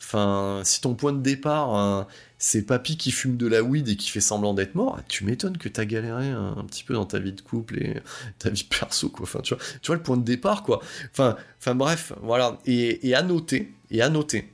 enfin, 0.01 0.59
si 0.65 0.81
ton 0.81 0.93
point 0.93 1.13
de 1.13 1.21
départ, 1.21 1.73
hein, 1.73 2.05
c'est 2.37 2.63
papy 2.63 2.97
qui 2.97 3.11
fume 3.11 3.37
de 3.37 3.47
la 3.47 3.63
weed 3.63 3.87
et 3.87 3.95
qui 3.95 4.09
fait 4.09 4.19
semblant 4.19 4.53
d'être 4.53 4.75
mort, 4.75 4.99
tu 5.07 5.23
m'étonnes 5.23 5.57
que 5.57 5.69
t'as 5.69 5.85
galéré 5.85 6.29
un, 6.29 6.65
petit 6.67 6.83
peu 6.83 6.95
dans 6.95 7.05
ta 7.05 7.17
vie 7.17 7.31
de 7.31 7.39
couple 7.39 7.81
et 7.81 8.01
ta 8.39 8.49
vie 8.49 8.65
perso, 8.65 9.07
quoi. 9.07 9.23
Enfin, 9.23 9.39
tu 9.39 9.55
vois, 9.85 9.95
le 9.95 10.03
point 10.03 10.17
de 10.17 10.25
départ, 10.25 10.63
quoi. 10.63 10.81
Enfin, 11.13 11.37
enfin 11.59 11.75
bref, 11.75 12.11
voilà. 12.23 12.59
Et 12.65 13.15
à 13.15 13.21
noter, 13.21 13.73
et 13.89 14.01
à 14.01 14.09
noter, 14.09 14.51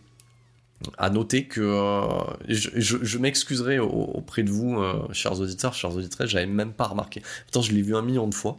à 0.98 1.10
noter 1.10 1.46
que 1.46 1.62
euh, 1.62 2.08
je, 2.48 3.18
m'excuserai 3.18 3.80
auprès 3.80 4.44
de 4.44 4.50
vous, 4.50 4.80
euh, 4.80 5.02
chers 5.12 5.40
auditeurs, 5.40 5.74
chers 5.74 5.96
auditrices, 5.96 6.30
j'avais 6.30 6.46
même 6.46 6.74
pas 6.74 6.86
remarqué. 6.86 7.22
Pourtant, 7.46 7.62
je 7.62 7.72
l'ai 7.74 7.82
vu 7.82 7.96
un 7.96 8.02
million 8.02 8.28
de 8.28 8.36
fois. 8.36 8.58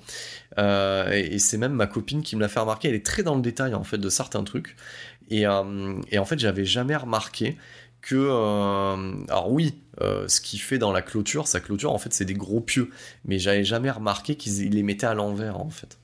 Euh, 0.59 1.11
et, 1.11 1.39
c'est 1.39 1.59
même 1.59 1.73
ma 1.73 1.87
copine 1.87 2.23
qui 2.23 2.37
me 2.37 2.41
l'a 2.41 2.49
fait 2.49 2.61
remarquer. 2.61 2.89
Elle 2.89 2.95
est 2.95 3.07
très 3.07 3.23
dans 3.23 3.35
le 3.35 3.43
détail, 3.43 3.75
en 3.75 3.85
fait, 3.85 3.99
de 3.99 4.09
certains 4.09 4.45
trucs. 4.45 4.77
Et, 5.31 5.47
en 5.47 6.25
fait, 6.27 6.39
j'avais 6.39 6.65
jamais 6.65 6.97
remarqué 6.97 7.57
que... 8.01 8.17
alors 9.31 9.51
oui, 9.51 9.75
ce 10.01 10.41
qu'il 10.41 10.61
fait 10.61 10.79
dans 10.79 10.93
la 10.93 11.03
clôture, 11.03 11.47
sa 11.49 11.61
clôture, 11.61 11.93
en 11.93 11.99
fait, 11.99 12.13
c'est 12.13 12.27
des 12.27 12.35
gros 12.35 12.61
pieux. 12.61 12.91
Mais 13.25 13.39
j'avais 13.39 13.65
jamais 13.65 13.91
remarqué 13.91 14.37
qu'ils 14.37 14.71
les 14.71 14.83
mettaient 14.83 15.07
à 15.07 15.15
l'envers, 15.15 15.59
en 15.59 15.71
fait 15.71 15.99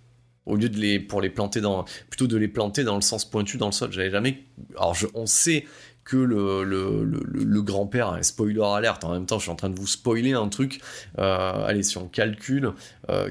au 0.47 0.57
lieu 0.57 0.69
de 0.69 0.79
les 0.79 0.99
pour 0.99 1.21
les 1.21 1.31
planter 1.31 1.61
dans 1.61 1.85
plutôt 2.09 2.27
de 2.27 2.37
les 2.37 2.49
planter 2.49 2.85
dans 2.85 2.97
le 2.97 3.03
sens 3.03 3.25
pointu 3.25 3.57
dans 3.57 3.67
le 3.67 3.73
sol 3.73 3.93
j'avais 3.93 4.11
jamais 4.11 4.43
alors 4.77 4.97
on 5.15 5.27
sait 5.27 5.65
que 6.11 6.17
le, 6.17 7.63
grand-père, 7.63 8.19
spoiler 8.23 8.61
alerte, 8.65 9.05
en 9.05 9.13
même 9.13 9.27
temps 9.27 9.39
je 9.39 9.43
suis 9.43 9.51
en 9.53 9.55
train 9.55 9.71
de 9.71 9.79
vous 9.79 9.87
spoiler 9.87 10.33
un 10.33 10.49
truc, 10.49 10.81
euh, 11.21 11.65
allez 11.65 11.85
si 11.85 11.99
on 11.99 12.09
calcule, 12.09 12.73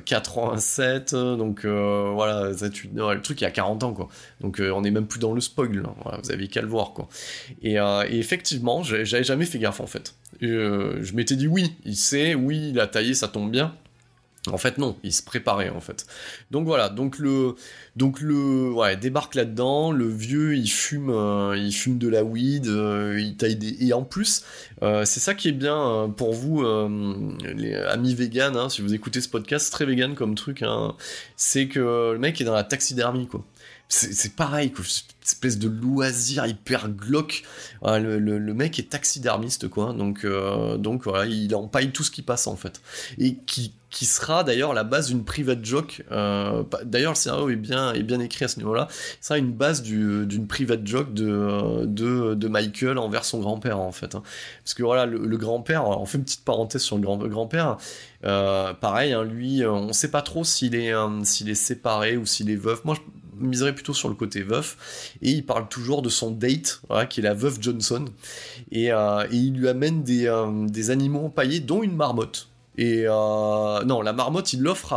87, 0.06 1.14
euh, 1.14 1.36
donc 1.36 1.66
euh, 1.66 2.12
voilà, 2.14 2.52
le 2.52 3.22
truc 3.22 3.42
il 3.42 3.44
y 3.44 3.48
a 3.48 3.52
40 3.52 3.84
ans 3.84 3.94
quoi, 3.94 4.08
donc 4.40 4.62
on 4.62 4.86
est 4.86 4.92
même 4.92 5.08
plus 5.08 5.20
dans 5.20 5.34
le 5.34 5.42
spoil, 5.42 5.84
vous 6.24 6.32
avez 6.32 6.48
qu'à 6.48 6.62
le 6.62 6.68
voir 6.68 6.94
quoi. 6.94 7.10
Et, 7.62 7.74
et 7.74 8.18
effectivement, 8.18 8.82
j'avais 8.82 9.26
jamais 9.26 9.46
fait 9.46 9.60
gaffe 9.60 9.82
en 9.82 9.88
fait. 9.88 10.16
je 10.40 11.14
m'étais 11.14 11.36
dit 11.36 11.48
oui, 11.48 11.76
il 11.84 11.98
sait, 11.98 12.34
oui, 12.34 12.70
il 12.70 12.80
a 12.80 12.88
taillé, 12.88 13.14
ça 13.14 13.28
tombe 13.28 13.52
bien, 13.52 13.76
en 14.52 14.58
fait, 14.58 14.78
non, 14.78 14.98
il 15.04 15.14
se 15.14 15.24
préparait 15.24 15.70
en 15.70 15.82
fait. 15.82 16.06
Donc 16.52 16.66
voilà, 16.66 16.90
donc 16.90 17.20
le, 17.20 17.56
donc 17.96 18.22
le, 18.22 18.72
ouais, 18.72 18.96
débarque 18.96 19.36
là-dedans. 19.36 19.92
Le 19.92 20.08
vieux, 20.08 20.56
il 20.56 20.70
fume, 20.70 21.10
euh, 21.10 21.58
il 21.58 21.72
fume 21.72 21.98
de 21.98 22.08
la 22.08 22.24
weed, 22.24 22.68
euh, 22.68 23.20
il 23.20 23.36
taille 23.36 23.56
des, 23.56 23.76
et 23.86 23.94
en 23.94 24.04
plus, 24.04 24.44
euh, 24.84 25.06
c'est 25.06 25.20
ça 25.20 25.34
qui 25.34 25.50
est 25.50 25.54
bien 25.54 26.14
pour 26.16 26.34
vous, 26.34 26.64
les 27.56 27.76
amis 27.76 28.16
véganes. 28.16 28.56
Hein, 28.56 28.70
si 28.70 28.82
vous 28.82 28.94
écoutez 28.94 29.22
ce 29.22 29.30
podcast, 29.30 29.72
très 29.72 29.86
vegan 29.86 30.16
comme 30.16 30.36
truc. 30.36 30.62
Hein, 30.64 30.96
c'est 31.36 31.68
que 31.68 32.12
le 32.14 32.20
mec 32.20 32.40
est 32.42 32.46
dans 32.46 32.54
la 32.54 32.64
taxidermie 32.64 33.28
quoi 33.28 33.46
c'est 33.92 34.36
pareil, 34.36 34.72
quoi. 34.72 34.86
espèce 35.26 35.58
de 35.58 35.68
loisir 35.68 36.46
hyper 36.46 36.90
glauque. 36.90 37.42
le, 37.82 38.20
le, 38.20 38.54
mec 38.54 38.78
est 38.78 38.90
taxidermiste, 38.92 39.68
quoi. 39.68 39.94
Donc, 39.94 40.28
donc 40.78 41.06
voilà, 41.06 41.26
il 41.26 41.56
empaille 41.56 41.90
tout 41.90 42.04
ce 42.04 42.12
qui 42.12 42.22
passe 42.22 42.46
en 42.46 42.56
fait. 42.56 42.82
Et 43.18 43.38
qui, 43.48 43.74
qui 43.90 44.06
sera 44.06 44.44
d'ailleurs 44.44 44.74
la 44.74 44.84
base 44.84 45.08
d'une 45.08 45.24
private 45.24 45.66
joke. 45.66 46.04
Euh, 46.12 46.64
d'ailleurs, 46.84 47.14
le 47.14 47.16
scénario 47.16 47.50
est 47.50 47.56
bien, 47.56 48.20
écrit 48.20 48.46
à 48.46 48.48
ce 48.48 48.58
niveau-là. 48.58 48.88
Sera 49.20 49.40
une 49.40 49.52
base 49.52 49.82
d'une 49.82 50.48
private 50.48 50.86
joke 50.86 51.14
de, 51.14 52.48
Michael 52.48 52.98
envers 52.98 53.26
son 53.26 53.40
grand-père, 53.40 53.80
en 53.80 53.92
fait. 53.92 54.16
Hein. 54.16 54.24
Parce 54.64 54.74
que 54.76 54.84
voilà, 54.84 55.06
le, 55.06 55.38
grand-père, 55.38 55.88
on 55.88 56.06
fait 56.06 56.18
une 56.20 56.24
petite 56.24 56.46
parenthèse 56.46 56.82
sur 56.82 56.98
le 56.98 57.30
grand-père. 57.30 57.78
Euh, 58.26 58.74
pareil, 58.74 59.14
hein, 59.14 59.24
lui, 59.24 59.64
euh, 59.64 59.72
on 59.72 59.94
sait 59.94 60.12
pas 60.12 60.22
trop 60.22 60.44
s'il 60.44 60.76
est, 60.76 60.94
séparé 61.56 62.18
ou 62.18 62.26
s'il 62.26 62.52
est 62.52 62.56
veuf. 62.56 62.86
Moi, 62.86 62.96
je 62.96 63.46
miserais 63.46 63.74
plutôt 63.74 63.94
sur 63.94 64.10
le 64.10 64.16
côté 64.16 64.44
veuf. 64.44 65.16
Et 65.24 65.32
il 65.32 65.46
parle 65.46 65.68
toujours 65.68 66.04
de 66.04 66.10
son 66.10 66.30
date, 66.30 66.82
qui 67.10 67.22
est 67.22 67.24
la 67.24 67.34
veuve 67.34 67.58
Johnson. 67.60 68.06
Et, 68.72 68.88
et 68.88 69.28
il 69.32 69.56
lui 69.56 69.68
amène 69.68 70.04
des, 70.04 70.32
des 70.68 70.90
animaux 70.92 71.26
empaillés, 71.26 71.60
dont 71.60 71.82
une 71.82 71.96
marmotte. 71.96 72.49
Et 72.82 73.04
euh, 73.06 73.84
non, 73.84 74.02
la 74.02 74.14
marmotte, 74.14 74.54
il 74.54 74.62
l'offre 74.62 74.94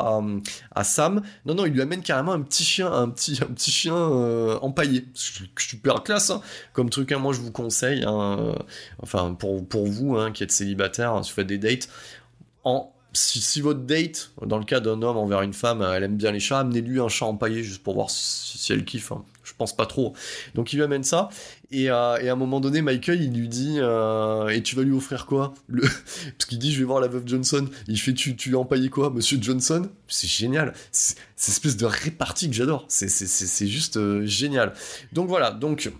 à, 0.71 0.85
Sam. 0.85 1.21
Non, 1.45 1.57
non, 1.57 1.67
il 1.67 1.73
lui 1.73 1.83
amène 1.83 2.01
carrément 2.01 2.31
un 2.31 2.41
petit 2.41 2.63
chien, 2.63 2.93
un 2.93 3.09
petit, 3.09 3.41
un 3.43 3.53
petit 3.53 3.73
chien 3.73 3.97
euh, 3.97 4.57
empaillé. 4.63 5.09
Super 5.15 6.05
classe, 6.05 6.31
hein. 6.31 6.43
comme 6.75 6.91
truc. 6.91 7.11
Hein, 7.11 7.19
moi, 7.19 7.33
je 7.33 7.41
vous 7.41 7.51
conseille, 7.51 8.05
hein, 8.07 8.55
enfin 9.03 9.35
pour, 9.35 9.67
pour 9.67 9.89
vous 9.89 10.17
qui 10.33 10.45
êtes 10.45 10.53
célibataire, 10.53 11.19
si 11.25 11.33
vous 11.33 11.35
faites 11.35 11.49
des 11.49 11.59
dates, 11.59 11.89
en 12.63 12.93
si, 13.15 13.61
votre 13.61 13.81
date, 13.81 14.31
dans 14.47 14.59
le 14.59 14.65
cas 14.65 14.79
d'un 14.79 15.03
homme 15.03 15.17
envers 15.17 15.43
une 15.43 15.53
femme, 15.53 15.83
elle 15.83 16.05
aime 16.05 16.17
bien 16.17 16.31
les 16.31 16.41
chats, 16.41 16.61
amenez-lui 16.61 17.01
un 17.01 17.09
chat 17.09 17.27
empaillé 17.27 17.65
juste 17.65 17.83
pour 17.83 17.95
voir 17.95 18.11
si, 18.11 18.73
elle 18.73 18.85
kiffe. 18.85 19.13
Je 19.43 19.53
pense 19.59 19.77
pas 19.77 19.87
trop. 19.87 20.15
Donc 20.55 20.73
il 20.73 20.77
lui 20.77 20.85
amène 20.85 21.03
ça, 21.03 21.29
et, 21.73 21.91
euh, 21.91 22.19
et 22.19 22.29
à 22.29 22.33
un 22.33 22.37
moment 22.37 22.61
donné, 22.61 22.83
Michael, 22.83 23.23
il 23.23 23.33
lui 23.33 23.49
dit 23.49 23.77
euh, 23.79 24.49
Et 24.49 24.63
tu 24.63 24.77
vas 24.77 24.83
lui 24.83 24.93
offrir 24.93 25.27
quoi? 25.27 25.55
Le... 25.69 25.81
Parce 26.39 26.45
qu'il 26.49 26.59
dit 26.59 26.73
Je 26.73 26.79
vais 26.79 26.85
voir 26.85 27.01
la 27.01 27.09
veuve 27.09 27.27
Johnson. 27.27 27.67
Il 27.89 27.99
fait 27.99 28.13
Tu, 28.13 28.37
tu 28.37 28.55
empaillé 28.55 28.91
quoi, 28.91 29.11
monsieur 29.11 29.39
Johnson? 29.41 29.89
C'est 30.07 30.29
génial. 30.29 30.75
C'est 30.93 31.17
cette 31.37 31.55
espèce 31.55 31.77
de 31.77 31.87
répartie 31.87 32.49
que 32.49 32.55
j'adore. 32.55 32.85
C'est 32.89 33.67
juste 33.67 33.97
euh, 33.97 34.25
génial. 34.27 34.75
Donc 35.13 35.29
voilà, 35.29 35.51
donc 35.51 35.91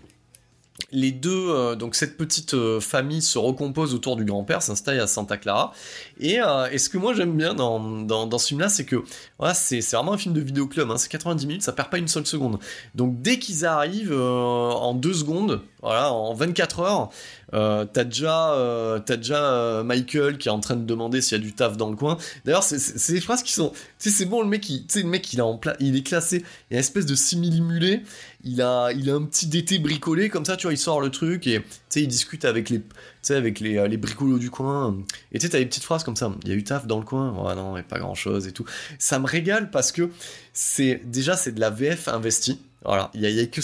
les 0.91 1.11
deux, 1.11 1.49
euh, 1.49 1.75
donc 1.75 1.95
cette 1.95 2.17
petite 2.17 2.53
euh, 2.53 2.79
famille 2.79 3.21
se 3.21 3.37
recompose 3.37 3.93
autour 3.93 4.15
du 4.15 4.25
grand-père, 4.25 4.61
s'installe 4.61 4.99
à 4.99 5.07
Santa 5.07 5.37
Clara. 5.37 5.71
Et, 6.19 6.41
euh, 6.41 6.77
ce 6.77 6.89
que 6.89 6.97
moi 6.97 7.13
j'aime 7.13 7.35
bien 7.37 7.53
dans, 7.53 7.79
dans, 7.79 8.25
dans 8.25 8.37
ce 8.37 8.47
film-là, 8.49 8.69
c'est 8.69 8.85
que 8.85 9.03
voilà, 9.37 9.53
c'est 9.53 9.79
vraiment 9.91 10.13
un 10.13 10.17
film 10.17 10.33
de 10.33 10.41
vidéoclub, 10.41 10.89
hein, 10.89 10.97
c'est 10.97 11.09
90 11.09 11.47
minutes, 11.47 11.63
ça 11.63 11.73
perd 11.73 11.89
pas 11.89 11.97
une 11.97 12.07
seule 12.07 12.25
seconde. 12.25 12.59
Donc 12.95 13.21
dès 13.21 13.39
qu'ils 13.39 13.65
arrivent 13.65 14.13
en 14.13 14.93
deux 14.93 15.13
secondes, 15.13 15.61
voilà, 15.81 16.11
en 16.11 16.33
24 16.33 16.79
heures, 16.79 17.09
euh, 17.53 17.85
t'as 17.85 18.03
déjà, 18.03 18.53
euh, 18.53 18.99
euh, 19.31 19.83
Michael 19.83 20.37
qui 20.37 20.47
est 20.47 20.51
en 20.51 20.59
train 20.59 20.75
de 20.75 20.85
demander 20.85 21.21
s'il 21.21 21.37
y 21.37 21.41
a 21.41 21.43
du 21.43 21.53
taf 21.53 21.77
dans 21.77 21.89
le 21.89 21.95
coin. 21.95 22.17
D'ailleurs, 22.45 22.63
c'est 22.63 23.13
des 23.13 23.21
phrases 23.21 23.43
qui 23.43 23.53
sont, 23.53 23.69
tu 23.99 24.09
sais, 24.09 24.09
c'est 24.09 24.25
bon 24.25 24.41
le 24.41 24.47
mec, 24.47 24.65
sais, 24.87 25.01
le 25.01 25.09
mec 25.09 25.31
il, 25.33 25.41
a 25.41 25.45
en 25.45 25.59
il 25.79 25.95
est 25.95 26.03
classé, 26.03 26.37
il 26.37 26.73
y 26.73 26.75
a 26.75 26.77
une 26.77 26.79
espèce 26.79 27.05
de 27.05 27.15
simili-mulé, 27.15 28.01
il 28.43 28.61
a, 28.61 28.91
il 28.91 29.09
a 29.09 29.13
un 29.13 29.23
petit 29.23 29.47
DT 29.47 29.79
bricolé 29.79 30.29
comme 30.29 30.45
ça, 30.45 30.57
tu 30.57 30.67
vois, 30.67 30.73
il 30.73 30.77
sort 30.77 30.99
le 30.99 31.09
truc 31.09 31.45
et 31.47 31.61
tu 31.61 31.67
sais, 31.89 32.01
il 32.01 32.07
discute 32.07 32.45
avec 32.45 32.69
les, 32.69 32.81
avec 33.29 33.59
les, 33.59 33.87
les 33.87 33.97
bricolos 33.97 34.39
du 34.39 34.49
coin. 34.49 34.97
Et 35.31 35.39
tu 35.39 35.45
sais, 35.45 35.51
t'as 35.51 35.59
des 35.59 35.65
petites 35.65 35.83
phrases 35.83 36.03
comme 36.03 36.15
ça. 36.15 36.33
Il 36.43 36.49
y 36.49 36.51
a 36.51 36.55
eu 36.55 36.63
taf 36.63 36.87
dans 36.87 36.99
le 36.99 37.05
coin. 37.05 37.31
Ouais, 37.33 37.55
non, 37.55 37.73
mais 37.73 37.83
pas 37.83 37.99
grand 37.99 38.15
chose 38.15 38.47
et 38.47 38.51
tout. 38.51 38.65
Ça 38.99 39.19
me 39.19 39.27
régale 39.27 39.69
parce 39.69 39.91
que 39.91 40.09
c'est, 40.53 41.01
déjà, 41.05 41.37
c'est 41.37 41.51
de 41.51 41.59
la 41.59 41.69
VF 41.69 42.07
investie. 42.07 42.59
Voilà, 42.85 43.11
il 43.13 43.21
y, 43.21 43.39
a, 43.39 43.45
que 43.45 43.61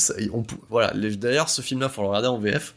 voilà, 0.70 0.93
d'ailleurs, 0.93 1.49
ce 1.49 1.61
film-là, 1.61 1.89
faut 1.89 2.01
le 2.01 2.07
regarder 2.07 2.30
en 2.30 2.38
VF. 2.38 2.74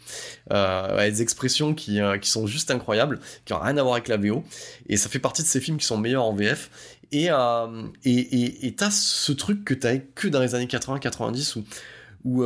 Euh, 0.52 0.96
ouais, 0.96 1.10
des 1.10 1.22
expressions 1.22 1.72
qui, 1.72 2.00
euh, 2.00 2.18
qui 2.18 2.30
sont 2.30 2.46
juste 2.46 2.70
incroyables, 2.70 3.20
qui 3.44 3.52
n'ont 3.52 3.60
rien 3.60 3.76
à 3.76 3.82
voir 3.82 3.94
avec 3.94 4.08
la 4.08 4.16
VO. 4.16 4.44
Et 4.88 4.96
ça 4.96 5.08
fait 5.08 5.20
partie 5.20 5.42
de 5.42 5.46
ces 5.46 5.60
films 5.60 5.76
qui 5.76 5.86
sont 5.86 5.98
meilleurs 5.98 6.24
en 6.24 6.34
VF. 6.34 6.70
Et 7.12 7.30
euh, 7.30 7.82
et 8.04 8.74
t'as 8.76 8.90
ce 8.90 9.32
truc 9.32 9.64
que 9.64 9.74
t'avais 9.74 10.00
que 10.14 10.28
dans 10.28 10.40
les 10.40 10.54
années 10.54 10.66
80-90 10.66 11.58
où 11.58 11.64
où 12.24 12.44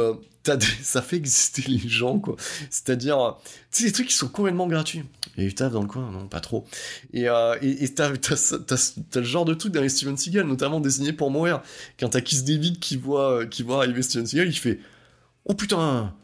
euh, 0.49 0.59
ça 0.83 1.03
fait 1.03 1.17
exister 1.17 1.63
les 1.67 1.89
gens, 1.89 2.19
quoi. 2.19 2.37
C'est-à-dire, 2.71 3.37
tu 3.71 3.83
sais, 3.83 3.85
des 3.87 3.93
trucs 3.93 4.09
qui 4.09 4.15
sont 4.15 4.29
complètement 4.29 4.67
gratuits. 4.67 5.05
Et 5.39 5.45
du 5.45 5.55
taf 5.55 5.73
dans 5.73 5.83
le 5.83 5.89
coin, 5.89 6.11
non, 6.11 6.29
pas 6.29 6.41
trop. 6.41 6.67
Et 7.13 7.29
euh, 7.29 7.57
et 7.61 7.89
t'as 7.95 8.11
le 8.11 9.23
genre 9.23 9.45
de 9.45 9.55
truc 9.55 9.75
les 9.77 9.89
Steven 9.89 10.17
Seagal, 10.17 10.47
notamment 10.47 10.81
dessiné 10.81 11.13
pour 11.13 11.31
mourir. 11.31 11.63
Quand 12.01 12.09
t'as 12.11 12.21
Kiss 12.21 12.45
David 12.45 12.79
qui 12.79 12.97
voit, 12.97 13.47
qui 13.47 13.63
voit 13.63 13.79
arriver 13.79 14.03
Steven 14.03 14.27
Seagal, 14.27 14.49
il 14.49 14.55
fait 14.55 14.81
Oh 15.45 15.55
putain, 15.55 16.15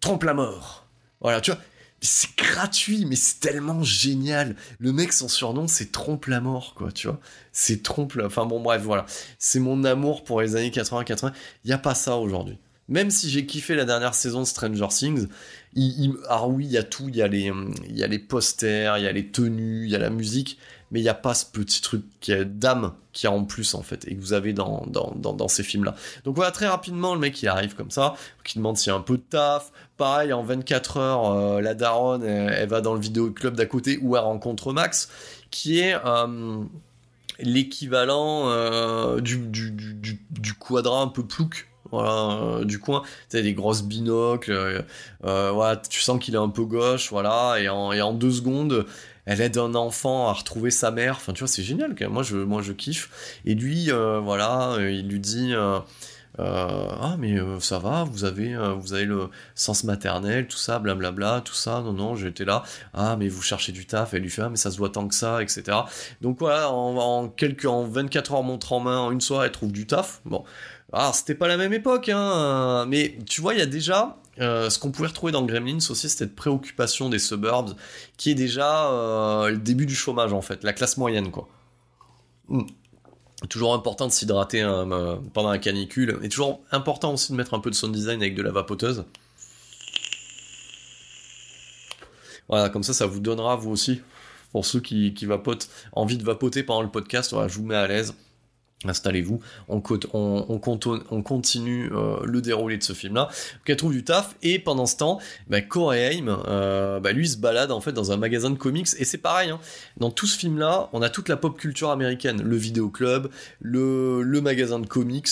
trompe 0.00 0.24
la 0.24 0.34
mort. 0.34 0.86
Voilà, 1.20 1.40
tu 1.40 1.50
vois. 1.52 1.60
C'est 2.04 2.36
gratuit, 2.36 3.04
mais 3.06 3.14
c'est 3.14 3.38
tellement 3.38 3.84
génial. 3.84 4.56
Le 4.80 4.92
mec, 4.92 5.12
son 5.12 5.28
surnom, 5.28 5.68
c'est 5.68 5.92
Trompe 5.92 6.26
la 6.26 6.40
mort, 6.40 6.74
quoi, 6.74 6.90
tu 6.90 7.06
vois. 7.06 7.20
C'est 7.52 7.84
Trompe 7.84 8.14
la... 8.14 8.26
Enfin 8.26 8.44
bon, 8.44 8.60
bref, 8.60 8.82
voilà. 8.82 9.06
C'est 9.38 9.60
mon 9.60 9.84
amour 9.84 10.24
pour 10.24 10.40
les 10.40 10.56
années 10.56 10.70
80-80. 10.70 11.32
Il 11.64 11.68
n'y 11.68 11.72
a 11.72 11.78
pas 11.78 11.94
ça 11.94 12.16
aujourd'hui. 12.16 12.58
Même 12.88 13.10
si 13.10 13.30
j'ai 13.30 13.46
kiffé 13.46 13.74
la 13.74 13.84
dernière 13.84 14.14
saison 14.14 14.40
de 14.40 14.46
Stranger 14.46 14.88
Things, 14.88 15.28
il, 15.74 16.14
ah 16.28 16.46
oui, 16.46 16.66
y 16.66 16.76
a 16.76 16.82
tout, 16.82 17.08
il 17.08 17.16
y 17.16 17.22
a, 17.22 17.28
les, 17.28 17.50
il 17.88 17.96
y 17.96 18.02
a 18.02 18.06
les 18.06 18.18
posters, 18.18 18.98
il 18.98 19.04
y 19.04 19.06
a 19.06 19.12
les 19.12 19.28
tenues, 19.28 19.84
il 19.84 19.90
y 19.90 19.96
a 19.96 19.98
la 19.98 20.10
musique, 20.10 20.58
mais 20.90 21.00
il 21.00 21.02
n'y 21.02 21.08
a 21.08 21.14
pas 21.14 21.32
ce 21.32 21.46
petit 21.46 21.80
truc 21.80 22.04
d'âme 22.28 22.92
qu'il 23.12 23.28
y 23.28 23.32
a 23.32 23.34
en 23.34 23.44
plus 23.44 23.74
en 23.74 23.82
fait, 23.82 24.06
et 24.08 24.14
que 24.14 24.20
vous 24.20 24.34
avez 24.34 24.52
dans, 24.52 25.48
ces 25.48 25.62
films-là. 25.62 25.94
Donc 26.24 26.36
voilà, 26.36 26.50
très 26.50 26.68
rapidement, 26.68 27.14
le 27.14 27.20
mec 27.20 27.40
il 27.40 27.48
arrive 27.48 27.74
comme 27.74 27.90
ça, 27.90 28.14
qui 28.44 28.58
demande 28.58 28.76
s'il 28.76 28.90
y 28.90 28.92
a 28.92 28.96
un 28.96 29.00
peu 29.00 29.16
de 29.16 29.22
taf. 29.22 29.72
Pareil, 29.96 30.32
en 30.32 30.42
24 30.42 30.96
heures, 30.98 31.30
euh, 31.30 31.60
la 31.60 31.74
daronne, 31.74 32.24
elle, 32.24 32.68
va 32.68 32.80
dans 32.80 32.94
le 32.94 33.00
vidéoclub 33.00 33.54
d'à 33.54 33.66
côté 33.66 33.98
où 34.02 34.16
elle 34.16 34.22
rencontre 34.22 34.72
Max, 34.72 35.08
qui 35.50 35.78
est... 35.78 35.96
Euh, 36.04 36.64
l'équivalent 37.38 38.50
euh, 38.50 39.20
du, 39.20 39.38
du, 39.38 39.70
du, 39.70 40.20
du, 40.30 40.54
quadra 40.54 41.00
un 41.00 41.08
peu 41.08 41.24
plouc 41.24 41.71
voilà, 41.92 42.42
euh, 42.42 42.64
du 42.64 42.78
coin. 42.80 43.02
Tu 43.30 43.36
as 43.36 43.42
des 43.42 43.52
grosses 43.52 43.82
binocles, 43.82 44.50
euh, 44.50 44.82
euh, 45.24 45.76
tu 45.88 46.00
sens 46.00 46.18
qu'il 46.18 46.34
est 46.34 46.38
un 46.38 46.48
peu 46.48 46.64
gauche, 46.64 47.10
voilà, 47.10 47.56
et 47.60 47.68
en, 47.68 48.12
deux 48.14 48.30
secondes, 48.30 48.86
elle 49.26 49.40
aide 49.40 49.58
un 49.58 49.74
enfant 49.74 50.28
à 50.28 50.32
retrouver 50.32 50.70
sa 50.70 50.90
mère. 50.90 51.16
Enfin, 51.16 51.32
tu 51.32 51.40
vois, 51.40 51.48
c'est 51.48 51.62
génial. 51.62 51.94
Moi, 52.08 52.22
je, 52.22 52.36
moi, 52.36 52.62
je 52.62 52.72
kiffe. 52.72 53.38
Et 53.44 53.54
lui, 53.54 53.90
voilà, 53.90 54.76
il 54.80 55.06
lui 55.08 55.20
dit. 55.20 55.52
ah 56.38 57.16
mais 57.18 57.36
ça 57.60 57.78
va, 57.78 58.04
vous 58.04 58.24
avez 58.24 58.56
vous 58.78 58.94
avez 58.94 59.04
le 59.04 59.28
sens 59.54 59.84
maternel, 59.84 60.48
tout 60.48 60.56
ça, 60.56 60.78
blablabla, 60.78 61.42
tout 61.44 61.54
ça. 61.54 61.82
Non 61.82 61.92
non, 61.92 62.16
j'étais 62.16 62.44
là. 62.44 62.64
Ah 62.94 63.16
mais 63.16 63.28
vous 63.28 63.42
cherchez 63.42 63.72
du 63.72 63.86
taf. 63.86 64.14
Elle 64.14 64.22
lui 64.22 64.30
fait 64.30 64.42
ah 64.42 64.48
mais 64.48 64.56
ça 64.56 64.70
se 64.70 64.78
voit 64.78 64.90
tant 64.90 65.06
que 65.06 65.14
ça, 65.14 65.42
etc. 65.42 65.62
Donc 66.20 66.38
voilà, 66.40 66.70
en, 66.70 66.96
en 66.96 67.28
quelques 67.28 67.66
en 67.66 67.84
24 67.84 68.32
heures 68.34 68.42
montre 68.42 68.72
en 68.72 68.80
main, 68.80 69.10
une 69.10 69.20
soirée, 69.20 69.46
elle 69.46 69.52
trouve 69.52 69.72
du 69.72 69.86
taf. 69.86 70.20
Bon, 70.24 70.44
alors, 70.92 71.14
c'était 71.14 71.34
pas 71.34 71.48
la 71.48 71.56
même 71.56 71.72
époque, 71.72 72.10
hein, 72.10 72.84
mais 72.86 73.16
tu 73.26 73.40
vois, 73.40 73.54
il 73.54 73.58
y 73.58 73.62
a 73.62 73.66
déjà 73.66 74.18
euh, 74.40 74.70
ce 74.70 74.78
qu'on 74.78 74.90
pouvait 74.90 75.08
retrouver 75.08 75.32
dans 75.32 75.42
Gremlins 75.44 75.78
aussi, 75.90 76.08
cette 76.08 76.34
préoccupation 76.34 77.08
des 77.08 77.18
suburbs, 77.18 77.74
qui 78.16 78.30
est 78.30 78.34
déjà 78.34 78.90
euh, 78.90 79.50
le 79.50 79.58
début 79.58 79.86
du 79.86 79.94
chômage, 79.94 80.32
en 80.32 80.42
fait, 80.42 80.64
la 80.64 80.72
classe 80.72 80.96
moyenne, 80.98 81.30
quoi. 81.30 81.48
Hmm. 82.48 82.62
Toujours 83.48 83.74
important 83.74 84.06
de 84.06 84.12
s'hydrater 84.12 84.60
hein, 84.60 84.90
euh, 84.92 85.16
pendant 85.32 85.50
la 85.50 85.58
canicule, 85.58 86.18
et 86.22 86.28
toujours 86.28 86.60
important 86.70 87.14
aussi 87.14 87.32
de 87.32 87.36
mettre 87.36 87.54
un 87.54 87.60
peu 87.60 87.70
de 87.70 87.74
sound 87.74 87.94
design 87.94 88.20
avec 88.20 88.34
de 88.34 88.42
la 88.42 88.52
vapoteuse. 88.52 89.04
Voilà, 92.48 92.68
comme 92.68 92.82
ça, 92.82 92.92
ça 92.92 93.06
vous 93.06 93.20
donnera, 93.20 93.56
vous 93.56 93.70
aussi, 93.70 94.02
pour 94.52 94.66
ceux 94.66 94.80
qui, 94.80 95.14
qui 95.14 95.26
vapotent, 95.26 95.68
envie 95.92 96.18
de 96.18 96.24
vapoter 96.24 96.62
pendant 96.62 96.82
le 96.82 96.90
podcast, 96.90 97.32
voilà, 97.32 97.48
je 97.48 97.56
vous 97.58 97.64
mets 97.64 97.76
à 97.76 97.86
l'aise 97.86 98.14
installez-vous, 98.88 99.40
on, 99.68 99.82
on, 100.12 100.60
on, 101.10 101.22
continue 101.22 101.90
euh, 101.92 102.16
le 102.24 102.40
déroulé 102.40 102.76
de 102.76 102.82
ce 102.82 102.92
film-là. 102.92 103.24
Donc 103.24 103.68
elle 103.68 103.76
trouve 103.76 103.92
du 103.92 104.04
taf, 104.04 104.34
et 104.42 104.58
pendant 104.58 104.86
ce 104.86 104.96
temps, 104.96 105.18
bah, 105.48 105.60
Corey 105.60 106.16
Haim, 106.16 106.28
euh, 106.48 107.00
bah, 107.00 107.12
lui 107.12 107.28
se 107.28 107.36
balade 107.36 107.70
en 107.70 107.80
fait 107.80 107.92
dans 107.92 108.12
un 108.12 108.16
magasin 108.16 108.50
de 108.50 108.56
comics, 108.56 108.88
et 108.98 109.04
c'est 109.04 109.18
pareil, 109.18 109.50
hein. 109.50 109.60
dans 109.96 110.10
tout 110.10 110.26
ce 110.26 110.38
film-là, 110.38 110.88
on 110.92 111.02
a 111.02 111.08
toute 111.08 111.28
la 111.28 111.36
pop 111.36 111.56
culture 111.58 111.90
américaine, 111.90 112.42
le 112.42 112.56
vidéoclub, 112.56 113.28
le, 113.60 114.22
le 114.22 114.40
magasin 114.40 114.78
de 114.78 114.86
comics, 114.86 115.28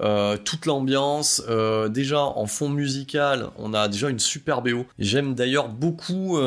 euh, 0.00 0.36
toute 0.36 0.66
l'ambiance, 0.66 1.42
déjà 1.90 2.22
en 2.22 2.46
fond 2.46 2.68
musical, 2.68 3.50
on 3.58 3.74
a 3.74 3.88
déjà 3.88 4.08
une 4.08 4.18
super 4.18 4.62
BO. 4.62 4.86
J'aime 4.98 5.34
d'ailleurs 5.34 5.68
beaucoup 5.68 6.38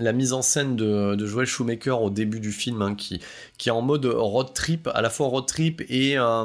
la 0.00 0.12
mise 0.12 0.32
en 0.32 0.42
scène 0.42 0.76
de, 0.76 1.26
Joel 1.26 1.46
Shoemaker 1.46 2.02
au 2.02 2.10
début 2.10 2.40
du 2.40 2.52
film, 2.52 2.82
hein, 2.82 2.94
qui, 2.94 3.20
est 3.66 3.70
en 3.70 3.82
mode 3.82 4.06
road 4.06 4.52
trip, 4.54 4.88
à 4.92 5.02
la 5.02 5.10
fois 5.10 5.28
road 5.28 5.46
trip 5.46 5.82
et, 5.88 6.18
euh, 6.18 6.44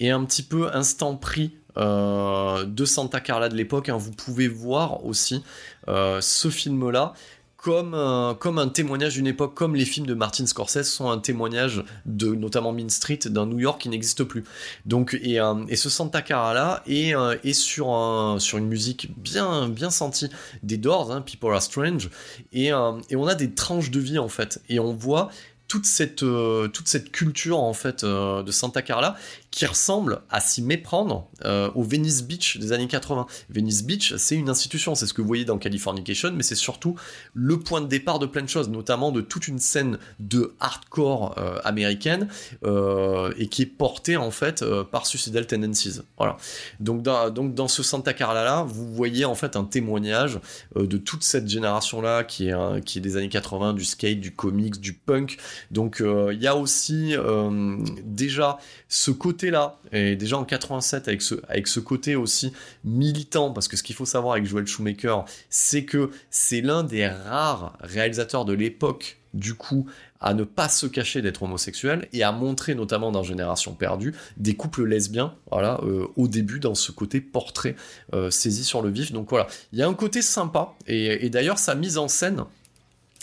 un 0.00 0.24
petit 0.24 0.42
peu 0.42 0.74
instant 0.74 1.16
pris 1.16 1.52
euh, 1.76 2.64
de 2.64 2.84
Santa 2.84 3.20
Carla 3.20 3.48
de 3.48 3.56
l'époque. 3.56 3.88
Hein. 3.88 3.96
Vous 3.96 4.10
pouvez 4.10 4.48
voir 4.48 5.04
aussi 5.06 5.42
euh, 5.88 6.20
ce 6.20 6.48
film-là 6.48 7.14
comme, 7.62 7.92
un, 7.94 8.34
comme 8.38 8.58
un 8.58 8.68
témoignage 8.68 9.14
d'une 9.14 9.26
époque, 9.26 9.54
comme 9.54 9.74
les 9.74 9.84
films 9.84 10.06
de 10.06 10.14
Martin 10.14 10.46
Scorsese 10.46 10.90
sont 10.90 11.10
un 11.10 11.18
témoignage 11.18 11.84
de 12.06 12.34
notamment 12.34 12.72
Mean 12.72 12.88
Street, 12.88 13.18
d'un 13.26 13.44
New 13.44 13.58
York 13.58 13.82
qui 13.82 13.90
n'existe 13.90 14.24
plus. 14.24 14.44
Donc 14.86 15.18
et, 15.22 15.38
euh, 15.40 15.54
et 15.68 15.76
ce 15.76 15.90
Santa 15.90 16.22
Cara 16.22 16.54
là 16.54 16.82
est, 16.86 17.14
euh, 17.14 17.36
est 17.44 17.52
sur, 17.52 17.90
un, 17.90 18.38
sur 18.38 18.56
une 18.56 18.66
musique 18.66 19.10
bien 19.18 19.68
bien 19.68 19.90
sentie 19.90 20.30
des 20.62 20.78
Doors, 20.78 21.12
hein, 21.12 21.20
People 21.20 21.52
Are 21.52 21.60
Strange, 21.60 22.08
et, 22.52 22.72
euh, 22.72 22.92
et 23.10 23.16
on 23.16 23.26
a 23.26 23.34
des 23.34 23.52
tranches 23.52 23.90
de 23.90 24.00
vie 24.00 24.18
en 24.18 24.28
fait, 24.28 24.62
et 24.70 24.80
on 24.80 24.94
voit 24.94 25.28
toute 25.68 25.86
cette, 25.86 26.16
toute 26.16 26.88
cette 26.88 27.12
culture 27.12 27.60
en 27.60 27.74
fait 27.74 28.04
de 28.04 28.50
Santa 28.50 28.82
Carla 28.82 29.14
qui 29.50 29.66
ressemble 29.66 30.22
à 30.30 30.40
s'y 30.40 30.62
méprendre 30.62 31.28
euh, 31.44 31.70
au 31.74 31.82
Venice 31.82 32.22
Beach 32.22 32.58
des 32.58 32.72
années 32.72 32.86
80. 32.86 33.26
Venice 33.48 33.82
Beach, 33.82 34.14
c'est 34.16 34.36
une 34.36 34.48
institution, 34.48 34.94
c'est 34.94 35.06
ce 35.06 35.14
que 35.14 35.22
vous 35.22 35.26
voyez 35.26 35.44
dans 35.44 35.58
Californication, 35.58 36.32
mais 36.32 36.42
c'est 36.42 36.54
surtout 36.54 36.94
le 37.34 37.58
point 37.58 37.80
de 37.80 37.86
départ 37.86 38.18
de 38.18 38.26
plein 38.26 38.42
de 38.42 38.48
choses, 38.48 38.68
notamment 38.68 39.12
de 39.12 39.20
toute 39.20 39.48
une 39.48 39.58
scène 39.58 39.98
de 40.18 40.54
hardcore 40.60 41.36
américaine 41.64 42.28
et 42.62 43.48
qui 43.48 43.62
est 43.62 43.66
portée 43.66 44.16
en 44.16 44.30
fait 44.30 44.64
par 44.90 45.06
Suicidal 45.06 45.46
Tendencies. 45.46 46.00
Voilà. 46.16 46.36
Donc 46.78 47.02
dans, 47.02 47.30
donc 47.30 47.54
dans 47.54 47.68
ce 47.68 47.82
Santa 47.82 48.12
Carla 48.12 48.44
là, 48.44 48.62
vous 48.62 48.92
voyez 48.94 49.24
en 49.24 49.34
fait 49.34 49.56
un 49.56 49.64
témoignage 49.64 50.40
de 50.76 50.96
toute 50.96 51.22
cette 51.22 51.48
génération 51.48 52.00
là 52.00 52.24
qui 52.24 52.48
est, 52.48 52.84
qui 52.84 52.98
est 52.98 53.02
des 53.02 53.16
années 53.16 53.28
80, 53.28 53.74
du 53.74 53.84
skate, 53.84 54.20
du 54.20 54.32
comics, 54.32 54.80
du 54.80 54.92
punk, 54.92 55.38
donc 55.70 56.00
euh, 56.00 56.32
il 56.32 56.42
y 56.42 56.46
a 56.46 56.56
aussi 56.56 57.14
euh, 57.16 57.76
déjà 58.04 58.58
ce 58.88 59.10
côté-là, 59.40 59.78
et 59.92 60.16
déjà 60.16 60.36
en 60.36 60.44
87 60.44 61.08
avec 61.08 61.22
ce, 61.22 61.80
côté 61.80 62.14
aussi 62.14 62.52
militant, 62.84 63.52
parce 63.52 63.68
que 63.68 63.76
ce 63.76 63.82
qu'il 63.82 63.96
faut 63.96 64.04
savoir 64.04 64.34
avec 64.34 64.44
Joel 64.44 64.66
Shoemaker, 64.66 65.24
c'est 65.48 65.84
que 65.84 66.10
c'est 66.30 66.60
l'un 66.60 66.84
des 66.84 67.06
rares 67.06 67.78
réalisateurs 67.80 68.44
de 68.44 68.52
l'époque 68.52 69.16
du 69.32 69.54
coup 69.54 69.86
à 70.20 70.34
ne 70.34 70.42
pas 70.42 70.68
se 70.68 70.86
cacher 70.86 71.22
d'être 71.22 71.44
homosexuel 71.44 72.08
et 72.12 72.24
à 72.24 72.32
montrer 72.32 72.74
notamment 72.74 73.12
dans 73.12 73.22
Génération 73.22 73.74
perdue 73.74 74.12
des 74.36 74.56
couples 74.56 74.84
lesbiens 74.84 75.34
voilà 75.52 75.78
euh, 75.84 76.08
au 76.16 76.26
début 76.26 76.58
dans 76.58 76.74
ce 76.74 76.90
côté 76.90 77.20
portrait 77.20 77.76
euh, 78.12 78.28
saisi 78.28 78.64
sur 78.64 78.82
le 78.82 78.90
vif. 78.90 79.12
Donc 79.12 79.30
voilà 79.30 79.46
il 79.72 79.78
y 79.78 79.82
a 79.82 79.88
un 79.88 79.94
côté 79.94 80.20
sympa 80.20 80.74
et 80.88 81.30
d'ailleurs 81.30 81.58
sa 81.58 81.76
mise 81.76 81.96
en 81.96 82.08
scène 82.08 82.44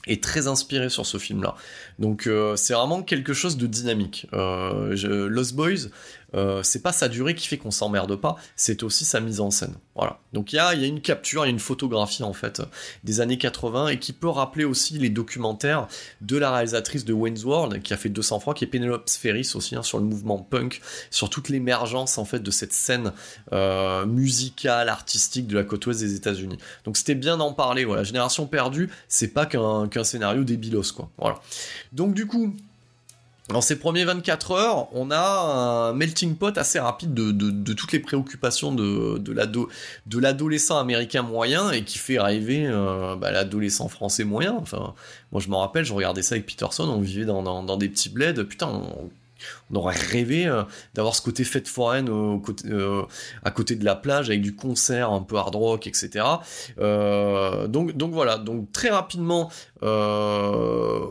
est 0.08 0.24
très 0.24 0.48
inspirée 0.48 0.90
sur 0.90 1.06
ce 1.06 1.18
film 1.18 1.44
là 1.44 1.56
donc 2.00 2.28
euh, 2.28 2.56
c'est 2.56 2.74
vraiment 2.74 3.02
quelque 3.04 3.34
chose 3.34 3.58
de 3.58 3.66
dynamique. 3.68 4.28
Euh, 4.34 4.96
je- 4.96 5.08
Lost 5.28 5.56
Boys 5.56 5.90
euh, 6.36 6.62
c'est 6.64 6.82
pas 6.82 6.92
sa 6.92 7.08
durée 7.08 7.36
qui 7.36 7.48
fait 7.48 7.58
qu'on 7.58 7.72
s'emmerde 7.72 8.16
pas, 8.16 8.36
c'est 8.56 8.84
aussi 8.84 9.06
sa 9.06 9.20
mise 9.20 9.40
en 9.40 9.52
scène. 9.52 9.76
Voilà. 9.96 10.20
Donc 10.34 10.54
il 10.54 10.58
y 10.58 10.60
a, 10.60 10.74
une 10.74 11.02
capture, 11.02 11.46
il 11.46 11.48
y 11.48 11.50
a 11.50 11.52
une 11.52 11.60
photographie 11.60 12.24
en 12.24 12.34
fait 12.34 12.62
des 13.04 13.22
années 13.22 13.38
80 13.38 13.88
et 13.88 14.00
qui 14.00 14.14
peut 14.14 14.28
rappeler 14.28 14.66
aussi 14.66 14.98
les 15.00 15.10
documentaires 15.10 15.88
de 16.22 16.38
la 16.38 16.52
réalisatrice 16.52 17.06
de 17.06 17.14
Wayne's 17.14 17.44
World 17.46 17.82
qui 17.82 17.94
a 17.94 17.98
fait 17.98 18.10
200 18.10 18.40
fois, 18.42 18.54
qui 18.54 18.64
est 18.64 18.68
Penelope 18.68 19.10
Ferris 19.10 19.52
aussi 19.56 19.76
hein, 19.76 19.84
sur 19.84 19.98
le 19.98 20.04
mouvement 20.04 20.38
punk, 20.38 20.82
sur 21.10 21.30
toute 21.30 21.50
l'émergence 21.50 22.18
en 22.18 22.26
fait 22.26 22.40
de 22.40 22.52
cette 22.52 22.74
scène 22.74 23.14
euh, 23.54 24.06
musicale, 24.06 24.90
artistique 24.90 25.48
de 25.48 25.56
la 25.56 25.64
côte 25.64 25.86
ouest 25.88 26.00
des 26.00 26.14
États-Unis. 26.16 26.58
Donc 26.84 26.98
c'était 26.98 27.16
bien 27.16 27.38
d'en 27.38 27.54
parler. 27.54 27.86
Voilà, 27.86 28.04
Génération 28.04 28.46
perdue, 28.48 28.90
c'est 29.08 29.30
pas 29.30 29.46
qu'un 29.46 29.88
qu'un 29.88 30.04
scénario 30.04 30.44
débilos 30.44 30.92
quoi. 30.92 31.10
Voilà. 31.18 31.40
Donc 31.94 32.14
du 32.14 32.28
coup. 32.28 32.54
Dans 33.50 33.62
ces 33.62 33.80
premiers 33.80 34.04
24 34.04 34.52
heures, 34.52 34.88
on 34.94 35.10
a 35.10 35.18
un 35.90 35.94
melting 35.94 36.36
pot 36.36 36.58
assez 36.58 36.80
rapide 36.80 37.14
de, 37.14 37.32
de- 37.32 37.74
toutes 37.74 37.94
les 37.94 38.00
préoccupations 38.00 38.74
de, 38.74 39.18
de 39.20 39.32
l'ado- 39.32 39.70
de 40.06 40.20
l'adolescent 40.20 40.78
américain 40.78 41.22
moyen 41.22 41.72
et 41.72 41.84
qui 41.84 41.98
fait 41.98 42.20
rêver 42.20 42.66
euh, 42.68 43.16
bah, 43.16 43.32
l'adolescent 43.32 43.88
français 43.88 44.26
moyen. 44.26 44.58
Enfin, 44.60 44.94
moi 45.32 45.40
je 45.42 45.48
me 45.48 45.56
rappelle, 45.56 45.86
je 45.86 45.94
regardais 45.94 46.24
ça 46.24 46.36
avec 46.36 46.46
Peterson, 46.46 46.90
on 46.90 47.00
vivait 47.00 47.24
dans, 47.24 47.42
dans- 47.42 47.78
des 47.78 47.88
petits 47.88 48.10
bleds, 48.10 48.44
putain, 48.44 48.68
on, 48.68 49.10
aurait 49.76 49.96
rêvé 49.96 50.46
euh, 50.48 50.64
d'avoir 50.96 51.16
ce 51.16 51.22
côté 51.22 51.44
fête 51.46 51.68
foraine 51.70 52.10
au 52.10 52.40
côté, 52.40 52.68
euh, 52.70 53.04
à 53.44 53.52
côté 53.52 53.76
de 53.76 53.86
la 53.86 53.96
plage 53.96 54.30
avec 54.30 54.42
du 54.42 54.56
concert 54.56 55.12
un 55.12 55.22
peu 55.22 55.38
hard 55.38 55.56
rock, 55.56 55.88
etc. 55.88 56.26
Euh, 56.80 57.68
donc, 57.68 57.96
donc 57.96 58.12
voilà, 58.12 58.40
donc 58.40 58.72
très 58.74 58.90
rapidement, 58.90 59.50
euh, 59.84 61.06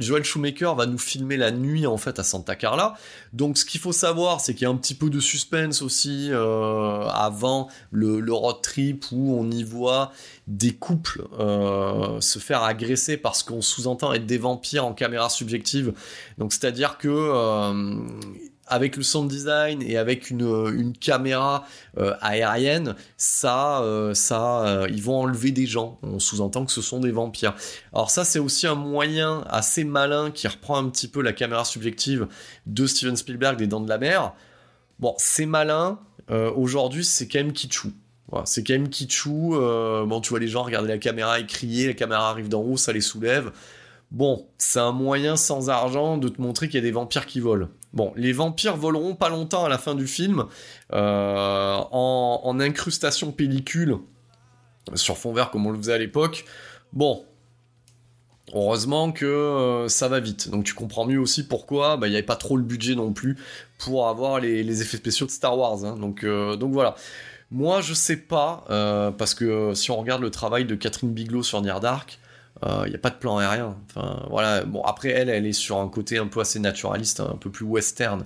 Joel 0.00 0.24
Shoemaker 0.24 0.74
va 0.74 0.86
nous 0.86 0.98
filmer 0.98 1.36
la 1.36 1.50
nuit 1.50 1.86
en 1.86 1.96
fait 1.96 2.18
à 2.18 2.24
Santa 2.24 2.56
Carla. 2.56 2.94
Donc 3.32 3.58
ce 3.58 3.64
qu'il 3.64 3.80
faut 3.80 3.92
savoir, 3.92 4.40
c'est 4.40 4.54
qu'il 4.54 4.62
y 4.62 4.66
a 4.66 4.70
un 4.70 4.76
petit 4.76 4.94
peu 4.94 5.10
de 5.10 5.20
suspense 5.20 5.82
aussi 5.82 6.28
euh, 6.30 7.06
avant 7.08 7.68
le, 7.90 8.20
road 8.32 8.62
trip 8.62 9.06
où 9.12 9.36
on 9.38 9.50
y 9.50 9.62
voit 9.62 10.12
des 10.46 10.72
couples 10.72 11.24
euh, 11.38 12.20
se 12.20 12.38
faire 12.38 12.62
agresser 12.62 13.16
parce 13.16 13.42
qu'on 13.42 13.60
sous-entend 13.60 14.12
être 14.12 14.26
des 14.26 14.38
vampires 14.38 14.86
en 14.86 14.94
caméra 14.94 15.28
subjective. 15.28 15.92
Donc 16.38 16.52
c'est-à-dire 16.52 16.98
que 16.98 17.08
euh, 17.08 17.94
avec 18.70 18.96
le 18.96 19.02
sound 19.02 19.28
design 19.28 19.82
et 19.82 19.96
avec 19.96 20.30
une, 20.30 20.42
une 20.74 20.96
caméra 20.96 21.66
euh, 21.98 22.14
aérienne, 22.20 22.94
ça, 23.16 23.82
euh, 23.82 24.14
ça, 24.14 24.66
euh, 24.66 24.88
ils 24.90 25.02
vont 25.02 25.20
enlever 25.20 25.50
des 25.50 25.66
gens. 25.66 25.98
On 26.02 26.18
sous-entend 26.18 26.64
que 26.64 26.72
ce 26.72 26.80
sont 26.80 27.00
des 27.00 27.10
vampires. 27.10 27.54
Alors 27.92 28.10
ça, 28.10 28.24
c'est 28.24 28.38
aussi 28.38 28.66
un 28.66 28.76
moyen 28.76 29.44
assez 29.48 29.84
malin 29.84 30.30
qui 30.30 30.48
reprend 30.48 30.78
un 30.78 30.88
petit 30.88 31.08
peu 31.08 31.20
la 31.20 31.32
caméra 31.32 31.64
subjective 31.64 32.28
de 32.66 32.86
Steven 32.86 33.16
Spielberg 33.16 33.58
des 33.58 33.66
Dents 33.66 33.80
de 33.80 33.88
la 33.88 33.98
Mer. 33.98 34.32
Bon, 34.98 35.14
c'est 35.18 35.46
malin. 35.46 35.98
Euh, 36.30 36.52
Aujourd'hui, 36.52 37.04
c'est 37.04 37.26
quand 37.26 37.38
même 37.38 37.52
kitschou. 37.52 37.92
Voilà, 38.28 38.46
c'est 38.46 38.62
quand 38.62 38.74
même 38.74 38.88
kitschou. 38.88 39.56
Euh, 39.56 40.06
bon, 40.06 40.20
tu 40.20 40.30
vois 40.30 40.38
les 40.38 40.48
gens 40.48 40.62
regarder 40.62 40.88
la 40.88 40.98
caméra 40.98 41.40
et 41.40 41.46
crier, 41.46 41.88
la 41.88 41.94
caméra 41.94 42.30
arrive 42.30 42.48
d'en 42.48 42.62
haut, 42.62 42.76
ça 42.76 42.92
les 42.92 43.00
soulève. 43.00 43.50
Bon, 44.10 44.46
c'est 44.58 44.80
un 44.80 44.92
moyen 44.92 45.36
sans 45.36 45.70
argent 45.70 46.18
de 46.18 46.28
te 46.28 46.40
montrer 46.40 46.68
qu'il 46.68 46.76
y 46.76 46.78
a 46.78 46.82
des 46.82 46.90
vampires 46.92 47.26
qui 47.26 47.40
volent. 47.40 47.68
Bon, 47.92 48.12
les 48.16 48.32
vampires 48.32 48.76
voleront 48.76 49.16
pas 49.16 49.28
longtemps 49.28 49.64
à 49.64 49.68
la 49.68 49.78
fin 49.78 49.94
du 49.94 50.06
film 50.06 50.44
euh, 50.92 51.76
en, 51.90 52.60
incrustation 52.60 53.32
pellicule 53.32 53.96
sur 54.94 55.18
fond 55.18 55.32
vert 55.32 55.50
comme 55.50 55.66
on 55.66 55.70
le 55.70 55.78
faisait 55.78 55.94
à 55.94 55.98
l'époque. 55.98 56.44
Bon, 56.92 57.24
heureusement 58.54 59.10
que 59.10 59.26
euh, 59.26 59.88
ça 59.88 60.06
va 60.06 60.20
vite. 60.20 60.50
Donc 60.50 60.64
tu 60.64 60.74
comprends 60.74 61.04
mieux 61.04 61.18
aussi 61.18 61.46
pourquoi 61.46 61.96
bah, 61.96 62.06
il 62.06 62.10
n'y 62.10 62.16
avait 62.16 62.24
pas 62.24 62.36
trop 62.36 62.56
le 62.56 62.62
budget 62.62 62.94
non 62.94 63.12
plus 63.12 63.36
pour 63.78 64.08
avoir 64.08 64.38
les, 64.38 64.82
effets 64.82 64.98
spéciaux 64.98 65.26
de 65.26 65.32
Star 65.32 65.58
Wars. 65.58 65.84
hein. 65.84 65.96
Donc, 65.96 66.22
euh, 66.22 66.54
donc 66.56 66.72
voilà. 66.72 66.94
Moi, 67.52 67.80
je 67.80 67.94
sais 67.94 68.16
pas, 68.16 68.64
parce 69.18 69.34
que 69.34 69.74
si 69.74 69.90
on 69.90 69.96
regarde 69.96 70.22
le 70.22 70.30
travail 70.30 70.66
de 70.66 70.76
Catherine 70.76 71.12
Bigelow 71.12 71.42
sur 71.42 71.60
Near 71.60 71.80
Dark, 71.80 72.19
il 72.64 72.90
n'y 72.90 72.94
a 72.94 72.98
pas 72.98 73.10
de 73.10 73.16
plan 73.16 73.38
aérien. 73.38 73.76
Enfin, 73.88 74.26
voilà. 74.30 74.64
Bon, 74.64 74.82
après, 74.82 75.08
elle, 75.10 75.28
elle 75.30 75.46
est 75.46 75.52
sur 75.52 75.78
un 75.78 75.88
côté 75.88 76.18
un 76.18 76.26
peu 76.26 76.40
assez 76.40 76.58
naturaliste, 76.58 77.20
un 77.20 77.36
peu 77.36 77.50
plus 77.50 77.64
western 77.64 78.24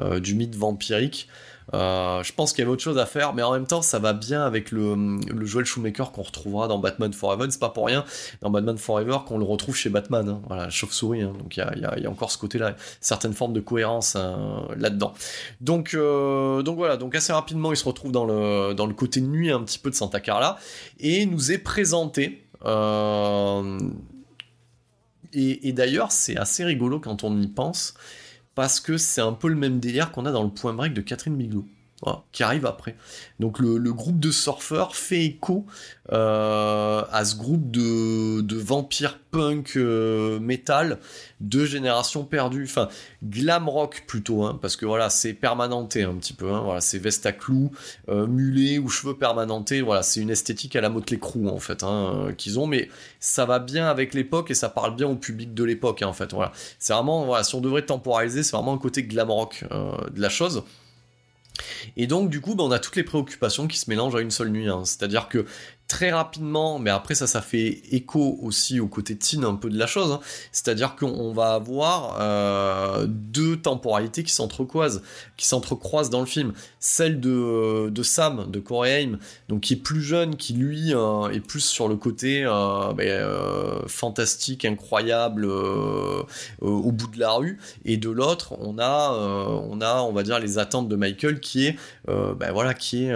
euh, 0.00 0.20
du 0.20 0.34
mythe 0.34 0.56
vampirique. 0.56 1.28
Euh, 1.72 2.22
je 2.22 2.30
pense 2.34 2.52
qu'il 2.52 2.60
y 2.60 2.62
avait 2.62 2.72
autre 2.72 2.82
chose 2.82 2.98
à 2.98 3.06
faire, 3.06 3.32
mais 3.32 3.42
en 3.42 3.52
même 3.52 3.66
temps, 3.66 3.80
ça 3.80 3.98
va 3.98 4.12
bien 4.12 4.42
avec 4.44 4.70
le, 4.70 5.18
le 5.26 5.46
Joel 5.46 5.64
Shoemaker 5.64 6.12
qu'on 6.12 6.20
retrouvera 6.22 6.68
dans 6.68 6.78
Batman 6.78 7.10
Forever. 7.12 7.46
C'est 7.48 7.58
pas 7.60 7.70
pour 7.70 7.86
rien 7.86 8.04
dans 8.42 8.50
Batman 8.50 8.76
Forever 8.76 9.18
qu'on 9.26 9.38
le 9.38 9.46
retrouve 9.46 9.74
chez 9.74 9.88
Batman. 9.88 10.28
hein. 10.28 10.42
Voilà, 10.46 10.68
chauve-souris. 10.68 11.22
hein. 11.22 11.32
Donc 11.38 11.56
il 11.56 11.60
y 12.02 12.06
a 12.06 12.10
encore 12.10 12.30
ce 12.30 12.36
côté-là, 12.36 12.76
certaines 13.00 13.32
formes 13.32 13.54
de 13.54 13.60
cohérence 13.60 14.14
hein, 14.14 14.68
là-dedans. 14.76 15.14
Donc, 15.62 15.94
euh, 15.94 16.62
donc 16.62 16.76
voilà, 16.76 16.98
donc 16.98 17.14
assez 17.14 17.32
rapidement, 17.32 17.72
il 17.72 17.76
se 17.78 17.84
retrouve 17.86 18.12
dans 18.12 18.26
le, 18.26 18.74
dans 18.74 18.86
le 18.86 18.94
côté 18.94 19.22
nuit 19.22 19.50
un 19.50 19.62
petit 19.62 19.78
peu 19.78 19.88
de 19.88 19.94
Santa 19.94 20.20
Carla 20.20 20.58
et 21.00 21.24
nous 21.24 21.50
est 21.50 21.58
présenté. 21.58 22.43
Euh, 22.64 23.78
et, 25.32 25.72
d'ailleurs, 25.72 26.12
c'est 26.12 26.36
assez 26.36 26.64
rigolo 26.64 27.00
quand 27.00 27.24
on 27.24 27.40
y 27.40 27.48
pense, 27.48 27.94
parce 28.54 28.80
que 28.80 28.96
c'est 28.96 29.20
un 29.20 29.32
peu 29.32 29.48
le 29.48 29.56
même 29.56 29.80
délire 29.80 30.12
qu'on 30.12 30.26
a 30.26 30.32
dans 30.32 30.44
le 30.44 30.50
point 30.50 30.72
break 30.72 30.94
de 30.94 31.00
Catherine 31.00 31.36
Bigelow. 31.36 31.64
Voilà, 32.02 32.22
qui 32.32 32.42
arrive 32.42 32.66
après. 32.66 32.96
Donc 33.40 33.58
le, 33.58 33.92
groupe 33.92 34.18
de 34.18 34.30
surfeurs 34.30 34.96
fait 34.96 35.24
écho 35.24 35.64
euh, 36.12 37.02
à 37.10 37.24
ce 37.24 37.36
groupe 37.36 37.70
de, 37.70 38.40
de 38.40 38.56
vampires 38.56 39.18
punk 39.30 39.76
euh, 39.76 40.38
metal 40.38 40.98
de 41.40 41.64
génération 41.64 42.24
perdue, 42.24 42.64
enfin 42.64 42.88
glam 43.22 43.68
rock 43.68 44.04
plutôt, 44.06 44.42
hein, 44.42 44.58
parce 44.60 44.76
que 44.76 44.86
voilà 44.86 45.08
c'est 45.08 45.32
permanenté 45.32 46.02
un 46.02 46.14
petit 46.14 46.32
peu, 46.32 46.52
hein, 46.52 46.60
voilà 46.60 46.80
c'est 46.80 46.98
veste 46.98 47.26
à 47.26 47.32
clous, 47.32 47.70
euh, 48.08 48.26
mulet 48.26 48.78
ou 48.78 48.88
cheveux 48.88 49.16
permanentés, 49.16 49.80
voilà 49.80 50.02
c'est 50.02 50.20
une 50.20 50.30
esthétique 50.30 50.76
à 50.76 50.80
la 50.80 50.90
Motley 50.90 51.18
Crue 51.18 51.48
en 51.48 51.58
fait 51.58 51.82
hein, 51.82 52.28
qu'ils 52.36 52.58
ont, 52.58 52.66
mais 52.66 52.88
ça 53.20 53.46
va 53.46 53.60
bien 53.60 53.86
avec 53.86 54.14
l'époque 54.14 54.50
et 54.50 54.54
ça 54.54 54.68
parle 54.68 54.94
bien 54.94 55.08
au 55.08 55.16
public 55.16 55.54
de 55.54 55.64
l'époque 55.64 56.02
en 56.02 56.12
fait, 56.12 56.32
voilà. 56.32 56.52
C'est 56.78 56.92
vraiment 56.92 57.24
voilà 57.24 57.44
si 57.44 57.54
on 57.54 57.60
devrait 57.60 57.86
temporaliser 57.86 58.42
c'est 58.42 58.56
vraiment 58.56 58.74
un 58.74 58.78
côté 58.78 59.04
glam 59.04 59.30
rock 59.30 59.64
de 59.70 60.20
la 60.20 60.28
chose. 60.28 60.64
Et 61.96 62.06
donc, 62.06 62.30
du 62.30 62.40
coup, 62.40 62.54
bah, 62.54 62.64
on 62.64 62.70
a 62.70 62.78
toutes 62.78 62.96
les 62.96 63.04
préoccupations 63.04 63.66
qui 63.68 63.78
se 63.78 63.88
mélangent 63.88 64.16
à 64.16 64.20
une 64.20 64.30
seule 64.30 64.50
nuit. 64.50 64.68
hein. 64.68 64.84
C'est-à-dire 64.84 65.28
que 65.28 65.46
très 65.86 66.10
rapidement, 66.10 66.78
mais 66.78 66.90
après 66.90 67.14
ça, 67.14 67.26
ça 67.26 67.42
fait 67.42 67.82
écho 67.90 68.38
aussi 68.42 68.80
au 68.80 68.88
côté 68.88 69.16
teen 69.16 69.44
un 69.44 69.54
peu 69.54 69.68
de 69.68 69.78
la 69.78 69.86
chose. 69.86 70.12
hein. 70.12 70.20
C'est-à-dire 70.50 70.96
qu'on 70.96 71.32
va 71.32 71.52
avoir 71.52 72.16
euh, 72.20 73.06
deux 73.06 73.58
temporalités 73.58 74.24
qui 74.24 74.32
s'entrecroisent, 74.32 75.02
dans 76.10 76.20
le 76.20 76.26
film. 76.26 76.52
Celle 76.80 77.20
de, 77.20 77.90
de 77.90 78.02
Sam, 78.02 78.50
de 78.50 78.60
Corey 78.60 79.02
Haim, 79.02 79.18
donc 79.48 79.60
qui 79.60 79.74
est 79.74 79.76
plus 79.76 80.02
jeune, 80.02 80.36
qui 80.36 80.54
lui 80.54 80.94
euh, 80.94 81.28
est 81.28 81.40
plus 81.40 81.64
sur 81.64 81.88
le 81.88 81.96
côté 81.96 82.44
euh, 82.44 82.92
ben, 82.94 83.86
fantastique, 83.86 84.64
incroyable, 84.64 85.44
au 85.44 86.92
bout 86.92 87.08
de 87.08 87.20
la 87.20 87.32
rue. 87.32 87.58
Et 87.84 87.98
de 87.98 88.10
l'autre, 88.10 88.54
on 88.58 88.78
a, 88.78 89.10
on 89.10 90.12
va 90.12 90.22
dire, 90.22 90.38
les 90.40 90.58
attentes 90.58 90.88
de 90.88 90.96
Michael, 90.96 91.40
qui 91.40 91.66
est, 91.66 91.76
ben 92.06 92.52
voilà, 92.52 92.74
qui 92.74 93.08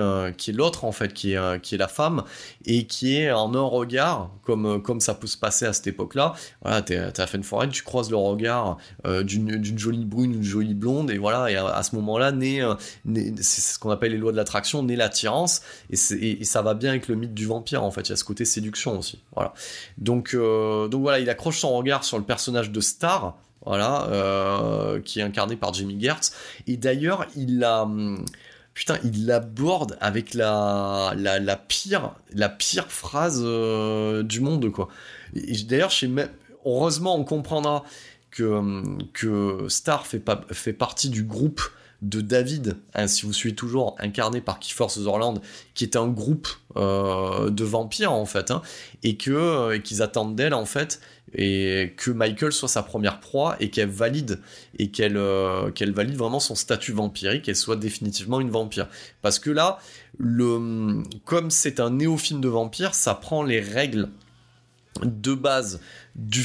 l'autre 0.52 0.84
en 0.84 0.92
fait, 0.92 1.12
qui 1.12 1.32
est 1.32 1.76
la 1.76 1.88
femme 1.88 2.24
et 2.68 2.84
qui 2.84 3.16
est 3.16 3.32
en 3.32 3.54
un 3.54 3.62
regard, 3.62 4.30
comme, 4.42 4.66
euh, 4.66 4.78
comme 4.78 5.00
ça 5.00 5.14
peut 5.14 5.26
se 5.26 5.38
passer 5.38 5.64
à 5.64 5.72
cette 5.72 5.86
époque-là. 5.86 6.34
Voilà, 6.62 6.82
t'es 6.82 6.98
à 6.98 7.26
Fenforen, 7.26 7.70
tu 7.70 7.82
croises 7.82 8.10
le 8.10 8.16
regard 8.16 8.76
euh, 9.06 9.22
d'une 9.22 9.56
d'une 9.56 9.78
jolie 9.78 10.04
brune, 10.04 10.34
une 10.34 10.42
jolie 10.42 10.74
blonde, 10.74 11.10
et 11.10 11.16
voilà, 11.16 11.50
et 11.50 11.56
à, 11.56 11.82
ce 11.82 11.96
moment-là, 11.96 12.30
naît, 12.30 12.62
euh, 12.62 12.74
naît- 13.06 13.32
c'est 13.40 13.62
ce 13.62 13.78
qu'on 13.78 13.90
appelle 13.90 14.12
les 14.12 14.18
lois 14.18 14.32
de 14.32 14.36
l'attraction, 14.36 14.82
naît 14.82 14.96
l'attirance, 14.96 15.62
et, 15.90 16.44
ça 16.44 16.60
va 16.60 16.74
bien 16.74 16.90
avec 16.90 17.08
le 17.08 17.14
mythe 17.14 17.32
du 17.32 17.46
vampire, 17.46 17.82
en 17.82 17.90
fait, 17.90 18.02
il 18.02 18.10
y 18.10 18.12
a 18.12 18.16
ce 18.16 18.24
côté 18.24 18.44
séduction 18.44 18.98
aussi. 18.98 19.22
Voilà. 19.34 19.54
Donc, 19.96 20.34
donc 20.36 21.00
voilà, 21.00 21.20
il 21.20 21.30
accroche 21.30 21.58
son 21.58 21.74
regard 21.74 22.04
sur 22.04 22.18
le 22.18 22.24
personnage 22.24 22.70
de 22.70 22.80
Star, 22.80 23.38
voilà, 23.64 24.98
qui 25.04 25.20
est 25.20 25.22
incarné 25.22 25.56
par 25.56 25.72
Jimmy 25.72 25.98
Gertz, 25.98 26.32
et 26.66 26.76
d'ailleurs, 26.76 27.26
il 27.34 27.64
a. 27.64 27.82
hum, 27.82 28.24
Putain, 28.78 28.96
il 29.02 29.26
l'aborde 29.26 29.98
avec 30.00 30.34
la, 30.34 31.12
la, 31.16 31.40
la 31.40 31.56
pire 31.56 32.14
la 32.32 32.48
pire 32.48 32.92
phrase 32.92 33.42
euh, 33.44 34.22
du 34.22 34.38
monde 34.38 34.70
quoi. 34.70 34.86
D'ailleurs, 35.34 35.90
heureusement 36.64 37.16
on 37.16 37.24
comprendra 37.24 37.82
que 38.30 38.84
que 39.14 39.66
Star 39.68 40.06
fait 40.06 40.22
fait 40.52 40.72
partie 40.72 41.10
du 41.10 41.24
groupe 41.24 41.60
de 42.02 42.20
David, 42.20 42.76
hein, 42.94 43.08
si 43.08 43.26
vous 43.26 43.32
suivez 43.32 43.54
toujours, 43.54 43.96
incarné 43.98 44.40
par 44.40 44.60
Kiefer 44.60 44.88
Sutherland, 44.88 45.40
qui 45.74 45.84
est 45.84 45.96
un 45.96 46.06
groupe 46.06 46.48
euh, 46.76 47.50
de 47.50 47.64
vampires 47.64 48.12
en 48.12 48.24
fait, 48.24 48.50
hein, 48.50 48.62
et 49.02 49.16
que 49.16 49.30
euh, 49.30 49.78
qu'ils 49.78 50.00
attendent 50.00 50.36
d'elle 50.36 50.54
en 50.54 50.64
fait, 50.64 51.00
et 51.34 51.94
que 51.96 52.10
Michael 52.10 52.52
soit 52.52 52.68
sa 52.68 52.82
première 52.82 53.20
proie 53.20 53.56
et 53.60 53.68
qu'elle 53.70 53.90
valide 53.90 54.40
et 54.78 54.90
qu'elle 54.90 55.16
euh, 55.16 55.70
valide 55.80 56.16
vraiment 56.16 56.40
son 56.40 56.54
statut 56.54 56.92
vampirique, 56.92 57.42
qu'elle 57.42 57.56
soit 57.56 57.76
définitivement 57.76 58.40
une 58.40 58.50
vampire. 58.50 58.88
Parce 59.20 59.38
que 59.38 59.50
là, 59.50 59.78
comme 61.24 61.50
c'est 61.50 61.80
un 61.80 61.90
néo-film 61.90 62.40
de 62.40 62.48
vampire, 62.48 62.94
ça 62.94 63.14
prend 63.14 63.42
les 63.42 63.60
règles 63.60 64.08
de 65.04 65.34
base 65.34 65.80
du, 66.14 66.44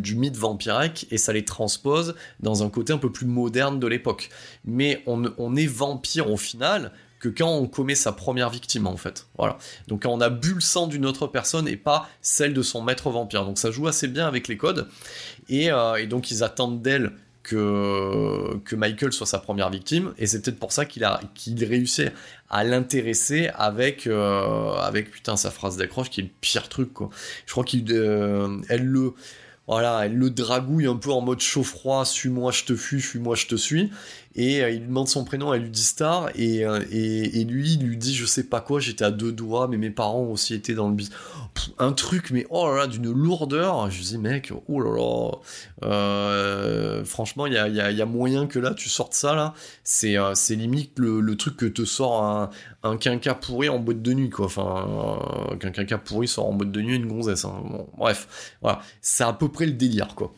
du, 0.00 0.14
mythe 0.16 0.36
vampirique 0.36 1.06
et 1.10 1.18
ça 1.18 1.32
les 1.32 1.44
transpose 1.44 2.14
dans 2.40 2.62
un 2.62 2.70
côté 2.70 2.92
un 2.92 2.98
peu 2.98 3.10
plus 3.10 3.26
moderne 3.26 3.78
de 3.78 3.86
l'époque. 3.86 4.30
Mais 4.64 5.02
on, 5.06 5.24
on, 5.38 5.56
est 5.56 5.66
vampire 5.66 6.30
au 6.30 6.36
final 6.36 6.92
que 7.18 7.28
quand 7.28 7.50
on 7.50 7.66
commet 7.66 7.94
sa 7.94 8.12
première 8.12 8.50
victime 8.50 8.86
en 8.86 8.96
fait. 8.96 9.26
Voilà. 9.38 9.58
Donc 9.88 10.02
quand 10.02 10.10
on 10.10 10.20
a 10.20 10.28
bu 10.28 10.54
le 10.54 10.60
sang 10.60 10.86
d'une 10.86 11.06
autre 11.06 11.26
personne 11.26 11.68
et 11.68 11.76
pas 11.76 12.08
celle 12.20 12.54
de 12.54 12.62
son 12.62 12.82
maître 12.82 13.10
vampire. 13.10 13.44
Donc 13.44 13.58
ça 13.58 13.70
joue 13.70 13.86
assez 13.86 14.08
bien 14.08 14.26
avec 14.26 14.48
les 14.48 14.56
codes. 14.56 14.88
Et, 15.48 15.70
euh, 15.70 15.96
et 15.96 16.06
donc 16.06 16.30
ils 16.30 16.42
attendent 16.42 16.82
d'elle 16.82 17.12
que, 17.46 18.74
Michael 18.74 19.12
soit 19.12 19.26
sa 19.26 19.38
première 19.38 19.70
victime, 19.70 20.12
et 20.18 20.26
c'est 20.26 20.42
peut-être 20.42 20.58
pour 20.58 20.72
ça 20.72 20.84
qu'il 20.84 21.04
a 21.04 21.20
qu'il 21.34 21.62
réussit 21.64 22.10
à 22.50 22.64
l'intéresser 22.64 23.50
avec 23.54 24.06
euh, 24.06 24.72
avec 24.74 25.10
putain 25.10 25.36
sa 25.36 25.50
phrase 25.50 25.76
d'accroche 25.76 26.10
qui 26.10 26.20
est 26.20 26.24
le 26.24 26.30
pire 26.40 26.68
truc 26.68 26.92
quoi. 26.92 27.10
Je 27.46 27.52
crois 27.52 27.64
qu'il 27.64 27.84
euh, 27.90 28.60
elle 28.68 28.84
le 28.84 29.14
voilà, 29.68 30.06
elle 30.06 30.16
le 30.16 30.30
dragouille 30.30 30.86
un 30.86 30.94
peu 30.94 31.10
en 31.10 31.20
mode 31.20 31.40
chaud-froid, 31.40 32.04
suis-moi, 32.04 32.52
je 32.52 32.64
te 32.64 32.76
fuis, 32.76 33.00
suis-moi, 33.00 33.34
je 33.34 33.46
te 33.46 33.56
suis. 33.56 33.90
Et 34.36 34.62
euh, 34.62 34.70
il 34.70 34.80
lui 34.80 34.88
demande 34.88 35.08
son 35.08 35.24
prénom, 35.24 35.54
elle 35.54 35.62
lui 35.62 35.70
dit 35.70 35.82
Star, 35.82 36.28
et, 36.34 36.64
euh, 36.64 36.84
et, 36.90 37.40
et, 37.40 37.44
lui, 37.44 37.72
il 37.72 37.86
lui 37.86 37.96
dit 37.96 38.14
je 38.14 38.26
sais 38.26 38.44
pas 38.44 38.60
quoi, 38.60 38.80
j'étais 38.80 39.04
à 39.04 39.10
deux 39.10 39.32
doigts, 39.32 39.66
mais 39.66 39.78
mes 39.78 39.88
parents 39.90 40.24
aussi 40.24 40.52
été 40.52 40.74
dans 40.74 40.88
le 40.88 40.94
bis. 40.94 41.10
Un 41.78 41.92
truc, 41.92 42.30
mais 42.30 42.46
oh 42.50 42.68
là 42.68 42.80
là, 42.80 42.86
d'une 42.86 43.10
lourdeur. 43.10 43.90
Je 43.90 44.02
dis 44.02 44.18
mec, 44.18 44.52
oh 44.68 44.80
là 44.80 44.94
là. 44.94 45.30
Euh, 45.84 47.02
franchement, 47.06 47.46
il 47.46 47.54
y 47.54 47.58
a, 47.58 47.68
y, 47.68 47.80
a, 47.80 48.06
moyen 48.06 48.46
que 48.46 48.58
là, 48.58 48.74
tu 48.74 48.90
sortes 48.90 49.14
ça, 49.14 49.34
là. 49.34 49.54
C'est 49.84 50.18
euh, 50.18 50.34
limite 50.50 50.98
le, 50.98 51.20
le, 51.20 51.36
truc 51.36 51.56
que 51.56 51.64
te 51.64 51.86
sort 51.86 52.22
un, 52.22 52.50
un 52.82 53.34
pourri 53.34 53.70
en 53.70 53.78
boîte 53.78 54.02
de 54.02 54.12
nuit, 54.12 54.28
quoi. 54.28 54.46
Enfin, 54.46 55.18
qu'un 55.60 55.70
quinca 55.70 55.96
pourri 55.96 56.28
sort 56.28 56.46
en 56.46 56.52
boîte 56.52 56.72
de 56.72 56.82
nuit 56.82 56.96
une 56.96 57.06
gonzesse. 57.06 57.46
Hein. 57.46 57.62
Bref, 57.96 58.52
voilà. 58.60 58.80
C'est 59.00 59.24
à 59.24 59.32
peu 59.32 59.48
près 59.48 59.64
le 59.64 59.72
délire, 59.72 60.14
quoi. 60.14 60.34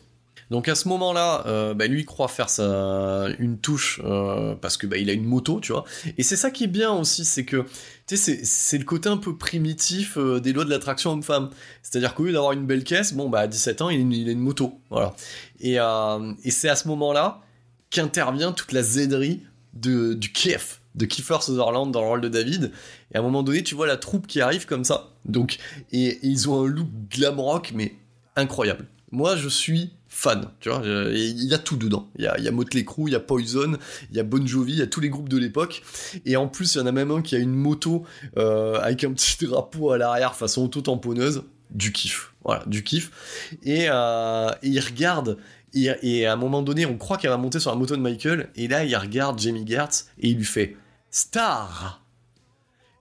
Donc 0.49 0.67
à 0.67 0.75
ce 0.75 0.87
moment-là, 0.87 1.43
euh, 1.45 1.73
bah, 1.73 1.87
lui 1.87 2.01
il 2.01 2.05
croit 2.05 2.27
faire 2.27 2.49
sa... 2.49 3.27
une 3.37 3.59
touche 3.59 4.01
euh, 4.03 4.55
parce 4.55 4.77
que 4.77 4.87
bah, 4.87 4.97
il 4.97 5.09
a 5.09 5.13
une 5.13 5.25
moto, 5.25 5.59
tu 5.59 5.71
vois. 5.71 5.83
Et 6.17 6.23
c'est 6.23 6.35
ça 6.35 6.49
qui 6.49 6.63
est 6.63 6.67
bien 6.67 6.91
aussi, 6.91 7.25
c'est 7.25 7.45
que 7.45 7.65
c'est 8.07 8.77
le 8.77 8.85
côté 8.85 9.09
un 9.09 9.17
peu 9.17 9.37
primitif 9.37 10.17
euh, 10.17 10.39
des 10.39 10.53
lois 10.53 10.65
de 10.65 10.69
l'attraction 10.69 11.11
homme-femme. 11.11 11.49
C'est-à-dire 11.83 12.15
qu'au 12.15 12.23
lieu 12.23 12.33
d'avoir 12.33 12.53
une 12.53 12.65
belle 12.65 12.83
caisse, 12.83 13.13
bon 13.13 13.29
bah 13.29 13.41
à 13.41 13.47
17 13.47 13.81
ans 13.83 13.89
il, 13.89 13.99
a 14.27 14.31
une 14.31 14.39
moto, 14.39 14.79
voilà. 14.89 15.15
Et, 15.59 15.75
et 15.75 16.51
c'est 16.51 16.69
à 16.69 16.75
ce 16.75 16.87
moment-là 16.87 17.41
qu'intervient 17.89 18.51
toute 18.51 18.71
la 18.71 18.81
zéderie 18.81 19.43
de, 19.73 20.13
du 20.13 20.31
kiff 20.31 20.81
de 20.95 21.05
Kiefer 21.05 21.37
Sutherland 21.41 21.91
dans 21.91 22.01
le 22.01 22.07
rôle 22.07 22.21
de 22.21 22.29
David. 22.29 22.71
Et 23.13 23.17
à 23.17 23.19
un 23.19 23.21
moment 23.21 23.43
donné, 23.43 23.63
tu 23.63 23.75
vois 23.75 23.87
la 23.87 23.95
troupe 23.95 24.27
qui 24.27 24.41
arrive 24.41 24.65
comme 24.65 24.83
ça. 24.83 25.11
Donc, 25.25 25.57
et, 25.91 26.07
et 26.07 26.19
ils 26.23 26.49
ont 26.49 26.63
un 26.63 26.67
look 26.67 26.87
glam 27.09 27.39
rock, 27.39 27.71
mais 27.73 27.95
incroyable. 28.35 28.87
Moi, 29.11 29.35
je 29.35 29.47
suis 29.47 29.93
fan, 30.09 30.49
tu 30.59 30.69
vois, 30.69 30.81
il 30.85 31.45
y 31.45 31.53
a 31.53 31.59
tout 31.59 31.77
dedans. 31.77 32.09
Il 32.17 32.23
y 32.23 32.47
a, 32.47 32.51
Motley 32.51 32.83
Crue, 32.83 33.03
il 33.07 33.13
y 33.13 33.15
a 33.15 33.19
Poison, 33.19 33.77
il 34.09 34.17
y 34.17 34.19
a 34.19 34.23
Bon 34.23 34.45
Jovi, 34.45 34.73
il 34.73 34.79
y 34.79 34.81
a 34.81 34.87
tous 34.87 34.99
les 34.99 35.09
groupes 35.09 35.29
de 35.29 35.37
l'époque. 35.37 35.83
Et 36.25 36.35
en 36.35 36.47
plus, 36.47 36.75
il 36.75 36.79
y 36.79 36.81
en 36.81 36.87
a 36.87 36.91
même 36.91 37.11
un 37.11 37.21
qui 37.21 37.35
a 37.35 37.39
une 37.39 37.53
moto 37.53 38.03
euh, 38.37 38.79
avec 38.81 39.03
un 39.03 39.13
petit 39.13 39.45
drapeau 39.45 39.91
à 39.91 39.97
l'arrière 39.97 40.35
façon 40.35 40.63
auto-tamponneuse. 40.63 41.43
Du 41.69 41.91
kiff, 41.91 42.33
voilà, 42.43 42.63
du 42.65 42.83
kiff. 42.83 43.11
Et, 43.63 43.85
euh, 43.89 44.49
il 44.63 44.79
regarde, 44.79 45.37
et, 45.73 46.25
à 46.25 46.33
un 46.33 46.35
moment 46.35 46.63
donné, 46.63 46.87
on 46.87 46.97
croit 46.97 47.17
qu'elle 47.17 47.29
va 47.29 47.37
monter 47.37 47.59
sur 47.59 47.69
la 47.69 47.77
moto 47.77 47.95
de 47.95 48.01
Michael, 48.01 48.49
et 48.55 48.67
là, 48.67 48.83
il 48.83 48.95
regarde 48.95 49.39
Jamie 49.39 49.65
Gertz, 49.67 50.07
et 50.19 50.29
il 50.29 50.37
lui 50.37 50.45
fait 50.45 50.75
«Star!» 51.11 52.03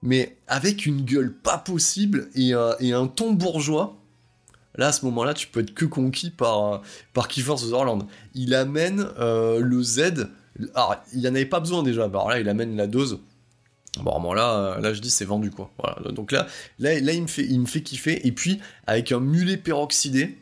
Mais 0.02 0.36
avec 0.46 0.84
une 0.84 1.02
gueule 1.02 1.32
pas 1.32 1.58
possible, 1.58 2.28
euh, 2.36 2.74
et 2.78 2.92
un 2.92 3.06
ton 3.06 3.32
bourgeois, 3.32 3.97
là 4.78 4.88
à 4.88 4.92
ce 4.92 5.04
moment-là 5.04 5.34
tu 5.34 5.46
peux 5.48 5.60
être 5.60 5.74
que 5.74 5.84
conquis 5.84 6.30
par 6.30 6.80
par 7.12 7.28
Kiefer 7.28 7.58
Sutherland. 7.58 8.04
Il 8.34 8.54
amène 8.54 9.06
euh, 9.18 9.60
le 9.60 9.82
Z. 9.82 10.28
Alors 10.74 10.96
il 11.12 11.20
y 11.20 11.28
en 11.28 11.34
avait 11.34 11.44
pas 11.44 11.60
besoin 11.60 11.82
déjà. 11.82 12.04
Alors 12.04 12.30
là 12.30 12.40
il 12.40 12.48
amène 12.48 12.76
la 12.76 12.86
dose. 12.86 13.20
Bon 14.00 14.18
bon 14.20 14.32
là 14.32 14.78
là 14.80 14.94
je 14.94 15.00
dis 15.00 15.10
c'est 15.10 15.26
vendu 15.26 15.50
quoi. 15.50 15.70
Voilà. 15.78 16.12
Donc 16.12 16.32
là 16.32 16.46
là 16.78 16.98
là 16.98 17.12
il 17.12 17.22
me 17.22 17.26
fait 17.26 17.44
il 17.44 17.60
me 17.60 17.66
fait 17.66 17.82
kiffer. 17.82 18.26
Et 18.26 18.32
puis 18.32 18.60
avec 18.86 19.12
un 19.12 19.20
mulet 19.20 19.58
peroxydé 19.58 20.38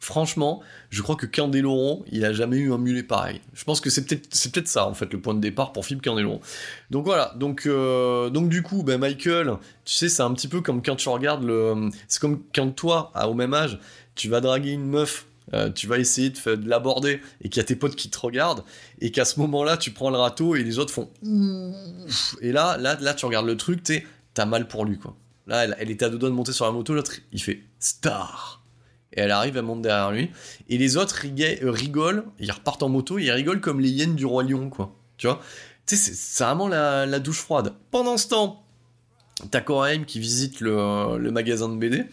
franchement, 0.00 0.62
je 0.90 1.02
crois 1.02 1.14
que 1.14 1.24
Candeloron, 1.24 2.04
il 2.10 2.24
a 2.24 2.32
jamais 2.32 2.56
eu 2.56 2.72
un 2.72 2.78
mulet 2.78 3.04
pareil. 3.04 3.40
Je 3.54 3.64
pense 3.64 3.80
que 3.80 3.90
c'est 3.90 4.04
peut-être 4.04 4.26
c'est 4.30 4.52
peut-être 4.52 4.68
ça 4.68 4.86
en 4.86 4.94
fait 4.94 5.12
le 5.12 5.20
point 5.20 5.34
de 5.34 5.40
départ 5.40 5.72
pour 5.72 5.86
Philippe 5.86 6.02
Candeloron. 6.02 6.40
Donc 6.90 7.04
voilà, 7.04 7.32
donc 7.36 7.66
euh, 7.66 8.28
donc 8.28 8.48
du 8.48 8.62
coup, 8.62 8.82
ben 8.82 8.98
Michael, 8.98 9.56
tu 9.84 9.94
sais, 9.94 10.08
c'est 10.08 10.22
un 10.22 10.34
petit 10.34 10.48
peu 10.48 10.60
comme 10.60 10.82
quand 10.82 10.96
tu 10.96 11.08
regardes 11.08 11.44
le, 11.44 11.90
c'est 12.08 12.20
comme 12.20 12.42
quand 12.52 12.70
toi, 12.74 13.12
au 13.24 13.34
même 13.34 13.54
âge, 13.54 13.78
tu 14.16 14.28
vas 14.28 14.40
draguer 14.40 14.72
une 14.72 14.86
meuf. 14.86 15.26
Euh, 15.52 15.68
tu 15.68 15.88
vas 15.88 15.98
essayer 15.98 16.30
de, 16.30 16.54
de 16.54 16.68
l'aborder 16.68 17.20
et 17.40 17.48
qu'il 17.48 17.56
y 17.56 17.60
a 17.60 17.64
tes 17.64 17.74
potes 17.74 17.96
qui 17.96 18.08
te 18.08 18.18
regardent 18.20 18.62
et 19.00 19.10
qu'à 19.10 19.24
ce 19.24 19.40
moment-là 19.40 19.76
tu 19.76 19.90
prends 19.90 20.10
le 20.10 20.16
râteau 20.16 20.54
et 20.54 20.62
les 20.62 20.78
autres 20.78 20.92
font 20.92 21.10
et 22.40 22.52
là 22.52 22.76
là 22.76 22.96
là 23.00 23.14
tu 23.14 23.26
regardes 23.26 23.46
le 23.46 23.56
truc 23.56 23.82
t'es 23.82 24.06
t'as 24.32 24.44
mal 24.44 24.68
pour 24.68 24.84
lui 24.84 24.96
quoi 24.96 25.16
là 25.48 25.64
elle, 25.64 25.76
elle 25.80 25.90
était 25.90 26.04
à 26.04 26.08
deux 26.08 26.18
doigts 26.18 26.28
de 26.28 26.36
monter 26.36 26.52
sur 26.52 26.66
la 26.66 26.70
moto 26.70 26.94
l'autre 26.94 27.14
il 27.32 27.42
fait 27.42 27.64
star 27.80 28.59
et 29.12 29.20
elle 29.20 29.30
arrive, 29.30 29.56
elle 29.56 29.64
monte 29.64 29.82
derrière 29.82 30.10
lui. 30.10 30.30
Et 30.68 30.78
les 30.78 30.96
autres 30.96 31.24
rigolent, 31.62 32.24
ils 32.38 32.50
repartent 32.50 32.82
en 32.82 32.88
moto, 32.88 33.18
ils 33.18 33.30
rigolent 33.30 33.60
comme 33.60 33.80
les 33.80 33.90
hyènes 33.90 34.14
du 34.14 34.26
roi 34.26 34.42
lion, 34.42 34.70
quoi. 34.70 34.94
Tu 35.16 35.26
vois? 35.26 35.40
C'est 35.86 36.44
vraiment 36.44 36.68
la, 36.68 37.18
douche 37.18 37.40
froide. 37.40 37.74
Pendant 37.90 38.16
ce 38.16 38.28
temps, 38.28 38.64
t'as 39.50 39.60
Coraim 39.60 40.04
qui 40.04 40.20
visite 40.20 40.60
le, 40.60 41.30
magasin 41.30 41.68
de 41.68 41.76
BD, 41.76 42.04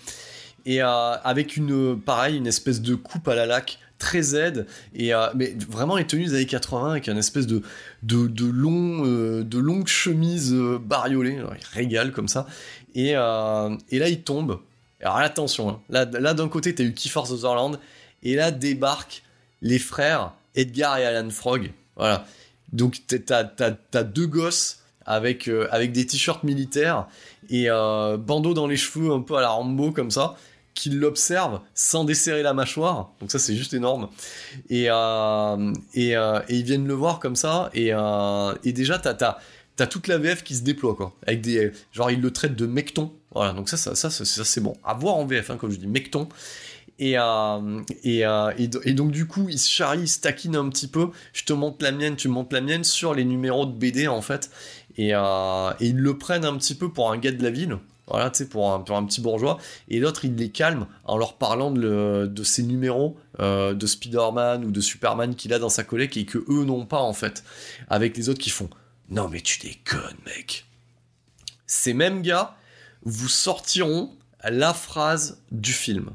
et 0.66 0.82
euh, 0.82 1.16
avec 1.24 1.56
une, 1.56 2.00
pareil, 2.00 2.38
une 2.38 2.48
espèce 2.48 2.82
de 2.82 2.96
coupe 2.96 3.28
à 3.28 3.36
la 3.36 3.46
laque 3.46 3.80
très 3.98 4.22
Z, 4.22 4.66
et, 4.94 5.14
euh, 5.14 5.28
mais 5.36 5.56
vraiment 5.70 5.98
les 5.98 6.06
tenues 6.06 6.26
des 6.26 6.36
années 6.36 6.46
80 6.46 6.92
avec 6.92 7.08
une 7.08 7.18
espèce 7.18 7.48
de, 7.48 7.62
de, 8.04 8.46
long, 8.46 9.06
euh, 9.06 9.44
de 9.44 9.58
longue 9.58 9.88
chemise 9.88 10.54
euh, 10.54 10.80
bariolée, 10.80 11.40
il 11.40 11.68
régale 11.74 12.12
comme 12.12 12.28
ça, 12.28 12.48
et, 12.96 13.10
et 13.10 13.16
là 14.00 14.10
il 14.10 14.22
tombe, 14.24 14.60
alors 15.02 15.18
attention, 15.18 15.70
hein. 15.70 15.80
là, 15.90 16.06
là 16.06 16.34
d'un 16.34 16.50
côté 16.50 16.74
t'as 16.74 16.84
eu 16.84 16.94
Kiefer 16.94 17.26
Sutherland 17.26 17.80
et 18.24 18.36
là 18.36 18.52
débarquent 18.52 19.24
les 19.62 19.80
frères 19.80 20.34
Edgar 20.56 20.98
et 20.98 21.06
Alan 21.06 21.30
Frog. 21.30 21.72
Voilà. 21.96 22.26
Donc 22.74 23.02
t'as, 23.08 23.44
t'as, 23.44 23.72
t'as 23.72 24.04
deux 24.04 24.28
gosses 24.28 24.82
avec, 25.06 25.48
euh, 25.48 25.68
avec 25.72 25.94
des 25.94 26.06
t-shirts 26.06 26.44
militaires 26.44 27.08
et 27.50 27.70
euh, 27.70 28.18
bandeau 28.18 28.54
dans 28.54 28.68
les 28.68 28.76
cheveux 28.76 29.12
un 29.12 29.22
peu 29.22 29.36
à 29.38 29.42
la 29.42 29.50
Rambo 29.50 29.92
comme 29.92 30.12
ça 30.12 30.36
qui 30.74 30.90
l'observent 30.90 31.62
sans 31.74 32.04
desserrer 32.04 32.44
la 32.44 32.54
mâchoire. 32.54 33.12
Donc 33.20 33.32
ça 33.32 33.40
c'est 33.40 33.56
juste 33.56 33.74
énorme. 33.74 34.10
Et, 34.70 34.90
euh, 34.90 34.94
euh, 34.96 36.42
et, 36.50 36.56
ils 36.56 36.64
viennent 36.64 36.88
le 36.88 36.94
voir 36.94 37.20
comme 37.20 37.36
ça 37.36 37.72
et, 37.74 37.92
et 38.64 38.74
déjà 38.74 39.00
t'as, 39.00 39.14
t'as 39.14 39.88
toute 39.88 40.08
la 40.08 40.18
VF 40.18 40.44
qui 40.44 40.56
se 40.56 40.62
déploie 40.64 40.96
quoi. 40.96 41.14
Avec 41.26 41.42
des 41.42 41.72
genre 41.94 42.12
ils 42.12 42.22
le 42.22 42.32
traitent 42.32 42.56
de 42.56 42.68
mecton. 42.68 43.12
Voilà, 43.34 43.54
donc 43.54 43.70
ça 43.70 43.78
ça 43.78 43.96
ça, 43.96 44.10
ça, 44.10 44.46
c'est 44.46 44.62
bon. 44.62 44.76
À 44.84 44.94
voir 44.94 45.16
en 45.16 45.26
VF 45.26 45.50
hein, 45.50 45.58
comme 45.58 45.72
je 45.72 45.78
dis 45.78 45.88
mecton. 45.88 46.28
Et, 47.00 47.18
euh, 47.18 47.82
et, 48.04 48.26
euh, 48.26 48.52
et, 48.58 48.94
donc 48.94 49.12
du 49.12 49.28
coup 49.28 49.48
ils 49.50 49.60
se 49.60 49.70
charrient, 49.70 50.02
ils 50.02 50.08
se 50.08 50.20
taquinent 50.20 50.56
un 50.56 50.70
petit 50.70 50.88
peu. 50.88 51.10
Je 51.34 51.44
te 51.44 51.54
montre 51.54 51.78
la 51.82 51.92
mienne, 51.92 52.16
tu 52.16 52.28
me 52.28 52.34
montres 52.34 52.54
la 52.54 52.62
mienne 52.62 52.84
sur 52.84 53.14
les 53.14 53.24
numéros 53.24 53.66
de 53.66 53.72
BD 53.72 54.08
en 54.08 54.22
fait. 54.22 54.50
Et, 54.98 55.14
euh, 55.14 55.72
et 55.80 55.88
ils 55.88 55.98
le 55.98 56.18
prennent 56.18 56.46
un 56.46 56.58
petit 56.58 56.74
peu 56.74 56.92
pour 56.92 57.12
un 57.12 57.18
gars 57.18 57.32
de 57.32 57.44
la 57.44 57.52
ville. 57.52 57.78
Voilà, 58.08 58.30
tu 58.30 58.38
sais, 58.38 58.50
pour 58.50 58.72
un, 58.74 58.80
pour 58.80 58.96
un 58.96 59.06
petit 59.06 59.22
bourgeois. 59.22 59.60
Et 59.90 60.00
l'autre, 60.00 60.24
il 60.24 60.36
les 60.36 60.50
calme 60.50 60.88
en 61.04 61.18
leur 61.18 61.34
parlant 61.34 61.72
de, 61.72 61.82
le, 61.82 62.28
de 62.28 62.44
ces 62.44 62.64
numéros 62.64 63.18
de 63.38 63.86
Spider-Man 63.86 64.64
ou 64.64 64.72
de 64.72 64.80
Superman 64.80 65.36
qu'il 65.36 65.54
a 65.54 65.60
dans 65.60 65.68
sa 65.68 65.84
collecte 65.84 66.16
et 66.16 66.26
que 66.26 66.38
eux 66.38 66.64
n'ont 66.64 66.86
pas, 66.86 67.02
en 67.02 67.12
fait. 67.12 67.44
Avec 67.90 68.16
les 68.16 68.30
autres 68.30 68.40
qui 68.40 68.50
font 68.50 68.70
Non, 69.10 69.28
mais 69.28 69.42
tu 69.42 69.60
déconnes, 69.60 70.16
mec. 70.26 70.66
Ces 71.66 71.94
mêmes 71.94 72.22
gars 72.22 72.56
vous 73.04 73.30
sortiront 73.30 74.12
la 74.44 74.74
phrase 74.74 75.42
du 75.52 75.74
film. 75.74 76.12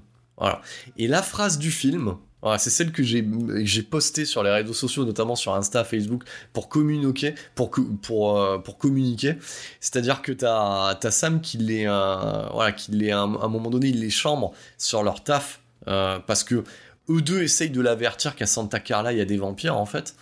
Et 0.97 1.07
la 1.07 1.22
phrase 1.22 1.59
du 1.59 1.70
film, 1.70 2.16
c'est 2.59 2.70
celle 2.70 2.91
que 2.91 3.03
j'ai 3.05 3.83
postée 3.83 4.24
sur 4.24 4.43
les 4.43 4.51
réseaux 4.51 4.72
sociaux, 4.72 5.05
notamment 5.05 5.37
sur 5.37 5.55
Insta, 5.55 5.85
Facebook, 5.85 6.24
pour 6.53 6.68
communiquer, 6.68 7.35
pour 7.55 8.41
euh, 8.41 8.59
communiquer. 8.78 9.37
C'est-à-dire 9.80 10.22
que 10.22 10.33
t'as 10.33 10.99
as 11.01 11.11
Sam 11.11 11.41
qui 11.41 11.59
les 11.59 11.87
euh, 11.87 12.47
voilà 12.53 12.72
qui 12.72 13.11
à 13.11 13.20
un, 13.20 13.26
moment 13.26 13.70
donné 13.70 13.93
les 13.93 14.11
chambre 14.11 14.53
sur 14.76 15.05
leur 15.05 15.22
taf 15.22 15.61
euh, 15.87 16.18
parce 16.26 16.43
que 16.43 16.64
eux 17.09 17.22
deux 17.22 17.43
essayent 17.43 17.70
de 17.70 17.80
l'avertir 17.80 18.35
qu'à 18.35 18.47
Santa 18.47 18.80
Carla 18.80 19.12
il 19.12 19.18
y 19.18 19.20
a 19.20 19.24
des 19.24 19.37
vampires 19.37 19.76
en 19.76 19.87
fait. 19.87 20.14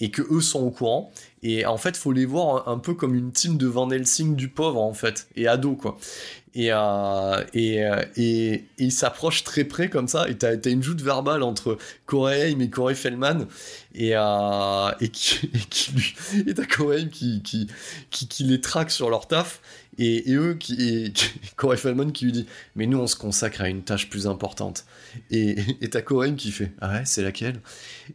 et 0.00 0.10
que 0.10 0.22
eux 0.30 0.40
sont 0.40 0.60
au 0.60 0.70
courant. 0.70 1.12
Et 1.42 1.66
en 1.66 1.76
fait, 1.76 1.96
faut 1.96 2.12
les 2.12 2.24
voir 2.26 2.68
un, 2.68 2.78
peu 2.78 2.94
comme 2.94 3.14
une 3.14 3.30
team 3.30 3.56
de 3.56 3.66
Van 3.66 3.88
Helsing 3.90 4.34
du 4.34 4.48
pauvre 4.48 4.80
en 4.80 4.94
fait, 4.94 5.28
et 5.36 5.46
ado 5.46 5.76
quoi. 5.76 5.96
Et, 6.54 6.72
euh, 6.72 6.76
euh, 6.76 7.44
et, 7.54 7.84
et 8.16 8.64
il 8.78 8.90
s'approche 8.90 9.44
très 9.44 9.64
près 9.64 9.88
comme 9.88 10.08
ça, 10.08 10.28
et 10.28 10.36
t'as 10.36 10.56
as 10.56 10.68
une 10.68 10.82
joute 10.82 11.00
verbale 11.00 11.44
entre 11.44 11.78
Corey 12.06 12.50
Haim 12.50 12.60
et 12.60 12.70
Corey 12.70 12.96
Feldman, 12.96 13.46
et, 13.94 14.16
euh, 14.16 14.90
et, 15.00 15.08
qui, 15.10 15.46
et, 15.54 15.58
qui 15.70 15.92
t'as 16.54 16.64
Corey 16.64 17.02
Haim 17.02 17.08
qui, 17.08 17.42
qui, 17.42 17.68
qui, 18.10 18.42
les 18.42 18.60
traque 18.60 18.90
sur 18.90 19.08
leur 19.08 19.28
taf, 19.28 19.60
et, 19.98 20.30
et 20.30 20.34
eux 20.34 20.54
qui, 20.54 20.74
et, 20.82 21.12
Corey 21.56 21.76
Feldman 21.76 22.10
qui 22.10 22.24
lui 22.24 22.32
dit 22.32 22.46
mais 22.74 22.86
nous 22.86 22.98
on 22.98 23.06
se 23.06 23.16
consacre 23.16 23.60
à 23.60 23.68
une 23.68 23.82
tâche 23.82 24.08
plus 24.08 24.26
importante 24.26 24.84
et 25.30 25.56
t'as 25.90 26.02
Corey 26.02 26.28
Haim 26.28 26.34
qui 26.34 26.50
fait 26.50 26.72
ah 26.80 26.92
ouais 26.94 27.02
c'est 27.04 27.22
laquelle? 27.22 27.60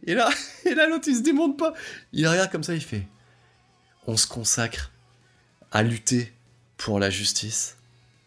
Et 0.06 0.14
là 0.14 0.28
et 0.66 0.74
là 0.74 0.86
l'autre 0.88 1.08
il 1.08 1.16
se 1.16 1.22
démonte 1.22 1.58
pas. 1.58 1.72
Il 2.12 2.26
regarde 2.28 2.50
comme 2.50 2.62
ça 2.62 2.74
il 2.74 2.82
fait 2.82 3.06
on 4.06 4.16
se 4.16 4.26
consacre 4.26 4.92
à 5.72 5.82
lutter 5.82 6.32
pour 6.76 6.98
la 7.00 7.10
justice 7.10 7.76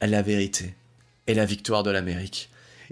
la 0.01 0.21
vérité 0.21 0.75
et 1.25 1.33
la 1.33 1.45
victoire 1.45 1.83
de 1.83 1.91
l'Amérique. 1.91 2.49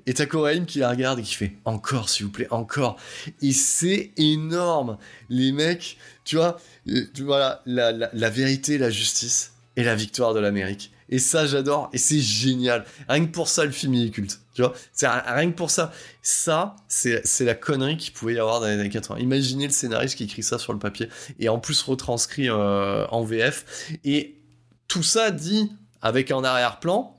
Et 0.07 0.13
t'as 0.13 0.25
Haim 0.25 0.65
qui 0.65 0.79
la 0.79 0.89
regarde 0.89 1.19
et 1.19 1.23
qui 1.23 1.35
fait 1.35 1.53
encore 1.65 2.09
s'il 2.09 2.25
vous 2.25 2.31
plaît 2.31 2.47
encore. 2.51 2.97
Et 3.41 3.53
c'est 3.53 4.11
énorme. 4.17 4.97
Les 5.29 5.51
mecs 5.51 5.97
tu 6.23 6.35
vois 6.35 6.59
euh, 6.89 7.07
voilà 7.19 7.61
la 7.65 8.29
vérité 8.29 8.77
la 8.77 8.89
justice 8.89 9.53
et 9.75 9.83
la 9.83 9.95
victoire 9.95 10.33
de 10.33 10.39
l'Amérique. 10.39 10.91
Et 11.09 11.19
ça, 11.19 11.45
j'adore, 11.45 11.89
et 11.93 11.97
c'est 11.97 12.19
génial. 12.19 12.85
Rien 13.07 13.25
que 13.25 13.31
pour 13.31 13.47
ça, 13.47 13.63
le 13.63 13.71
film 13.71 13.93
il 13.93 14.07
est 14.07 14.11
culte. 14.11 14.41
Tu 14.55 14.61
vois, 14.61 14.73
c'est 14.91 15.07
rien 15.07 15.51
que 15.51 15.55
pour 15.55 15.69
ça. 15.69 15.91
Ça, 16.21 16.75
c'est 16.87 17.23
la 17.41 17.53
connerie 17.53 17.97
qu'il 17.97 18.13
pouvait 18.13 18.33
y 18.35 18.39
avoir 18.39 18.59
dans 18.59 18.67
les 18.67 18.73
années 18.73 18.89
80. 18.89 19.19
Imaginez 19.19 19.67
le 19.67 19.73
scénariste 19.73 20.15
qui 20.15 20.23
écrit 20.23 20.43
ça 20.43 20.57
sur 20.57 20.73
le 20.73 20.79
papier, 20.79 21.09
et 21.39 21.49
en 21.49 21.59
plus 21.59 21.81
retranscrit 21.83 22.49
euh, 22.49 23.05
en 23.07 23.23
VF. 23.23 23.89
Et 24.03 24.39
tout 24.87 25.03
ça 25.03 25.31
dit 25.31 25.71
avec 26.01 26.31
un 26.31 26.43
arrière-plan, 26.43 27.15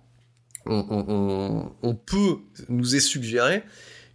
on, 0.68 1.94
peut 2.06 2.38
nous 2.68 2.96
est 2.96 3.00
suggéré 3.00 3.62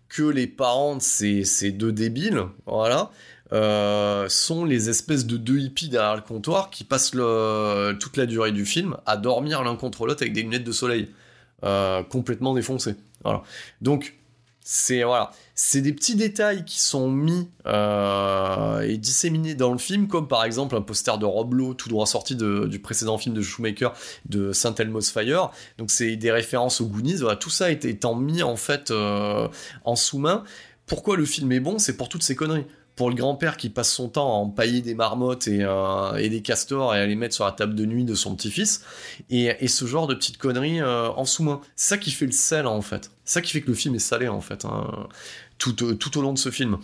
que 0.09 0.23
les 0.23 0.47
parents 0.47 0.97
de 0.97 1.01
ces 1.01 1.71
deux 1.71 1.93
débiles, 1.93 2.43
voilà, 2.65 3.11
euh, 3.53 4.29
sont 4.29 4.63
les 4.63 4.89
espèces 4.89 5.25
de 5.25 5.35
deux 5.35 5.59
hippies 5.59 5.89
derrière 5.89 6.15
le 6.15 6.21
comptoir 6.21 6.69
qui 6.69 6.85
passent 6.85 7.11
toute 7.11 8.17
la 8.17 8.25
durée 8.25 8.51
du 8.51 8.65
film 8.65 8.95
à 9.05 9.17
dormir 9.17 9.63
l'un 9.63 9.75
contre 9.75 10.05
l'autre 10.05 10.23
avec 10.23 10.33
des 10.33 10.43
lunettes 10.43 10.63
de 10.63 10.71
soleil 10.71 11.09
euh, 11.63 12.01
complètement 12.03 12.53
défoncées. 12.53 12.95
Donc 13.81 14.15
c'est 14.63 15.03
voilà, 15.03 15.31
c'est 15.53 15.81
des 15.81 15.91
petits 15.91 16.15
détails 16.15 16.63
qui 16.63 16.79
sont 16.79 17.09
mis 17.09 17.49
euh, 17.65 18.79
et 18.81 18.97
disséminés 18.97 19.55
dans 19.55 19.73
le 19.73 19.79
film, 19.79 20.07
comme 20.07 20.27
par 20.27 20.45
exemple 20.45 20.75
un 20.75 20.81
poster 20.81 21.17
de 21.17 21.25
Rob 21.25 21.53
Lowe, 21.53 21.73
tout 21.73 21.89
droit 21.89 22.05
sorti 22.05 22.35
du 22.35 22.79
précédent 22.79 23.17
film 23.17 23.35
de 23.35 23.41
Shoemaker 23.41 23.93
de 24.29 24.53
Saint 24.53 24.75
Elmo's 24.75 25.11
Fire. 25.11 25.51
Donc 25.77 25.91
c'est 25.91 26.15
des 26.15 26.31
références 26.31 26.79
aux 26.79 26.87
Goonies. 26.87 27.19
Tout 27.39 27.49
ça 27.49 27.69
étant 27.69 28.15
mis 28.15 28.43
en 28.43 28.55
fait 28.55 28.91
en 28.91 29.95
sous-main. 29.95 30.45
Pourquoi 30.85 31.17
le 31.17 31.25
film 31.25 31.51
est 31.51 31.59
bon? 31.59 31.77
C'est 31.79 31.97
pour 31.97 32.09
toutes 32.09 32.23
ces 32.23 32.35
conneries 32.35 32.65
pour 33.01 33.09
le 33.09 33.15
grand-père 33.15 33.57
qui 33.57 33.69
passe 33.69 33.91
son 33.91 34.09
temps 34.09 34.31
à 34.31 34.35
empailler 34.35 34.83
des 34.83 34.93
marmottes 34.93 35.47
et, 35.47 35.63
euh, 35.63 36.17
et, 36.17 36.29
des 36.29 36.43
castors 36.43 36.93
et 36.93 36.99
à 36.99 37.07
les 37.07 37.15
mettre 37.15 37.33
sur 37.33 37.45
la 37.45 37.51
table 37.51 37.73
de 37.73 37.83
nuit 37.83 38.03
de 38.03 38.13
son 38.13 38.35
petit-fils, 38.35 38.83
et, 39.31 39.67
ce 39.67 39.85
genre 39.87 40.05
de 40.05 40.13
petites 40.13 40.37
conneries 40.37 40.81
euh, 40.81 41.09
en 41.09 41.25
sous-main. 41.25 41.61
Ça 41.75 41.97
qui 41.97 42.11
fait 42.11 42.27
le 42.27 42.31
sel, 42.31 42.67
en 42.67 42.83
fait. 42.83 43.09
Ça 43.25 43.41
qui 43.41 43.53
fait 43.53 43.61
que 43.61 43.69
le 43.69 43.73
film 43.73 43.95
est 43.95 43.97
salé, 43.97 44.27
en 44.27 44.39
fait, 44.39 44.65
hein, 44.65 45.07
tout, 45.57 45.83
euh, 45.83 45.95
tout, 45.95 46.15
au 46.19 46.21
long 46.21 46.31
de 46.31 46.37
ce 46.37 46.51
film. 46.51 46.77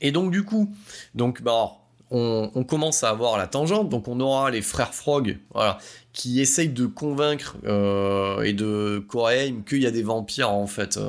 Et 0.00 0.12
donc, 0.12 0.30
du 0.30 0.44
coup, 0.44 0.72
donc, 1.16 1.42
bah, 1.42 1.72
on, 2.12 2.62
commence 2.62 3.02
à 3.02 3.10
avoir 3.10 3.36
la 3.36 3.48
tangente, 3.48 3.88
donc 3.88 4.06
on 4.06 4.20
aura 4.20 4.52
les 4.52 4.62
frères 4.62 4.94
Frog, 4.94 5.40
voilà, 5.52 5.78
qui 6.12 6.40
essayent 6.40 6.68
de 6.68 6.86
convaincre 6.86 7.56
et 7.64 8.52
de 8.52 9.04
Corey 9.08 9.56
qu'il 9.68 9.82
y 9.82 9.86
a 9.86 9.90
des 9.90 10.04
vampires, 10.04 10.52
en 10.52 10.68
fait, 10.68 11.00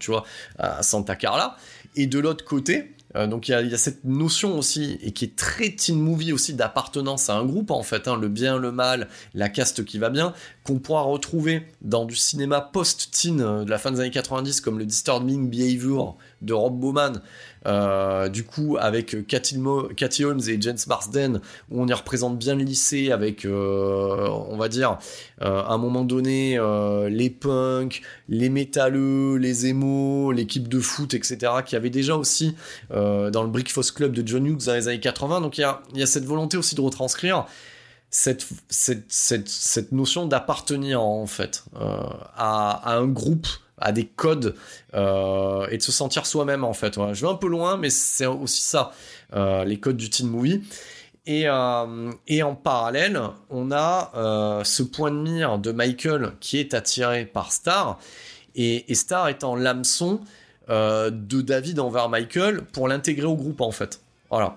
tu 0.00 0.10
vois, 0.10 0.24
à 0.58 0.82
Santa 0.82 1.14
Carla. 1.14 1.56
Et 1.94 2.06
de 2.06 2.18
l'autre 2.18 2.44
côté, 2.44 2.90
euh, 3.16 3.26
donc 3.26 3.48
il 3.48 3.52
y, 3.52 3.74
a 3.74 3.78
cette 3.78 4.04
notion 4.04 4.58
aussi, 4.58 4.98
et 5.02 5.12
qui 5.12 5.24
est 5.24 5.36
très 5.36 5.70
teen 5.70 5.98
movie 5.98 6.32
aussi, 6.32 6.54
d'appartenance 6.54 7.30
à 7.30 7.36
un 7.36 7.44
groupe 7.44 7.70
en 7.70 7.82
fait, 7.82 8.08
hein, 8.08 8.16
le 8.16 8.28
bien, 8.28 8.58
le 8.58 8.72
mal, 8.72 9.08
la 9.34 9.48
caste 9.48 9.84
qui 9.84 9.98
va 9.98 10.10
bien, 10.10 10.32
qu'on 10.64 10.78
pourra 10.78 11.02
retrouver 11.02 11.66
dans 11.80 12.04
du 12.04 12.16
cinéma 12.16 12.60
post-teen 12.60 13.40
euh, 13.40 13.64
de 13.64 13.70
la 13.70 13.78
fin 13.78 13.90
des 13.90 14.00
années 14.00 14.10
90, 14.10 14.60
comme 14.60 14.78
le 14.78 14.86
Disturbing 14.86 15.50
Behavior 15.50 16.16
de 16.42 16.52
Rob 16.52 16.78
Bowman, 16.78 17.22
euh, 17.66 18.28
du 18.28 18.44
coup 18.44 18.76
avec 18.78 19.26
Cathy, 19.26 19.56
Holmes 20.24 20.40
et 20.48 20.60
James 20.60 20.78
Marsden, 20.86 21.40
où 21.70 21.80
on 21.80 21.86
y 21.86 21.92
représente 21.92 22.38
bien 22.38 22.56
le 22.56 22.64
lycée 22.64 23.12
avec, 23.12 23.44
euh, 23.44 24.28
on 24.48 24.56
va 24.56 24.68
dire, 24.68 24.98
euh, 25.42 25.62
à 25.62 25.72
un 25.72 25.78
moment 25.78 26.04
donné, 26.04 26.58
les 27.08 27.30
punks, 27.30 28.02
les 28.28 28.48
métalleux, 28.48 29.36
les 29.36 29.66
émos, 29.66 30.34
l'équipe 30.34 30.68
de 30.68 30.80
foot, 30.80 31.14
etc., 31.14 31.38
qui 31.64 31.76
avait 31.76 31.90
déjà 31.90 32.16
aussi 32.16 32.56
dans 32.90 33.42
le 33.42 33.48
Brickfoss 33.48 33.92
Club 33.92 34.12
de 34.12 34.26
John 34.26 34.46
Hughes 34.46 34.66
dans 34.66 34.74
les 34.74 34.88
années 34.88 35.00
80. 35.00 35.40
Donc 35.40 35.58
il 35.58 35.60
y 35.60 36.02
a, 36.02 36.06
cette 36.06 36.24
volonté 36.24 36.56
aussi 36.56 36.74
de 36.74 36.80
retranscrire 36.80 37.46
cette, 38.10 38.44
notion 39.92 40.26
d'appartenir 40.26 41.00
en 41.02 41.26
fait 41.26 41.64
à 42.36 42.96
un 42.96 43.06
groupe 43.06 43.46
à 43.82 43.92
des 43.92 44.06
codes 44.06 44.54
euh, 44.94 45.66
et 45.70 45.76
de 45.76 45.82
se 45.82 45.92
sentir 45.92 46.26
soi-même 46.26 46.64
en 46.64 46.72
fait. 46.72 46.94
Je 47.12 47.26
vais 47.26 47.30
un 47.30 47.36
peu 47.36 47.48
loin, 47.48 47.76
mais 47.76 47.90
c'est 47.90 48.26
aussi 48.26 48.62
ça, 48.62 48.92
euh, 49.34 49.64
les 49.64 49.78
codes 49.78 49.96
du 49.96 50.08
teen 50.08 50.28
movie. 50.28 50.62
Et, 51.26 51.46
euh, 51.46 52.10
en 52.42 52.54
parallèle, 52.54 53.20
on 53.50 53.70
a 53.70 54.62
ce 54.64 54.82
point 54.82 55.10
de 55.10 55.16
mire 55.16 55.58
de 55.58 55.72
Michael 55.72 56.32
qui 56.40 56.58
est 56.58 56.74
attiré 56.74 57.26
par 57.26 57.52
Star, 57.52 57.98
et, 58.54 58.90
et 58.90 58.94
Star 58.94 59.28
étant 59.28 59.54
l'hameçon 59.54 60.20
de 60.68 61.40
David 61.40 61.80
envers 61.80 62.08
Michael 62.08 62.62
pour 62.62 62.88
l'intégrer 62.88 63.26
au 63.26 63.36
groupe 63.36 63.60
en 63.60 63.72
fait. 63.72 64.00
Voilà 64.30 64.56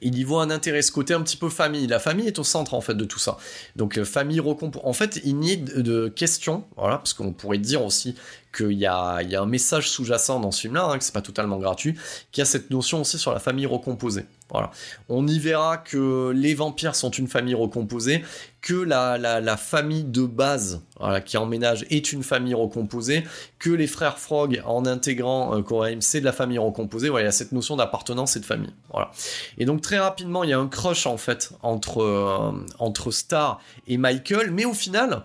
il 0.00 0.18
y 0.18 0.24
voit 0.24 0.42
un 0.42 0.50
intérêt, 0.50 0.82
ce 0.82 0.92
côté 0.92 1.14
un 1.14 1.22
petit 1.22 1.36
peu 1.36 1.48
famille. 1.48 1.86
La 1.86 1.98
famille 1.98 2.26
est 2.26 2.38
au 2.38 2.44
centre 2.44 2.74
en 2.74 2.80
fait 2.80 2.94
de 2.94 3.04
tout 3.04 3.18
ça. 3.18 3.38
Donc 3.76 3.98
euh, 3.98 4.04
famille 4.04 4.40
recomp. 4.40 4.72
En 4.84 4.92
fait, 4.92 5.20
il 5.24 5.36
n'y 5.36 5.52
a 5.52 5.56
de, 5.56 5.80
de 5.80 6.08
question, 6.08 6.64
voilà, 6.76 6.98
parce 6.98 7.12
qu'on 7.12 7.32
pourrait 7.32 7.58
dire 7.58 7.84
aussi 7.84 8.14
qu'il 8.56 8.72
y 8.72 8.78
y 8.80 8.86
a 8.86 9.18
un 9.18 9.46
message 9.46 9.90
sous-jacent 9.90 10.40
dans 10.40 10.50
ce 10.50 10.62
film-là, 10.62 10.86
hein, 10.86 10.98
que 10.98 11.04
c'est 11.04 11.14
pas 11.14 11.22
totalement 11.22 11.58
gratuit, 11.58 11.94
qu'il 12.32 12.40
y 12.40 12.42
a 12.42 12.46
cette 12.46 12.70
notion 12.70 13.00
aussi 13.02 13.18
sur 13.18 13.32
la 13.32 13.40
famille 13.40 13.66
recomposée. 13.66 14.26
Voilà. 14.50 14.70
On 15.10 15.26
y 15.26 15.38
verra 15.38 15.76
que 15.76 16.32
les 16.34 16.54
vampires 16.54 16.94
sont 16.94 17.10
une 17.10 17.28
famille 17.28 17.54
recomposée, 17.54 18.24
que 18.62 18.74
la, 18.74 19.18
la, 19.18 19.40
la 19.40 19.56
famille 19.58 20.04
de 20.04 20.22
base 20.22 20.80
qui 21.26 21.36
emménage 21.36 21.84
est 21.90 22.12
une 22.12 22.22
famille 22.22 22.54
recomposée, 22.54 23.24
que 23.58 23.70
les 23.70 23.86
frères 23.86 24.18
Frog, 24.18 24.62
en 24.64 24.86
intégrant 24.86 25.54
euh, 25.58 25.96
c'est 26.00 26.20
de 26.20 26.24
la 26.24 26.32
famille 26.32 26.58
recomposée. 26.58 27.10
Voilà, 27.10 27.24
il 27.24 27.26
y 27.26 27.28
a 27.28 27.32
cette 27.32 27.52
notion 27.52 27.76
d'appartenance 27.76 28.36
et 28.36 28.40
de 28.40 28.46
famille. 28.46 28.72
Voilà. 28.90 29.10
Et 29.58 29.66
donc 29.66 29.82
très 29.82 29.98
rapidement, 29.98 30.44
il 30.44 30.50
y 30.50 30.54
a 30.54 30.58
un 30.58 30.68
crush 30.68 31.06
en 31.06 31.18
fait 31.18 31.50
entre, 31.62 32.02
euh, 32.02 32.52
entre 32.78 33.10
Star 33.10 33.60
et 33.86 33.98
Michael, 33.98 34.50
mais 34.50 34.64
au 34.64 34.74
final, 34.74 35.24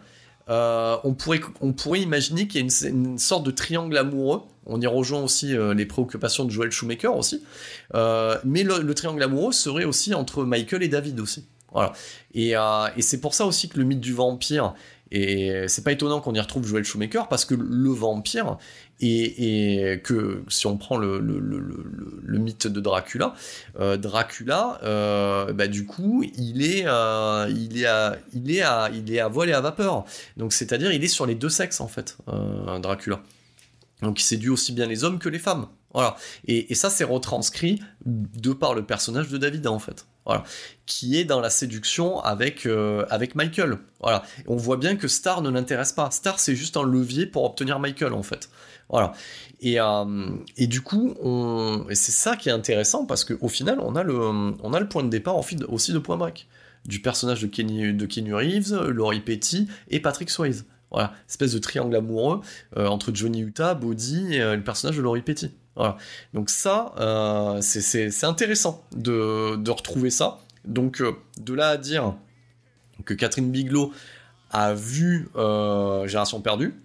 euh, 0.50 0.98
on, 1.04 1.14
pourrait, 1.14 1.42
on 1.62 1.74
pourrait 1.74 2.02
imaginer 2.02 2.48
qu'il 2.48 2.62
y 2.62 2.64
a 2.64 2.90
une, 2.90 3.18
sorte 3.18 3.46
de 3.46 3.52
triangle 3.52 3.98
amoureux. 3.98 4.42
On 4.66 4.80
y 4.82 4.88
rejoint 4.88 5.22
aussi 5.22 5.56
euh, 5.56 5.74
les 5.74 5.86
préoccupations 5.86 6.46
de 6.46 6.52
Joel 6.52 6.72
Shoemaker 6.72 7.16
aussi. 7.16 7.44
Euh, 7.96 8.38
mais 8.44 8.64
le, 8.64 8.80
le, 8.80 8.94
triangle 8.94 9.24
amoureux 9.24 9.52
serait 9.52 9.86
aussi 9.86 10.14
entre 10.14 10.44
Michael 10.44 10.84
et 10.84 10.88
David 10.88 11.20
aussi. 11.20 11.46
Voilà. 11.72 11.94
Et, 12.34 12.52
et 12.52 13.02
c'est 13.02 13.20
pour 13.20 13.34
ça 13.34 13.48
aussi 13.48 13.68
que 13.68 13.80
le 13.80 13.84
mythe 13.84 14.00
du 14.00 14.14
vampire, 14.14 14.76
et 15.10 15.66
c'est 15.68 15.84
pas 15.84 15.92
étonnant 15.92 16.22
qu'on 16.22 16.36
y 16.36 16.40
retrouve 16.40 16.68
Joel 16.68 16.84
Shoemaker, 16.84 17.28
parce 17.28 17.46
que 17.46 17.56
le 17.56 17.90
vampire, 17.90 18.58
et, 19.00 20.00
que 20.04 20.44
si 20.48 20.68
on 20.68 20.78
prend 20.78 20.98
le, 20.98 21.20
le, 21.20 21.40
le, 21.40 21.60
le 22.22 22.38
mythe 22.40 22.68
de 22.68 22.80
Dracula, 22.80 23.34
euh, 23.80 23.98
Dracula, 23.98 24.80
euh, 24.84 25.52
bah, 25.54 25.68
du 25.68 25.86
coup, 25.86 26.24
il 26.38 26.64
est, 26.64 26.84
euh, 26.86 27.48
il, 27.50 27.82
est 27.82 27.86
à, 27.86 28.18
il, 28.34 28.52
est 28.52 28.64
il 28.94 29.14
est 29.14 29.20
à 29.20 29.28
voile 29.28 29.50
et 29.50 29.54
à 29.54 29.62
vapeur. 29.62 30.06
Donc, 30.38 30.54
c'est-à-dire, 30.54 30.92
il 30.92 31.04
est 31.04 31.08
sur 31.10 31.26
les 31.26 31.36
deux 31.36 31.50
sexes, 31.50 31.82
en 31.82 31.88
fait, 31.88 32.18
Dracula. 32.82 33.22
Donc, 34.02 34.20
il 34.20 34.24
séduit 34.24 34.50
aussi 34.50 34.72
bien 34.72 34.86
les 34.86 35.04
hommes 35.04 35.20
que 35.20 35.30
les 35.30 35.40
femmes. 35.40 35.68
Voilà. 35.94 36.16
Et, 36.48 36.72
et 36.72 36.76
ça, 36.76 36.90
c'est 36.90 37.04
retranscrit 37.04 37.80
de 38.06 38.54
par 38.54 38.74
le 38.74 38.84
personnage 38.86 39.30
de 39.30 39.38
David, 39.38 39.68
en 39.68 39.80
fait. 39.80 40.06
Voilà. 40.26 40.44
Qui 40.86 41.20
est 41.20 41.26
dans 41.26 41.40
la 41.40 41.50
séduction 41.50 42.20
avec, 42.22 42.68
avec 43.10 43.36
Michael. 43.36 43.78
Voilà. 44.00 44.24
On 44.48 44.56
voit 44.56 44.78
bien 44.78 44.96
que 44.96 45.08
Star 45.08 45.42
ne 45.42 45.50
l'intéresse 45.50 45.92
pas. 45.92 46.10
Star, 46.12 46.40
c'est 46.40 46.56
juste 46.56 46.78
un 46.78 46.84
levier 46.84 47.26
pour 47.26 47.44
obtenir 47.44 47.80
Michael, 47.80 48.14
en 48.14 48.24
fait. 48.24 48.50
Voilà. 48.94 49.14
Et, 49.60 49.80
euh, 49.80 50.30
et 50.56 50.68
du 50.68 50.82
coup, 50.82 51.16
on... 51.24 51.84
c'est 51.94 52.12
ça 52.12 52.36
qui 52.36 52.50
est 52.50 52.52
intéressant 52.52 53.06
parce 53.06 53.26
qu'au 53.26 53.48
final, 53.48 53.80
on 53.80 53.96
a, 53.96 54.04
le, 54.04 54.16
on 54.20 54.72
a 54.74 54.80
le 54.80 54.88
point 54.88 55.04
de 55.04 55.10
départ 55.10 55.36
aussi 55.36 55.94
de 55.94 55.98
Point 56.00 56.18
Break. 56.18 56.48
Du 56.86 57.00
personnage 57.00 57.42
de 57.42 57.48
Kenny, 57.48 57.92
de 57.94 58.06
Kenny 58.06 58.34
Reeves, 58.34 58.76
Laurie 58.90 59.22
Petty 59.22 59.68
et 59.90 60.00
Patrick 60.00 60.30
Swayze. 60.30 60.66
Voilà, 60.92 61.12
espèce 61.28 61.54
de 61.54 61.58
triangle 61.58 61.96
amoureux 61.96 62.42
euh, 62.78 62.86
entre 62.86 63.12
Johnny 63.16 63.40
Utah, 63.40 63.74
Bodhi 63.74 64.36
et 64.36 64.42
euh, 64.42 64.56
le 64.56 64.64
personnage 64.64 64.98
de 64.98 65.02
Laurie 65.02 65.24
Petty. 65.24 65.50
Voilà. 65.76 65.98
Donc 66.36 66.52
ça, 66.52 66.94
euh, 67.00 67.62
c'est- 67.62 68.24
intéressant 68.24 68.84
de, 68.96 69.56
de 69.56 69.72
retrouver 69.72 70.12
ça. 70.12 70.38
Donc 70.66 71.02
de 71.42 71.54
là 71.56 71.70
à 71.70 71.78
dire 71.78 72.14
que 73.06 73.16
Catherine 73.16 73.50
Bigelow 73.50 73.92
a 74.52 74.76
vu 74.76 75.30
Génération 75.34 76.42
perdue, 76.42 76.76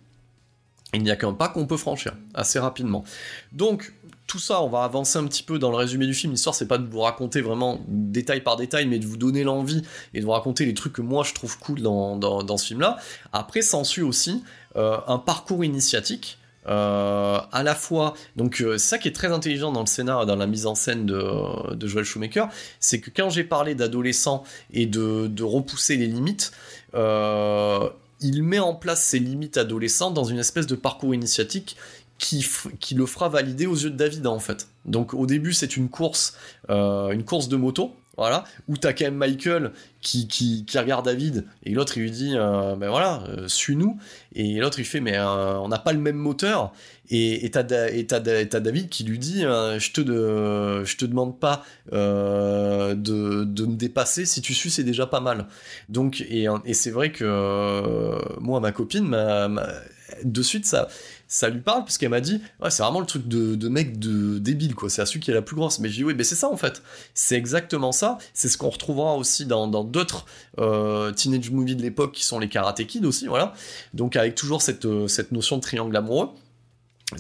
il 0.95 1.03
n'y 1.03 1.11
a 1.11 1.17
qu'un 1.17 1.33
pas 1.33 1.49
qu'on 1.49 1.67
peut 1.67 1.77
franchir 1.77 2.15
assez 2.35 2.59
rapidement. 2.59 3.05
Donc 3.53 3.93
tout 4.29 4.39
ça, 4.39 4.63
on 4.63 4.69
va 4.69 4.85
avancer 4.85 5.19
un 5.19 5.25
petit 5.27 5.43
peu 5.43 5.59
dans 5.59 5.71
le 5.71 5.77
résumé 5.77 6.07
du 6.07 6.15
film. 6.15 6.33
L'histoire, 6.33 6.55
c'est 6.55 6.69
pas 6.69 6.79
de 6.79 6.87
vous 6.87 7.01
raconter 7.01 7.41
vraiment 7.41 7.81
détail 7.89 8.43
par 8.43 8.57
détail, 8.57 8.87
mais 8.87 8.99
de 8.99 9.07
vous 9.07 9.17
donner 9.17 9.43
l'envie 9.43 9.83
et 10.13 10.21
de 10.21 10.25
vous 10.25 10.33
raconter 10.33 10.67
les 10.67 10.75
trucs 10.75 10.93
que 10.93 11.03
moi 11.03 11.25
je 11.25 11.33
trouve 11.33 11.59
cool 11.59 11.81
dans, 11.81 12.17
dans, 12.17 12.57
ce 12.57 12.67
film-là. 12.67 12.99
Après, 13.33 13.63
s'ensuit 13.63 14.03
aussi 14.03 14.45
euh, 14.77 14.99
un 15.07 15.19
parcours 15.19 15.65
initiatique. 15.65 16.39
euh, 16.69 17.41
à 17.51 17.63
la 17.63 17.75
fois, 17.75 18.13
donc 18.37 18.61
euh, 18.61 18.77
ça 18.77 18.99
qui 18.99 19.09
est 19.09 19.13
très 19.13 19.33
intelligent 19.33 19.73
dans 19.73 19.81
le 19.81 19.87
scénar 19.87 20.27
dans 20.27 20.37
la 20.37 20.47
mise 20.47 20.67
en 20.67 20.75
scène 20.75 21.07
de, 21.07 21.87
Joel 21.87 22.05
Schumacher, 22.05 22.45
c'est 22.79 23.01
que 23.01 23.11
quand 23.11 23.31
j'ai 23.31 23.45
parlé 23.45 23.75
d'adolescents 23.75 24.45
et 24.71 24.85
de, 24.85 25.29
de 25.29 25.43
repousser 25.45 25.97
les 25.97 26.07
limites, 26.07 26.53
euh, 26.95 27.89
il 28.21 28.43
met 28.43 28.59
en 28.59 28.75
place 28.75 29.05
ces 29.05 29.19
limites 29.19 29.57
adolescents 29.57 30.11
dans 30.11 30.25
une 30.25 30.39
espèce 30.39 30.67
de 30.67 30.75
parcours 30.75 31.15
initiatique 31.15 31.77
qui 32.19 32.95
le 32.95 33.07
fera 33.07 33.29
valider 33.29 33.67
aux 33.67 33.77
yeux 33.77 33.91
de 33.91 33.97
David 33.97 34.27
en 34.27 34.41
fait. 34.41 34.69
Donc 34.85 35.15
au 35.15 35.27
début 35.27 35.53
c'est 35.53 35.77
une 35.77 35.89
course, 35.89 36.35
euh, 36.69 37.11
une 37.11 37.25
course 37.25 37.49
de 37.49 37.57
moto, 37.57 37.95
voilà, 38.19 38.43
où 38.67 38.77
t'as 38.77 38.93
quand 38.93 39.05
même 39.05 39.15
Michael 39.15 39.71
qui, 40.01 40.27
qui, 40.27 40.65
qui 40.65 40.77
regarde 40.77 41.05
David 41.05 41.45
et 41.63 41.71
l'autre 41.71 41.99
il 41.99 42.03
lui 42.03 42.11
dit 42.11 42.33
euh, 42.35 42.75
ben 42.75 42.91
voilà 42.91 43.23
euh, 43.29 43.47
suis-nous. 43.47 43.97
Et 44.35 44.57
l'autre 44.57 44.81
il 44.81 44.85
fait 44.85 44.99
mais 45.01 45.17
euh, 45.17 45.57
on 45.61 45.69
n'a 45.69 45.79
pas 45.79 45.93
le 45.93 46.01
même 46.01 46.17
moteur. 46.17 46.73
Et 47.11 47.49
t'as 47.53 47.63
David 47.63 48.89
qui 48.89 49.05
lui 49.05 49.21
dit 49.21 49.43
je 49.43 49.93
te 49.93 50.01
je 50.85 50.97
te 50.97 51.05
demande 51.05 51.39
pas 51.39 51.65
de, 51.93 52.95
me 52.95 53.77
dépasser. 53.77 54.27
Si 54.27 54.43
tu 54.43 54.53
suis 54.53 54.71
c'est 54.71 54.83
déjà 54.83 55.07
pas 55.07 55.21
mal. 55.21 55.47
Donc 55.89 56.21
et, 56.21 56.49
c'est 56.75 56.91
vrai 56.91 57.13
que 57.13 58.19
moi 58.41 58.59
ma 58.59 58.73
copine 58.73 59.17
de 60.25 60.43
suite 60.43 60.67
ça 60.67 60.89
ça 61.29 61.51
lui 61.51 61.61
parle 61.61 61.85
parce 61.85 61.99
qu'elle 61.99 62.09
m'a 62.09 62.23
dit 62.23 62.41
ouais 62.61 62.71
c'est 62.71 62.83
vraiment 62.83 63.01
le 63.01 63.07
truc 63.07 63.29
de, 63.29 63.69
mec 63.69 63.99
de 63.99 64.39
débile 64.39 64.75
quoi. 64.75 64.89
C'est 64.89 65.03
à 65.03 65.07
celui 65.07 65.21
qui 65.21 65.31
est 65.31 65.35
la 65.35 65.43
plus 65.43 65.55
grosse. 65.55 65.79
Mais 65.79 65.91
j'ai 65.91 65.97
dit 65.97 66.05
oui 66.05 66.15
mais 66.17 66.25
c'est 66.25 66.35
ça 66.35 66.49
en 66.49 66.57
fait. 66.57 66.83
C'est 67.13 67.37
exactement 67.37 67.93
ça. 67.93 68.17
C'est 68.33 68.49
ce 68.49 68.57
qu'on 68.57 68.71
retrouvera 68.71 69.15
aussi 69.15 69.45
dans 69.45 69.69
d'autres 69.85 70.25
euh, 70.59 71.13
teenage 71.13 71.51
movies 71.51 71.77
de 71.77 71.83
l'époque 71.83 72.13
qui 72.13 72.25
sont 72.25 72.39
les 72.39 72.49
Karate 72.49 72.85
Kid 72.87 73.05
aussi 73.05 73.27
voilà. 73.27 73.53
Donc 73.93 74.17
avec 74.17 74.35
toujours 74.35 74.63
cette 74.63 74.87
euh, 74.87 75.07
cette 75.07 75.31
notion 75.31 75.57
de 75.59 75.63
triangle 75.63 75.95
amoureux. 75.95 76.31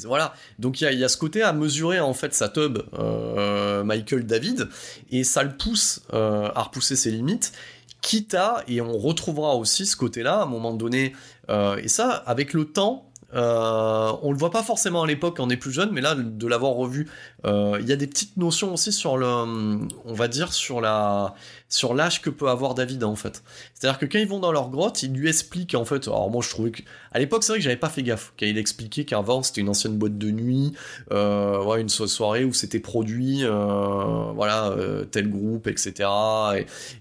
Voilà, 0.04 0.34
donc 0.58 0.82
il 0.82 0.84
y 0.84 0.86
a, 0.86 0.92
y 0.92 1.02
a 1.02 1.08
ce 1.08 1.16
côté 1.16 1.40
à 1.40 1.54
mesurer 1.54 1.98
en 1.98 2.12
fait 2.12 2.34
sa 2.34 2.50
tub 2.50 2.78
euh, 2.98 3.82
Michael 3.84 4.26
David. 4.26 4.68
Et 5.10 5.24
ça 5.24 5.42
le 5.42 5.56
pousse 5.56 6.02
à 6.12 6.62
repousser 6.62 6.96
ses 6.96 7.10
limites 7.10 7.52
quitte 8.00 8.34
à, 8.34 8.62
et 8.68 8.80
on 8.80 8.96
retrouvera 8.96 9.56
aussi 9.56 9.84
ce 9.84 9.96
côté-là 9.96 10.40
à 10.40 10.42
un 10.44 10.46
moment 10.46 10.72
donné, 10.72 11.14
et 11.48 11.88
ça, 11.88 12.10
avec 12.10 12.52
le 12.52 12.66
temps, 12.66 13.07
euh, 13.34 14.12
on 14.22 14.32
le 14.32 14.38
voit 14.38 14.50
pas 14.50 14.62
forcément 14.62 15.02
à 15.02 15.06
l'époque 15.06 15.36
quand 15.36 15.46
on 15.46 15.50
est 15.50 15.56
plus 15.56 15.72
jeune, 15.72 15.90
mais 15.92 16.00
là, 16.00 16.14
de 16.14 16.46
l'avoir 16.46 16.72
revu, 16.72 17.08
euh, 17.44 17.76
il 17.80 17.86
y 17.88 17.92
a 17.92 17.96
des 17.96 18.06
petites 18.06 18.36
notions 18.36 18.72
aussi 18.72 18.92
sur 18.92 19.16
le, 19.18 19.26
on 19.26 20.14
va 20.14 20.28
dire, 20.28 20.52
sur 20.52 20.80
la, 20.80 21.34
sur 21.68 21.94
l'âge 21.94 22.22
que 22.22 22.30
peut 22.30 22.48
avoir 22.48 22.74
David 22.74 23.04
en 23.04 23.16
fait. 23.16 23.42
C'est-à-dire 23.74 23.98
que 23.98 24.06
quand 24.06 24.18
ils 24.18 24.28
vont 24.28 24.40
dans 24.40 24.52
leur 24.52 24.70
grotte, 24.70 25.02
il 25.02 25.12
lui 25.12 25.28
explique 25.28 25.74
en 25.74 25.84
fait. 25.84 26.08
Alors 26.08 26.30
moi 26.30 26.42
je 26.42 26.48
trouvais 26.48 26.70
que 26.70 26.82
à 27.12 27.18
l'époque 27.18 27.44
c'est 27.44 27.52
vrai 27.52 27.58
que 27.58 27.64
j'avais 27.64 27.76
pas 27.76 27.90
fait 27.90 28.02
gaffe. 28.02 28.32
Quand 28.38 28.46
il 28.46 28.56
expliquait 28.56 29.04
qu'avant 29.04 29.42
c'était 29.42 29.60
une 29.60 29.68
ancienne 29.68 29.98
boîte 29.98 30.16
de 30.16 30.30
nuit, 30.30 30.72
euh, 31.12 31.76
une 31.76 31.90
so- 31.90 32.06
soirée 32.06 32.44
où 32.44 32.54
c'était 32.54 32.80
produit, 32.80 33.44
voilà 33.44 34.74
tel 35.10 35.30
groupe, 35.30 35.66
etc. 35.66 36.08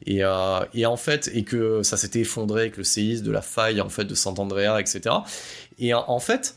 Et, 0.06 0.22
et 0.74 0.86
en 0.86 0.98
fait 0.98 1.32
et 1.34 1.44
que 1.44 1.84
ça 1.84 1.98
s'était 1.98 2.20
effondré 2.20 2.62
avec 2.62 2.78
le 2.78 2.84
séisme 2.84 3.26
de 3.26 3.32
la 3.32 3.42
faille 3.42 3.80
en 3.82 3.90
fait 3.90 4.06
de 4.06 4.16
Sant'Andrea, 4.16 4.80
etc. 4.82 5.16
Et 5.80 5.94
en, 5.94 6.20
fait. 6.20 6.56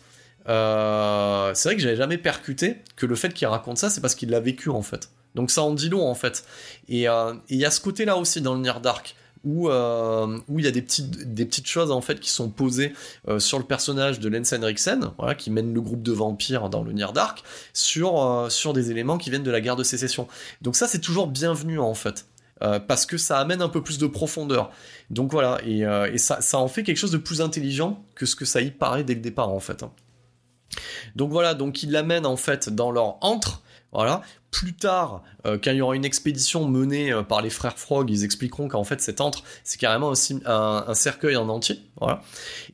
euh, 0.48 1.52
c'est 1.54 1.68
vrai 1.68 1.76
que 1.76 1.82
j'avais 1.82 1.96
jamais 1.96 2.18
percuté 2.18 2.78
que 2.96 3.06
le 3.06 3.14
fait 3.14 3.32
qu'il 3.34 3.46
raconte 3.46 3.78
ça, 3.78 3.90
c'est 3.90 4.00
parce 4.00 4.14
qu'il 4.14 4.30
l'a 4.30 4.40
vécu 4.40 4.70
en 4.70 4.82
fait. 4.82 5.10
Donc 5.34 5.50
ça 5.50 5.62
en 5.62 5.72
dit 5.72 5.88
long 5.88 6.06
en 6.08 6.14
fait. 6.14 6.44
Et 6.88 7.08
euh, 7.08 7.34
il 7.48 7.58
y 7.58 7.64
a 7.64 7.70
ce 7.70 7.80
côté-là 7.80 8.16
aussi 8.16 8.40
dans 8.40 8.54
le 8.54 8.60
Near 8.60 8.80
Dark 8.80 9.14
où 9.42 9.70
euh, 9.70 10.38
où 10.48 10.58
il 10.58 10.64
y 10.66 10.68
a 10.68 10.70
des 10.70 10.82
petites 10.82 11.32
des 11.32 11.46
petites 11.46 11.66
choses 11.66 11.90
en 11.90 12.02
fait 12.02 12.20
qui 12.20 12.28
sont 12.28 12.50
posées 12.50 12.92
sur 13.38 13.58
le 13.58 13.64
personnage 13.64 14.20
de 14.20 14.28
Lance 14.28 14.52
Henriksen, 14.52 15.12
voilà, 15.18 15.34
qui 15.34 15.50
mène 15.50 15.72
le 15.72 15.80
groupe 15.80 16.02
de 16.02 16.12
vampires 16.12 16.68
dans 16.68 16.82
le 16.82 16.92
Near 16.92 17.12
Dark, 17.12 17.42
sur 17.72 18.46
sur 18.50 18.72
des 18.72 18.90
éléments 18.90 19.18
qui 19.18 19.30
viennent 19.30 19.42
de 19.42 19.50
la 19.50 19.60
guerre 19.60 19.76
de 19.76 19.84
sécession. 19.84 20.28
Donc 20.62 20.76
ça 20.76 20.88
c'est 20.88 21.00
toujours 21.00 21.26
bienvenu 21.26 21.78
en 21.78 21.94
fait. 21.94 22.26
Euh, 22.62 22.78
parce 22.78 23.06
que 23.06 23.16
ça 23.16 23.38
amène 23.38 23.62
un 23.62 23.68
peu 23.68 23.82
plus 23.82 23.98
de 23.98 24.06
profondeur. 24.06 24.70
Donc 25.10 25.32
voilà, 25.32 25.60
et, 25.64 25.84
euh, 25.84 26.16
ça 26.16 26.58
en 26.58 26.68
fait 26.68 26.82
quelque 26.82 26.96
chose 26.98 27.10
de 27.10 27.18
plus 27.18 27.40
intelligent 27.40 28.04
que 28.14 28.26
ce 28.26 28.36
que 28.36 28.44
ça 28.44 28.60
y 28.60 28.70
paraît 28.70 29.04
dès 29.04 29.14
le 29.14 29.20
départ 29.20 29.50
en 29.50 29.60
fait. 29.60 29.82
hein. 29.82 29.92
Donc 31.16 31.30
voilà, 31.30 31.54
donc 31.54 31.82
ils 31.82 31.90
l'amènent 31.90 32.26
en 32.26 32.36
fait 32.36 32.68
dans 32.68 32.90
leur 32.90 33.16
antre, 33.24 33.62
voilà. 33.92 34.22
Plus 34.50 34.74
tard, 34.74 35.22
euh, 35.46 35.58
quand 35.62 35.70
il 35.70 35.76
y 35.76 35.80
aura 35.80 35.94
une 35.94 36.04
expédition 36.04 36.66
menée 36.66 37.12
euh, 37.12 37.22
par 37.22 37.40
les 37.40 37.50
frères 37.50 37.78
Frog, 37.78 38.10
ils 38.10 38.24
expliqueront 38.24 38.66
qu'en 38.68 38.82
fait 38.84 39.00
cet 39.00 39.20
antre, 39.20 39.44
c'est 39.62 39.78
carrément 39.78 40.14
sim- 40.16 40.40
un- 40.44 40.92
cercueil 40.94 41.36
en 41.36 41.48
entier, 41.48 41.80
voilà. 42.00 42.20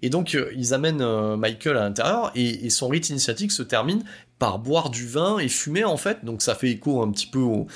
Et 0.02 0.08
donc 0.08 0.34
euh, 0.34 0.50
ils 0.56 0.72
amènent 0.72 1.04
Michael 1.36 1.76
à 1.76 1.80
l'intérieur 1.80 2.32
et, 2.34 2.64
et 2.66 2.70
son 2.70 2.88
rite 2.88 3.10
initiatique 3.10 3.52
se 3.52 3.62
termine 3.62 4.04
par 4.38 4.58
boire 4.58 4.90
du 4.90 5.06
vin 5.06 5.38
et 5.38 5.48
fumer 5.48 5.84
en 5.84 5.96
fait, 5.96 6.22
donc 6.24 6.42
ça 6.42 6.54
fait 6.54 6.68
écho 6.68 7.02
un 7.02 7.10
petit 7.10 7.26
peu 7.26 7.38
au, 7.38 7.68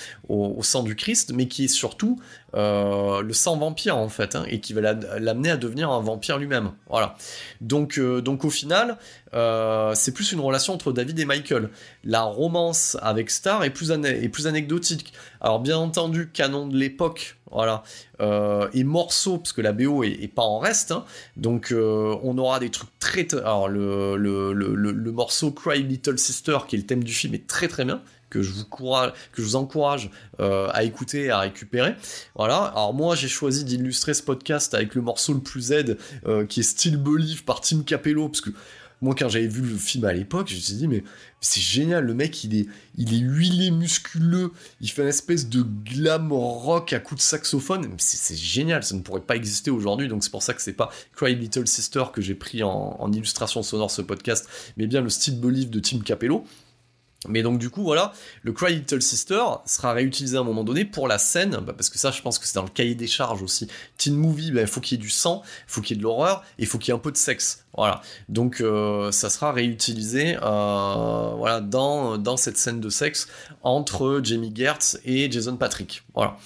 sang 0.63 0.83
du 0.83 0.95
Christ, 0.95 1.33
mais 1.35 1.49
qui 1.49 1.65
est 1.65 1.69
surtout 1.69 2.21
le 2.53 3.33
sang 3.33 3.57
vampire 3.57 3.97
en 3.97 4.09
fait, 4.11 4.35
hein, 4.37 4.45
et 4.49 4.61
qui 4.61 4.75
va 4.75 4.81
la- 4.83 5.19
l'amener 5.19 5.51
à 5.51 5.57
devenir 5.57 5.91
un 5.91 6.01
vampire 6.01 6.37
lui-même. 6.37 6.73
Voilà. 6.89 7.17
Donc, 7.63 7.99
donc 7.99 8.45
au 8.45 8.51
final, 8.51 8.99
c'est 9.33 10.13
plus 10.13 10.33
une 10.33 10.41
relation 10.41 10.75
entre 10.75 10.93
David 10.93 11.19
et 11.19 11.25
Michael. 11.25 11.71
La 12.05 12.23
romance 12.25 12.99
avec 13.01 13.31
Star 13.31 13.65
est 13.65 13.71
plus, 13.71 13.90
est 13.91 14.29
plus 14.29 14.47
anecdotique. 14.47 15.13
Alors 15.41 15.61
bien 15.61 15.79
entendu, 15.79 16.31
canon 16.33 16.67
de 16.67 16.77
l'époque, 16.77 17.37
voilà, 17.51 17.83
euh, 18.21 18.69
et 18.73 18.85
morceaux, 18.85 19.39
parce 19.39 19.53
que 19.53 19.61
la 19.61 19.73
BO 19.73 20.05
est, 20.05 20.33
pas 20.33 20.43
en 20.43 20.59
reste, 20.59 20.93
hein. 20.93 21.05
donc 21.37 21.73
euh, 21.73 22.17
on 22.23 22.39
aura 22.39 22.61
des 22.61 22.71
trucs 22.71 22.91
très... 22.99 23.27
Alors 23.35 23.69
le, 23.69 24.17
le, 24.17 24.53
le, 24.53 25.13
morceau 25.13 25.51
Cry 25.51 25.83
Little 25.83 26.19
Sister, 26.19 26.59
qui 26.69 26.77
est 26.77 26.79
le 26.79 26.87
thème 26.87 27.03
du 27.03 27.13
film, 27.13 27.35
est 27.35 27.47
très 27.47 27.69
très 27.69 27.85
bien, 27.85 28.03
que 28.31 28.43
je 28.43 28.53
vous, 28.53 28.65
courage, 28.65 29.13
que 29.33 29.43
je 29.43 29.47
vous 29.47 29.57
encourage 29.57 30.11
euh, 30.39 30.69
à 30.73 30.85
écouter 30.85 31.25
et 31.25 31.31
à 31.31 31.41
récupérer. 31.41 31.97
Voilà, 32.37 32.57
alors 32.59 32.95
moi 32.95 33.17
j'ai 33.17 33.29
choisi 33.29 33.65
d'illustrer 33.65 34.15
ce 34.15 34.23
podcast 34.23 34.73
avec 34.73 34.95
le 34.95 35.03
morceau 35.03 35.35
le 35.35 35.41
plus 35.41 35.73
euh, 36.27 36.47
qui 36.47 36.61
est 36.61 36.63
Still 36.63 36.97
Believe 36.97 37.45
par 37.45 37.61
Tim 37.61 37.83
Capello, 37.83 38.29
parce 38.29 38.41
que 38.41 38.51
moi 39.01 39.15
quand 39.17 39.29
j'avais 39.29 39.47
vu 39.47 39.63
le 39.63 39.77
film 39.77 40.05
à 40.05 40.13
l'époque, 40.13 40.49
je 40.49 40.57
me 40.57 40.61
suis 40.61 40.75
dit 40.75 40.89
mais 40.89 41.03
c'est 41.41 41.61
génial, 41.61 42.05
le 42.05 42.15
mec 42.15 42.45
il 42.45 42.55
est, 42.55 42.67
il 42.97 43.15
est 43.15 43.19
huilé, 43.19 43.71
musculeux, 43.71 44.53
il 44.81 44.91
fait 44.91 45.03
une 45.03 45.09
espèce 45.09 45.49
de 45.49 45.63
glam 45.63 46.33
rock 46.33 46.93
à 46.93 47.01
coups 47.01 47.21
de 47.21 47.25
saxophone, 47.25 47.89
c'est 47.99 48.37
génial, 48.37 48.83
ça 48.83 48.95
ne 48.95 49.01
pourrait 49.01 49.21
pas 49.21 49.37
exister 49.37 49.71
aujourd'hui, 49.71 50.09
donc 50.09 50.23
c'est 50.23 50.31
pour 50.31 50.43
ça 50.43 50.53
que 50.55 50.63
c'est 50.63 50.75
pas 50.75 50.91
Cry 51.15 51.35
Little 51.35 51.67
Sister 51.67 52.05
que 52.13 52.21
j'ai 52.21 52.35
pris 52.35 52.63
en, 52.63 53.11
illustration 53.13 53.63
sonore 53.63 53.91
ce 53.91 54.03
podcast, 54.03 54.49
mais 54.77 54.87
bien 54.87 55.01
le 55.01 55.09
Still 55.09 55.41
Believe 55.41 55.71
de 55.71 55.81
Tim 55.81 56.01
Capello. 56.01 56.45
Mais 57.29 57.43
donc 57.43 57.59
du 57.59 57.69
coup 57.69 57.83
voilà, 57.83 58.13
le 58.43 58.53
Cry 58.53 58.75
Little 58.77 59.03
Sister 59.03 59.43
sera 59.67 59.93
réutilisé 59.93 60.39
à 60.39 60.41
un 60.41 60.45
moment 60.45 60.65
donné 60.65 60.87
pour 60.87 61.07
la 61.07 61.19
scène, 61.19 61.59
bah, 61.63 61.75
parce 61.77 61.91
que 61.91 61.99
ça 61.99 62.11
je 62.11 62.23
pense 62.23 62.39
que 62.39 62.47
c'est 62.47 62.55
dans 62.55 62.63
le 62.63 62.71
cahier 62.71 62.95
des 62.95 63.07
charges 63.07 63.43
aussi. 63.43 63.69
Teen 63.99 64.17
movie, 64.17 64.53
il 64.55 64.67
faut 64.67 64.81
qu'il 64.81 64.97
y 64.97 65.01
ait 65.01 65.03
du 65.03 65.11
sang, 65.11 65.43
il 65.45 65.71
faut 65.71 65.83
qu'il 65.83 65.97
y 65.97 65.99
ait 65.99 66.01
de 66.01 66.03
l'horreur, 66.03 66.43
et 66.59 66.63
il 66.63 66.67
faut 66.67 66.79
qu'il 66.79 66.93
y 66.93 66.97
ait 66.97 66.99
un 66.99 67.01
peu 67.01 67.13
de 67.13 67.19
sexe. 67.19 67.67
Voilà, 67.77 68.01
donc 68.31 68.63
euh, 68.63 69.13
ça 69.13 69.29
sera 69.29 69.53
réutilisé 69.53 70.39
euh, 70.43 71.61
dans 71.61 72.37
cette 72.39 72.57
scène 72.57 72.81
de 72.81 72.89
sexe 72.89 73.29
entre 73.63 74.21
Jamie 74.25 74.53
Gertz 74.55 74.99
et 75.05 75.31
Jason 75.31 75.57
Patrick. 75.57 76.03
Voilà. 76.15 76.39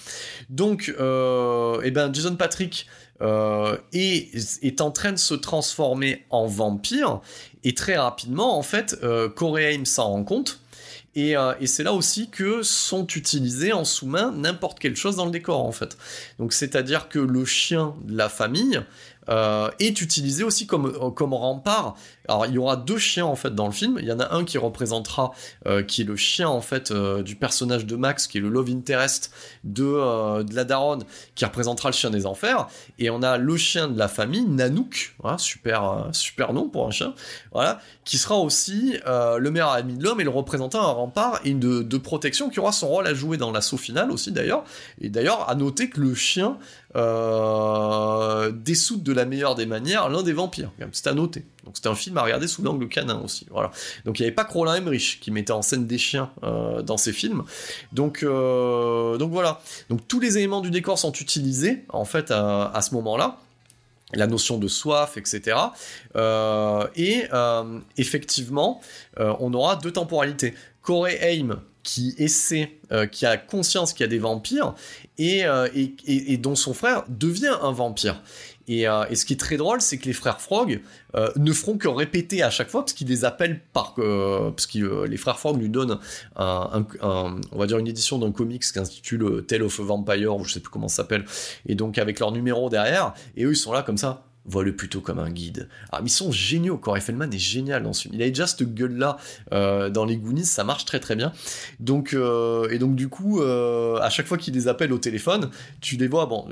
Donc 0.49 0.93
euh, 0.99 1.81
et 1.83 1.91
ben 1.91 2.13
Jason 2.13 2.35
Patrick 2.35 2.87
est, 3.21 4.61
est 4.61 4.81
en 4.81 4.91
train 4.91 5.13
de 5.13 5.17
se 5.17 5.33
transformer 5.33 6.25
en 6.29 6.47
vampire 6.47 7.21
et 7.65 7.73
très 7.73 7.97
rapidement 7.97 8.57
en 8.57 8.61
fait 8.61 8.97
euh, 9.03 9.27
Corey 9.27 9.73
Haim 9.73 9.83
s'en 9.83 10.11
rend 10.11 10.23
compte 10.23 10.61
et, 11.15 11.37
euh, 11.37 11.53
et 11.59 11.67
c'est 11.67 11.83
là 11.83 11.93
aussi 11.93 12.29
que 12.29 12.61
sont 12.61 13.07
utilisés 13.07 13.73
en 13.73 13.85
sous-main 13.85 14.31
n'importe 14.31 14.79
quelle 14.79 14.95
chose 14.95 15.15
dans 15.15 15.25
le 15.25 15.31
décor 15.31 15.65
en 15.65 15.71
fait. 15.71 15.97
Donc 16.39 16.53
c'est-à-dire 16.53 17.09
que 17.09 17.19
le 17.19 17.45
chien 17.45 17.95
de 18.03 18.17
la 18.17 18.29
famille 18.29 18.81
euh, 19.29 19.69
est 19.79 20.01
utilisé 20.01 20.43
aussi 20.43 20.67
comme, 20.67 20.85
euh, 20.85 21.09
comme 21.09 21.33
rempart. 21.33 21.97
Alors 22.27 22.45
il 22.45 22.53
y 22.53 22.57
aura 22.57 22.75
deux 22.75 22.97
chiens 22.97 23.25
en 23.25 23.35
fait 23.35 23.53
dans 23.53 23.65
le 23.65 23.71
film. 23.71 23.97
Il 24.01 24.07
y 24.07 24.11
en 24.11 24.19
a 24.19 24.33
un 24.33 24.43
qui 24.43 24.57
représentera, 24.57 25.31
euh, 25.67 25.83
qui 25.83 26.01
est 26.01 26.05
le 26.05 26.15
chien 26.15 26.49
en 26.49 26.61
fait 26.61 26.91
du 26.93 27.35
personnage 27.35 27.85
de 27.85 27.95
Max, 27.95 28.27
qui 28.27 28.37
est 28.37 28.41
le 28.41 28.49
love 28.49 28.69
interest 28.69 29.31
de, 29.63 30.43
de 30.43 30.55
la 30.55 30.63
daronne, 30.63 31.03
qui 31.35 31.45
représentera 31.45 31.89
le 31.89 31.93
chien 31.95 32.09
des 32.09 32.25
enfers. 32.25 32.67
Et 32.99 33.09
on 33.09 33.21
a 33.23 33.37
le 33.37 33.57
chien 33.57 33.87
de 33.87 33.97
la 33.97 34.07
famille, 34.07 34.45
Nanook, 34.45 35.15
super, 35.37 36.09
super 36.11 36.53
nom 36.53 36.69
pour 36.69 36.87
un 36.87 36.91
chien, 36.91 37.13
voilà, 37.51 37.79
qui 38.03 38.17
sera 38.17 38.37
aussi 38.37 38.97
le 39.05 39.49
meilleur 39.49 39.71
ami 39.71 39.97
de 39.97 40.03
l'homme 40.03 40.21
et 40.21 40.23
le 40.23 40.29
représentant 40.29 40.81
un 40.81 40.91
rempart 40.91 41.39
et 41.43 41.53
de, 41.53 41.81
de 41.81 41.97
protection 41.97 42.49
qui 42.49 42.59
aura 42.59 42.71
son 42.71 42.87
rôle 42.87 43.07
à 43.07 43.13
jouer 43.13 43.37
dans 43.37 43.51
l'assaut 43.51 43.77
final 43.77 44.11
aussi 44.11 44.31
d'ailleurs. 44.31 44.63
Et 44.99 45.09
d'ailleurs 45.09 45.49
à 45.49 45.55
noter 45.55 45.89
que 45.89 45.99
le 45.99 46.13
chien 46.13 46.57
euh, 46.95 48.51
de 48.51 49.13
la 49.13 49.25
meilleure 49.25 49.55
des 49.55 49.65
manières 49.65 50.09
l'un 50.09 50.23
des 50.23 50.33
vampires. 50.33 50.71
C'est 50.91 51.07
à 51.07 51.13
noter. 51.13 51.45
Donc 51.65 51.75
c'était 51.75 51.89
un 51.89 51.95
film 51.95 52.17
à 52.17 52.23
regarder 52.23 52.47
sous 52.47 52.61
l'angle 52.61 52.87
canin 52.87 53.19
aussi. 53.23 53.47
Voilà. 53.49 53.71
Donc 54.05 54.19
il 54.19 54.21
n'y 54.21 54.27
avait 54.27 54.35
pas 54.35 54.43
Roland 54.43 54.75
Emmerich 54.75 55.19
qui 55.19 55.31
mettait 55.31 55.51
en 55.51 55.61
scène 55.61 55.87
des 55.87 55.97
chiens 55.97 56.31
euh, 56.43 56.81
dans 56.81 56.97
ses 56.97 57.11
films. 57.11 57.43
Donc, 57.91 58.23
euh, 58.23 59.17
donc 59.17 59.31
voilà. 59.31 59.61
Donc 59.89 60.07
tous 60.07 60.19
les 60.19 60.37
éléments 60.37 60.61
du 60.61 60.71
décor 60.71 60.97
sont 60.97 61.11
utilisés 61.11 61.83
en 61.89 62.05
fait 62.05 62.31
à, 62.31 62.79
ce 62.81 62.93
moment-là 62.95 63.39
la 64.13 64.27
notion 64.27 64.57
de 64.57 64.67
soif, 64.67 65.17
etc. 65.17 65.57
Et 66.15 67.25
euh, 67.33 67.79
effectivement, 67.97 68.81
on 69.17 69.53
aura 69.53 69.75
deux 69.75 69.91
temporalités. 69.91 70.53
Corey 70.81 71.17
Haim, 71.19 71.59
qui 71.81 72.13
essaie, 72.17 72.77
qui 73.11 73.25
a 73.25 73.37
conscience 73.37 73.93
qu'il 73.93 74.03
y 74.03 74.05
a 74.05 74.09
des 74.09 74.19
vampires, 74.19 74.75
et, 75.17 76.37
dont 76.37 76.55
son 76.55 76.73
frère 76.73 77.03
devient 77.09 77.57
un 77.61 77.71
vampire. 77.71 78.21
Et, 78.67 78.83
et, 78.83 79.15
ce 79.15 79.25
qui 79.25 79.33
est 79.33 79.39
très 79.39 79.57
drôle, 79.57 79.81
c'est 79.81 79.97
que 79.97 80.05
les 80.05 80.13
frères 80.13 80.41
Frog 80.41 80.81
ne 81.37 81.53
feront 81.53 81.77
que 81.77 81.87
répéter 81.87 82.43
à 82.43 82.49
chaque 82.49 82.69
fois, 82.69 82.81
parce 82.81 82.93
qu'ils 82.93 83.07
les 83.07 83.23
appellent 83.25 83.61
par... 83.73 83.95
parce 83.95 84.65
que 84.67 85.05
les 85.05 85.17
frères 85.17 85.39
Frog 85.39 85.59
lui 85.59 85.69
donnent, 85.69 85.99
on 86.35 87.57
va 87.57 87.67
dire, 87.67 87.77
une 87.77 87.87
édition 87.87 88.17
d'un 88.17 88.31
comics 88.31 88.61
qui 88.61 88.67
s'intitule 88.67 89.45
Tale 89.45 89.63
of 89.63 89.79
a 89.79 89.83
Vampire, 89.83 90.35
ou 90.35 90.43
je 90.43 90.53
sais 90.53 90.59
plus 90.59 90.71
comment 90.71 90.87
ça 90.87 90.97
s'appelle, 90.97 91.25
et 91.67 91.75
donc 91.75 91.97
avec 91.97 92.19
leur 92.19 92.31
numéro 92.31 92.69
derrière, 92.69 93.13
et 93.37 93.45
eux 93.45 93.51
ils 93.51 93.57
sont 93.57 93.71
là 93.71 93.81
comme 93.81 93.97
ça, 93.97 94.24
vois-le 94.45 94.75
plutôt 94.75 95.01
comme 95.01 95.19
un 95.19 95.29
guide. 95.29 95.67
Ah, 95.91 96.01
ils 96.03 96.09
sont 96.09 96.31
géniaux. 96.31 96.77
Corey 96.77 97.01
Feldman 97.01 97.33
est 97.33 97.37
génial 97.37 97.83
dans 97.83 97.93
ce 97.93 98.03
film. 98.03 98.13
Il 98.15 98.21
a 98.21 98.27
déjà 98.27 98.47
cette 98.47 98.73
gueule-là 98.73 99.17
euh, 99.53 99.89
dans 99.89 100.05
les 100.05 100.17
Goonies, 100.17 100.45
ça 100.45 100.63
marche 100.63 100.85
très 100.85 100.99
très 100.99 101.15
bien. 101.15 101.31
Donc, 101.79 102.13
euh, 102.13 102.69
et 102.69 102.79
donc, 102.79 102.95
du 102.95 103.09
coup, 103.09 103.41
euh, 103.41 103.97
à 103.99 104.09
chaque 104.09 104.27
fois 104.27 104.37
qu'il 104.37 104.53
les 104.53 104.67
appelle 104.67 104.93
au 104.93 104.97
téléphone, 104.97 105.49
tu 105.81 105.97
les 105.97 106.07
vois. 106.07 106.25
Bon, 106.25 106.47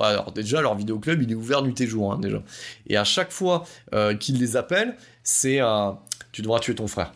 alors 0.00 0.32
déjà, 0.32 0.60
leur 0.60 0.74
vidéoclub, 0.74 1.22
il 1.22 1.30
est 1.30 1.34
ouvert 1.34 1.62
nuit 1.62 1.74
et 1.80 1.86
jour, 1.86 2.12
hein, 2.12 2.18
déjà. 2.20 2.42
Et 2.86 2.96
à 2.96 3.04
chaque 3.04 3.32
fois 3.32 3.64
qu'il 4.18 4.38
les 4.38 4.56
appelle, 4.56 4.96
c'est 5.22 5.60
tu 6.32 6.42
devras 6.42 6.60
tuer 6.60 6.74
ton 6.74 6.86
frère 6.86 7.12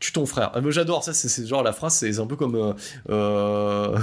tue 0.00 0.12
ton 0.12 0.26
frère. 0.26 0.50
Ah, 0.54 0.60
j'adore 0.68 1.04
ça, 1.04 1.12
c'est 1.12 1.46
genre 1.46 1.62
la 1.62 1.72
phrase, 1.72 1.94
c'est 1.94 2.18
un 2.18 2.26
peu 2.26 2.36
comme 2.36 2.74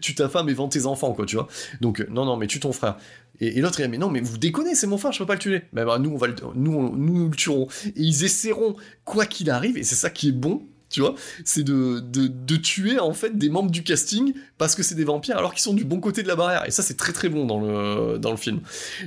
tue 0.00 0.14
ta 0.14 0.28
femme 0.28 0.48
et 0.48 0.54
vends 0.54 0.68
tes 0.68 0.86
enfants, 0.86 1.12
quoi, 1.12 1.26
tu 1.26 1.36
vois. 1.36 1.48
Donc, 1.80 2.04
non, 2.08 2.24
non, 2.24 2.36
mais 2.36 2.46
tue 2.46 2.60
ton 2.60 2.72
frère. 2.72 2.96
Et, 3.40 3.60
l'autre, 3.60 3.80
il 3.80 3.84
dit, 3.84 3.88
mais 3.88 3.98
non, 3.98 4.10
mais 4.10 4.20
vous 4.20 4.38
déconnez, 4.38 4.74
c'est 4.74 4.86
mon 4.86 4.98
frère, 4.98 5.12
je 5.12 5.18
peux 5.18 5.26
pas 5.26 5.34
le 5.34 5.40
tuer. 5.40 5.62
Mais 5.72 5.84
bah, 5.84 5.98
nous, 5.98 6.10
on 6.10 6.16
va 6.16 6.28
le, 6.28 6.34
nous, 6.54 6.96
nous, 6.96 7.28
le 7.28 7.36
tuerons. 7.36 7.68
Et 7.86 7.92
ils 7.96 8.24
essaieront, 8.24 8.76
quoi 9.04 9.26
qu'il 9.26 9.50
arrive, 9.50 9.76
et 9.76 9.82
c'est 9.82 9.96
ça 9.96 10.10
qui 10.10 10.28
est 10.28 10.32
bon, 10.32 10.62
tu 10.90 11.00
vois, 11.00 11.14
c'est 11.44 11.64
de, 11.64 12.00
de, 12.00 12.56
tuer 12.56 13.00
en 13.00 13.14
fait 13.14 13.38
des 13.38 13.48
membres 13.48 13.70
du 13.70 13.82
casting 13.82 14.34
parce 14.58 14.74
que 14.74 14.82
c'est 14.82 14.94
des 14.94 15.04
vampires 15.04 15.38
alors 15.38 15.54
qu'ils 15.54 15.62
sont 15.62 15.72
du 15.72 15.84
bon 15.84 16.00
côté 16.00 16.22
de 16.22 16.28
la 16.28 16.36
barrière. 16.36 16.66
Et 16.66 16.70
ça, 16.70 16.82
c'est 16.82 16.98
très 16.98 17.14
très 17.14 17.30
bon 17.30 17.46
dans 17.46 17.60
le, 17.60 18.18
dans 18.18 18.30
le 18.30 18.36
film. 18.36 18.60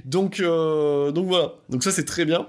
Donc, 0.04 0.40
euh, 0.40 1.12
donc 1.12 1.28
voilà, 1.28 1.54
donc 1.70 1.84
ça, 1.84 1.92
c'est 1.92 2.06
très 2.06 2.26
bien. 2.26 2.48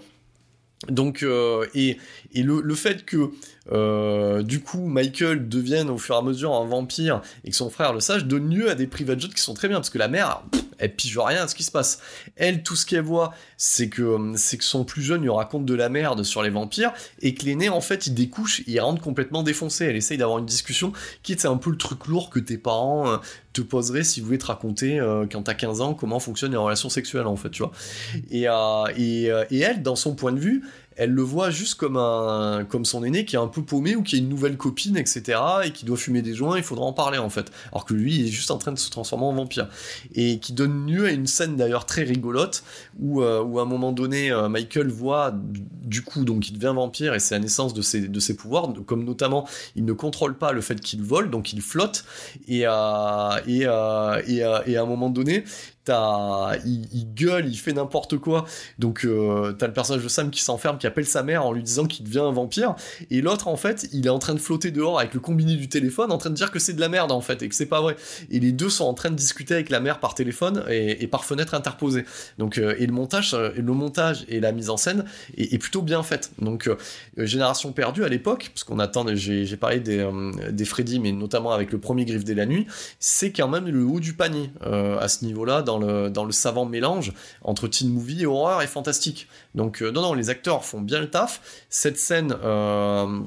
Donc, 0.88 1.22
euh, 1.22 1.66
et, 1.74 1.98
et 2.32 2.42
le, 2.42 2.74
fait 2.74 3.04
que 3.04 3.30
euh, 3.72 4.42
du 4.42 4.60
coup 4.60 4.86
Michael 4.86 5.48
devienne 5.48 5.90
au 5.90 5.98
fur 5.98 6.14
et 6.14 6.18
à 6.18 6.22
mesure 6.22 6.54
un 6.54 6.66
vampire 6.66 7.22
et 7.44 7.50
que 7.50 7.56
son 7.56 7.70
frère 7.70 7.92
le 7.92 8.00
sache 8.00 8.24
donne 8.24 8.54
lieu 8.54 8.70
à 8.70 8.74
des 8.74 8.86
private 8.86 9.18
qui 9.18 9.40
sont 9.40 9.54
très 9.54 9.68
bien 9.68 9.78
parce 9.78 9.90
que 9.90 9.98
la 9.98 10.08
mère, 10.08 10.42
elle 10.78 10.94
pige 10.94 11.18
rien 11.18 11.44
à 11.44 11.48
ce 11.48 11.54
qui 11.54 11.64
se 11.64 11.70
passe. 11.70 12.00
Elle, 12.36 12.62
tout 12.62 12.76
ce 12.76 12.86
qu'elle 12.86 13.02
voit, 13.02 13.34
c'est 13.56 13.88
que 13.88 14.32
c'est 14.36 14.58
que 14.58 14.64
son 14.64 14.84
plus 14.84 15.02
jeune 15.02 15.22
lui 15.22 15.30
raconte 15.30 15.64
de 15.64 15.74
la 15.74 15.88
merde 15.88 16.22
sur 16.22 16.42
les 16.42 16.50
vampires 16.50 16.92
et 17.20 17.34
que 17.34 17.44
l'aîné 17.46 17.68
en 17.68 17.80
fait 17.80 18.06
il 18.06 18.14
découche, 18.14 18.62
il 18.66 18.78
rentre 18.80 19.02
complètement 19.02 19.42
défoncé. 19.42 19.86
Elle 19.86 19.96
essaye 19.96 20.18
d'avoir 20.18 20.38
une 20.38 20.46
discussion 20.46 20.92
qui 21.22 21.32
est 21.32 21.46
un 21.46 21.56
peu 21.56 21.70
le 21.70 21.78
truc 21.78 22.06
lourd 22.06 22.30
que 22.30 22.38
tes 22.38 22.58
parents 22.58 23.08
euh, 23.08 23.16
te 23.56 23.66
poseraient 23.66 24.04
si 24.04 24.20
vous 24.20 24.26
voulez 24.26 24.38
te 24.38 24.46
raconter 24.46 25.00
euh, 25.00 25.26
quand 25.30 25.42
t'as 25.42 25.54
15 25.54 25.80
ans 25.80 25.94
comment 25.94 26.20
fonctionnent 26.20 26.52
les 26.52 26.56
relations 26.56 26.88
sexuelles 26.88 27.26
en 27.26 27.36
fait, 27.36 27.50
tu 27.50 27.62
vois. 27.62 27.72
Et, 28.30 28.46
et, 28.96 29.32
et 29.50 29.58
elle, 29.60 29.82
dans 29.82 29.96
son 29.96 30.14
point 30.14 30.32
de 30.32 30.40
vue, 30.40 30.62
elle 30.96 31.10
le 31.10 31.22
voit 31.22 31.50
juste 31.50 31.74
comme 31.74 31.96
un 31.96 32.64
comme 32.64 32.84
son 32.84 33.04
aîné 33.04 33.24
qui 33.24 33.36
est 33.36 33.38
un 33.38 33.46
peu 33.48 33.62
paumé 33.62 33.94
ou 33.96 34.02
qui 34.02 34.16
a 34.16 34.18
une 34.18 34.28
nouvelle 34.28 34.56
copine 34.56 34.96
etc 34.96 35.38
et 35.64 35.70
qui 35.70 35.84
doit 35.84 35.96
fumer 35.96 36.22
des 36.22 36.34
joints 36.34 36.56
il 36.56 36.64
faudra 36.64 36.86
en 36.86 36.92
parler 36.92 37.18
en 37.18 37.30
fait. 37.30 37.52
Alors 37.70 37.84
que 37.84 37.94
lui 37.94 38.16
il 38.16 38.26
est 38.26 38.30
juste 38.30 38.50
en 38.50 38.58
train 38.58 38.72
de 38.72 38.78
se 38.78 38.90
transformer 38.90 39.26
en 39.26 39.34
vampire. 39.34 39.68
Et 40.14 40.38
qui 40.38 40.52
donne 40.52 40.86
lieu 40.86 41.06
à 41.06 41.10
une 41.10 41.26
scène 41.26 41.56
d'ailleurs 41.56 41.86
très 41.86 42.02
rigolote 42.02 42.64
où, 42.98 43.22
euh, 43.22 43.42
où 43.42 43.58
à 43.58 43.62
un 43.62 43.66
moment 43.66 43.92
donné 43.92 44.30
euh, 44.32 44.48
Michael 44.48 44.88
voit 44.88 45.34
du 45.34 46.02
coup 46.02 46.24
donc 46.24 46.48
il 46.48 46.54
devient 46.54 46.72
vampire 46.74 47.14
et 47.14 47.20
c'est 47.20 47.34
la 47.34 47.40
naissance 47.40 47.74
de 47.74 47.82
ses 47.82 48.08
de 48.08 48.20
ses 48.20 48.34
pouvoirs. 48.34 48.72
Comme 48.86 49.04
notamment 49.04 49.46
il 49.74 49.84
ne 49.84 49.92
contrôle 49.92 50.36
pas 50.36 50.52
le 50.52 50.60
fait 50.62 50.80
qu'il 50.80 51.02
vole 51.02 51.30
donc 51.30 51.52
il 51.52 51.60
flotte. 51.60 52.04
Et 52.48 52.62
euh, 52.66 53.36
et, 53.46 53.62
et, 53.62 54.38
et 54.66 54.76
à 54.76 54.82
un 54.82 54.86
moment 54.86 55.10
donné 55.10 55.44
il, 55.88 57.14
gueule, 57.14 57.46
il 57.48 57.56
fait 57.56 57.72
n'importe 57.72 58.18
quoi. 58.18 58.44
Donc 58.78 59.04
euh, 59.04 59.52
t'as 59.52 59.66
le 59.66 59.72
personnage 59.72 60.02
de 60.02 60.08
Sam 60.08 60.30
qui 60.30 60.42
s'enferme, 60.42 60.78
qui 60.78 60.86
appelle 60.86 61.06
sa 61.06 61.22
mère 61.22 61.44
en 61.44 61.52
lui 61.52 61.62
disant 61.62 61.86
qu'il 61.86 62.04
devient 62.04 62.20
un 62.20 62.32
vampire. 62.32 62.74
Et 63.10 63.20
l'autre 63.20 63.48
en 63.48 63.56
fait, 63.56 63.88
il 63.92 64.06
est 64.06 64.10
en 64.10 64.18
train 64.18 64.34
de 64.34 64.40
flotter 64.40 64.70
dehors 64.70 64.98
avec 64.98 65.14
le 65.14 65.20
combiné 65.20 65.56
du 65.56 65.68
téléphone, 65.68 66.12
en 66.12 66.18
train 66.18 66.30
de 66.30 66.34
dire 66.34 66.50
que 66.50 66.58
c'est 66.58 66.72
de 66.72 66.80
la 66.80 66.88
merde 66.88 67.12
en 67.12 67.20
fait 67.20 67.42
et 67.42 67.48
que 67.48 67.54
c'est 67.54 67.66
pas 67.66 67.80
vrai. 67.80 67.96
Et 68.30 68.40
les 68.40 68.52
deux 68.52 68.70
sont 68.70 68.84
en 68.84 68.94
train 68.94 69.10
de 69.10 69.16
discuter 69.16 69.54
avec 69.54 69.70
la 69.70 69.80
mère 69.80 70.00
par 70.00 70.14
téléphone 70.14 70.64
et, 70.68 71.06
par 71.06 71.24
fenêtre 71.24 71.54
interposée. 71.54 72.04
Donc 72.38 72.58
euh, 72.58 72.74
et 72.78 72.86
le 72.86 72.92
montage, 72.92 73.34
euh, 73.34 73.50
le 73.56 73.72
montage 73.72 74.24
et 74.28 74.40
la 74.40 74.52
mise 74.52 74.70
en 74.70 74.76
scène 74.76 75.04
est, 75.36 75.56
plutôt 75.58 75.82
bien 75.82 76.02
faite. 76.02 76.32
Donc 76.38 76.68
génération 77.16 77.72
perdue 77.72 78.04
à 78.04 78.08
l'époque, 78.08 78.50
parce 78.52 78.64
qu'on 78.64 78.78
attend, 78.78 79.06
j'ai 79.14 79.56
parlé 79.56 79.80
des, 79.80 80.06
des 80.50 80.64
Freddy, 80.64 81.00
mais 81.00 81.12
notamment 81.12 81.52
avec 81.52 81.72
le 81.72 81.78
premier 81.78 82.04
Griffe 82.04 82.24
de 82.24 82.34
la 82.34 82.46
nuit, 82.46 82.66
c'est 83.00 83.32
quand 83.32 83.48
même 83.48 83.66
le 83.66 83.84
haut 83.84 84.00
du 84.00 84.12
panier 84.12 84.50
à 84.60 85.08
ce 85.08 85.24
niveau-là 85.24 85.62
dans 85.78 86.24
le, 86.24 86.32
savant 86.32 86.66
mélange 86.66 87.12
entre 87.42 87.68
teen 87.68 87.90
movie 87.90 88.26
horreur 88.26 88.62
et 88.62 88.66
fantastique. 88.66 89.28
Donc 89.54 89.82
euh, 89.82 89.90
non, 89.90 90.02
non, 90.02 90.14
les 90.14 90.30
acteurs 90.30 90.64
font 90.64 90.80
bien 90.80 91.00
le 91.00 91.10
taf. 91.10 91.40
Cette 91.70 91.98
scène... 91.98 92.34
Euh, 92.44 93.20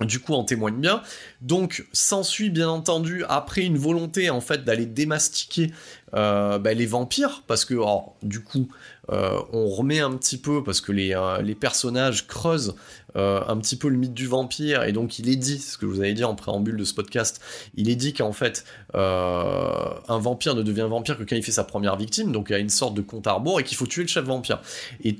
du 0.00 0.20
coup 0.20 0.34
en 0.34 0.44
témoigne 0.44 0.76
bien. 0.76 1.00
Donc 1.40 1.86
s'ensuit 1.90 2.50
bien 2.50 2.68
entendu 2.68 3.24
après 3.30 3.62
une 3.62 3.78
volonté 3.78 4.28
en 4.28 4.42
fait 4.42 4.62
d'aller 4.62 4.84
démastiquer 4.84 5.72
euh, 6.12 6.58
bah, 6.58 6.74
les 6.74 6.84
vampires 6.84 7.42
parce 7.46 7.64
que 7.64 7.76
du 8.22 8.42
coup 8.42 8.68
on 9.08 9.70
remet 9.70 10.00
un 10.00 10.10
petit 10.10 10.36
peu 10.36 10.62
parce 10.62 10.82
que 10.82 10.92
les 10.92 11.54
personnages 11.54 12.26
creusent 12.26 12.74
euh, 13.16 13.40
un 13.48 13.56
petit 13.56 13.76
peu 13.76 13.88
le 13.88 13.96
mythe 13.96 14.14
du 14.14 14.26
vampire, 14.26 14.84
et 14.84 14.92
donc 14.92 15.18
il 15.18 15.28
est 15.28 15.36
dit, 15.36 15.58
ce 15.58 15.78
que 15.78 15.86
je 15.86 15.92
vous 15.92 16.00
avais 16.00 16.12
dit 16.12 16.24
en 16.24 16.34
préambule 16.34 16.76
de 16.76 16.84
ce 16.84 16.94
podcast, 16.94 17.40
il 17.74 17.88
est 17.88 17.96
dit 17.96 18.12
qu'en 18.12 18.32
fait, 18.32 18.64
euh, 18.94 19.88
un 20.08 20.18
vampire 20.18 20.54
ne 20.54 20.62
devient 20.62 20.86
vampire 20.88 21.16
que 21.16 21.22
quand 21.22 21.36
il 21.36 21.42
fait 21.42 21.52
sa 21.52 21.64
première 21.64 21.96
victime, 21.96 22.30
donc 22.32 22.48
il 22.50 22.52
y 22.52 22.56
a 22.56 22.58
une 22.58 22.68
sorte 22.68 22.94
de 22.94 23.02
compte 23.02 23.26
à 23.26 23.32
rebours, 23.32 23.60
et 23.60 23.64
qu'il 23.64 23.76
faut 23.76 23.86
tuer 23.86 24.02
le 24.02 24.08
chef 24.08 24.24
vampire. 24.24 24.60
Et 25.02 25.16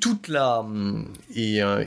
euh, 1.62 1.84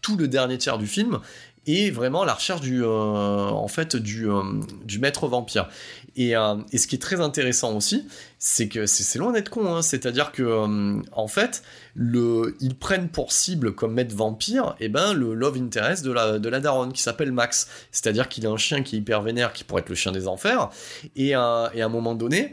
tout 0.00 0.16
le 0.16 0.28
dernier 0.28 0.58
tiers 0.58 0.78
du 0.78 0.86
film 0.86 1.20
est 1.66 1.90
vraiment 1.90 2.24
la 2.24 2.34
recherche 2.34 2.60
du, 2.60 2.84
en 2.84 3.68
fait, 3.68 3.94
du 3.94 4.98
maître 4.98 5.28
vampire. 5.28 5.68
Et, 6.16 6.32
et, 6.32 6.78
ce 6.78 6.86
qui 6.86 6.96
est 6.96 7.02
très 7.02 7.20
intéressant 7.20 7.74
aussi, 7.74 8.06
c'est 8.44 8.68
que 8.68 8.86
c'est 8.86 9.18
loin 9.20 9.32
d'être 9.32 9.50
con, 9.50 9.72
hein. 9.72 9.82
c'est-à-dire 9.82 10.32
que 10.32 10.42
euh, 10.42 11.00
en 11.12 11.28
fait, 11.28 11.62
ils 11.96 12.74
prennent 12.78 13.08
pour 13.08 13.30
cible 13.30 13.72
comme 13.72 13.94
maître 13.94 14.16
vampire, 14.16 14.74
eh 14.80 14.88
ben 14.88 15.14
le 15.14 15.32
love 15.34 15.56
interest 15.56 16.04
de 16.04 16.10
la 16.48 16.60
daronne 16.60 16.92
qui 16.92 17.02
s'appelle 17.02 17.30
Max, 17.30 17.68
c'est-à-dire 17.92 18.28
qu'il 18.28 18.44
a 18.46 18.50
un 18.50 18.56
chien 18.56 18.82
qui 18.82 18.96
est 18.96 18.98
hyper 18.98 19.22
vénère, 19.22 19.52
qui 19.52 19.62
pourrait 19.62 19.82
être 19.82 19.88
le 19.90 19.94
chien 19.94 20.10
des 20.10 20.26
enfers, 20.26 20.70
et, 21.14 21.34
à 21.34 21.70
un 21.72 21.88
moment 21.88 22.16
donné, 22.16 22.52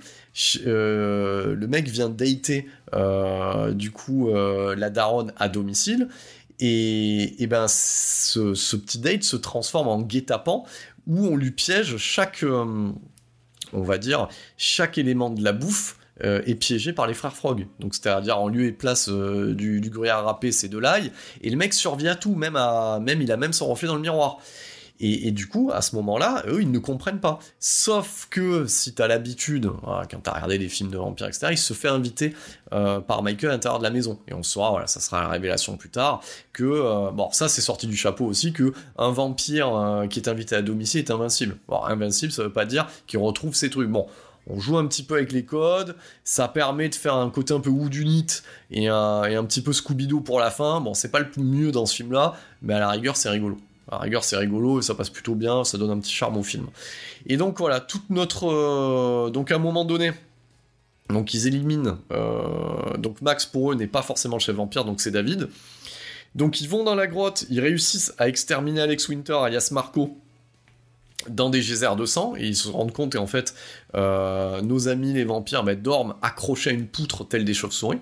euh, 0.68 1.56
le 1.56 1.68
mec 1.68 1.88
vient 1.88 2.10
dater 2.10 2.68
euh, 2.94 3.72
du 3.72 3.90
coup 3.90 4.32
la 4.32 4.90
daronne 4.92 5.34
à 5.38 5.50
domicile. 5.50 6.08
Et, 6.62 7.42
et 7.42 7.48
ben 7.48 7.68
ce, 7.70 8.54
ce, 8.54 8.76
petit 8.76 9.00
date 9.00 9.24
se 9.24 9.38
transforme 9.38 9.88
en 9.88 10.02
guet-apens 10.02 10.66
où 11.08 11.26
on 11.26 11.38
lui 11.38 11.52
piège 11.52 11.96
chaque, 11.96 12.44
on 13.74 13.82
va 13.82 13.98
dire, 13.98 14.28
chaque 14.58 14.98
élément 14.98 15.30
de 15.30 15.44
la 15.44 15.54
bouffe 15.54 15.98
euh, 16.24 16.42
est 16.46 16.56
piégé 16.56 16.92
par 16.92 17.08
les 17.08 17.14
frères 17.14 17.34
Frog. 17.34 17.66
Donc 17.80 17.96
c'est-à-dire 17.96 18.38
en 18.38 18.50
lieu 18.50 18.66
et 18.66 18.72
place 18.74 19.08
euh, 19.10 19.54
du, 19.54 19.80
gruyère 19.90 20.24
râpé, 20.26 20.52
c'est 20.52 20.68
de 20.68 20.78
l'ail. 20.78 21.12
Et 21.42 21.50
le 21.50 21.56
mec 21.56 21.74
survit 21.74 22.10
à 22.10 22.16
tout, 22.16 22.36
même 22.36 22.58
à, 22.58 23.00
même 23.02 23.22
il 23.22 23.32
a 23.32 23.38
même 23.38 23.54
son 23.54 23.68
reflet 23.68 23.88
dans 23.88 23.96
le 23.96 24.02
miroir. 24.02 24.40
Et, 25.02 25.32
du 25.32 25.48
coup, 25.48 25.72
à 25.74 25.82
ce 25.82 25.96
moment-là, 25.96 26.44
eux, 26.48 26.62
ils 26.62 26.72
ne 26.72 26.80
comprennent 26.80 27.22
pas. 27.22 27.40
Sauf 27.60 28.28
que 28.30 28.66
si 28.68 28.94
t'as 28.94 29.08
l'habitude, 29.08 29.72
quand 29.84 30.20
t'as 30.22 30.34
regardé 30.34 30.58
des 30.58 30.68
films 30.68 30.92
de 30.92 30.98
vampires, 30.98 31.28
etc., 31.28 31.48
il 31.52 31.58
se 31.58 31.74
fait 31.74 31.88
inviter 31.88 32.34
euh, 32.74 33.00
par 33.00 33.24
Michael 33.24 33.52
à 33.52 33.54
l'intérieur 33.54 33.80
de 33.80 33.84
la 33.86 33.92
maison. 33.92 34.20
Et 34.28 34.34
on 34.34 34.44
saura, 34.44 34.72
voilà, 34.72 34.88
ça 34.88 35.00
sera 35.00 35.22
la 35.22 35.30
révélation 35.30 35.78
plus 35.78 35.90
tard, 35.90 36.22
que, 36.52 36.66
euh, 36.66 37.12
bon, 37.12 37.30
ça 37.32 37.48
c'est 37.48 37.62
sorti 37.62 37.88
du 37.88 37.96
chapeau 37.96 38.26
aussi, 38.26 38.52
que 38.52 38.74
un 38.98 39.12
vampire 39.12 39.74
euh, 39.74 40.08
qui 40.08 40.20
est 40.20 40.28
invité 40.28 40.56
à 40.56 40.62
domicile 40.62 41.00
est 41.00 41.12
invincible. 41.12 41.58
Bon, 41.70 41.82
invincible, 41.84 42.34
ça 42.34 42.44
veut 42.44 42.54
pas 42.54 42.66
dire 42.66 42.88
qu'il 43.08 43.20
retrouve 43.20 43.56
ses 43.56 43.70
trucs. 43.70 43.90
Bon, 43.90 44.06
on 44.48 44.60
joue 44.60 44.78
un 44.78 44.86
petit 44.86 45.04
peu 45.04 45.16
avec 45.16 45.32
les 45.32 45.46
codes, 45.46 45.96
ça 46.26 46.50
permet 46.50 46.90
de 46.90 46.96
faire 46.96 47.16
un 47.16 47.30
côté 47.30 47.54
un 47.54 47.62
peu 47.62 47.70
Woodunit 47.70 48.42
et 48.72 48.90
un, 48.90 49.24
et 49.24 49.36
un 49.36 49.46
petit 49.46 49.62
peu 49.62 49.72
Scooby-Doo 49.72 50.22
pour 50.22 50.40
la 50.42 50.52
fin. 50.52 50.82
Bon, 50.82 50.94
c'est 50.94 51.10
pas 51.10 51.20
le 51.20 51.30
mieux 51.38 51.72
dans 51.72 51.86
ce 51.86 51.96
film-là, 51.96 52.34
mais 52.62 52.74
à 52.74 52.80
la 52.80 52.90
rigueur, 52.90 53.16
c'est 53.16 53.30
rigolo. 53.30 53.58
À 53.92 54.00
rigueur, 54.00 54.24
c'est 54.24 54.38
rigolo 54.38 54.80
et 54.80 54.82
ça 54.84 54.94
passe 54.94 55.10
plutôt 55.10 55.36
bien, 55.36 55.64
ça 55.64 55.78
donne 55.78 55.92
un 55.92 56.00
petit 56.00 56.14
charme 56.14 56.38
au 56.38 56.44
film. 56.44 56.68
Et 57.26 57.38
donc 57.38 57.58
voilà, 57.60 57.80
toute 57.80 58.10
notre. 58.10 58.48
Euh, 58.48 59.30
donc 59.30 59.52
à 59.52 59.56
un 59.56 59.60
moment 59.60 59.86
donné, 59.86 60.12
donc 61.10 61.34
ils 61.34 61.48
éliminent. 61.48 61.98
Euh, 62.12 62.98
donc 62.98 63.22
Max 63.22 63.46
pour 63.46 63.72
eux 63.72 63.76
n'est 63.76 63.88
pas 63.88 64.02
forcément 64.02 64.38
le 64.38 64.42
chef 64.42 64.56
vampire, 64.56 64.86
donc 64.86 65.02
c'est 65.02 65.12
David. 65.12 65.50
Donc 66.36 66.62
ils 66.62 66.70
vont 66.70 66.84
dans 66.84 66.96
la 66.96 67.08
grotte, 67.08 67.46
ils 67.50 67.60
réussissent 67.60 68.14
à 68.20 68.28
exterminer 68.28 68.82
Alex 68.82 69.08
Winter, 69.10 69.34
alias 69.34 69.70
Marco, 69.72 70.16
dans 71.28 71.50
des 71.50 71.60
geysers 71.60 71.96
de 71.96 72.06
sang, 72.06 72.36
et 72.38 72.46
ils 72.46 72.56
se 72.56 72.70
rendent 72.70 72.94
compte, 72.94 73.16
et 73.16 73.18
en 73.18 73.28
fait, 73.28 73.56
euh, 73.96 74.62
nos 74.62 74.88
amis 74.88 75.14
les 75.14 75.24
vampires 75.24 75.64
bah, 75.64 75.76
dorment 75.76 76.16
accrochés 76.22 76.70
à 76.70 76.74
une 76.74 76.88
poutre 76.88 77.28
telle 77.28 77.46
des 77.46 77.56
chauves-souris. 77.56 78.00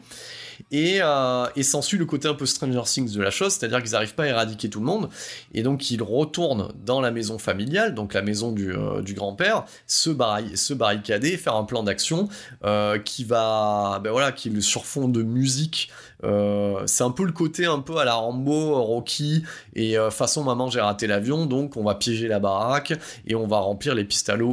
Et, 0.71 0.99
euh, 1.01 1.45
et 1.55 1.63
s'ensuit 1.63 1.97
le 1.97 2.05
côté 2.05 2.27
un 2.27 2.33
peu 2.33 2.45
Stranger 2.45 2.83
Things 2.85 3.13
de 3.13 3.21
la 3.21 3.31
chose, 3.31 3.53
c'est-à-dire 3.53 3.81
qu'ils 3.81 3.91
n'arrivent 3.91 4.15
pas 4.15 4.23
à 4.23 4.27
éradiquer 4.27 4.69
tout 4.69 4.79
le 4.79 4.85
monde, 4.85 5.09
et 5.53 5.63
donc 5.63 5.91
ils 5.91 6.01
retournent 6.01 6.73
dans 6.85 7.01
la 7.01 7.11
maison 7.11 7.37
familiale, 7.37 7.93
donc 7.93 8.13
la 8.13 8.21
maison 8.21 8.51
du, 8.51 8.71
euh, 8.71 9.01
grand-père, 9.01 9.65
se, 9.85 10.11
se, 10.55 10.73
barricader, 10.73 11.37
faire 11.37 11.55
un 11.55 11.63
plan 11.63 11.83
d'action 11.83 12.27
euh, 12.63 12.99
qui 12.99 13.23
va, 13.23 13.99
ben 14.03 14.11
voilà, 14.11 14.31
qui 14.31 14.49
est 14.49 14.51
le 14.51 14.61
surfond 14.61 15.07
de 15.07 15.23
musique 15.23 15.89
euh, 16.23 16.81
c'est 16.87 17.03
un 17.03 17.11
peu 17.11 17.25
le 17.25 17.31
côté 17.31 17.67
un 17.67 17.77
peu 17.77 17.97
à 17.97 18.05
la 18.05 18.15
Rambo, 18.15 18.81
Rocky, 18.81 19.43
et 19.75 19.95
façon 20.09 20.43
maman 20.43 20.67
j'ai 20.67 20.81
raté 20.81 21.05
l'avion, 21.05 21.45
donc 21.45 21.77
on 21.77 21.83
va 21.83 21.93
piéger 21.93 22.27
la 22.27 22.39
baraque 22.39 22.93
et 23.27 23.35
on 23.35 23.45
va 23.45 23.59
remplir 23.59 23.93
les, 23.93 24.07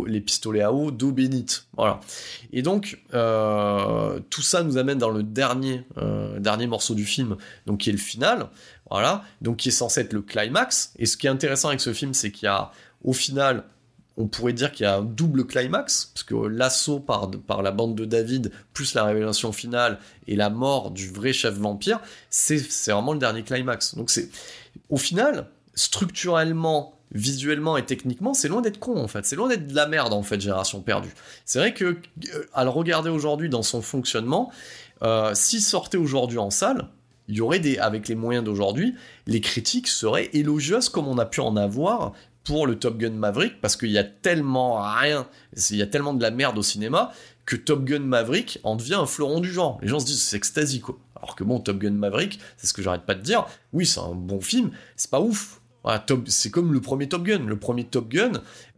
les 0.06 0.20
pistolets 0.20 0.60
à 0.60 0.74
eau 0.74 0.90
d'eau 0.90 1.10
bénite. 1.10 1.66
Voilà. 1.74 2.01
Et 2.52 2.60
donc 2.60 2.98
tout 3.10 4.43
ça 4.43 4.62
nous 4.62 4.76
amène 4.76 4.98
dans 4.98 5.09
le 5.09 5.22
dernier, 5.22 5.85
dernier 6.39 6.66
morceau 6.66 6.95
du 6.95 7.05
film, 7.05 7.37
donc 7.66 7.81
qui 7.81 7.91
est 7.91 7.93
le 7.93 7.99
final. 7.99 8.49
Voilà, 8.91 9.25
donc 9.41 9.59
qui 9.59 9.69
est 9.69 9.73
censé 9.73 10.01
être 10.01 10.12
le 10.12 10.23
climax. 10.23 10.93
Et 10.99 11.07
ce 11.07 11.16
qui 11.16 11.27
est 11.27 11.31
intéressant 11.31 11.69
avec 11.69 11.81
ce 11.81 11.93
film, 11.93 12.15
c'est 12.15 12.31
qu'il 12.31 12.47
y 12.47 12.49
a 12.49 12.71
au 13.03 13.12
final 13.12 13.65
on 14.16 14.27
pourrait 14.27 14.53
dire 14.53 14.71
qu'il 14.71 14.85
y 14.85 14.87
a 14.87 14.97
un 14.97 15.03
double 15.03 15.47
climax, 15.47 16.12
parce 16.15 16.23
que 16.23 16.35
l'assaut 16.35 17.01
par, 17.01 17.31
par 17.31 17.62
la 17.62 17.73
bande 17.73 17.97
de 17.97 18.05
David, 18.05 18.53
plus 18.73 18.95
la 18.95 19.05
révélation 19.05 19.53
finale 19.53 19.99
et 20.29 20.37
la 20.37 20.51
mort 20.51 20.91
du 20.91 21.11
vrai 21.11 21.33
chef 21.33 21.55
vampire, 21.55 22.01
c'est 22.31 22.59
vraiment 22.87 23.12
le 23.12 23.19
dernier 23.19 23.43
climax. 23.43 23.97
Donc 23.97 24.11
c'est, 24.11 24.31
au 24.89 24.97
final, 24.97 25.49
structurellement, 25.75 26.95
visuellement 27.11 27.77
et 27.77 27.85
techniquement, 27.85 28.35
c'est 28.35 28.49
loin 28.49 28.61
d'être 28.61 28.79
con 28.79 28.97
en 28.97 29.09
fait. 29.09 29.25
C'est 29.27 29.37
loin 29.37 29.49
d'être 29.49 29.66
de 29.66 29.75
la 29.75 29.87
merde 29.87 30.12
en 30.12 30.23
fait, 30.23 30.41
Génération 30.41 30.81
Perdue. 30.81 31.12
C'est 31.45 31.59
vrai 31.59 31.75
que 31.75 31.85
euh, 32.35 32.47
à 32.53 32.65
le 32.65 32.71
regarder 32.71 33.11
aujourd'hui 33.11 33.49
dans 33.49 33.62
son 33.62 33.83
fonctionnement, 33.83 34.53
euh, 35.05 35.35
s'il 35.35 35.60
sortait 35.60 35.97
aujourd'hui 35.97 36.39
en 36.39 36.51
salle, 36.51 36.89
il 37.28 37.36
y 37.36 37.40
aurait 37.40 37.59
des, 37.59 37.78
avec 37.78 38.09
les 38.09 38.14
moyens 38.14 38.44
d'aujourd'hui, 38.44 38.94
les 39.26 39.40
critiques 39.40 39.89
seraient 39.89 40.31
élogieuses 40.32 40.89
comme 40.89 41.09
on 41.09 41.18
a 41.18 41.26
pu 41.26 41.40
en 41.40 41.56
avoir 41.56 42.12
pour 42.44 42.66
le 42.66 42.78
Top 42.78 42.98
Gun 42.98 43.10
Maverick 43.10 43.60
parce 43.60 43.76
qu'il 43.76 43.90
y 43.90 43.98
a 43.98 44.05
tellement 44.05 44.82
rien, 44.82 45.26
il 45.70 45.76
y 45.76 45.82
a 45.82 45.86
tellement 45.86 46.12
de 46.12 46.22
la 46.22 46.31
merde 46.31 46.59
au 46.59 46.62
cinéma 46.62 47.12
que 47.47 47.56
Top 47.56 47.85
Gun 47.85 48.01
Maverick 48.01 48.59
en 48.62 48.76
devient 48.76 48.94
un 48.94 49.06
fleuron 49.06 49.40
du 49.40 49.51
genre. 49.51 49.78
Les 49.82 49.89
gens 49.89 50.01
se 50.01 50.06
disent 50.06 50.22
c'est 50.22 50.81
quoi. 50.81 50.98
Alors 51.16 51.36
que 51.36 51.44
bon, 51.44 51.60
Top 51.60 51.78
Gun 51.78 51.93
Maverick, 51.93 52.39
c'est 52.56 52.66
ce 52.66 52.72
que 52.72 52.82
j'arrête 52.82 53.06
pas 53.06 53.14
de 53.14 53.22
dire. 53.22 53.47
Oui, 53.72 53.86
c'est 53.86 54.01
un 54.01 54.14
bon 54.14 54.40
film, 54.40 54.70
c'est 54.97 55.10
pas 55.10 55.20
ouf. 55.20 55.60
C'est 56.27 56.51
comme 56.51 56.73
le 56.73 56.81
premier 56.81 57.09
Top 57.09 57.24
Gun. 57.24 57.40
Le 57.47 57.56
premier 57.56 57.85
Top 57.85 58.09
Gun, 58.09 58.32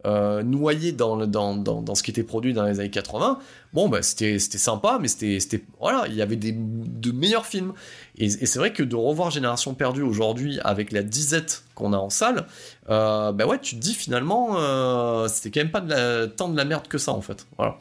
euh, 0.05 0.43
noyé 0.43 0.91
dans, 0.91 1.25
dans, 1.25 1.55
dans, 1.55 1.95
ce 1.95 2.03
qui 2.03 2.11
était 2.11 2.23
produit 2.23 2.53
dans 2.53 2.63
les 2.63 2.79
années 2.79 2.89
80, 2.89 3.39
bon, 3.73 3.87
bah, 3.87 4.01
c'était 4.01 4.39
sympa, 4.39 4.97
mais 5.01 5.07
c'était. 5.07 5.63
Voilà, 5.79 6.05
il 6.07 6.15
y 6.15 6.21
avait 6.21 6.35
des, 6.35 6.53
de 6.53 7.11
meilleurs 7.11 7.45
films. 7.45 7.73
Et, 8.17 8.29
c'est 8.29 8.59
vrai 8.59 8.73
que 8.73 8.83
de 8.83 8.95
revoir 8.95 9.31
Génération 9.31 9.73
Perdue 9.73 10.01
aujourd'hui 10.01 10.59
avec 10.63 10.91
la 10.91 11.03
disette 11.03 11.63
qu'on 11.75 11.93
a 11.93 11.97
en 11.97 12.09
salle, 12.09 12.47
euh, 12.89 13.31
bah 13.31 13.45
ouais, 13.45 13.59
tu 13.59 13.75
te 13.75 13.81
dis 13.81 13.93
finalement, 13.93 14.57
euh, 14.57 15.27
c'était 15.27 15.51
quand 15.51 15.61
même 15.61 15.71
pas 15.71 16.27
tant 16.27 16.49
de 16.49 16.57
la 16.57 16.65
merde 16.65 16.87
que 16.87 16.97
ça 16.97 17.11
en 17.11 17.21
fait. 17.21 17.47
Voilà. 17.57 17.77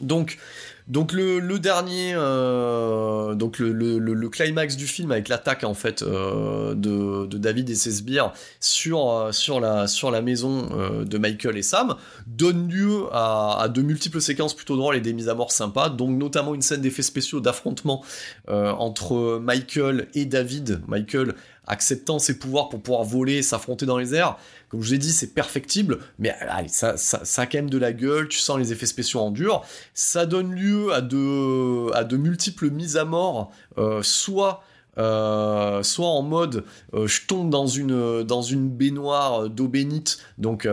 Donc, 0.00 0.38
donc 0.88 1.12
le, 1.12 1.58
dernier, 1.58 2.12
euh, 2.14 3.34
donc 3.34 3.58
le, 3.58 4.28
climax 4.28 4.76
du 4.76 4.86
film 4.86 5.10
avec 5.10 5.28
l'attaque 5.28 5.64
en 5.64 5.74
fait 5.74 6.02
euh, 6.02 6.74
de, 6.74 7.26
David 7.38 7.70
et 7.70 7.74
ses 7.74 7.90
sbires 7.90 8.32
sur, 8.60 9.10
euh, 9.10 10.10
la 10.10 10.22
maison 10.22 10.68
de 11.04 11.18
Michael 11.18 11.56
et 11.56 11.62
Sam 11.62 11.96
donne 12.26 12.68
lieu 12.68 13.06
à, 13.12 13.62
à, 13.62 13.68
de 13.68 13.82
multiples 13.82 14.20
séquences 14.20 14.54
plutôt 14.54 14.76
drôles 14.76 14.96
et 14.96 15.00
des 15.00 15.12
mises 15.12 15.28
à 15.28 15.34
mort 15.34 15.50
sympas, 15.50 15.88
donc 15.88 16.10
notamment 16.10 16.54
une 16.54 16.62
scène 16.62 16.82
d'effets 16.82 17.02
spéciaux 17.02 17.40
d'affrontement 17.40 18.04
entre 18.48 19.38
Michael 19.38 20.06
et 20.14 20.24
David. 20.24 20.80
Michael 20.86 21.34
acceptant 21.66 22.18
ses 22.18 22.38
pouvoirs 22.38 22.68
pour 22.68 22.80
pouvoir 22.80 23.04
voler, 23.04 23.42
s'affronter 23.42 23.86
dans 23.86 23.98
les 23.98 24.14
airs. 24.14 24.36
Comme 24.68 24.82
je 24.82 24.88
vous 24.88 24.94
ai 24.94 24.98
dit, 24.98 25.12
c'est 25.12 25.32
perfectible, 25.32 25.98
mais 26.18 26.34
ça, 26.68 26.96
ça, 26.96 27.46
même 27.54 27.70
de 27.70 27.78
la 27.78 27.92
gueule, 27.92 28.28
tu 28.28 28.38
sens 28.38 28.58
les 28.58 28.72
effets 28.72 28.86
spéciaux 28.86 29.20
en 29.20 29.30
dur. 29.30 29.62
Ça 29.94 30.26
donne 30.26 30.52
lieu 30.52 30.92
à 30.92 31.00
de, 31.00 32.16
multiples 32.16 32.70
mises 32.70 32.96
à 32.96 33.04
mort, 33.04 33.52
euh, 33.78 34.02
soit... 34.02 34.62
Euh, 34.98 35.82
soit 35.82 36.08
en 36.08 36.22
mode 36.22 36.64
euh, 36.94 37.06
je 37.06 37.26
tombe 37.26 37.50
dans 37.50 37.66
une 37.66 38.22
dans 38.22 38.40
une 38.40 38.70
baignoire 38.70 39.50
d'eau 39.50 39.68
bénite 39.68 40.20
donc 40.38 40.66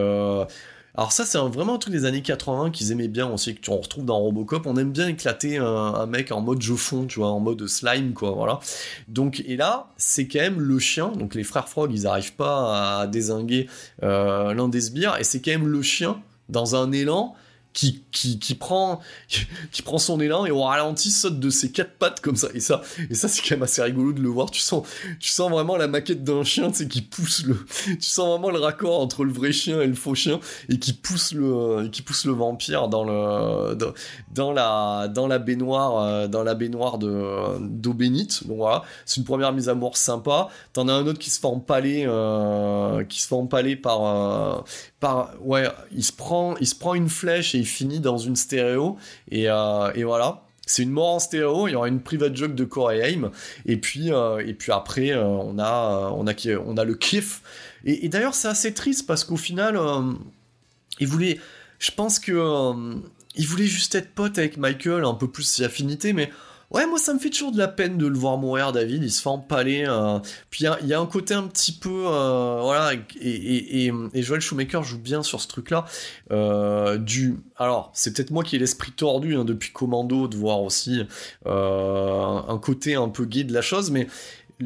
alors 0.96 1.12
ça, 1.12 1.26
c'est 1.26 1.40
vraiment 1.40 1.76
un 1.76 1.78
truc 1.80 1.92
des 1.92 2.06
années 2.06 2.22
80 2.22 2.70
qu'ils 2.70 2.92
aimaient 2.92 3.08
bien 3.08 3.28
aussi, 3.28 3.56
que 3.56 3.62
tu 3.62 3.72
en 3.72 3.78
retrouves 3.78 4.06
dans 4.06 4.20
Robocop. 4.20 4.68
On 4.68 4.78
aime 4.78 4.92
bien 4.92 5.08
éclater 5.08 5.58
un, 5.58 6.06
mec 6.06 6.32
en 6.32 6.42
mode 6.42 6.62
je 6.62 6.76
fond, 6.76 7.06
tu 7.08 7.20
vois, 7.20 7.30
en 7.30 7.40
mode 7.40 7.66
slime, 7.66 8.14
quoi, 8.14 8.32
voilà. 8.32 8.60
Donc, 9.08 9.44
et 9.48 9.58
là, 9.58 9.88
c'est 9.98 10.28
quand 10.28 10.40
même 10.40 10.60
le 10.60 10.78
chien. 10.78 11.08
Donc 11.08 11.34
les 11.34 11.44
frères 11.44 11.68
Frog, 11.68 11.92
ils 11.92 12.06
arrivent 12.06 12.36
pas 12.36 13.02
à 13.02 13.08
désinguer 13.08 13.68
euh, 14.04 14.54
l'un 14.54 14.68
des 14.68 14.82
sbires, 14.82 15.18
et 15.20 15.24
c'est 15.24 15.42
quand 15.42 15.52
même 15.52 15.68
le 15.68 15.82
chien 15.82 16.22
dans 16.50 16.76
un 16.76 16.92
élan 16.92 17.34
qui, 17.74 18.04
qui, 18.12 18.40
qui, 18.40 18.56
prend, 18.56 19.02
qui 19.72 19.82
prend 19.82 19.98
son 19.98 20.20
élan 20.20 20.46
et 20.46 20.52
au 20.52 20.62
ralenti 20.62 21.12
saute 21.12 21.40
de 21.40 21.50
ses 21.50 21.72
quatre 21.72 21.98
pattes 21.98 22.22
comme 22.22 22.36
ça. 22.36 22.48
Et 22.54 22.60
ça, 22.60 22.82
et 23.10 23.16
ça 23.16 23.28
c'est 23.28 23.42
quand 23.42 23.56
même 23.56 23.64
assez 23.64 23.82
rigolo 23.82 24.14
de 24.14 24.22
le 24.22 24.30
voir. 24.30 24.52
Tu 24.52 24.62
sens, 24.62 24.88
tu 25.20 25.30
sens 25.30 25.52
vraiment 25.52 25.76
la 25.76 25.88
maquette 25.88 26.24
d'un 26.24 26.44
chien, 26.44 26.70
tu 26.70 26.78
sais, 26.78 26.88
qui 26.88 27.02
pousse 27.02 27.44
le, 27.46 27.66
tu 27.86 28.02
sens 28.02 28.30
vraiment 28.30 28.52
le 28.52 28.60
raccord 28.60 29.00
entre 29.00 29.24
le 29.26 29.34
vrai 29.34 29.52
chien 29.52 29.82
et 29.82 29.88
le 29.88 29.96
faux 29.96 30.16
chien 30.16 30.40
et 30.70 30.78
qui 30.78 30.94
pousse 30.94 31.34
le, 31.34 31.88
qui 31.88 32.02
pousse 32.02 32.26
le 32.26 32.34
vampire 32.34 32.88
dans 32.88 33.04
le, 33.04 33.76
dans, 34.32 34.52
la, 34.52 35.08
dans 35.08 35.28
la 35.28 35.40
baignoire, 35.40 35.98
euh, 35.98 36.28
dans 36.28 36.44
la 36.44 36.54
baignoire 36.54 36.98
de, 36.98 37.58
d'eau 37.60 37.94
bénite. 37.94 38.48
Donc 38.48 38.58
voilà, 38.58 38.84
c'est 39.06 39.18
une 39.18 39.26
première 39.26 39.52
mise 39.52 39.70
à 39.70 39.76
mort 39.76 39.98
sympa. 39.98 40.50
T'en 40.74 40.88
as 40.88 40.94
un 40.94 41.08
autre 41.08 41.20
qui 41.20 41.30
se 41.30 41.40
fait 41.40 41.48
empaler, 41.48 42.06
euh, 42.08 43.04
qui 43.06 43.22
se 43.22 43.28
fait 43.28 43.36
empaler 43.36 43.76
par, 43.76 44.06
euh, 44.06 44.62
par, 45.00 45.32
ouais, 45.42 45.68
il 45.92 46.04
se 46.04 46.12
prend, 46.12 46.56
il 46.58 46.68
se 46.68 46.76
prend 46.76 46.94
une 46.94 47.10
flèche 47.10 47.56
et 47.56 47.63
il 47.64 47.66
finit 47.66 48.02
dans 48.02 48.18
une 48.18 48.36
stéréo. 48.36 48.98
Et, 49.32 49.50
euh, 49.50 49.92
et 49.96 50.04
voilà. 50.04 50.42
C'est 50.66 50.84
une 50.84 50.92
mort 50.92 51.16
en 51.16 51.20
stéréo, 51.20 51.68
il 51.68 51.72
y 51.72 51.76
aura 51.76 51.90
une 51.90 52.02
private 52.02 52.36
joke 52.38 52.56
de 52.56 52.64
Corey 52.64 53.18
et 53.66 53.78
puis, 53.78 54.14
euh, 54.14 54.40
et 54.46 54.54
puis 54.54 54.72
après, 54.72 55.12
euh, 55.12 55.26
on, 55.26 55.60
a, 55.60 56.14
on, 56.16 56.26
a, 56.26 56.34
on 56.66 56.78
a 56.78 56.86
le 56.86 56.96
kiff. 56.96 57.42
Et, 57.84 58.08
d'ailleurs, 58.08 58.34
c'est 58.34 58.48
assez 58.48 58.74
triste 58.74 59.06
parce 59.06 59.26
qu'au 59.26 59.36
final, 59.36 59.78
il 61.00 61.08
voulait. 61.08 61.40
Je 61.80 61.92
pense 61.92 62.18
que. 62.18 62.32
il 63.36 63.46
voulait 63.46 63.66
juste 63.66 63.96
être 63.96 64.14
pote 64.14 64.38
avec 64.38 64.56
Michael, 64.56 65.04
un 65.04 65.16
peu 65.16 65.30
plus 65.30 65.44
si 65.44 65.66
affinité, 65.66 66.14
mais 66.14 66.30
Ouais, 66.72 66.88
moi 66.88 66.98
ça 66.98 67.14
me 67.14 67.20
fait 67.20 67.30
toujours 67.30 67.52
de 67.52 67.58
la 67.58 67.68
peine 67.68 67.98
de 67.98 68.08
le 68.08 68.18
voir 68.18 68.38
mourir, 68.38 68.72
David. 68.72 69.04
Il 69.04 69.12
se 69.12 69.22
fait 69.22 69.30
empaler. 69.30 69.86
Euh... 69.88 70.20
Puis 70.50 70.66
il 70.82 70.88
y, 70.88 70.94
a 70.94 71.00
un 71.00 71.06
côté 71.06 71.34
un 71.34 71.48
petit 71.48 71.72
peu, 71.72 72.06
euh, 72.08 72.60
voilà, 72.62 72.94
et, 73.20 73.88
et, 73.88 74.24
Joel 74.24 74.42
Shoemaker 74.42 74.84
joue 74.84 75.00
bien 75.00 75.24
sur 75.24 75.42
ce 75.42 75.48
truc-là. 75.48 75.86
Euh, 76.32 76.98
du, 76.98 77.36
alors 77.58 77.92
c'est 77.94 78.16
peut-être 78.16 78.32
moi 78.32 78.44
qui 78.44 78.56
ai 78.56 78.60
l'esprit 78.60 78.92
tordu 78.92 79.36
hein, 79.36 79.46
depuis 79.46 79.72
Commando 79.72 80.28
de 80.28 80.36
voir 80.36 80.62
aussi 80.62 81.02
un 81.46 82.60
côté 82.62 82.96
un 82.96 83.10
peu 83.10 83.26
gay 83.26 83.44
de 83.44 83.54
la 83.54 83.62
chose, 83.62 83.92
mais 83.92 84.08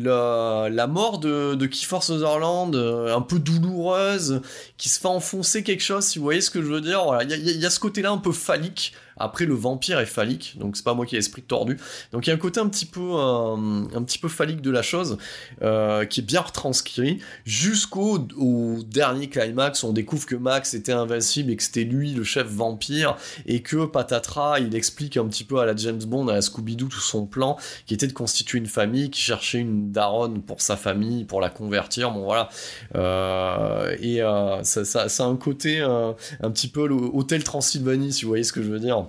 la, 0.03 0.87
mort 0.87 1.19
de, 1.19 1.55
de 1.55 1.65
Kiefer 1.65 2.01
Sutherland, 2.01 2.75
euh, 2.75 3.15
un 3.15 3.21
peu 3.21 3.39
douloureuse, 3.39 4.41
qui 4.77 4.89
se 4.89 4.99
fait 4.99 5.07
enfoncer 5.07 5.63
quelque 5.63 5.83
chose, 5.83 6.05
si 6.05 6.19
vous 6.19 6.25
voyez 6.25 6.41
ce 6.41 6.49
que 6.49 6.61
je 6.61 6.67
veux 6.67 6.81
dire. 6.81 7.03
Voilà, 7.03 7.23
il 7.23 7.49
y, 7.49 7.57
y, 7.59 7.65
a 7.65 7.69
ce 7.69 7.79
côté-là 7.79 8.11
un 8.11 8.17
peu 8.17 8.31
phallique 8.31 8.93
Après, 9.19 9.45
le 9.45 9.53
vampire 9.53 9.99
est 9.99 10.05
phallique, 10.05 10.55
donc 10.59 10.77
c'est 10.77 10.83
pas 10.83 10.93
moi 10.93 11.05
qui 11.05 11.15
ai 11.15 11.17
l'esprit 11.17 11.41
tordu. 11.41 11.77
Donc 12.11 12.27
il 12.27 12.29
y 12.29 12.33
a 12.33 12.35
un 12.35 12.39
côté 12.39 12.59
un 12.59 12.67
petit 12.67 12.85
peu, 12.85 13.13
un 13.13 14.03
petit 14.03 14.19
peu 14.19 14.27
phallique 14.27 14.61
de 14.61 14.71
la 14.71 14.81
chose 14.81 15.17
euh, 15.61 16.05
qui 16.05 16.21
est 16.21 16.23
bien 16.23 16.41
retranscrit 16.41 17.19
jusqu'au 17.45 18.27
au 18.37 18.77
dernier 18.85 19.27
climax 19.29 19.83
on 19.83 19.93
découvre 19.93 20.25
que 20.25 20.35
Max 20.35 20.73
était 20.73 20.91
invincible 20.91 21.51
et 21.51 21.55
que 21.55 21.63
c'était 21.63 21.83
lui 21.83 22.13
le 22.13 22.23
chef 22.23 22.47
vampire 22.47 23.17
et 23.45 23.61
que 23.61 23.85
Patatras 23.85 24.59
il 24.59 24.75
explique 24.75 25.17
un 25.17 25.25
petit 25.25 25.43
peu 25.43 25.59
à 25.59 25.65
la 25.65 25.75
James 25.75 26.03
Bond, 26.03 26.27
à 26.27 26.33
la 26.33 26.41
Scooby-Doo 26.41 26.87
tout 26.87 26.99
son 26.99 27.25
plan 27.25 27.57
qui 27.85 27.93
était 27.93 28.07
de 28.07 28.13
constituer 28.13 28.59
une 28.59 28.67
famille, 28.67 29.09
qui 29.09 29.21
cherchait 29.21 29.59
une 29.59 29.91
daronne 29.91 30.41
pour 30.41 30.61
sa 30.61 30.77
famille, 30.77 31.25
pour 31.25 31.41
la 31.41 31.49
convertir. 31.49 32.11
Bon 32.11 32.23
voilà. 32.23 32.49
Euh, 32.95 33.95
et 33.99 34.21
euh, 34.21 34.63
ça, 34.63 34.85
ça, 34.85 35.09
ça, 35.09 35.25
a 35.25 35.27
un 35.27 35.35
côté 35.35 35.81
un 35.81 36.51
petit 36.51 36.67
peu 36.67 36.87
l'hôtel 36.87 37.43
Transylvanie, 37.43 38.13
si 38.13 38.23
vous 38.23 38.29
voyez 38.29 38.43
ce 38.43 38.53
que 38.53 38.61
je 38.61 38.69
veux 38.69 38.79
dire. 38.79 39.06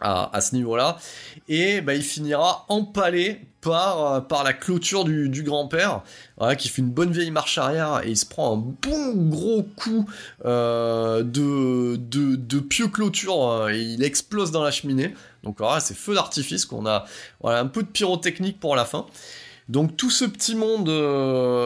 À, 0.00 0.40
ce 0.40 0.54
niveau-là. 0.54 0.98
Et 1.48 1.80
bah, 1.80 1.94
il 1.94 2.02
finira 2.02 2.66
empalé 2.68 3.40
par, 3.64 4.14
euh, 4.14 4.42
la 4.44 4.52
clôture 4.52 5.04
du, 5.04 5.42
grand-père, 5.42 6.02
qui 6.58 6.68
fait 6.68 6.82
une 6.82 6.90
bonne 6.90 7.12
vieille 7.12 7.30
marche 7.30 7.58
arrière 7.58 8.02
et 8.04 8.10
il 8.10 8.16
se 8.16 8.26
prend 8.26 8.54
un 8.54 8.56
bon 8.56 9.14
gros 9.28 9.62
coup 9.62 10.08
euh, 10.44 11.22
de, 11.22 12.60
pieux 12.60 12.88
clôture 12.88 13.48
euh, 13.48 13.68
et 13.70 13.80
il 13.80 14.02
explose 14.02 14.50
dans 14.50 14.62
la 14.62 14.70
cheminée. 14.70 15.14
Donc 15.42 15.58
voilà, 15.58 15.80
c'est 15.80 15.94
feu 15.94 16.14
d'artifice 16.14 16.64
qu'on 16.64 16.86
a. 16.86 17.04
Voilà, 17.40 17.60
un 17.60 17.66
peu 17.66 17.82
de 17.82 17.88
pyrotechnique 17.88 18.60
pour 18.60 18.76
la 18.76 18.84
fin. 18.84 19.06
Donc 19.68 19.96
tout 19.96 20.10
ce 20.10 20.26
petit 20.26 20.54
monde 20.54 20.90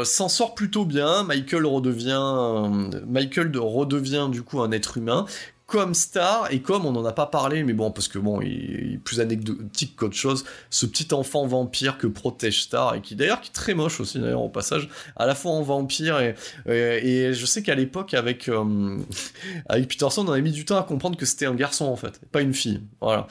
s'en 0.05 0.29
sort 0.29 0.55
plutôt 0.55 0.85
bien. 0.85 1.25
Michael 1.25 1.67
redevient, 1.67 2.71
Michael 3.09 3.51
redevient 3.57 4.29
du 4.31 4.43
coup 4.43 4.61
un 4.61 4.71
être 4.71 4.99
humain 4.99 5.27
comme 5.69 5.93
star 5.93 6.51
et 6.51 6.61
comme 6.61 6.87
on 6.87 6.93
n'en 6.93 7.05
a 7.05 7.13
pas 7.13 7.27
parlé, 7.27 7.63
mais 7.63 7.75
bon, 7.75 7.91
parce 7.91 8.09
que 8.09 8.19
bon, 8.19 8.41
il, 8.41 8.95
est 8.95 8.99
plus 8.99 9.21
anecdotique 9.21 9.97
qu'autre 9.97 10.17
chose, 10.17 10.45
ce 10.71 10.87
petit 10.87 11.13
enfant 11.13 11.47
vampire 11.47 11.99
que 11.99 12.07
protège 12.07 12.63
Star 12.63 12.95
et 12.95 13.03
qui 13.03 13.15
d'ailleurs 13.15 13.43
qui 13.43 13.51
est 13.51 13.53
très 13.53 13.75
moche 13.75 14.01
aussi 14.01 14.19
d'ailleurs 14.19 14.43
au 14.43 14.49
passage, 14.49 14.89
à 15.15 15.27
la 15.27 15.35
fois 15.35 15.53
en 15.53 15.63
vampire 15.63 16.19
et, 16.21 16.35
je 16.67 17.47
sais 17.47 17.63
qu'à 17.63 17.75
l'époque 17.75 18.15
avec 18.15 18.49
euh, 18.49 18.97
avec 19.69 19.89
Peterson, 19.89 20.25
on 20.27 20.33
avait 20.33 20.43
mis 20.43 20.53
du 20.53 20.65
temps 20.65 20.79
à 20.79 20.83
comprendre 20.83 21.19
que 21.19 21.27
c'était 21.27 21.47
un 21.47 21.55
garçon 21.55 21.85
en 21.85 21.97
fait, 21.97 22.19
pas 22.33 22.41
une 22.41 22.55
fille, 22.55 22.81
voilà. 23.03 23.29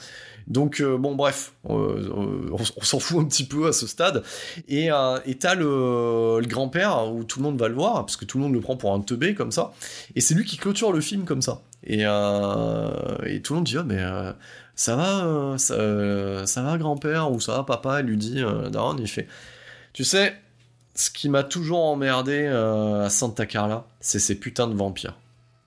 Donc 0.48 0.80
euh, 0.80 0.96
bon 0.96 1.14
bref, 1.14 1.52
euh, 1.68 2.08
euh, 2.08 2.50
on, 2.52 2.82
s'en 2.82 2.98
fout 2.98 3.18
un 3.20 3.24
petit 3.24 3.44
peu 3.44 3.68
à 3.68 3.72
ce 3.72 3.86
stade. 3.86 4.22
Et 4.66 4.88
t'as 4.88 5.54
le, 5.54 6.40
grand-père 6.46 7.12
où 7.12 7.24
tout 7.24 7.40
le 7.40 7.44
monde 7.44 7.58
va 7.58 7.68
le 7.68 7.74
voir, 7.74 8.06
parce 8.06 8.16
que 8.16 8.24
tout 8.24 8.38
le 8.38 8.44
monde 8.44 8.54
le 8.54 8.60
prend 8.60 8.76
pour 8.76 8.94
un 8.94 9.00
teubé 9.00 9.34
comme 9.34 9.52
ça. 9.52 9.72
Et 10.16 10.20
c'est 10.20 10.34
lui 10.34 10.44
qui 10.44 10.56
clôture 10.56 10.92
le 10.92 11.00
film 11.00 11.24
comme 11.24 11.42
ça. 11.42 11.62
Et, 11.84 12.02
et 12.02 13.42
tout 13.42 13.52
le 13.52 13.56
monde 13.56 13.64
dit, 13.64 13.78
oh, 13.78 13.84
mais 13.84 14.02
ça 14.74 14.96
va, 14.96 15.56
ça, 15.58 16.62
va 16.62 16.78
grand-père, 16.78 17.30
ou 17.30 17.40
ça 17.40 17.56
va 17.56 17.62
papa, 17.62 18.00
il 18.00 18.06
lui 18.06 18.16
dit, 18.16 18.42
Daron, 18.70 18.96
il 18.98 19.08
fait, 19.08 19.26
tu 19.92 20.04
sais, 20.04 20.34
ce 20.94 21.10
qui 21.10 21.28
m'a 21.28 21.44
toujours 21.44 21.84
emmerdé 21.84 22.46
à 22.46 23.08
Santa 23.10 23.46
Carla, 23.46 23.86
c'est 24.00 24.18
ces 24.18 24.34
putains 24.34 24.68
de 24.68 24.74
vampires. 24.74 25.16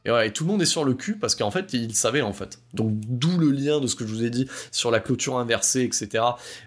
Et, 0.06 0.32
tout 0.32 0.46
le 0.46 0.52
monde 0.52 0.62
est 0.62 0.66
sur 0.66 0.84
le 0.84 0.94
cul 0.96 1.16
parce 1.16 1.36
qu'en 1.36 1.52
fait, 1.52 1.74
il 1.74 1.94
savait 1.94 2.22
en 2.22 2.34
fait. 2.34 2.60
Donc 2.74 2.92
d'où 3.08 3.38
le 3.38 3.52
lien 3.52 3.80
de 3.80 3.88
ce 3.88 3.96
que 3.96 4.06
je 4.06 4.14
vous 4.14 4.24
ai 4.24 4.32
dit 4.32 4.48
sur 4.72 4.90
la 4.90 5.00
clôture 5.00 5.38
inversée, 5.38 5.84
etc. 5.84 6.24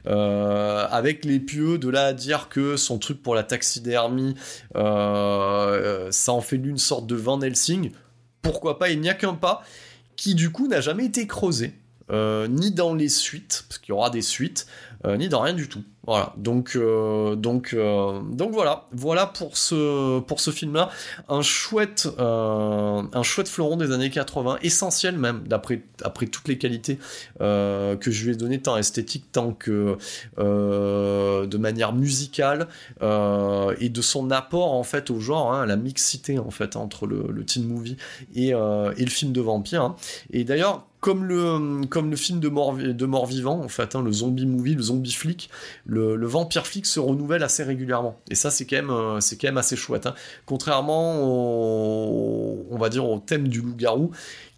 Euh, 0.07 0.87
avec 0.89 1.25
les 1.25 1.41
pieux, 1.41 1.79
de 1.79 1.89
là 1.89 2.07
à 2.07 2.13
dire 2.13 2.49
que 2.49 2.77
son 2.77 2.99
truc 2.99 3.23
pour 3.23 3.35
la 3.35 3.43
taxidermie, 3.43 4.35
euh, 4.77 6.09
ça 6.13 6.33
en 6.33 6.41
fait 6.41 6.59
d'une 6.59 6.79
sorte 6.79 7.07
de 7.07 7.17
Van 7.17 7.41
Helsing. 7.41 7.91
Pourquoi 8.45 8.79
pas 8.79 8.91
Il 8.91 9.01
n'y 9.01 9.09
a 9.09 9.15
qu'un 9.15 9.35
pas 9.35 9.65
qui 10.15 10.37
du 10.37 10.53
coup 10.53 10.69
n'a 10.69 10.81
jamais 10.81 11.07
été 11.07 11.27
creusé. 11.27 11.75
Euh, 12.11 12.47
ni 12.47 12.71
dans 12.71 12.95
les 12.95 13.09
suites, 13.09 13.65
parce 13.69 13.79
qu'il 13.79 13.89
y 13.89 13.93
aura 13.93 14.11
des 14.11 14.23
suites, 14.23 14.67
ni 15.05 15.29
dans 15.29 15.41
rien 15.41 15.55
du 15.55 15.69
tout. 15.69 15.83
Voilà, 16.07 16.35
donc 16.37 16.77
euh, 16.77 17.35
donc 17.35 17.73
euh, 17.73 18.21
donc 18.31 18.53
voilà, 18.53 18.87
voilà 18.93 19.27
pour 19.27 19.57
ce 19.57 20.21
pour 20.21 20.39
ce 20.41 20.51
film-là, 20.51 20.91
un 21.31 21.41
chouette 21.41 22.09
euh, 22.19 23.03
un 23.11 23.23
chouette 23.23 23.49
fleuron 23.49 23.77
des 23.79 23.91
années 23.91 24.11
80, 24.11 24.59
essentiel 24.63 25.17
même 25.17 25.45
d'après 25.47 25.83
après 26.03 26.27
toutes 26.27 26.49
les 26.49 26.59
qualités 26.59 26.99
que 27.39 28.11
je 28.11 28.25
lui 28.25 28.33
ai 28.33 28.37
donné 28.37 28.61
tant 28.61 28.77
esthétique 28.77 29.33
tant 29.33 29.53
que 29.53 29.97
de 30.39 31.57
manière 31.57 31.93
musicale 31.95 32.69
et 33.01 33.89
de 33.89 34.03
son 34.03 34.31
apport 34.31 34.73
en 34.73 34.83
fait 34.83 35.11
au 35.11 35.21
genre, 35.21 35.55
hein, 35.55 35.65
la 35.65 35.77
mixité 35.77 36.39
en 36.39 36.51
fait 36.51 36.77
entre 36.77 37.07
le, 37.07 37.29
le 37.31 37.45
teen 37.45 37.67
movie 37.67 37.97
et, 38.35 38.49
et 38.49 38.53
le 39.05 39.11
film 39.11 39.33
de 39.33 39.41
vampire. 39.41 39.83
Hein. 39.83 39.97
Et 40.31 40.45
d'ailleurs 40.45 40.87
comme 41.05 41.25
le, 41.27 41.85
comme 41.85 42.09
le 42.09 42.17
film 42.17 42.41
de 42.41 42.49
mort, 42.49 43.27
vivant, 43.27 43.61
en 43.61 43.69
fait, 43.69 43.95
hein, 43.95 44.03
le 44.03 44.11
zombie 44.11 44.47
movie, 44.47 44.75
le 44.75 44.81
zombie 44.81 45.13
flic, 45.13 45.51
le, 45.85 46.27
vampire 46.27 46.67
flic 46.67 46.87
se 46.87 46.99
renouvelle 46.99 47.43
assez 47.43 47.63
régulièrement. 47.63 48.19
Et 48.31 48.35
ça, 48.35 48.51
c'est 48.51 48.65
quand 48.65 48.77
même, 48.77 48.89
euh, 48.89 49.59
assez 49.59 49.77
chouette. 49.77 50.07
Hein. 50.07 50.15
Contrairement 50.47 51.23
au, 51.23 52.79
thème 53.27 53.49
du 53.49 53.61
loup-garou, 53.61 54.13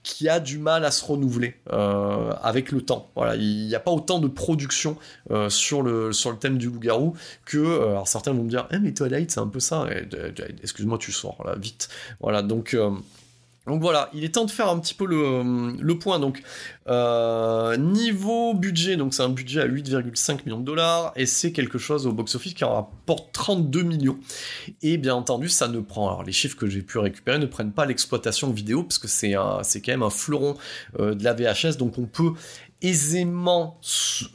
qui 0.05 0.29
a 0.29 0.39
du 0.39 0.59
mal 0.59 0.85
à 0.85 0.93
se 0.93 1.05
renouveler 1.05 1.57
euh, 1.73 2.31
avec 2.41 2.71
le 2.71 2.81
temps. 2.81 3.11
Il 3.35 3.67
n'y 3.67 3.75
a 3.75 3.81
pas 3.81 3.91
autant 3.91 4.21
de 4.21 4.29
production 4.29 4.97
euh, 5.33 5.49
sur, 5.49 5.83
le, 5.83 6.13
sur 6.13 6.31
le 6.31 6.39
thème 6.39 6.59
du 6.59 6.69
loup-garou 6.69 7.15
que. 7.45 7.89
alors 7.89 8.07
certains 8.07 8.31
vont 8.31 8.45
me 8.45 8.51
dire, 8.51 8.69
eh, 8.71 8.79
mais 8.79 8.95
Twilight, 8.95 9.33
c'est 9.33 9.41
un 9.41 9.49
peu 9.49 9.59
ça. 9.59 9.89
Excuse-moi, 10.63 10.99
tu 10.99 11.11
sors 11.11 11.43
là, 11.45 11.57
vite. 11.57 11.89
Voilà, 12.21 12.43
donc. 12.43 12.77
Donc 13.67 13.81
voilà, 13.81 14.11
il 14.15 14.23
est 14.23 14.35
temps 14.35 14.45
de 14.45 14.51
faire 14.51 14.69
un 14.69 14.79
petit 14.79 14.95
peu 14.95 15.07
le, 15.07 15.99
point. 15.99 16.21
Donc 16.21 16.43
euh, 16.89 17.77
niveau 17.77 18.55
budget, 18.55 18.97
donc 18.97 19.13
c'est 19.13 19.23
un 19.23 19.29
budget 19.29 19.63
à 19.63 19.67
8,5 19.67 20.45
millions 20.45 20.61
de 20.61 20.65
dollars 20.65 21.13
et 21.17 21.27
c'est 21.27 21.51
quelque 21.53 21.79
chose 21.79 22.07
au 22.07 22.13
box-office 22.13 22.55
qui 22.55 22.65
en 22.65 22.75
rapporte 22.75 23.33
32 23.33 23.83
millions. 23.83 24.19
Et 24.83 24.99
bien 24.99 25.15
entendu, 25.15 25.49
ça 25.49 25.67
ne 25.67 25.81
prend, 25.81 26.09
alors 26.09 26.23
les 26.23 26.33
chiffres 26.33 26.57
que 26.57 26.69
j'ai 26.69 26.83
pu 26.83 26.99
récupérer 26.99 27.39
ne 27.39 27.47
prennent 27.47 27.73
pas 27.73 27.87
l'exploitation 27.87 28.51
vidéo 28.51 28.85
parce 28.85 28.99
que 28.99 29.09
c'est 29.09 29.35
c'est 29.63 29.81
quand 29.81 29.93
même 29.93 30.03
un 30.03 30.11
fleuron 30.11 30.57
euh, 31.01 31.15
de 31.15 31.25
la 31.25 31.35
VHS, 31.35 31.77
donc 31.77 31.99
on 31.99 32.07
peut 32.07 32.33
aisément 32.83 33.81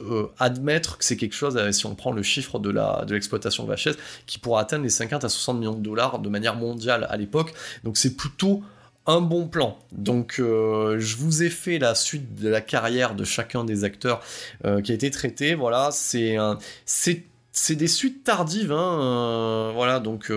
euh, 0.00 0.26
admettre 0.38 0.98
que 0.98 1.04
c'est 1.04 1.16
quelque 1.16 1.34
chose, 1.34 1.58
si 1.70 1.86
on 1.86 1.94
prend 1.94 2.12
le 2.12 2.22
chiffre 2.22 2.58
de 2.58 3.12
l'exploitation 3.12 3.64
VHS, 3.64 3.96
qui 4.26 4.38
pourra 4.38 4.60
atteindre 4.60 4.82
les 4.82 4.90
50 4.90 5.24
à 5.24 5.28
60 5.28 5.58
millions 5.58 5.74
de 5.74 5.80
dollars 5.80 6.18
de 6.18 6.28
manière 6.28 6.56
mondiale 6.56 7.06
à 7.08 7.16
l'époque. 7.16 7.54
Donc 7.84 7.96
c'est 7.96 8.16
plutôt 8.16 8.62
un 9.06 9.20
bon 9.20 9.48
plan. 9.48 9.78
Donc 9.92 10.36
euh, 10.38 10.98
je 10.98 11.16
vous 11.16 11.42
ai 11.42 11.50
fait 11.50 11.78
la 11.78 11.94
suite 11.94 12.34
de 12.34 12.48
la 12.48 12.60
carrière 12.60 13.14
de 13.14 13.24
chacun 13.24 13.64
des 13.64 13.84
acteurs 13.84 14.20
euh, 14.64 14.80
qui 14.80 14.92
a 14.92 14.94
été 14.94 15.10
traité. 15.10 15.54
Voilà, 15.54 15.90
c'est 15.92 16.36
c'est 16.84 17.24
c'est 17.54 17.76
des 17.76 17.86
suites 17.86 18.24
tardives, 18.24 18.72
hein, 18.72 18.98
euh, 19.02 19.72
voilà, 19.74 20.00
donc 20.00 20.32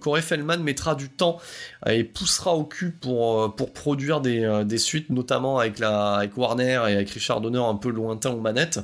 Corey 0.00 0.22
Feldman 0.22 0.62
mettra 0.62 0.94
du 0.94 1.08
temps 1.08 1.40
et 1.86 2.04
poussera 2.04 2.54
au 2.54 2.64
cul 2.64 2.90
pour, 2.92 3.40
euh, 3.40 3.48
pour 3.48 3.72
produire 3.72 4.20
des, 4.20 4.62
des, 4.64 4.78
suites, 4.78 5.10
notamment 5.10 5.58
avec, 5.58 5.78
la, 5.78 6.14
avec 6.14 6.36
Warner 6.36 6.82
et 6.88 6.94
avec 6.94 7.10
Richard 7.10 7.40
Donner 7.40 7.58
un 7.58 7.74
peu 7.74 7.90
lointain 7.90 8.30
aux 8.30 8.40
manettes. 8.40 8.80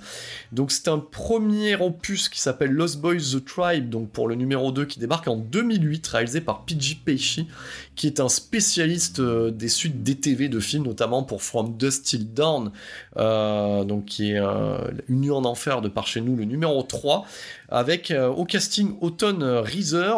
Donc 0.53 0.73
c'est 0.73 0.89
un 0.89 0.99
premier 0.99 1.77
opus 1.77 2.29
qui 2.29 2.41
s'appelle 2.41 2.71
Lost 2.71 3.01
Boys 3.01 3.17
The 3.33 3.45
Tribe, 3.45 3.89
donc 3.89 4.11
pour 4.11 4.29
le 4.29 4.35
numéro 4.35 4.73
2 4.73 4.85
qui 4.85 4.99
débarque 4.99 5.29
en 5.29 5.37
2008, 5.37 6.07
réalisé 6.09 6.41
par 6.41 6.65
P.G. 6.65 6.99
Peishi, 7.05 7.49
qui 7.95 8.07
est 8.07 8.21
un 8.21 8.29
spécialiste 8.29 9.21
des 9.21 9.69
suites 9.69 10.03
DTV 10.03 10.49
de 10.49 10.61
films, 10.61 10.85
notamment 10.85 11.23
pour 11.23 11.43
From 11.43 11.77
Dust 11.77 12.07
Till 12.07 12.33
Dawn, 12.33 12.73
donc 13.17 14.05
qui 14.07 14.33
est 14.33 14.39
une 14.39 15.21
nuit 15.21 15.31
en 15.31 15.45
enfer 15.45 15.81
de 15.81 15.89
par 15.89 16.07
chez 16.07 16.21
nous, 16.21 16.37
le 16.37 16.45
numéro 16.45 16.83
3 16.83 17.27
avec 17.69 18.11
euh, 18.11 18.29
au 18.29 18.45
casting 18.45 18.95
Autumn 19.01 19.43
Reeser 19.43 20.15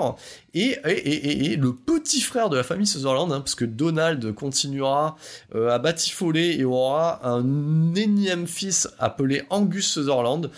et, 0.55 1.57
le 1.57 1.73
petit 1.75 2.21
frère 2.21 2.49
de 2.49 2.57
la 2.57 2.63
famille 2.63 2.87
Sutherland, 2.87 3.33
hein, 3.33 3.41
parce 3.41 3.55
que 3.55 3.65
Donald 3.65 4.35
continuera 4.35 5.17
euh, 5.55 5.71
à 5.71 5.79
batifoler 5.79 6.57
et 6.59 6.65
aura 6.65 7.27
un 7.27 7.95
énième 7.95 8.47
fils 8.47 8.89
appelé 8.99 9.43
Angus 9.51 9.87
Sutherland, 9.87 10.51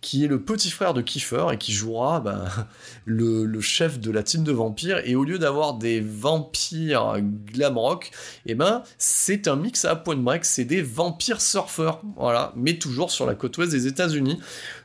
qui 0.00 0.24
est 0.24 0.28
le 0.28 0.40
petit 0.40 0.70
frère 0.70 0.94
de 0.94 1.02
Kiefer 1.02 1.46
et 1.52 1.58
qui 1.58 1.72
jouera 1.72 2.20
bah, 2.24 2.44
le, 3.04 3.60
chef 3.60 3.98
de 3.98 4.10
la 4.10 4.22
team 4.22 4.44
de 4.44 4.52
vampires. 4.52 5.00
Et 5.04 5.16
au 5.16 5.24
lieu 5.24 5.38
d'avoir 5.38 5.74
des 5.74 6.00
vampires 6.00 7.16
glam 7.20 7.76
rock, 7.76 8.10
eh 8.46 8.54
ben 8.54 8.82
c'est 8.98 9.48
un 9.48 9.56
mix 9.56 9.84
à 9.84 9.96
point 9.96 10.16
break, 10.16 10.44
c'est 10.44 10.64
des 10.64 10.82
vampires 10.82 11.40
surfeurs, 11.40 12.02
mais 12.56 12.78
toujours 12.78 13.10
sur 13.10 13.26
la 13.26 13.34
côte 13.34 13.58
ouest 13.58 13.72
des 13.72 13.86
États-Unis. 13.86 14.40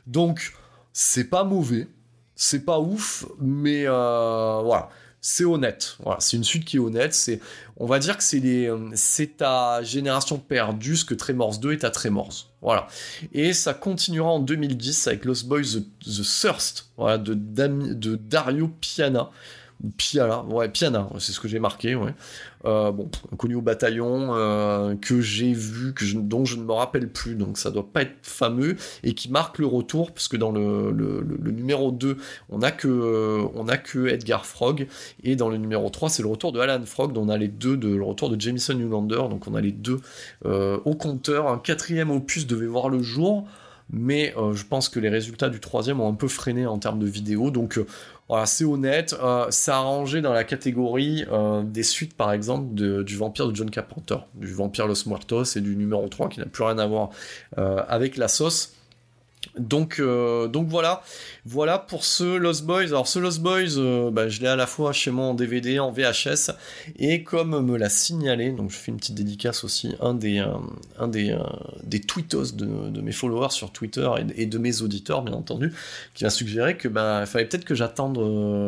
Donc 0.06 0.52
c'est 0.92 1.30
pas 1.30 1.44
mauvais, 1.44 1.88
c'est 2.36 2.64
pas 2.64 2.78
ouf, 2.78 3.24
mais 3.40 3.84
euh, 3.86 4.60
voilà, 4.62 4.90
c'est 5.20 5.44
honnête. 5.44 5.96
C'est 6.20 6.36
une 6.36 6.44
suite 6.44 6.64
qui 6.64 6.76
est 6.76 6.80
honnête. 6.80 7.30
On 7.78 7.86
va 7.86 7.98
dire 7.98 8.16
que 8.16 8.22
c'est 8.22 8.38
les, 8.38 8.70
c'est 8.94 9.38
ta 9.38 9.82
génération 9.82 10.38
perdue, 10.38 10.96
ce 10.96 11.04
que 11.04 11.14
Tremors 11.14 11.58
2 11.58 11.72
est 11.72 11.84
à 11.84 11.90
Tremors. 11.90 12.52
Voilà. 12.62 12.86
Et 13.32 13.52
ça 13.52 13.74
continuera 13.74 14.30
en 14.30 14.38
2010 14.38 15.08
avec 15.08 15.24
Lost 15.24 15.46
Boys 15.46 15.62
The, 15.62 16.22
Thirst, 16.22 16.90
de 16.98 18.14
Dario 18.16 18.68
Piana. 18.80 19.30
Piana, 19.96 20.42
ouais, 20.44 20.68
Piana, 20.68 21.08
c'est 21.18 21.32
ce 21.32 21.40
que 21.40 21.48
j'ai 21.48 21.58
marqué, 21.58 21.94
ouais. 21.94 22.14
Euh, 22.64 22.90
bon, 22.90 23.08
connu 23.36 23.54
au 23.54 23.60
bataillon, 23.60 24.34
euh, 24.34 24.96
que 24.96 25.20
j'ai 25.20 25.52
vu, 25.52 25.94
dont 26.14 26.44
je 26.44 26.56
ne 26.56 26.64
me 26.64 26.72
rappelle 26.72 27.08
plus, 27.08 27.34
donc 27.34 27.58
ça 27.58 27.70
doit 27.70 27.86
pas 27.86 28.02
être 28.02 28.16
fameux, 28.22 28.76
et 29.04 29.14
qui 29.14 29.30
marque 29.30 29.58
le 29.58 29.66
retour, 29.66 30.12
parce 30.12 30.28
que 30.28 30.36
dans 30.36 30.50
le, 30.50 30.92
numéro 31.44 31.92
2, 31.92 32.16
on 32.48 32.62
a, 32.62 32.70
que, 32.72 33.46
on 33.54 33.68
a 33.68 33.76
que 33.76 34.08
Edgar 34.08 34.46
Frog, 34.46 34.88
et 35.22 35.36
dans 35.36 35.48
le 35.48 35.58
numéro 35.58 35.88
3, 35.90 36.08
c'est 36.08 36.22
le 36.22 36.28
retour 36.28 36.52
de 36.52 36.58
Alan 36.58 36.84
Frog, 36.84 37.12
dont 37.12 37.26
on 37.26 37.28
a 37.28 37.36
les 37.36 37.48
deux, 37.48 37.76
de, 37.76 37.94
le 37.94 38.04
retour 38.04 38.30
de 38.30 38.40
Jamison 38.40 38.74
Newlander, 38.74 39.28
donc 39.28 39.46
on 39.46 39.54
a 39.54 39.60
les 39.60 39.72
deux 39.72 40.00
euh, 40.44 40.78
au 40.84 40.94
compteur. 40.94 41.48
Un 41.48 41.58
quatrième 41.58 42.10
opus 42.10 42.46
devait 42.46 42.66
voir 42.66 42.88
le 42.88 43.02
jour, 43.02 43.46
mais 43.90 44.34
euh, 44.36 44.52
je 44.52 44.64
pense 44.64 44.88
que 44.88 44.98
les 44.98 45.08
résultats 45.08 45.48
du 45.48 45.60
troisième 45.60 46.00
ont 46.00 46.08
un 46.08 46.14
peu 46.14 46.28
freiné 46.28 46.66
en 46.66 46.78
termes 46.78 46.98
de 46.98 47.06
vidéo, 47.06 47.50
donc 47.50 47.78
euh, 47.78 47.86
voilà, 48.28 48.46
c'est 48.46 48.64
honnête. 48.64 49.16
Euh, 49.22 49.46
ça 49.50 49.76
a 49.76 49.80
rangé 49.80 50.20
dans 50.20 50.32
la 50.32 50.44
catégorie 50.44 51.24
des 51.64 51.82
suites, 51.82 52.14
par 52.14 52.32
exemple, 52.32 52.74
du 52.74 53.16
Vampire 53.16 53.48
de 53.48 53.54
John 53.54 53.70
Carpenter, 53.70 54.16
du 54.34 54.52
Vampire 54.52 54.86
Los 54.86 55.06
Muertos 55.06 55.56
et 55.56 55.60
du 55.60 55.76
numéro 55.76 56.06
3 56.08 56.28
qui 56.28 56.40
n'a 56.40 56.46
plus 56.46 56.64
rien 56.64 56.78
à 56.78 56.86
voir 56.86 57.10
avec 57.56 58.16
la 58.16 58.28
sauce. 58.28 58.75
Donc, 59.58 60.00
euh, 60.00 60.48
donc 60.48 60.68
voilà, 60.68 61.02
voilà 61.46 61.78
pour 61.78 62.04
ce 62.04 62.36
Lost 62.36 62.64
Boys. 62.64 62.86
Alors 62.86 63.08
ce 63.08 63.18
Lost 63.18 63.40
Boys, 63.40 63.78
euh, 63.78 64.10
bah, 64.10 64.28
je 64.28 64.40
l'ai 64.40 64.48
à 64.48 64.56
la 64.56 64.66
fois 64.66 64.92
chez 64.92 65.10
moi 65.10 65.26
en 65.26 65.34
DVD, 65.34 65.78
en 65.78 65.90
VHS, 65.90 66.50
et 66.98 67.22
comme 67.22 67.64
me 67.64 67.78
l'a 67.78 67.88
signalé, 67.88 68.50
donc 68.50 68.70
je 68.70 68.76
fais 68.76 68.90
une 68.90 68.98
petite 68.98 69.14
dédicace 69.14 69.64
aussi, 69.64 69.94
un 70.00 70.14
des, 70.14 70.40
euh, 70.40 71.38
des 71.84 72.00
tweetos 72.00 72.52
de, 72.52 73.00
mes 73.00 73.12
followers 73.12 73.50
sur 73.50 73.70
Twitter 73.70 74.08
et, 74.34 74.46
de 74.46 74.58
mes 74.58 74.82
auditeurs, 74.82 75.22
bien 75.22 75.34
entendu, 75.34 75.72
qui 76.14 76.24
m'a 76.24 76.30
suggéré 76.30 76.76
que 76.76 76.88
bah, 76.88 77.20
il 77.22 77.26
fallait 77.26 77.46
peut-être 77.46 77.64
que 77.64 77.74
j'attende 77.74 78.18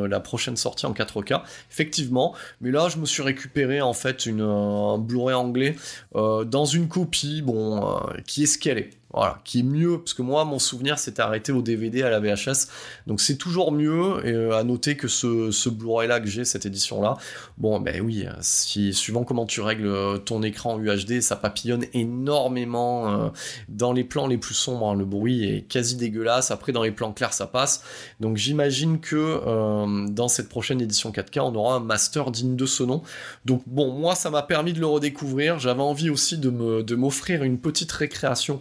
la 0.09 0.20
prochaine 0.20 0.56
sortie 0.56 0.86
en 0.86 0.93
4K. 0.93 1.43
Effectivement, 1.70 2.35
mais 2.60 2.70
là 2.70 2.89
je 2.89 2.98
me 2.98 3.06
suis 3.06 3.23
récupéré 3.23 3.81
en 3.81 3.93
fait 3.93 4.27
une, 4.27 4.40
un 4.40 4.98
Blu-ray 4.98 5.35
anglais 5.35 5.77
dans 6.15 6.65
une 6.65 6.89
copie, 6.89 7.43
bon, 7.43 8.01
qui 8.27 8.44
est 8.44 8.47
ce 8.47 8.59
qu'elle 8.59 8.78
est. 8.78 8.90
Voilà, 9.11 9.41
qui 9.43 9.61
est 9.61 9.63
mieux, 9.63 9.99
parce 9.99 10.13
que 10.13 10.21
moi, 10.21 10.45
mon 10.45 10.59
souvenir 10.59 10.99
s'était 10.99 11.23
arrêté 11.23 11.51
au 11.51 11.63
DVD 11.63 12.03
à 12.03 12.11
la 12.11 12.21
VHS, 12.21 12.69
donc 13.07 13.23
c'est 13.23 13.37
toujours 13.37 13.73
mieux, 13.73 14.21
et 14.27 14.33
euh, 14.33 14.59
à 14.59 14.65
noter 14.65 14.99
que 14.99 15.09
ce, 15.09 15.51
ce 15.51 15.71
Blu-ray-là 15.71 16.21
que 16.21 16.27
j'ai, 16.27 16.45
cette 16.45 16.67
édition-là, 16.67 17.17
bon, 17.57 17.81
ben 17.81 18.03
oui, 18.03 18.27
si, 18.43 18.93
suivant 18.93 19.25
comment 19.25 19.47
tu 19.47 19.63
règles 19.63 19.87
euh, 19.87 20.19
ton 20.19 20.43
écran 20.43 20.79
UHD, 20.79 21.23
ça 21.23 21.37
papillonne 21.37 21.87
énormément 21.95 23.09
euh, 23.11 23.29
dans 23.71 23.95
les 23.95 24.05
plans 24.05 24.27
les 24.27 24.37
plus 24.37 24.55
sombres, 24.55 24.91
hein, 24.91 24.95
le 24.95 25.07
bruit 25.07 25.43
est 25.49 25.63
quasi 25.63 25.97
dégueulasse, 25.97 26.51
après 26.51 26.73
dans 26.73 26.83
les 26.83 26.93
plans 26.93 27.15
clairs, 27.15 27.33
ça 27.33 27.47
passe, 27.47 27.83
donc 28.21 28.37
j'imagine 28.37 29.01
que 29.01 30.09
dans 30.11 30.29
cette 30.29 30.51
prochaine 30.51 30.83
édition 30.83 31.11
4K, 31.13 31.41
on 31.41 31.55
aura 31.55 31.77
un 31.77 31.81
master 31.81 32.31
digne 32.31 32.57
de 32.57 32.67
ce 32.67 32.83
nom, 32.83 33.03
donc 33.47 33.63
bon, 33.67 33.91
moi, 33.91 34.15
ça 34.15 34.29
m'a 34.29 34.43
permis 34.43 34.75
de 34.75 34.81
le 34.81 34.87
redécouvrir, 34.87 35.59
j'avais 35.59 35.81
envie 35.81 36.11
aussi 36.11 36.37
de 36.37 36.95
m'offrir 36.95 37.43
une 37.43 37.59
petite 37.59 37.91
récréation 37.91 38.61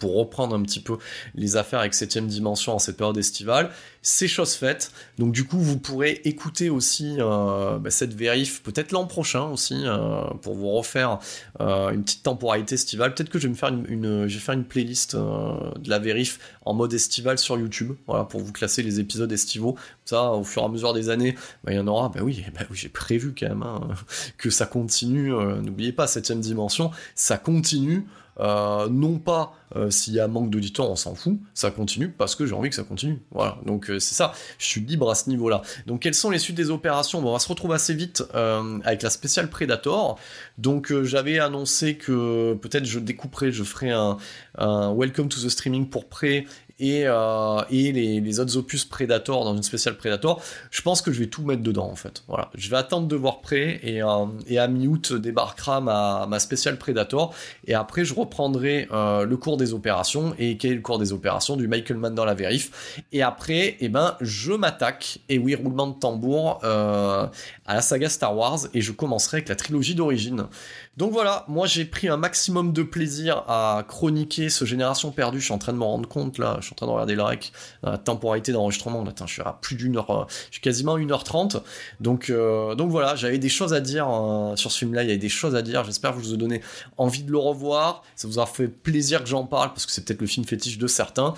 pour 0.00 0.16
reprendre 0.16 0.56
un 0.56 0.62
petit 0.62 0.80
peu 0.80 0.98
les 1.36 1.56
affaires 1.56 1.78
avec 1.78 1.94
7 1.94 2.26
dimension 2.26 2.74
en 2.74 2.80
cette 2.80 2.96
période 2.96 3.16
estivale. 3.18 3.70
C'est 4.02 4.28
chose 4.28 4.54
faite. 4.54 4.92
Donc 5.18 5.32
du 5.32 5.44
coup, 5.44 5.58
vous 5.58 5.78
pourrez 5.78 6.22
écouter 6.24 6.70
aussi 6.70 7.16
euh, 7.18 7.78
bah, 7.78 7.90
cette 7.90 8.14
vérif 8.14 8.62
peut-être 8.62 8.92
l'an 8.92 9.06
prochain 9.06 9.44
aussi 9.44 9.82
euh, 9.84 10.22
pour 10.40 10.54
vous 10.54 10.70
refaire 10.70 11.18
euh, 11.60 11.90
une 11.90 12.02
petite 12.02 12.22
temporalité 12.22 12.76
estivale. 12.76 13.14
Peut-être 13.14 13.28
que 13.28 13.38
je 13.38 13.46
vais 13.46 13.50
me 13.50 13.54
faire 13.54 13.68
une, 13.68 14.64
playlist 14.64 15.16
de 15.16 15.90
la 15.90 15.98
vérif 15.98 16.38
en 16.64 16.72
mode 16.72 16.94
estival 16.94 17.38
sur 17.38 17.58
YouTube. 17.58 17.92
Voilà 18.06 18.24
pour 18.24 18.40
vous 18.40 18.52
classer 18.52 18.82
les 18.82 19.00
épisodes 19.00 19.30
estivaux. 19.30 19.76
Ça, 20.06 20.32
au 20.32 20.44
fur 20.44 20.62
et 20.62 20.64
à 20.64 20.68
mesure 20.68 20.94
des 20.94 21.10
années, 21.10 21.36
bah, 21.62 21.72
il 21.72 21.76
y 21.76 21.78
en 21.78 21.86
aura. 21.86 22.08
Bah 22.08 22.20
oui, 22.22 22.44
bah 22.54 22.62
oui 22.70 22.76
j'ai 22.76 22.88
prévu 22.88 23.34
quand 23.38 23.48
même 23.48 23.62
hein, 23.62 23.80
que 24.38 24.48
ça 24.48 24.64
continue. 24.64 25.30
N'oubliez 25.30 25.92
pas 25.92 26.06
7 26.06 26.40
dimension, 26.40 26.90
ça 27.14 27.36
continue. 27.36 28.06
Euh, 28.38 28.88
non 28.88 29.18
pas 29.18 29.54
euh, 29.76 29.90
s'il 29.90 30.14
y 30.14 30.20
a 30.20 30.28
manque 30.28 30.50
d'auditeurs, 30.50 30.90
on 30.90 30.96
s'en 30.96 31.14
fout, 31.14 31.38
ça 31.54 31.70
continue 31.70 32.10
parce 32.10 32.34
que 32.34 32.46
j'ai 32.46 32.54
envie 32.54 32.70
que 32.70 32.74
ça 32.74 32.84
continue. 32.84 33.20
Voilà, 33.30 33.58
donc 33.66 33.90
euh, 33.90 33.98
c'est 33.98 34.14
ça, 34.14 34.32
je 34.58 34.66
suis 34.66 34.80
libre 34.80 35.10
à 35.10 35.14
ce 35.14 35.28
niveau-là. 35.28 35.62
Donc 35.86 36.00
quelles 36.00 36.14
sont 36.14 36.30
les 36.30 36.38
suites 36.38 36.56
des 36.56 36.70
opérations? 36.70 37.18
On 37.18 37.32
va 37.32 37.38
se 37.38 37.48
retrouver 37.48 37.74
assez 37.74 37.94
vite 37.94 38.24
avec 38.84 39.02
la 39.02 39.10
spéciale 39.10 39.50
Predator. 39.50 40.18
Donc 40.58 40.92
j'avais 41.02 41.38
annoncé 41.38 41.96
que 41.96 42.54
peut-être 42.54 42.84
je 42.84 42.98
découperai, 42.98 43.52
je 43.52 43.64
ferai 43.64 43.90
un, 43.90 44.16
un 44.58 44.94
Welcome 44.94 45.28
to 45.28 45.40
the 45.40 45.48
Streaming 45.48 45.88
pour 45.88 46.08
prêt 46.08 46.46
et, 46.80 47.02
euh, 47.06 47.60
les, 47.70 48.40
autres 48.40 48.56
opus 48.56 48.84
Predator 48.84 49.44
dans 49.44 49.54
une 49.54 49.62
spéciale 49.62 49.96
Predator, 49.96 50.42
je 50.70 50.82
pense 50.82 51.02
que 51.02 51.12
je 51.12 51.20
vais 51.20 51.26
tout 51.26 51.42
mettre 51.42 51.62
dedans 51.62 51.88
en 51.90 51.94
fait. 51.94 52.24
Je 52.54 52.70
vais 52.70 52.76
attendre 52.76 53.06
de 53.06 53.16
voir 53.16 53.40
et, 53.52 54.02
euh, 54.02 54.26
et 54.46 54.58
à 54.58 54.68
mi-août 54.68 55.12
débarquera 55.12 55.80
ma, 55.80 56.26
ma 56.28 56.38
spéciale 56.38 56.78
Predator 56.78 57.34
et 57.66 57.74
après 57.74 58.04
je 58.04 58.14
reprendrai 58.14 58.88
euh, 58.92 59.24
le 59.24 59.36
cours 59.36 59.56
des 59.56 59.74
opérations 59.74 60.34
et 60.38 60.56
quel 60.56 60.72
est 60.72 60.74
le 60.76 60.80
cours 60.80 60.98
des 60.98 61.12
opérations 61.12 61.56
du 61.56 61.68
Michael 61.68 61.96
Mann 61.96 62.14
dans 62.14 62.24
la 62.24 62.34
vérif 62.34 63.02
et 63.12 63.22
après 63.22 63.76
eh 63.80 63.88
ben 63.88 64.16
je 64.20 64.52
m'attaque 64.52 65.18
et 65.28 65.38
oui 65.38 65.54
roulement 65.54 65.88
de 65.88 65.98
tambour 65.98 66.60
à 66.64 67.30
la 67.68 67.82
saga 67.82 68.08
Star 68.08 68.36
Wars 68.36 68.60
et 68.74 68.80
je 68.80 68.92
commencerai 68.92 69.38
avec 69.38 69.48
la 69.48 69.56
trilogie 69.56 69.94
d'origine. 69.94 70.46
Donc 70.96 71.12
voilà, 71.12 71.44
moi 71.46 71.66
j'ai 71.66 71.84
pris 71.84 72.08
un 72.08 72.16
maximum 72.16 72.72
de 72.72 72.82
plaisir 72.82 73.44
à 73.46 73.84
chroniquer 73.86 74.50
ce 74.50 74.64
Génération 74.64 75.12
Perdue. 75.12 75.38
Je 75.38 75.44
suis 75.44 75.54
en 75.54 75.58
train 75.58 75.72
de 75.72 75.78
me 75.78 75.84
rendre 75.84 76.08
compte 76.08 76.36
là, 76.36 76.56
je 76.60 76.66
suis 76.66 76.74
en 76.74 76.76
train 76.76 76.86
de 76.86 76.90
regarder 76.90 77.14
le 77.14 77.22
rec, 77.22 77.52
la 77.84 77.96
temporalité 77.96 78.52
d'enregistrement. 78.52 79.04
Je 79.24 79.32
suis 79.32 79.42
à 79.42 79.56
plus 79.60 79.76
d'une 79.76 79.96
heure, 79.96 80.10
euh, 80.10 80.24
je 80.48 80.54
suis 80.54 80.60
quasiment 80.60 80.94
à 80.94 80.98
1h30. 80.98 81.62
Donc, 82.00 82.28
euh, 82.28 82.74
donc 82.74 82.90
voilà, 82.90 83.14
j'avais 83.14 83.38
des 83.38 83.48
choses 83.48 83.72
à 83.72 83.80
dire 83.80 84.08
euh, 84.10 84.56
sur 84.56 84.72
ce 84.72 84.78
film-là, 84.78 85.04
il 85.04 85.06
y 85.06 85.10
avait 85.10 85.18
des 85.18 85.28
choses 85.28 85.54
à 85.54 85.62
dire. 85.62 85.84
J'espère 85.84 86.10
que 86.10 86.18
vous 86.18 86.34
ai 86.34 86.36
donné 86.36 86.60
envie 86.98 87.22
de 87.22 87.30
le 87.30 87.38
revoir. 87.38 88.02
Ça 88.16 88.26
vous 88.26 88.40
a 88.40 88.46
fait 88.46 88.66
plaisir 88.66 89.22
que 89.22 89.28
j'en 89.28 89.44
parle 89.44 89.68
parce 89.70 89.86
que 89.86 89.92
c'est 89.92 90.04
peut-être 90.04 90.20
le 90.20 90.26
film 90.26 90.44
fétiche 90.44 90.76
de 90.76 90.86
certains. 90.88 91.34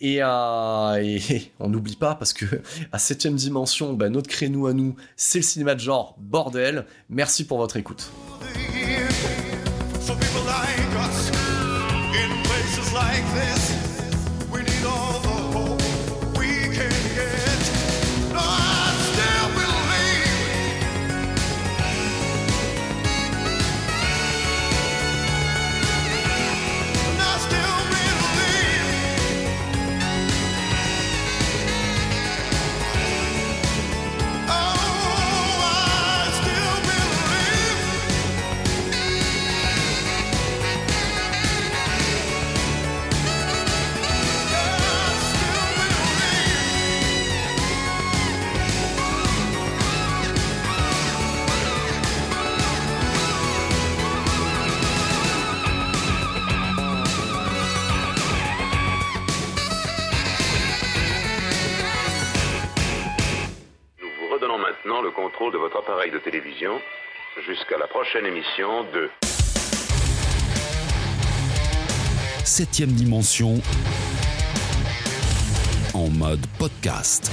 Et, 0.00 0.22
on 1.60 1.68
n'oublie 1.68 1.96
pas 1.96 2.14
parce 2.14 2.32
que 2.32 2.46
à 2.92 2.96
7ème 2.96 3.34
dimension, 3.34 3.92
bah, 3.92 4.08
notre 4.08 4.28
créneau 4.28 4.66
à 4.66 4.72
nous, 4.72 4.96
c'est 5.16 5.40
le 5.40 5.44
cinéma 5.44 5.74
de 5.74 5.80
genre 5.80 6.16
bordel. 6.18 6.86
Merci 7.10 7.46
pour 7.46 7.58
votre 7.58 7.76
écoute. 7.76 8.10
for 10.06 10.14
people 10.14 10.42
like 10.46 10.92
us 11.04 11.30
in 12.22 12.30
places 12.44 12.92
like 12.92 13.24
this. 13.34 13.65
De 65.44 65.58
votre 65.58 65.76
appareil 65.76 66.10
de 66.10 66.18
télévision 66.18 66.80
jusqu'à 67.46 67.76
la 67.76 67.86
prochaine 67.86 68.24
émission 68.24 68.84
de 68.94 69.10
Septième 72.42 72.90
dimension 72.92 73.60
en 75.92 76.08
mode 76.08 76.40
podcast. 76.58 77.30